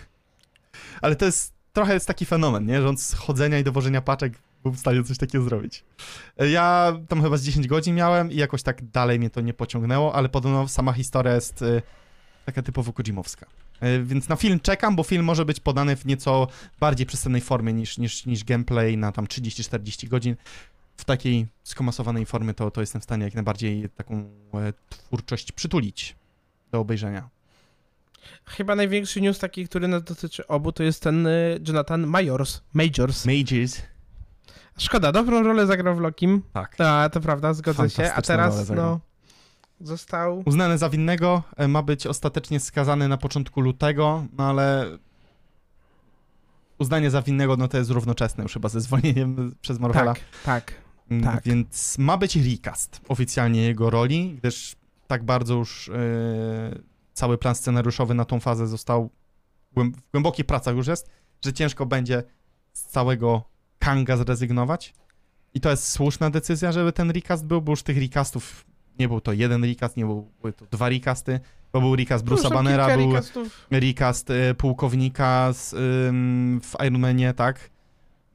Ale 1.01 1.15
to 1.15 1.25
jest, 1.25 1.53
trochę 1.73 1.93
jest 1.93 2.07
taki 2.07 2.25
fenomen, 2.25 2.65
nie? 2.65 2.81
Że 2.81 2.89
on 2.89 2.97
z 2.97 3.13
chodzenia 3.13 3.59
i 3.59 3.63
dowożenia 3.63 4.01
paczek 4.01 4.33
był 4.63 4.71
w 4.71 4.79
stanie 4.79 5.03
coś 5.03 5.17
takiego 5.17 5.43
zrobić. 5.43 5.83
E, 6.37 6.49
Ja 6.49 6.93
tam 7.09 7.21
chyba 7.21 7.37
z 7.37 7.43
10 7.43 7.67
godzin 7.67 7.95
miałem 7.95 8.31
i 8.31 8.35
jakoś 8.35 8.63
tak 8.63 8.85
dalej 8.89 9.19
mnie 9.19 9.29
to 9.29 9.41
nie 9.41 9.53
pociągnęło, 9.53 10.15
ale 10.15 10.29
podobno 10.29 10.67
sama 10.67 10.93
historia 10.93 11.35
jest 11.35 11.61
e, 11.61 11.81
taka 12.45 12.61
typowo 12.61 12.93
Kojimowska. 12.93 13.45
E, 13.81 14.03
Więc 14.03 14.29
na 14.29 14.35
film 14.35 14.59
czekam, 14.59 14.95
bo 14.95 15.03
film 15.03 15.25
może 15.25 15.45
być 15.45 15.59
podany 15.59 15.95
w 15.95 16.05
nieco 16.05 16.47
bardziej 16.79 17.05
przystępnej 17.07 17.41
formie 17.41 17.73
niż, 17.73 17.97
niż, 17.97 18.25
niż 18.25 18.43
gameplay 18.43 18.97
na 18.97 19.11
tam 19.11 19.25
30-40 19.25 20.07
godzin. 20.07 20.35
W 20.97 21.05
takiej 21.05 21.47
skomasowanej 21.63 22.25
formie 22.25 22.53
to, 22.53 22.71
to 22.71 22.81
jestem 22.81 23.01
w 23.01 23.03
stanie 23.03 23.25
jak 23.25 23.33
najbardziej 23.33 23.89
taką 23.89 24.15
e, 24.53 24.73
twórczość 24.89 25.51
przytulić 25.51 26.15
do 26.71 26.79
obejrzenia. 26.79 27.29
Chyba 28.45 28.75
największy 28.75 29.21
news 29.21 29.39
taki, 29.39 29.67
który 29.67 29.87
nas 29.87 30.03
dotyczy 30.03 30.47
obu, 30.47 30.71
to 30.71 30.83
jest 30.83 31.03
ten 31.03 31.27
y, 31.27 31.59
Jonathan 31.67 32.07
Majors. 32.07 32.61
Majors. 32.73 33.25
Mages. 33.25 33.81
Szkoda, 34.77 35.11
dobrą 35.11 35.43
rolę 35.43 35.67
zagrał 35.67 35.95
w 35.95 35.99
Lokim. 35.99 36.41
Tak. 36.53 36.75
A, 36.81 37.09
to 37.09 37.21
prawda, 37.21 37.53
zgodzę 37.53 37.89
się. 37.89 38.13
A 38.13 38.21
teraz, 38.21 38.69
no, 38.69 38.99
został... 39.83 40.43
Uznany 40.45 40.77
za 40.77 40.89
winnego, 40.89 41.43
e, 41.57 41.67
ma 41.67 41.81
być 41.83 42.07
ostatecznie 42.07 42.59
skazany 42.59 43.07
na 43.07 43.17
początku 43.17 43.61
lutego, 43.61 44.25
no 44.37 44.43
ale 44.43 44.97
uznanie 46.79 47.11
za 47.11 47.21
winnego, 47.21 47.57
no 47.57 47.67
to 47.67 47.77
jest 47.77 47.89
równoczesne 47.89 48.43
już 48.43 48.53
chyba 48.53 48.69
ze 48.69 48.81
zwolnieniem 48.81 49.35
przez 49.61 49.79
Marvela. 49.79 50.13
Tak, 50.13 50.23
tak. 50.45 50.73
Mm, 51.09 51.23
tak. 51.23 51.43
Więc 51.43 51.97
ma 51.97 52.17
być 52.17 52.35
recast 52.35 53.01
oficjalnie 53.07 53.61
jego 53.61 53.89
roli, 53.89 54.35
gdyż 54.37 54.75
tak 55.07 55.23
bardzo 55.23 55.53
już 55.53 55.89
e, 55.89 55.93
cały 57.13 57.37
plan 57.37 57.55
scenariuszowy 57.55 58.13
na 58.13 58.25
tą 58.25 58.39
fazę 58.39 58.67
został 58.67 59.09
w 59.75 60.11
głębokich 60.11 60.45
pracach 60.45 60.75
już 60.75 60.87
jest, 60.87 61.09
że 61.45 61.53
ciężko 61.53 61.85
będzie 61.85 62.23
z 62.73 62.83
całego 62.83 63.43
Kanga 63.79 64.17
zrezygnować. 64.17 64.93
I 65.53 65.61
to 65.61 65.69
jest 65.69 65.87
słuszna 65.87 66.29
decyzja, 66.29 66.71
żeby 66.71 66.91
ten 66.91 67.11
recast 67.11 67.45
był, 67.45 67.61
bo 67.61 67.71
już 67.71 67.83
tych 67.83 67.97
recastów 67.97 68.65
nie 69.01 69.07
był 69.07 69.21
to 69.21 69.33
jeden 69.33 69.63
recast, 69.63 69.97
nie 69.97 70.05
był, 70.05 70.31
były 70.41 70.53
to 70.53 70.65
dwa 70.71 70.89
recasty, 70.89 71.39
bo 71.73 71.81
był 71.81 71.95
recast 71.95 72.25
Bruce'a 72.25 72.49
Bannera, 72.53 72.97
był 72.97 73.13
recastów. 73.13 73.67
recast 73.71 74.29
y, 74.29 74.55
pułkownika 74.57 75.53
z, 75.53 75.73
ym, 76.09 76.61
w 76.63 76.75
Iron 76.85 76.99
Manie, 77.01 77.33
tak? 77.33 77.69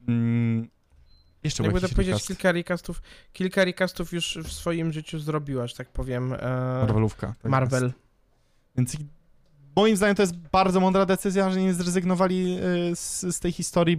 Ym, 0.09 0.67
jeszcze 1.43 1.63
Jakby 1.63 1.79
to 1.79 1.85
jakiś 1.85 1.95
powiedzieć, 1.95 2.13
recast. 2.13 2.27
kilka 2.27 2.51
recastów, 2.51 3.01
kilka 3.33 3.65
recastów 3.65 4.13
już 4.13 4.37
w 4.43 4.51
swoim 4.53 4.93
życiu 4.93 5.19
zrobiła, 5.19 5.67
że 5.67 5.75
tak 5.75 5.89
powiem, 5.89 6.33
e, 6.33 6.37
Marvelówka. 6.81 7.35
tak 7.41 7.51
Marvel. 7.51 7.83
jest. 7.83 7.95
Więc 8.77 8.97
moim 9.75 9.97
zdaniem 9.97 10.15
to 10.15 10.23
jest 10.23 10.37
bardzo 10.37 10.79
mądra 10.79 11.05
decyzja, 11.05 11.51
że 11.51 11.61
nie 11.61 11.73
zrezygnowali 11.73 12.57
y, 12.91 12.95
z, 12.95 13.21
z 13.35 13.39
tej 13.39 13.51
historii, 13.51 13.97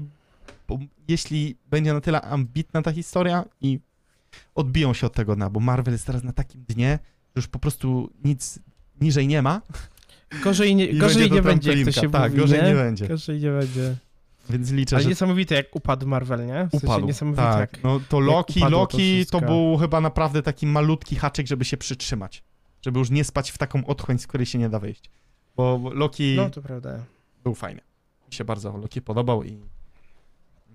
bo 0.69 0.79
jeśli 1.09 1.57
będzie 1.71 1.93
na 1.93 2.01
tyle 2.01 2.21
ambitna 2.21 2.83
ta 2.83 2.93
historia 2.93 3.45
i 3.61 3.81
odbiją 4.55 4.95
się 4.95 5.07
od 5.07 5.13
tego 5.15 5.37
dna, 5.37 5.51
bo 5.51 5.61
Marvel 5.61 5.95
jest 5.95 6.07
teraz 6.07 6.25
na 6.25 6.33
takim 6.33 6.65
dnie, 6.69 6.99
że 7.37 7.39
już 7.39 7.49
po 7.49 7.59
prostu 7.59 8.11
nic 8.25 8.59
niżej 9.01 9.27
nie 9.29 9.43
ma. 9.43 9.63
Gorzej 10.45 10.75
nie, 10.75 10.87
I 10.87 10.99
gorzej 10.99 11.29
to 11.29 11.35
nie 11.35 11.43
będzie, 11.43 11.73
jak 11.75 11.85
to 11.85 11.93
się 12.01 12.11
Tak, 12.11 12.31
mówi, 12.31 12.41
gorzej 12.43 12.63
nie? 12.63 12.69
nie 12.69 12.75
będzie. 12.75 13.09
Gorzej 13.09 13.41
nie 13.41 13.51
będzie. 13.51 13.97
Więc 14.51 14.71
liczę, 14.71 14.97
Ale 14.97 15.03
że 15.03 15.09
niesamowite, 15.09 15.55
jak 15.55 15.77
upadł 15.77 16.07
Marvel, 16.07 16.47
nie? 16.47 16.67
W 16.67 16.71
sensie 16.71 16.87
upadł. 16.87 17.07
niesamowite, 17.07 17.43
tak, 17.43 17.73
jak... 17.73 17.83
no 17.85 18.01
to 18.09 18.21
Loki, 18.21 18.61
to 18.61 18.69
Loki 18.69 18.97
to, 19.27 19.39
wszystko. 19.39 19.41
był 19.41 19.77
chyba 19.77 20.01
naprawdę 20.01 20.43
taki 20.43 20.67
malutki 20.67 21.17
haczyk, 21.17 21.47
żeby 21.47 21.65
się 21.65 21.77
przytrzymać. 21.77 22.43
Żeby 22.83 22.99
już 22.99 23.11
nie 23.11 23.25
spać 23.25 23.51
w 23.51 23.59
taką 23.59 23.87
otchłań, 23.87 24.19
z 24.19 24.27
której 24.27 24.47
się 24.47 24.59
nie 24.59 24.69
da 24.69 24.79
wyjść. 24.79 25.11
Bo 25.57 25.91
Loki 25.95 26.35
No, 26.37 26.51
to 26.51 26.63
prawda. 26.63 27.05
był 27.45 27.55
fajny. 27.55 27.81
Mi 28.29 28.35
się 28.35 28.45
bardzo 28.45 28.77
Loki 28.77 29.03
podobał 29.03 29.45
i... 29.45 29.59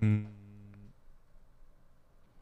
Mm... 0.02 0.26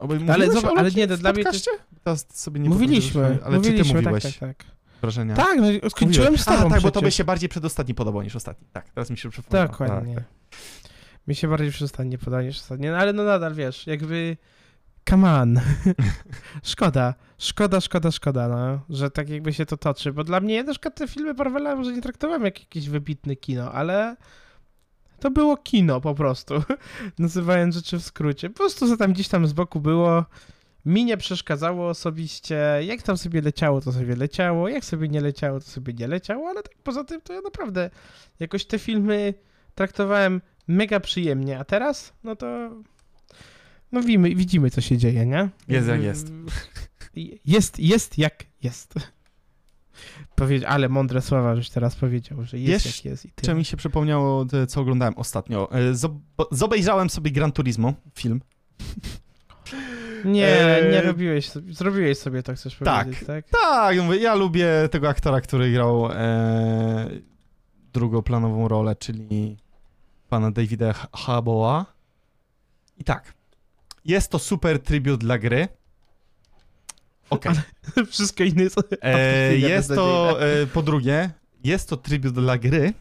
Oby- 0.03 0.33
Ale 0.33 0.53
zobacz, 0.53 0.73
ale 0.79 0.91
nie, 0.91 1.09
to 1.09 1.17
dla 1.17 1.33
mnie 1.33 1.45
to- 1.45 1.51
podcaście? 1.51 1.71
Teraz 2.05 2.27
sobie 2.33 2.61
nie 2.61 2.69
mówiliśmy, 2.69 3.39
Ale 3.45 3.57
mówiliśmy, 3.57 3.85
czy 3.85 3.93
ty 3.93 4.03
mówiłeś 4.03 4.23
tak, 4.23 4.33
tak, 4.33 4.57
tak. 4.57 4.67
wrażenia? 5.01 5.35
Tak, 5.37 5.59
no 5.83 5.91
skończyłem 5.91 6.39
z 6.39 6.45
tobą 6.45 6.57
A, 6.57 6.61
tak, 6.63 6.69
bo 6.69 6.75
przecież. 6.77 6.93
tobie 6.93 7.11
się 7.11 7.25
bardziej 7.25 7.49
przedostatni 7.49 7.95
podobał 7.95 8.23
niż 8.23 8.37
ostatni. 8.37 8.67
Tak, 8.73 8.91
teraz 8.91 9.11
mi 9.11 9.19
się 9.19 9.31
przypomniało. 9.31 9.69
Dokładnie. 9.69 10.15
Tak, 10.15 10.25
Mi 11.29 11.35
się 11.35 11.49
bardziej 11.49 11.71
przystanie 11.71 12.19
podanie 12.19 12.47
niż 12.49 12.59
ostatnie, 12.61 12.91
no 12.91 12.97
ale 12.97 13.13
no 13.13 13.25
nadal, 13.25 13.55
wiesz, 13.55 13.87
jakby... 13.87 14.37
Come 15.11 15.35
on. 15.35 15.61
szkoda, 16.63 17.15
szkoda, 17.39 17.81
szkoda, 17.81 18.11
szkoda, 18.11 18.49
no, 18.49 18.81
że 18.97 19.11
tak 19.11 19.29
jakby 19.29 19.53
się 19.53 19.67
to 19.67 19.77
toczy, 19.77 20.13
bo 20.13 20.25
dla 20.25 20.41
mnie 20.41 20.55
ja 20.55 20.63
na 20.63 20.71
przykład 20.73 20.95
te 20.95 21.09
filmy 21.09 21.35
Marvela 21.35 21.77
może 21.77 21.93
nie 21.93 22.03
traktowałem 22.03 22.45
jak 22.45 22.61
jakieś 22.61 22.89
wybitne 22.89 23.37
kino, 23.37 23.73
ale 23.73 24.17
to 25.23 25.31
było 25.31 25.57
kino 25.57 26.01
po 26.01 26.15
prostu, 26.15 26.55
nazywając 27.19 27.75
rzeczy 27.75 27.99
w 27.99 28.03
skrócie. 28.03 28.51
Po 28.51 28.57
prostu 28.57 28.89
co 28.89 28.97
tam 28.97 29.13
gdzieś 29.13 29.29
tam 29.29 29.47
z 29.47 29.53
boku 29.53 29.81
było, 29.81 30.25
mi 30.85 31.05
nie 31.05 31.17
przeszkadzało 31.17 31.89
osobiście, 31.89 32.81
jak 32.87 33.03
tam 33.03 33.17
sobie 33.17 33.41
leciało, 33.41 33.81
to 33.81 33.93
sobie 33.93 34.17
leciało, 34.17 34.69
jak 34.69 34.85
sobie 34.85 35.09
nie 35.09 35.21
leciało, 35.21 35.61
to 35.61 35.67
sobie 35.67 35.93
nie 35.93 36.09
leciało, 36.09 36.49
ale 36.49 36.63
tak 36.63 36.75
poza 36.85 37.05
tym 37.05 37.21
to 37.21 37.33
ja 37.33 37.41
naprawdę 37.41 37.91
jakoś 38.41 38.65
te 38.65 38.79
filmy 38.79 39.35
traktowałem 39.75 40.41
mega 40.69 41.01
przyjemnie, 41.01 41.59
a 41.59 41.65
teraz, 41.65 42.13
no 42.25 42.37
to 42.37 42.71
no 43.93 44.01
widzimy, 44.01 44.35
widzimy 44.35 44.71
co 44.71 44.81
się 44.81 44.99
dzieje, 44.99 45.27
nie? 45.27 45.49
Jest 45.69 45.89
jak 45.89 46.03
jest. 46.03 46.33
Jest, 47.45 47.79
jest 47.79 48.19
jak 48.19 48.45
jest. 48.63 48.95
Powiedz, 50.35 50.65
ale 50.67 50.89
mądre 50.89 51.21
słowa, 51.23 51.57
żeś 51.57 51.71
teraz 51.71 51.97
powiedział, 51.97 52.45
że 52.45 52.59
jest 52.59 52.87
Jeszcze 52.87 52.99
jak 52.99 53.05
jest 53.05 53.25
i 53.27 53.29
tyle. 53.33 53.55
mi 53.55 53.65
się 53.65 53.77
przypomniało, 53.77 54.47
co 54.69 54.81
oglądałem 54.81 55.15
ostatnio? 55.17 55.73
E, 55.73 55.93
zob- 55.93 56.19
Zobejrzałem 56.51 57.11
sobie 57.11 57.31
Gran 57.31 57.53
Turismo, 57.53 57.95
film. 58.15 58.41
Nie, 60.25 60.47
Eee, 60.77 60.93
nie 60.93 61.01
robiłeś, 61.03 61.51
zrobiłeś 61.71 62.19
sobie 62.19 62.43
to, 62.43 62.55
chcesz 62.55 62.77
tak. 62.85 63.05
powiedzieć, 63.05 63.27
tak? 63.27 63.45
Tak, 63.49 63.97
ja 64.21 64.35
lubię 64.35 64.69
tego 64.91 65.09
aktora, 65.09 65.41
który 65.41 65.73
grał 65.73 66.09
e, 66.13 67.11
drugoplanową 67.93 68.69
rolę, 68.69 68.97
czyli 68.97 69.57
pana 70.29 70.51
Davida 70.51 70.93
H- 70.93 71.09
Harboura. 71.15 71.87
I 72.99 73.05
tak, 73.05 73.35
jest 74.05 74.31
to 74.31 74.39
super 74.39 74.79
tribut 74.83 75.21
dla 75.21 75.39
gry. 75.39 75.69
Okej. 77.33 77.53
Wszystko 78.11 78.45
inne 78.45 78.63
jest 78.63 78.77
E, 79.03 79.57
jest 79.57 79.89
to, 79.89 80.39
e, 80.43 80.67
po 80.67 80.83
drugie, 80.83 81.31
jest 81.65 81.89
to 81.89 81.97
tribut 81.97 82.35
dla 82.35 82.59
gry. 82.59 82.93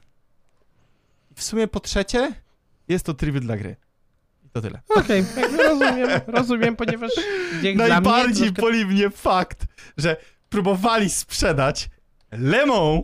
W 1.36 1.44
sumie 1.44 1.68
po 1.68 1.80
trzecie, 1.80 2.34
jest 2.88 3.06
to 3.06 3.14
tribut 3.14 3.44
dla 3.44 3.58
gry. 3.58 3.76
To 4.53 4.62
tyle. 4.62 4.82
Okej, 4.95 5.26
jakby 5.38 5.58
rozumiem, 5.58 6.10
rozumiem, 6.28 6.76
ponieważ 6.76 7.12
mnie 7.62 7.76
Najbardziej 7.76 8.48
troszkę... 8.48 8.62
boli 8.62 8.86
mnie 8.86 9.10
fakt, 9.10 9.66
że 9.98 10.18
próbowali 10.49 11.10
sprzedać 11.10 11.90
Lemon 12.32 13.02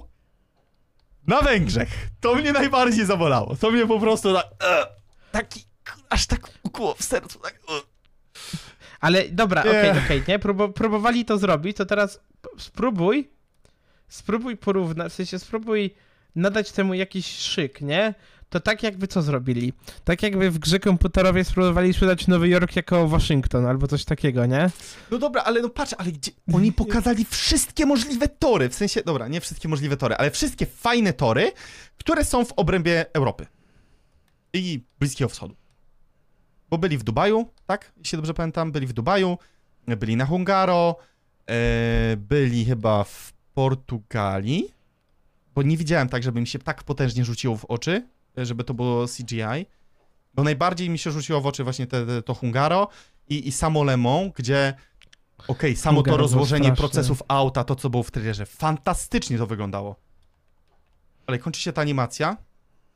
na 1.27 1.41
Węgrzech. 1.41 1.89
To 2.19 2.35
mnie 2.35 2.53
najbardziej 2.53 3.05
zabolało. 3.05 3.55
To 3.55 3.71
mnie 3.71 3.87
po 3.87 3.99
prostu 3.99 4.33
tak... 4.33 4.45
e, 4.63 4.87
taki... 5.31 5.65
Aż 6.09 6.27
tak 6.27 6.49
ukło 6.63 6.93
w 6.93 7.03
sercu. 7.03 7.39
Tak, 7.39 7.53
e. 7.53 7.96
Ale 8.99 9.29
dobra, 9.29 9.63
Nie. 9.63 9.69
okej, 9.69 9.91
okej, 10.05 10.23
nie? 10.27 10.39
Próbu- 10.39 10.73
próbowali 10.73 11.25
to 11.25 11.37
zrobić, 11.37 11.77
to 11.77 11.85
teraz 11.85 12.19
spróbuj, 12.57 13.29
spróbuj 14.07 14.57
porównać, 14.57 15.11
w 15.11 15.15
sensie 15.15 15.39
spróbuj 15.39 15.93
nadać 16.35 16.71
temu 16.71 16.93
jakiś 16.93 17.25
szyk, 17.25 17.81
nie? 17.81 18.13
To 18.49 18.59
tak 18.59 18.83
jakby 18.83 19.07
co 19.07 19.21
zrobili? 19.21 19.73
Tak 20.03 20.23
jakby 20.23 20.51
w 20.51 20.59
grze 20.59 20.79
komputerowej 20.79 21.45
spróbowali 21.45 21.93
sprzedać 21.93 22.27
Nowy 22.27 22.49
Jork 22.49 22.75
jako 22.75 23.07
Waszyngton 23.07 23.65
albo 23.65 23.87
coś 23.87 24.05
takiego, 24.05 24.45
nie? 24.45 24.69
No 25.11 25.17
dobra, 25.17 25.41
ale 25.43 25.61
no 25.61 25.69
patrz, 25.69 25.95
ale 25.97 26.11
gdzie... 26.11 26.31
Oni 26.53 26.71
pokazali 26.73 27.25
wszystkie 27.25 27.85
możliwe 27.85 28.27
tory. 28.27 28.69
W 28.69 28.75
sensie, 28.75 29.01
dobra, 29.05 29.27
nie 29.27 29.41
wszystkie 29.41 29.67
możliwe 29.67 29.97
tory, 29.97 30.15
ale 30.15 30.31
wszystkie 30.31 30.65
fajne 30.65 31.13
tory, 31.13 31.51
które 31.97 32.25
są 32.25 32.45
w 32.45 32.53
obrębie 32.53 33.05
Europy. 33.13 33.47
I 34.53 34.83
Bliskiego 34.99 35.29
Wschodu. 35.29 35.55
Bo 36.69 36.77
byli 36.77 36.97
w 36.97 37.03
Dubaju, 37.03 37.49
tak? 37.67 37.91
Jeśli 37.97 38.17
dobrze 38.17 38.33
pamiętam, 38.33 38.71
byli 38.71 38.87
w 38.87 38.93
Dubaju, 38.93 39.37
byli 39.87 40.15
na 40.15 40.25
Hungaro, 40.25 40.95
e, 41.49 42.17
byli 42.17 42.65
chyba 42.65 43.03
w 43.03 43.33
Portugalii, 43.53 44.73
bo 45.55 45.63
nie 45.63 45.77
widziałem 45.77 46.09
tak, 46.09 46.23
żeby 46.23 46.41
mi 46.41 46.47
się 46.47 46.59
tak 46.59 46.83
potężnie 46.83 47.25
rzuciło 47.25 47.57
w 47.57 47.65
oczy, 47.65 48.07
e, 48.37 48.45
żeby 48.45 48.63
to 48.63 48.73
było 48.73 49.05
CGI. 49.07 49.65
Bo 50.33 50.43
najbardziej 50.43 50.89
mi 50.89 50.97
się 50.99 51.11
rzuciło 51.11 51.41
w 51.41 51.47
oczy 51.47 51.63
właśnie 51.63 51.87
te, 51.87 52.05
te, 52.05 52.21
to 52.21 52.33
Hungaro 52.33 52.87
i, 53.29 53.47
i 53.47 53.51
samo 53.51 53.83
Le 53.83 53.97
Mans, 53.97 54.31
gdzie 54.35 54.73
okej, 55.47 55.75
samo 55.75 55.95
Hungaro 55.95 56.17
to 56.17 56.21
rozłożenie 56.21 56.71
procesów 56.71 57.23
auta, 57.27 57.63
to 57.63 57.75
co 57.75 57.89
było 57.89 58.03
w 58.03 58.11
trailerze, 58.11 58.45
fantastycznie 58.45 59.37
to 59.37 59.47
wyglądało. 59.47 59.95
Ale 61.27 61.39
kończy 61.39 61.61
się 61.61 61.73
ta 61.73 61.81
animacja, 61.81 62.37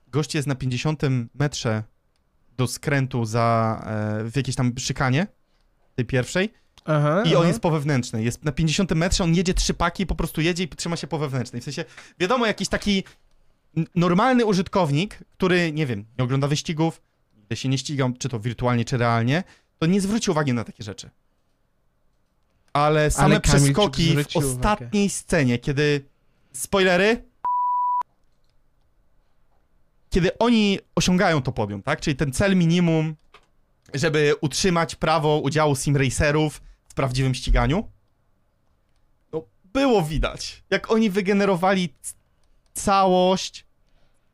gość 0.07 0.35
jest 0.35 0.47
na 0.47 0.55
50 0.55 1.01
metrze 1.33 1.83
do 2.61 2.67
skrętu 2.67 3.25
za, 3.25 3.81
e, 3.85 4.23
w 4.23 4.35
jakiejś 4.35 4.55
tam 4.55 4.73
szykanie, 4.77 5.27
tej 5.95 6.05
pierwszej, 6.05 6.53
Aha, 6.85 7.23
i 7.25 7.35
on 7.35 7.41
aha. 7.41 7.47
jest 7.47 7.59
po 7.59 7.71
wewnętrznej. 7.71 8.25
Jest 8.25 8.45
na 8.45 8.51
50 8.51 8.91
metrze, 8.95 9.23
on 9.23 9.35
jedzie 9.35 9.53
trzy 9.53 9.73
paki, 9.73 10.05
po 10.05 10.15
prostu 10.15 10.41
jedzie 10.41 10.63
i 10.63 10.67
trzyma 10.67 10.95
się 10.95 11.07
po 11.07 11.17
wewnętrznej. 11.17 11.61
W 11.61 11.65
sensie, 11.65 11.85
wiadomo, 12.19 12.45
jakiś 12.45 12.67
taki 12.67 13.03
normalny 13.95 14.45
użytkownik, 14.45 15.19
który, 15.37 15.71
nie 15.71 15.85
wiem, 15.85 16.05
nie 16.17 16.23
ogląda 16.23 16.47
wyścigów, 16.47 17.01
nigdy 17.37 17.55
się 17.55 17.69
nie 17.69 17.77
ścigał, 17.77 18.13
czy 18.19 18.29
to 18.29 18.39
wirtualnie, 18.39 18.85
czy 18.85 18.97
realnie, 18.97 19.43
to 19.79 19.85
nie 19.85 20.01
zwróci 20.01 20.31
uwagi 20.31 20.53
na 20.53 20.63
takie 20.63 20.83
rzeczy. 20.83 21.09
Ale 22.73 23.11
same 23.11 23.25
Ale 23.25 23.41
Kamil 23.41 23.61
przeskoki 23.61 24.03
w 24.07 24.09
zwrócił 24.09 24.41
uwagę. 24.41 24.55
ostatniej 24.55 25.09
scenie, 25.09 25.59
kiedy... 25.59 26.05
Spoilery! 26.53 27.30
Kiedy 30.11 30.37
oni 30.37 30.79
osiągają 30.95 31.41
to 31.41 31.51
podium, 31.51 31.83
tak? 31.83 32.01
Czyli 32.01 32.15
ten 32.15 32.31
cel 32.31 32.55
minimum, 32.55 33.15
żeby 33.93 34.35
utrzymać 34.41 34.95
prawo 34.95 35.39
udziału 35.39 35.75
simracerów 35.75 36.61
w 36.87 36.93
prawdziwym 36.93 37.33
ściganiu. 37.33 37.91
No, 39.33 39.43
było 39.63 40.01
widać, 40.01 40.63
jak 40.69 40.91
oni 40.91 41.09
wygenerowali 41.09 41.93
całość 42.73 43.65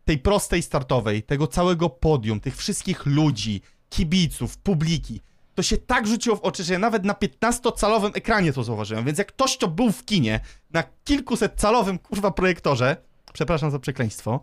tej 0.06 0.18
prostej 0.18 0.62
startowej, 0.62 1.24
tego 1.24 1.48
całego 1.48 1.90
podium, 1.90 2.40
tych 2.40 2.58
wszystkich 2.58 3.06
ludzi, 3.06 3.62
kibiców, 3.90 4.58
publiki. 4.58 5.22
To 5.56 5.64
się 5.64 5.78
tak 5.78 6.08
rzuciło 6.08 6.36
w 6.36 6.42
oczy, 6.42 6.64
że 6.64 6.74
ja 6.74 6.80
nawet 6.80 7.04
na 7.04 7.14
15-calowym 7.14 8.12
ekranie 8.14 8.54
to 8.54 8.64
zauważyłem, 8.64 9.06
więc 9.06 9.18
jak 9.18 9.28
ktoś, 9.28 9.58
kto 9.58 9.68
był 9.68 9.92
w 9.92 10.06
kinie 10.06 10.40
na 10.72 10.84
kilkuset 11.04 11.62
calowym, 11.62 12.00
kurwa, 12.00 12.32
projektorze, 12.32 12.98
przepraszam 13.34 13.72
za 13.72 13.80
przekleństwo, 13.80 14.40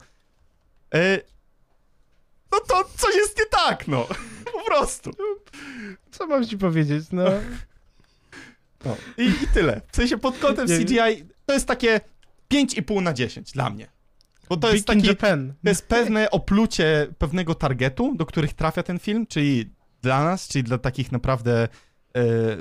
yy, 0.94 1.22
no 2.52 2.60
to 2.60 2.84
coś 2.96 3.14
jest 3.14 3.38
nie 3.38 3.46
tak, 3.46 3.88
no. 3.88 4.06
Po 4.52 4.64
prostu. 4.66 5.10
Co 6.10 6.26
mam 6.26 6.46
ci 6.46 6.58
powiedzieć, 6.58 7.04
no? 7.12 7.24
No. 8.84 8.96
I, 9.18 9.24
I 9.24 9.48
tyle. 9.54 9.80
W 9.92 9.96
sensie 9.96 10.18
pod 10.18 10.38
kątem 10.38 10.66
CGI 10.66 11.24
to 11.46 11.54
jest 11.54 11.66
takie 11.66 12.00
5,5 12.52 13.02
na 13.02 13.12
10 13.12 13.52
dla 13.52 13.70
mnie. 13.70 13.88
Bo 14.48 14.56
to 14.56 14.72
jest 14.72 14.86
Big 14.86 14.96
in 14.96 15.02
taki, 15.02 15.08
Japan. 15.08 15.54
to 15.64 15.68
jest 15.68 15.88
pewne 15.88 16.30
oplucie 16.30 17.06
pewnego 17.18 17.54
targetu, 17.54 18.14
do 18.16 18.26
których 18.26 18.54
trafia 18.54 18.82
ten 18.82 18.98
film, 18.98 19.26
czyli 19.26 19.70
dla 20.02 20.24
nas, 20.24 20.48
czyli 20.48 20.64
dla 20.64 20.78
takich 20.78 21.12
naprawdę 21.12 21.68
e, 22.16 22.56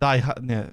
die 0.00 0.22
hard, 0.22 0.42
nie, 0.42 0.70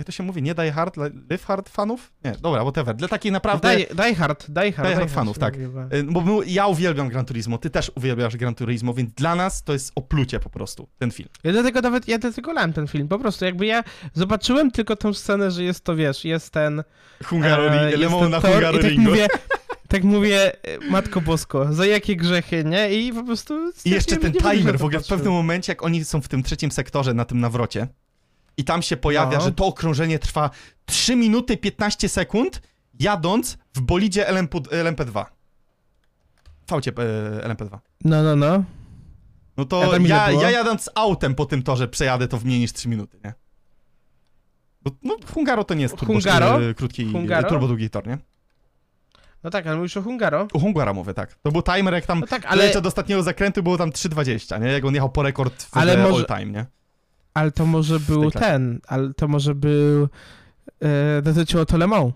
jak 0.00 0.06
to 0.06 0.12
się 0.12 0.22
mówi, 0.22 0.42
nie 0.42 0.54
die 0.54 0.72
hard, 0.72 0.96
li- 0.96 1.22
live 1.30 1.44
hard 1.44 1.68
fanów? 1.68 2.12
Nie, 2.24 2.32
dobra, 2.40 2.60
whatever. 2.62 2.96
Dla 2.96 3.08
takich 3.08 3.32
naprawdę 3.32 3.76
Die, 3.76 3.86
die 3.86 4.14
Hard, 4.14 4.50
Die 4.50 4.72
Hard. 4.72 4.88
Die 4.88 4.96
Hard 4.96 5.10
fanów, 5.10 5.36
się 5.36 5.40
tak. 5.40 5.56
chyba. 5.56 5.80
E, 5.90 6.02
Bo 6.02 6.20
my- 6.20 6.46
ja 6.46 6.66
uwielbiam 6.66 7.08
Gran 7.08 7.24
Turismo, 7.24 7.58
ty 7.58 7.70
też 7.70 7.92
uwielbiasz 7.94 8.36
Gran 8.36 8.54
Turismo, 8.54 8.94
więc 8.94 9.12
dla 9.14 9.34
nas 9.34 9.62
to 9.64 9.72
jest 9.72 9.92
oplucie 9.94 10.40
po 10.40 10.50
prostu, 10.50 10.88
ten 10.98 11.10
film. 11.10 11.28
Ja 11.44 11.52
dlatego 11.52 11.80
nawet, 11.80 12.08
ja 12.08 12.18
dlatego 12.18 12.52
lałem 12.52 12.72
ten 12.72 12.86
film, 12.88 13.08
po 13.08 13.18
prostu 13.18 13.44
jakby 13.44 13.66
ja 13.66 13.84
zobaczyłem 14.14 14.70
tylko 14.70 14.96
tą 14.96 15.14
scenę, 15.14 15.50
że 15.50 15.64
jest 15.64 15.84
to, 15.84 15.96
wiesz, 15.96 16.24
jest 16.24 16.50
ten... 16.50 16.82
Hungarori, 17.24 17.94
e, 17.94 17.96
Lemon 17.96 18.30
na 18.30 18.40
tak 18.40 18.52
Hungaroringu. 18.52 19.02
mówię, 19.10 19.28
tak 19.88 20.04
mówię, 20.04 20.52
e, 20.64 20.78
Matko 20.90 21.20
Bosko, 21.20 21.72
za 21.72 21.86
jakie 21.86 22.16
grzechy, 22.16 22.64
nie? 22.64 22.92
I 22.94 23.12
po 23.12 23.24
prostu... 23.24 23.72
I 23.84 23.90
jeszcze 23.90 24.16
ten 24.16 24.32
timer, 24.32 24.78
w 24.78 24.84
ogóle 24.84 25.00
w 25.00 25.06
pewnym 25.06 25.32
momencie, 25.32 25.72
jak 25.72 25.82
oni 25.82 26.04
są 26.04 26.20
w 26.20 26.28
tym 26.28 26.42
trzecim 26.42 26.70
sektorze, 26.70 27.14
na 27.14 27.24
tym 27.24 27.40
nawrocie, 27.40 27.88
i 28.60 28.64
tam 28.64 28.82
się 28.82 28.96
pojawia, 28.96 29.38
No. 29.38 29.44
że 29.44 29.52
to 29.52 29.66
okrążenie 29.66 30.18
trwa 30.18 30.50
3 30.86 31.16
minuty 31.16 31.56
15 31.56 32.08
sekund, 32.08 32.62
jadąc 33.00 33.58
w 33.74 33.80
bolidzie 33.80 34.28
LMP, 34.28 34.58
LMP2. 34.58 35.24
Faucie 36.66 36.90
e, 37.42 37.48
LMP2. 37.48 37.78
No, 38.04 38.22
no, 38.22 38.36
no. 38.36 38.64
No 39.56 39.64
to 39.64 39.96
ja, 39.98 40.30
ja 40.30 40.50
jadąc 40.50 40.90
autem 40.94 41.34
po 41.34 41.46
tym 41.46 41.62
torze 41.62 41.88
przejadę 41.88 42.28
to 42.28 42.38
w 42.38 42.44
mniej 42.44 42.58
niż 42.60 42.72
3 42.72 42.88
minuty, 42.88 43.18
nie? 43.24 43.34
Bo, 44.82 44.90
no, 45.02 45.16
Hungaro 45.34 45.64
to 45.64 45.74
nie 45.74 45.82
jest 45.82 45.96
turbo, 45.96 46.12
Hungaro? 46.14 46.62
e, 46.70 46.74
krótki, 46.74 47.12
Hungaro? 47.12 47.48
turbo 47.48 47.68
długi 47.68 47.90
tor, 47.90 48.06
nie? 48.06 48.18
No 49.42 49.50
tak, 49.50 49.66
ale 49.66 49.76
mówisz 49.76 49.96
o 49.96 50.02
Hungaro? 50.02 50.48
U 50.52 50.60
Hungara 50.60 50.92
mówię, 50.92 51.14
tak. 51.14 51.34
To 51.42 51.52
był 51.52 51.62
timer, 51.62 51.94
jak 51.94 52.06
tam 52.06 52.20
No 52.20 52.26
tak, 52.26 52.46
ale... 52.46 52.80
do 52.80 52.88
ostatniego 52.88 53.22
zakrętu 53.22 53.62
było 53.62 53.78
tam 53.78 53.90
3.20, 53.90 54.60
nie? 54.60 54.72
Jak 54.72 54.84
on 54.84 54.94
jechał 54.94 55.10
po 55.10 55.22
rekord 55.22 55.62
w 55.62 55.76
ale 55.76 55.96
może- 55.96 56.14
all 56.30 56.38
time, 56.38 56.52
nie? 56.52 56.66
Ale 57.34 57.50
to 57.50 57.66
może 57.66 58.00
był 58.00 58.30
ten, 58.30 58.80
ale 58.86 59.14
to 59.14 59.28
może 59.28 59.54
był... 59.54 60.08
E, 60.82 61.22
dotyczyło 61.22 61.66
to 61.66 61.76
Le 61.76 61.86
Mans. 61.86 62.12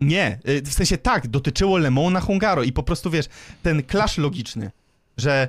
Nie, 0.00 0.38
y, 0.48 0.62
w 0.62 0.72
sensie 0.72 0.98
tak, 0.98 1.28
dotyczyło 1.28 1.78
Le 1.78 1.90
Mans 1.90 2.12
na 2.12 2.20
Hungaro 2.20 2.62
i 2.62 2.72
po 2.72 2.82
prostu 2.82 3.10
wiesz, 3.10 3.26
ten 3.62 3.82
clash 3.90 4.18
logiczny, 4.18 4.70
że 5.16 5.48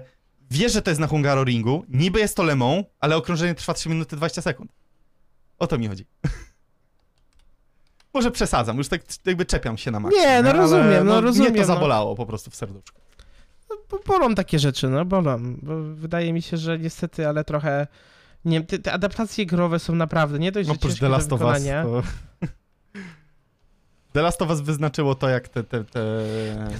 wiesz, 0.52 0.74
że 0.74 0.82
to 0.82 0.92
jest 0.92 1.02
na 1.02 1.08
Hungaro 1.08 1.44
ringu, 1.44 1.86
niby 1.90 2.20
jest 2.20 2.36
to 2.36 2.44
Le 2.44 2.56
Mans, 2.56 2.86
ale 3.00 3.16
okrążenie 3.16 3.56
trwa 3.56 3.74
3 3.74 3.90
minuty 3.90 4.16
20 4.16 4.42
sekund. 4.42 4.72
O 5.60 5.68
to 5.68 5.78
mi 5.78 5.88
chodzi. 5.88 6.06
Może 8.14 8.32
przesadzam, 8.32 8.78
już 8.78 8.88
tak 8.88 9.02
jakby 9.26 9.46
czepiam 9.46 9.78
się 9.78 9.92
na 9.92 10.00
maksa. 10.00 10.20
Nie, 10.20 10.42
no 10.44 10.50
ale 10.50 10.60
rozumiem, 10.60 11.06
no 11.06 11.14
Mnie 11.14 11.22
rozumiem, 11.22 11.54
to 11.54 11.60
no. 11.60 11.66
zabolało 11.66 12.16
po 12.16 12.26
prostu 12.26 12.52
w 12.52 12.56
serduszku. 12.56 13.02
No, 13.70 13.76
bo 13.92 14.00
bolą 14.08 14.36
takie 14.36 14.60
rzeczy, 14.60 14.90
no 14.90 15.06
bolą. 15.06 15.56
Bo 15.62 15.84
wydaje 15.84 16.34
mi 16.34 16.42
się, 16.42 16.58
że 16.58 16.80
niestety, 16.80 17.28
ale 17.28 17.44
trochę. 17.44 17.88
Nie 18.46 18.58
wiem, 18.58 18.66
te, 18.68 18.80
te 18.80 18.94
adaptacje 18.94 19.46
growe 19.46 19.80
są 19.80 19.96
naprawdę 19.96 20.40
nie 20.40 20.52
dość, 20.52 20.68
że 20.68 20.74
Oprócz 20.74 20.92
ciężkie 20.92 21.00
The 21.00 21.06
do 21.06 21.12
Last 21.12 21.34
of 21.34 21.42
Us, 21.42 21.64
to... 21.84 22.04
The 24.14 24.22
Last 24.22 24.42
of 24.42 24.50
Us 24.50 24.62
wyznaczyło 24.62 25.16
to, 25.16 25.30
jak 25.30 25.48
te... 25.48 25.64
te, 25.64 25.84
te... 25.84 26.24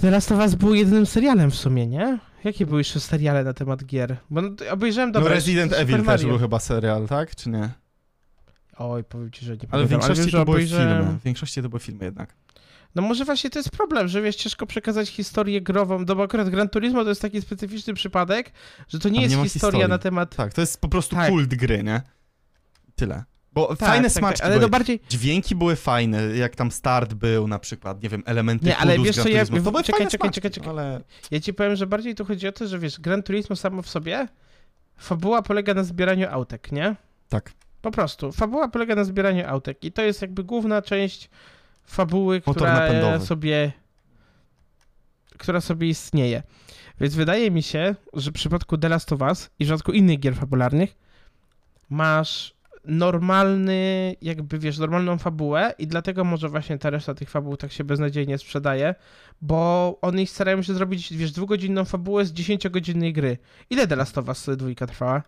The 0.00 0.10
Last 0.10 0.32
of 0.32 0.38
Us 0.38 0.54
był 0.54 0.74
jedynym 0.74 1.06
serialem 1.06 1.50
w 1.50 1.54
sumie, 1.54 1.86
nie? 1.86 2.18
Jakie 2.44 2.66
były 2.66 2.80
jeszcze 2.80 3.00
seriale 3.00 3.44
na 3.44 3.52
temat 3.52 3.84
gier? 3.84 4.16
Bo 4.30 4.42
no, 4.42 4.50
obejrzałem 4.70 5.10
No 5.10 5.20
dobra, 5.20 5.34
Resident 5.34 5.72
Super 5.72 5.94
Evil 5.94 6.04
też 6.06 6.26
był 6.26 6.38
chyba 6.38 6.58
serial, 6.58 7.06
tak? 7.08 7.36
Czy 7.36 7.50
nie? 7.50 7.70
Oj, 8.78 9.04
powiem 9.04 9.30
ci, 9.30 9.44
że 9.44 9.52
nie 9.52 9.58
Ale 9.58 9.66
w 9.68 9.70
pamiętam, 9.70 9.88
większości 9.88 10.22
wiem, 10.22 10.30
że 10.30 10.38
to 10.38 10.44
były 10.44 10.56
obejrzałem- 10.56 11.02
filmy. 11.02 11.18
W 11.18 11.22
większości 11.22 11.62
to 11.62 11.68
były 11.68 11.80
filmy 11.80 12.04
jednak. 12.04 12.34
No 12.94 13.02
może 13.02 13.24
właśnie 13.24 13.50
to 13.50 13.58
jest 13.58 13.70
problem, 13.70 14.08
że 14.08 14.22
wiesz, 14.22 14.36
ciężko 14.36 14.66
przekazać 14.66 15.08
historię 15.08 15.60
grową, 15.60 16.04
no 16.08 16.14
bo 16.16 16.22
akurat 16.22 16.48
Gran 16.48 16.68
Turismo 16.68 17.02
to 17.02 17.08
jest 17.08 17.22
taki 17.22 17.42
specyficzny 17.42 17.94
przypadek, 17.94 18.52
że 18.88 18.98
to 18.98 19.08
nie 19.08 19.14
Tam 19.14 19.22
jest 19.22 19.36
nie 19.36 19.42
historia 19.42 19.70
historii. 19.70 19.88
na 19.90 19.98
temat... 19.98 20.36
Tak, 20.36 20.54
to 20.54 20.60
jest 20.60 20.80
po 20.80 20.88
prostu 20.88 21.16
Tak. 21.16 21.28
kult 21.30 21.54
gry, 21.54 21.82
nie? 21.82 22.02
Tyle. 22.96 23.24
Bo 23.52 23.66
Tak, 23.76 23.88
fajne 23.88 24.08
tak, 24.08 24.18
smaczki 24.18 24.38
tak, 24.38 24.46
ale 24.46 24.54
były. 24.54 24.62
no 24.62 24.68
bardziej... 24.68 25.00
Dźwięki 25.08 25.54
były 25.54 25.76
fajne, 25.76 26.22
jak 26.22 26.56
tam 26.56 26.70
start 26.70 27.14
był 27.14 27.48
na 27.48 27.58
przykład, 27.58 28.02
nie 28.02 28.08
wiem, 28.08 28.22
elementy 28.26 28.66
Nie, 28.66 28.76
ale 28.76 28.98
wiesz 28.98 29.16
co, 29.16 29.28
ja-. 29.28 29.46
To 29.46 29.52
były 29.52 29.62
czekaj, 29.62 29.98
fajne 29.98 30.10
czekaj, 30.10 30.10
smaczki, 30.10 30.34
czekaj, 30.34 30.50
czekaj. 30.50 30.70
Ale... 30.70 31.00
Ja 31.30 31.40
ci 31.40 31.54
powiem, 31.54 31.76
że 31.76 31.86
bardziej 31.86 32.14
tu 32.14 32.24
chodzi 32.24 32.48
o 32.48 32.52
to, 32.52 32.66
że 32.66 32.78
wiesz, 32.78 33.00
Gran 33.00 33.22
Turismo 33.22 33.56
samo 33.56 33.82
w 33.82 33.88
sobie, 33.88 34.28
fabuła 34.96 35.42
polega 35.42 35.74
na 35.74 35.84
zbieraniu 35.84 36.28
autek, 36.30 36.72
nie? 36.72 36.96
Tak. 37.28 37.52
Po 37.82 37.90
prostu. 37.90 38.32
Fabuła 38.32 38.68
polega 38.68 38.94
na 38.94 39.04
zbieraniu 39.04 39.46
autek 39.46 39.84
i 39.84 39.92
to 39.92 40.02
jest 40.02 40.22
jakby 40.22 40.44
główna 40.44 40.82
część 40.82 41.30
fabuły, 41.88 42.36
Motor 42.46 42.54
która 42.54 42.72
napędowy. 42.72 43.26
sobie 43.26 43.72
która 45.38 45.60
sobie 45.60 45.88
istnieje. 45.88 46.42
Więc 47.00 47.14
wydaje 47.14 47.50
mi 47.50 47.62
się, 47.62 47.94
że 48.12 48.30
w 48.30 48.34
przypadku 48.34 48.78
The 48.78 48.88
Last 48.88 49.12
of 49.12 49.20
Us 49.20 49.50
i 49.58 49.64
w 49.64 49.68
przypadku 49.68 49.92
innych 49.92 50.18
gier 50.18 50.34
fabularnych 50.34 50.96
masz 51.90 52.54
normalny, 52.84 54.14
jakby 54.22 54.58
wiesz, 54.58 54.78
normalną 54.78 55.18
fabułę 55.18 55.74
i 55.78 55.86
dlatego 55.86 56.24
może 56.24 56.48
właśnie 56.48 56.78
ta 56.78 56.90
reszta 56.90 57.14
tych 57.14 57.30
fabuł 57.30 57.56
tak 57.56 57.72
się 57.72 57.84
beznadziejnie 57.84 58.38
sprzedaje, 58.38 58.94
bo 59.42 59.98
oni 60.02 60.26
starają 60.26 60.62
się 60.62 60.74
zrobić, 60.74 61.16
wiesz, 61.16 61.32
dwugodzinną 61.32 61.84
fabułę 61.84 62.24
z 62.24 62.32
10-godzinnej 62.32 63.12
gry. 63.12 63.38
Ile 63.70 63.86
The 63.86 63.96
Last 63.96 64.18
of 64.18 64.28
Us 64.28 64.46
dwójka 64.56 64.86
trwała? 64.86 65.22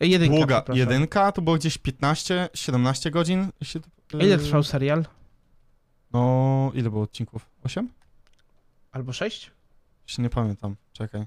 E, 0.00 0.06
Jedynka, 0.06 0.36
Długa. 0.36 0.64
Jedynka 0.74 1.32
to 1.32 1.42
było 1.42 1.56
gdzieś 1.56 1.78
15-17 1.78 3.10
godzin. 3.10 3.48
jeśli 3.60 3.80
Ile 4.20 4.38
trwał 4.38 4.62
serial? 4.62 5.04
No, 6.14 6.70
ile 6.74 6.90
było 6.90 7.02
odcinków? 7.02 7.50
8? 7.64 7.88
Albo 8.92 9.12
6? 9.12 9.50
Jeszcze 10.06 10.22
nie 10.22 10.30
pamiętam. 10.30 10.76
Czekaj. 10.92 11.26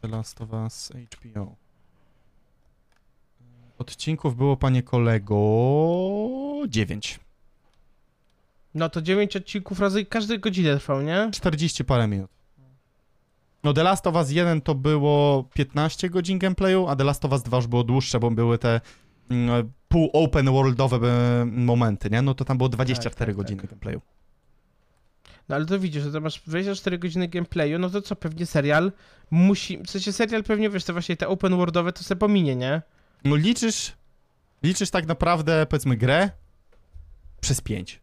The 0.00 0.08
Last 0.08 0.40
of 0.40 0.52
Us 0.52 0.92
HBO. 1.12 1.56
Odcinków 3.78 4.36
było, 4.36 4.56
panie 4.56 4.82
kolego, 4.82 5.36
9. 6.68 7.20
No 8.74 8.88
to 8.88 9.02
9 9.02 9.36
odcinków 9.36 9.80
razy 9.80 10.04
każdej 10.04 10.38
godzinę 10.38 10.78
trwał, 10.78 11.02
nie? 11.02 11.30
40 11.32 11.84
parę 11.84 12.08
minut. 12.08 12.30
No 13.64 13.72
The 13.72 13.82
Last 13.82 14.06
of 14.06 14.14
Us 14.14 14.30
1 14.30 14.60
to 14.60 14.74
było 14.74 15.44
15 15.54 16.10
godzin 16.10 16.38
gameplayu, 16.38 16.88
a 16.88 16.96
The 16.96 17.04
Last 17.04 17.24
of 17.24 17.32
Us 17.32 17.42
2 17.42 17.56
już 17.56 17.66
było 17.66 17.84
dłuższe, 17.84 18.20
bo 18.20 18.30
były 18.30 18.58
te 18.58 18.68
mm, 18.70 18.80
pół 19.88 20.10
open 20.12 20.46
worldowe 20.50 20.96
e, 21.08 21.44
momenty, 21.44 22.10
nie? 22.10 22.22
No 22.22 22.34
to 22.34 22.44
tam 22.44 22.56
było 22.58 22.68
24 22.68 23.14
Tak, 23.14 23.26
tak, 23.26 23.36
godziny 23.36 23.60
tak. 23.62 23.70
gameplayu. 23.70 24.00
No 25.48 25.56
ale 25.56 25.66
to 25.66 25.78
widzisz, 25.78 26.02
że 26.02 26.12
to 26.12 26.20
masz 26.20 26.40
24 26.40 26.98
godziny 26.98 27.28
gameplayu, 27.28 27.78
no 27.78 27.90
to 27.90 28.02
co, 28.02 28.16
pewnie 28.16 28.46
serial 28.46 28.92
musi, 29.30 29.78
w 29.78 29.90
sensie 29.90 30.12
serial 30.12 30.44
pewnie, 30.44 30.70
wiesz, 30.70 30.84
te 30.84 30.92
właśnie 30.92 31.16
te 31.16 31.28
open 31.28 31.56
worldowe 31.56 31.92
to 31.92 32.02
se 32.04 32.16
pominie, 32.16 32.56
nie? 32.56 32.82
No 33.24 33.36
liczysz, 33.36 33.92
liczysz 34.62 34.90
tak 34.90 35.06
naprawdę, 35.06 35.66
powiedzmy, 35.66 35.96
grę 35.96 36.30
przez 37.40 37.60
5, 37.60 38.00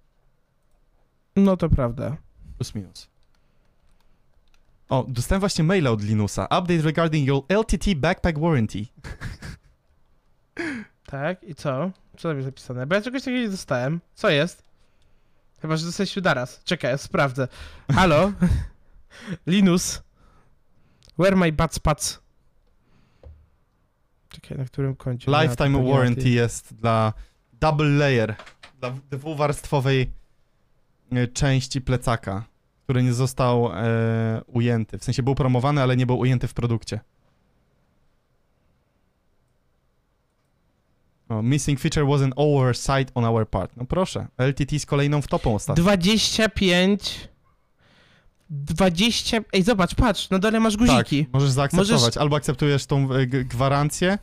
No 1.35 1.57
to 1.57 1.69
prawda. 1.69 2.17
plus 2.57 2.75
minus. 2.75 3.09
O, 4.89 5.05
dostałem 5.07 5.39
właśnie 5.39 5.63
maila 5.63 5.91
od 5.91 6.03
Linusa. 6.03 6.43
Update 6.45 6.81
regarding 6.81 7.27
your 7.27 7.43
LTT 7.49 7.95
backpack 7.95 8.39
warranty. 8.39 8.79
Tak, 11.11 11.43
i 11.43 11.55
co? 11.55 11.91
Co 12.17 12.29
tam 12.29 12.37
jest 12.37 12.45
napisane? 12.47 12.87
Bo 12.87 12.95
ja 12.95 13.01
czegoś 13.01 13.21
takiego 13.21 13.41
nie 13.41 13.49
dostałem. 13.49 14.01
Co 14.15 14.29
jest? 14.29 14.63
Chyba, 15.61 15.77
że 15.77 15.85
dostałeś 15.85 16.15
naraz. 16.15 16.63
Czekaj, 16.63 16.91
ja 16.91 16.97
sprawdzę. 16.97 17.47
Halo? 17.91 18.31
Linus? 19.47 20.03
Where 21.19 21.35
my 21.35 21.51
butts 21.51 21.79
pats? 21.79 22.19
Czekaj, 24.29 24.57
na 24.57 24.65
którym? 24.65 24.95
Ja, 25.27 25.41
Lifetime 25.41 25.83
warranty 25.91 26.21
ty. 26.21 26.29
jest 26.29 26.73
dla 26.75 27.13
double 27.53 27.89
layer, 27.89 28.35
dla 28.79 28.91
dwuwarstwowej 29.11 30.11
e, 31.11 31.27
części 31.27 31.81
plecaka, 31.81 32.43
który 32.83 33.03
nie 33.03 33.13
został 33.13 33.71
e, 33.73 34.41
ujęty. 34.47 34.97
W 34.97 35.03
sensie 35.03 35.23
był 35.23 35.35
promowany, 35.35 35.81
ale 35.81 35.97
nie 35.97 36.05
był 36.05 36.19
ujęty 36.19 36.47
w 36.47 36.53
produkcie. 36.53 36.99
O, 41.29 41.41
missing 41.41 41.79
feature 41.79 42.05
was 42.07 42.21
an 42.21 42.33
oversight 42.35 43.11
on 43.15 43.25
our 43.25 43.49
part. 43.49 43.77
No 43.77 43.85
proszę, 43.85 44.27
LTT 44.37 44.79
z 44.79 44.85
kolejną 44.85 45.21
wtopą 45.21 45.55
ostatnio. 45.55 45.83
25... 45.83 47.29
20... 48.49 49.37
Ej, 49.53 49.63
zobacz, 49.63 49.95
patrz, 49.95 50.29
na 50.29 50.39
dole 50.39 50.59
masz 50.59 50.77
guziki. 50.77 51.25
Tak, 51.25 51.33
możesz 51.33 51.49
zaakceptować. 51.49 52.01
Możesz- 52.01 52.17
Albo 52.17 52.35
akceptujesz 52.35 52.85
tą 52.85 53.13
e, 53.13 53.25
gwarancję, 53.27 54.17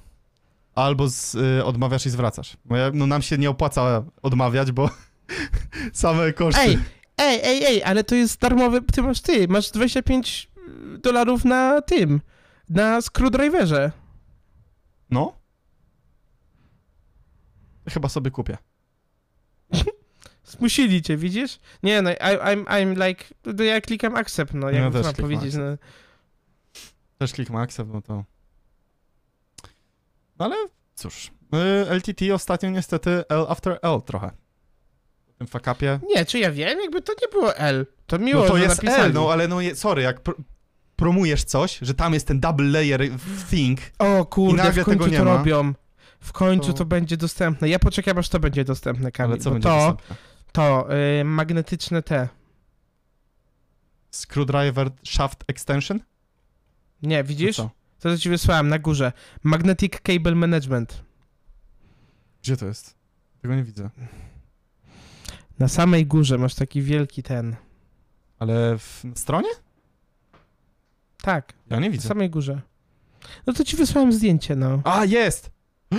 albo 0.75 1.09
z, 1.09 1.35
e, 1.35 1.65
odmawiasz 1.65 2.07
i 2.07 2.11
zwracasz. 2.11 2.57
Bo 2.65 2.77
ja, 2.77 2.91
no 2.95 3.07
nam 3.07 3.23
się 3.23 3.39
nie 3.39 3.51
opłaca 3.51 4.05
odmawiać, 4.23 4.73
bo 4.73 4.91
same 5.93 6.33
koszty. 6.33 6.61
Ej, 6.61 6.79
ej, 7.19 7.41
ej, 7.45 7.65
ej, 7.65 7.85
ale 7.85 8.05
to 8.05 8.15
jest 8.15 8.41
darmowy, 8.41 8.83
ty 8.83 9.03
masz 9.03 9.21
ty, 9.21 9.49
masz 9.49 9.71
25 9.71 10.49
dolarów 11.03 11.45
na 11.45 11.83
tym, 11.83 12.21
na 12.69 13.01
screwdriverze. 13.01 13.93
No? 15.11 15.33
Chyba 17.89 18.09
sobie 18.09 18.31
kupię. 18.31 18.59
Zmusili 20.45 21.03
cię, 21.03 21.17
widzisz? 21.17 21.59
Nie 21.83 22.03
no, 22.03 22.11
I, 22.11 22.15
I'm, 22.15 22.65
I'm 22.65 23.07
like, 23.09 23.25
to 23.57 23.63
ja 23.63 23.81
klikam 23.81 24.17
accept, 24.17 24.55
no, 24.55 24.71
Ja 24.71 24.75
jak 24.81 24.83
mam 24.85 25.03
klikam 25.03 25.15
powiedzieć, 25.15 25.55
no. 25.55 25.65
Też 27.19 27.33
klikam 27.33 27.57
accept, 27.57 27.91
no 27.93 28.03
to... 28.03 28.25
No 30.39 30.45
ale 30.45 30.57
cóż, 30.95 31.31
y, 31.87 31.91
LTT 31.91 32.23
ostatnio 32.35 32.71
niestety 32.71 33.11
L 33.29 33.47
after 33.49 33.79
L 33.83 34.03
trochę. 34.03 34.31
W 35.35 35.39
tym 35.39 35.47
fakapie. 35.47 36.01
Nie, 36.15 36.25
czy 36.25 36.39
ja 36.39 36.53
wiem, 36.53 36.81
jakby 36.81 37.03
to 37.03 37.13
nie 37.23 37.29
było 37.29 37.57
L, 37.57 37.87
to 38.07 38.19
miło, 38.19 38.43
No 38.43 38.49
to 38.49 38.57
jest 38.57 38.83
napisali. 38.83 39.05
L, 39.05 39.13
no 39.13 39.33
ale 39.33 39.49
no 39.49 39.59
sorry, 39.75 40.03
jak 40.03 40.21
pr 40.21 40.35
promujesz 40.97 41.45
coś, 41.45 41.79
że 41.83 41.95
tam 41.95 42.15
jest 42.15 42.27
ten 42.27 42.41
double 42.41 42.67
layer 42.67 43.01
thing, 43.51 43.81
O 43.99 44.23
I 44.23 44.27
kurde, 44.27 44.63
nagle 44.63 44.83
w 44.83 44.85
końcu 44.85 44.99
tego 44.99 45.11
nie 45.13 45.19
to 45.19 45.25
ma. 45.25 45.37
robią. 45.37 45.73
W 46.21 46.33
końcu 46.33 46.67
To- 46.67 46.73
to... 46.79 46.85
będzie 46.85 47.17
dostępne. 47.17 47.69
Ja 47.69 47.79
poczekam, 47.79 48.19
aż 48.19 48.29
to 48.29 48.41
będzie 48.41 48.65
dostępne, 48.65 49.13
Kamil, 49.13 49.33
ale 49.33 49.41
co 49.43 49.51
będzie 49.51 49.69
to, 49.69 49.75
dostępne? 49.75 50.17
to 50.53 50.89
y, 51.21 51.25
magnetyczne 51.25 52.03
te. 52.03 52.29
Screwdriver 54.11 54.91
shaft 55.05 55.45
extension? 55.49 56.01
Nie, 57.03 57.23
To 57.23 57.29
widzisz? 57.29 57.57
co? 57.57 57.71
To, 57.99 58.11
co 58.11 58.19
ci 58.19 58.29
wysłałem 58.29 58.69
na 58.69 58.79
górze. 58.79 59.13
Magnetic 59.43 59.93
Cable 60.03 60.35
Management. 60.35 61.03
Gdzie 62.43 62.57
to 62.57 62.67
jest? 62.67 62.95
Tego 63.43 63.55
nie 63.55 63.65
widzę. 63.65 63.91
Na 65.59 65.69
samej 65.69 66.07
górze 66.07 66.39
masz 66.39 66.55
taki 66.55 66.83
wielki 66.83 67.23
ten. 67.23 67.57
Ale 68.39 68.79
w 68.79 69.05
na 69.05 69.15
stronie? 69.17 69.49
Tak, 71.23 71.53
Ja 71.71 71.77
nie 71.81 71.87
na 71.87 71.93
widzę. 71.93 72.09
samej 72.09 72.31
górze. 72.31 72.61
No 73.47 73.53
to 73.53 73.65
ci 73.65 73.77
wysłałem 73.77 74.13
zdjęcie, 74.13 74.57
no. 74.57 74.81
A, 74.85 75.05
jest! 75.05 75.51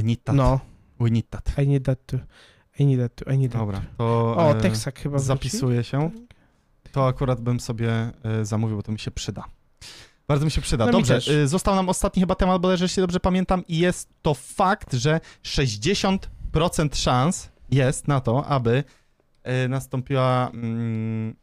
I 0.00 0.04
need 0.04 0.24
that. 0.24 0.36
No, 0.36 0.60
We 1.00 1.10
need 1.10 1.30
that. 1.30 1.58
I 1.58 1.66
need 1.66 1.84
that 1.84 2.06
too. 2.06 2.18
I 2.78 2.84
need 2.86 3.00
that 3.00 3.14
too, 3.14 3.30
I 3.34 3.38
need 3.38 3.52
that 3.52 3.60
Dobra, 3.60 3.78
too. 3.80 3.86
to 3.98 4.04
O, 4.36 4.50
e, 4.50 4.60
Texac 4.60 4.94
chyba 4.98 5.10
wrócił. 5.18 5.26
zapisuję 5.26 5.84
się. 5.84 6.10
To 6.92 7.06
akurat 7.06 7.40
bym 7.40 7.60
sobie 7.60 7.90
e, 7.92 8.44
zamówił, 8.44 8.76
bo 8.76 8.82
to 8.82 8.92
mi 8.92 8.98
się 8.98 9.10
przyda. 9.10 9.44
Bardzo 10.28 10.44
mi 10.44 10.50
się 10.50 10.60
przyda. 10.60 10.86
No 10.86 10.92
dobrze, 10.92 11.20
e, 11.42 11.48
został 11.48 11.74
nam 11.74 11.88
ostatni 11.88 12.20
chyba 12.22 12.34
temat, 12.34 12.62
bo 12.62 12.70
jeżeli 12.70 12.92
dobrze 12.96 13.20
pamiętam, 13.20 13.64
i 13.68 13.78
jest 13.78 14.08
to 14.22 14.34
fakt, 14.34 14.92
że 14.92 15.20
60% 15.42 16.96
szans 16.96 17.48
jest 17.70 18.08
na 18.08 18.20
to, 18.20 18.46
aby 18.46 18.84
nastąpiła. 19.68 20.50
Mm, 20.54 21.34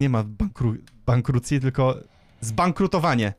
nie 0.00 0.08
ma 0.08 0.24
bankru, 0.24 0.76
bankruccji, 1.06 1.60
tylko 1.60 1.98
zbankrutowanie 2.40 3.32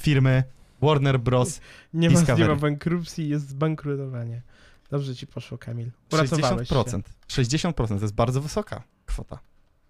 firmy 0.00 0.44
Warner 0.82 1.20
Bros. 1.20 1.60
Nie 1.94 2.10
ma, 2.10 2.20
nie 2.38 2.46
ma 2.46 2.56
bankrupcji, 2.56 3.28
jest 3.28 3.48
zbankrutowanie. 3.48 4.42
Dobrze 4.90 5.16
ci 5.16 5.26
poszło, 5.26 5.58
Kamil. 5.58 5.90
Uratowałeś 6.12 6.68
60%. 6.68 7.02
się. 7.28 7.42
60% 7.42 7.88
to 7.88 7.94
jest 7.94 8.14
bardzo 8.14 8.40
wysoka 8.40 8.82
kwota. 9.06 9.38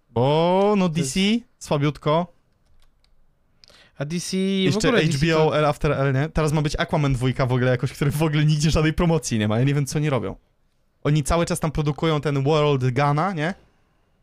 Bo 0.09 0.73
no 0.77 0.89
DC 0.89 1.19
słabiutko. 1.59 2.33
A 3.97 4.05
DC 4.05 4.37
w 4.37 4.39
Jeszcze 4.39 4.87
ogóle 4.87 5.05
DC 5.05 5.17
HBO 5.17 5.49
to... 5.49 5.57
L 5.57 5.65
After 5.65 5.91
L, 5.91 6.13
nie? 6.13 6.29
Teraz 6.29 6.51
ma 6.51 6.61
być 6.61 6.75
Aquaman 6.75 7.13
2 7.13 7.45
w 7.47 7.51
ogóle 7.51 7.71
jakoś, 7.71 7.93
który 7.93 8.11
w 8.11 8.23
ogóle 8.23 8.45
nigdzie 8.45 8.71
żadnej 8.71 8.93
promocji 8.93 9.39
nie 9.39 9.47
ma. 9.47 9.59
Ja 9.59 9.65
nie 9.65 9.73
wiem, 9.73 9.85
co 9.85 9.99
oni 9.99 10.09
robią. 10.09 10.35
Oni 11.03 11.23
cały 11.23 11.45
czas 11.45 11.59
tam 11.59 11.71
produkują 11.71 12.21
ten 12.21 12.43
World 12.43 12.91
Gana, 12.93 13.33
nie? 13.33 13.53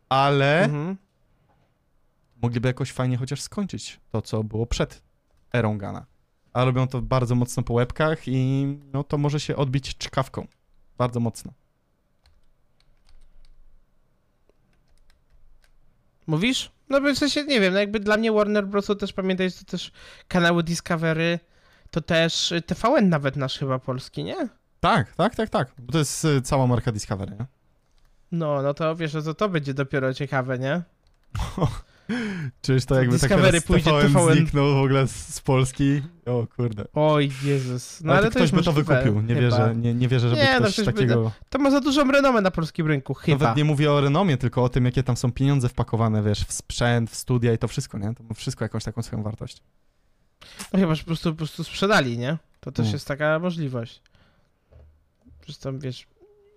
Ale 0.08 0.64
Mhm. 0.64 0.96
Mogliby 2.42 2.68
jakoś 2.68 2.92
fajnie 2.92 3.16
chociaż 3.16 3.40
skończyć 3.40 4.00
to, 4.12 4.22
co 4.22 4.44
było 4.44 4.66
przed 4.66 5.02
erą 5.54 5.78
Gana. 5.78 6.06
A 6.52 6.64
robią 6.64 6.88
to 6.88 7.02
bardzo 7.02 7.34
mocno 7.34 7.62
po 7.62 7.74
łebkach 7.74 8.28
i 8.28 8.66
no 8.92 9.04
to 9.04 9.18
może 9.18 9.40
się 9.40 9.56
odbić 9.56 9.96
czkawką. 9.96 10.46
Bardzo 10.98 11.20
mocno. 11.20 11.52
Mówisz? 16.26 16.70
No 16.88 17.00
bo 17.00 17.14
w 17.14 17.18
sensie, 17.18 17.44
nie 17.44 17.60
wiem, 17.60 17.72
no 17.72 17.80
jakby 17.80 18.00
dla 18.00 18.16
mnie 18.16 18.32
Warner 18.32 18.66
Bros. 18.66 18.86
też 19.00 19.12
pamiętaj, 19.12 19.50
że 19.50 19.56
to 19.56 19.64
też 19.64 19.92
kanały 20.28 20.62
Discovery, 20.62 21.38
to 21.90 22.00
też 22.00 22.52
y, 22.52 22.62
TVN 22.62 23.08
nawet 23.08 23.36
nasz 23.36 23.58
chyba 23.58 23.78
polski, 23.78 24.24
nie? 24.24 24.48
Tak, 24.80 25.14
tak, 25.14 25.34
tak, 25.34 25.50
tak. 25.50 25.72
Bo 25.78 25.92
to 25.92 25.98
jest 25.98 26.24
y, 26.24 26.42
cała 26.42 26.66
marka 26.66 26.92
Discovery, 26.92 27.36
nie? 27.40 27.46
No, 28.32 28.62
no 28.62 28.74
to 28.74 28.96
wiesz, 28.96 29.14
no 29.14 29.22
to 29.22 29.34
to 29.34 29.48
będzie 29.48 29.74
dopiero 29.74 30.14
ciekawe, 30.14 30.58
nie? 30.58 30.82
Czyż 32.62 32.84
to 32.84 32.94
jakby 32.94 33.18
tak 33.18 33.20
Discovery 33.30 33.50
teraz 33.60 33.64
pójdzie, 33.64 33.90
TVN, 33.90 34.12
TVN. 34.12 34.34
zniknął 34.36 34.74
w 34.74 34.78
ogóle 34.84 35.06
z, 35.08 35.34
z 35.34 35.40
Polski? 35.40 36.02
O 36.26 36.46
kurde. 36.56 36.84
Oj, 36.94 37.30
Jezus. 37.44 38.00
No 38.00 38.12
ale, 38.12 38.18
ale, 38.18 38.28
to 38.30 38.32
to 38.38 38.38
ktoś 38.38 38.52
by 38.52 38.62
to 38.62 38.72
wykupił. 38.72 39.20
Nie 39.20 39.34
chyba. 39.34 39.40
wierzę, 39.40 39.74
nie, 39.76 39.94
nie 39.94 40.08
wierzę, 40.08 40.28
żeby 40.28 40.42
Nie, 40.42 40.52
no 40.54 40.60
ktoś 40.60 40.72
przecież 40.72 40.86
by 40.86 40.92
takiego... 40.92 41.32
To 41.50 41.58
ma 41.58 41.70
za 41.70 41.80
dużą 41.80 42.10
renomę 42.10 42.40
na 42.40 42.50
polskim 42.50 42.86
rynku, 42.86 43.14
chyba. 43.14 43.44
Nawet 43.44 43.56
nie 43.56 43.64
mówię 43.64 43.92
o 43.92 44.00
renomie, 44.00 44.36
tylko 44.36 44.64
o 44.64 44.68
tym, 44.68 44.84
jakie 44.84 45.02
tam 45.02 45.16
są 45.16 45.32
pieniądze 45.32 45.68
wpakowane, 45.68 46.22
wiesz, 46.22 46.44
w 46.44 46.52
sprzęt, 46.52 47.10
w 47.10 47.16
studia 47.16 47.52
i 47.52 47.58
to 47.58 47.68
wszystko, 47.68 47.98
nie? 47.98 48.14
To 48.14 48.24
ma 48.24 48.34
wszystko 48.34 48.64
jakąś 48.64 48.84
taką 48.84 49.02
swoją 49.02 49.22
wartość. 49.22 49.62
No 50.72 50.78
chyba, 50.78 50.94
że 50.94 51.02
po 51.02 51.06
prostu, 51.06 51.30
po 51.30 51.36
prostu 51.36 51.64
sprzedali, 51.64 52.18
nie? 52.18 52.36
To 52.60 52.72
też 52.72 52.84
Mm. 52.86 52.92
jest 52.92 53.06
taka 53.08 53.38
możliwość. 53.38 54.02
Przecież 55.40 55.58
tam, 55.58 55.78
wiesz, 55.78 56.06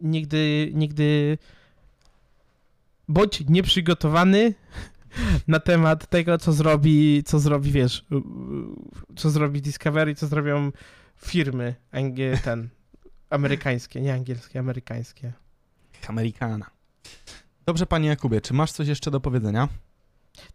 nigdy, 0.01 0.71
nigdy 0.73 1.37
bądź 3.07 3.43
nieprzygotowany 3.49 4.53
na 5.47 5.59
temat 5.59 6.09
tego, 6.09 6.37
co 6.37 6.53
zrobi, 6.53 7.23
co 7.25 7.39
zrobi, 7.39 7.71
wiesz, 7.71 8.05
co 9.15 9.29
zrobi 9.29 9.61
Discovery, 9.61 10.15
co 10.15 10.27
zrobią 10.27 10.71
firmy 11.17 11.75
ten, 12.43 12.69
amerykańskie, 13.29 14.01
nie 14.01 14.13
angielskie, 14.13 14.59
amerykańskie. 14.59 15.33
Amerykana. 16.07 16.65
Dobrze, 17.65 17.85
panie 17.85 18.09
Jakubie, 18.09 18.41
czy 18.41 18.53
masz 18.53 18.71
coś 18.71 18.87
jeszcze 18.87 19.11
do 19.11 19.19
powiedzenia? 19.19 19.67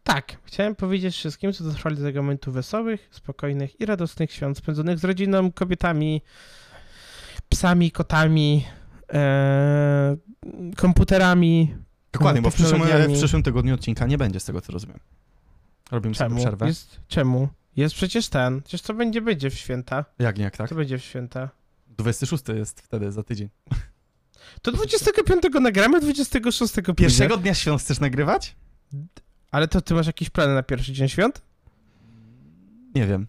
Tak, 0.03 0.37
chciałem 0.45 0.75
powiedzieć 0.75 1.15
wszystkim, 1.15 1.53
co 1.53 1.65
dotrwali 1.65 1.97
do 1.97 2.03
tego 2.03 2.23
momentu 2.23 2.53
wesołych, 2.53 3.09
spokojnych 3.11 3.81
i 3.81 3.87
radosnych 3.87 4.33
świąt 4.33 4.59
spędzonych 4.59 4.99
z 4.99 5.05
rodziną, 5.05 5.53
kobietami, 5.53 6.23
psami, 7.49 7.91
kotami, 7.91 8.67
e, 9.13 10.17
komputerami. 10.77 11.75
Dokładnie, 12.19 12.43
bo 12.43 12.51
w 12.51 12.55
przyszłym, 12.55 12.83
w 13.09 13.13
przyszłym 13.19 13.43
tygodniu 13.43 13.75
odcinka 13.75 14.07
nie 14.07 14.19
będzie, 14.19 14.41
z 14.41 14.45
tego 14.45 14.61
co 14.61 14.73
rozumiem. 14.73 14.99
Robimy 15.91 16.15
sobie 16.15 16.29
Czemu? 16.31 16.41
przerwę. 16.41 16.67
Jest, 16.67 17.01
czemu? 17.09 17.49
Jest 17.77 17.95
przecież 17.95 18.29
ten. 18.29 18.63
Przecież 18.63 18.81
co 18.81 18.95
będzie, 18.95 19.21
będzie 19.21 19.51
w 19.51 19.55
święta. 19.55 20.05
Jak 20.19 20.39
nie, 20.39 20.45
jak 20.45 20.57
tak? 20.57 20.69
Co 20.69 20.75
będzie 20.75 20.99
w 20.99 21.03
święta? 21.05 21.49
26 21.87 22.45
jest 22.49 22.81
wtedy, 22.81 23.13
za 23.13 23.23
tydzień. 23.23 23.49
To 24.63 24.73
25 24.73 25.43
nagramy, 25.61 26.01
26 26.01 26.73
pójdzie. 26.75 26.93
Pierwszego 26.95 27.37
dnia 27.37 27.55
świąt 27.55 27.81
chcesz 27.83 28.01
nagrywać? 28.01 28.57
Ale 29.51 29.69
to 29.69 29.81
ty 29.81 29.95
masz 29.95 30.07
jakieś 30.07 30.31
plany 30.31 30.55
na 30.55 30.63
pierwszy 30.63 30.93
dzień 30.93 31.09
świąt? 31.09 31.43
Nie 32.95 33.07
wiem. 33.07 33.27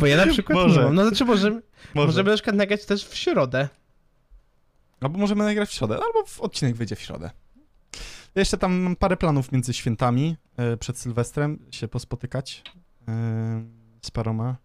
Bo 0.00 0.06
ja 0.06 0.16
na 0.16 0.26
przykład 0.32 0.58
Może. 0.58 0.80
nie 0.80 0.86
mam. 0.86 0.94
No 0.94 1.08
znaczy 1.08 1.24
możemy, 1.24 1.62
Może. 1.94 2.06
możemy 2.06 2.30
na 2.30 2.36
przykład 2.36 2.56
nagrać 2.56 2.84
też 2.86 3.04
w 3.06 3.14
środę. 3.16 3.68
Albo 5.02 5.18
możemy 5.18 5.44
nagrać 5.44 5.68
w 5.68 5.72
środę, 5.72 5.94
albo 5.94 6.24
w 6.26 6.40
odcinek 6.40 6.76
wyjdzie 6.76 6.96
w 6.96 7.00
środę. 7.00 7.30
Ja 8.34 8.40
jeszcze 8.40 8.58
tam 8.58 8.72
mam 8.80 8.96
parę 8.96 9.16
planów 9.16 9.52
między 9.52 9.72
świętami, 9.72 10.36
e, 10.56 10.76
przed 10.76 10.98
Sylwestrem 10.98 11.58
się 11.70 11.88
pospotykać 11.88 12.62
e, 13.08 13.64
z 14.02 14.10
paroma 14.10 14.56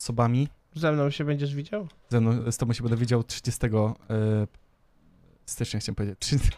osobami. 0.00 0.48
Ze 0.74 0.92
mną 0.92 1.10
się 1.10 1.24
będziesz 1.24 1.54
widział? 1.54 1.88
Ze 2.08 2.20
mną, 2.20 2.52
z 2.52 2.56
tobą 2.56 2.72
się 2.72 2.82
będę 2.82 2.96
widział 2.96 3.22
30 3.24 3.66
e, 3.66 4.46
stycznia, 5.46 5.80
chciałem 5.80 5.94
powiedzieć. 5.94 6.18
30, 6.18 6.48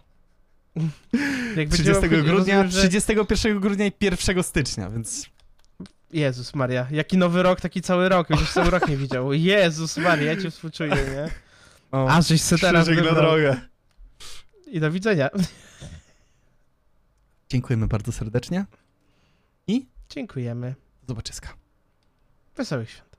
Jak 1.56 1.68
30 1.68 1.74
będziemy 1.74 1.98
obchodzić- 1.98 2.24
grudnia, 2.24 2.62
rozumiem, 2.62 2.70
że- 2.70 2.78
31 2.88 3.60
grudnia 3.60 3.86
i 3.86 3.92
1 4.00 4.42
stycznia, 4.42 4.90
więc 4.90 5.26
Jezus 6.12 6.54
Maria, 6.54 6.86
jaki 6.90 7.16
nowy 7.18 7.42
rok, 7.42 7.60
taki 7.60 7.82
cały 7.82 8.08
rok, 8.08 8.28
będziesz 8.28 8.52
cały 8.52 8.70
rok 8.70 8.88
nie 8.88 8.96
widział. 8.96 9.32
Jezus 9.32 9.96
Maria, 9.96 10.32
ja 10.32 10.42
cię 10.42 10.50
współczuję, 10.50 10.90
nie? 10.90 11.28
O, 11.92 12.08
A, 12.10 12.22
żeś 12.22 12.42
se 12.42 12.58
teraz 12.58 12.86
krzyżyk 12.86 13.04
na 13.04 13.10
wybrał. 13.10 13.30
drogę. 13.30 13.60
I 14.66 14.80
do 14.80 14.90
widzenia. 14.90 15.28
Dziękujemy 17.48 17.86
bardzo 17.86 18.12
serdecznie. 18.12 18.66
Dziękujemy. 20.08 20.74
Do 21.02 21.06
zobaczyska. 21.08 21.54
Wesołych 22.56 22.90
świąt. 22.90 23.11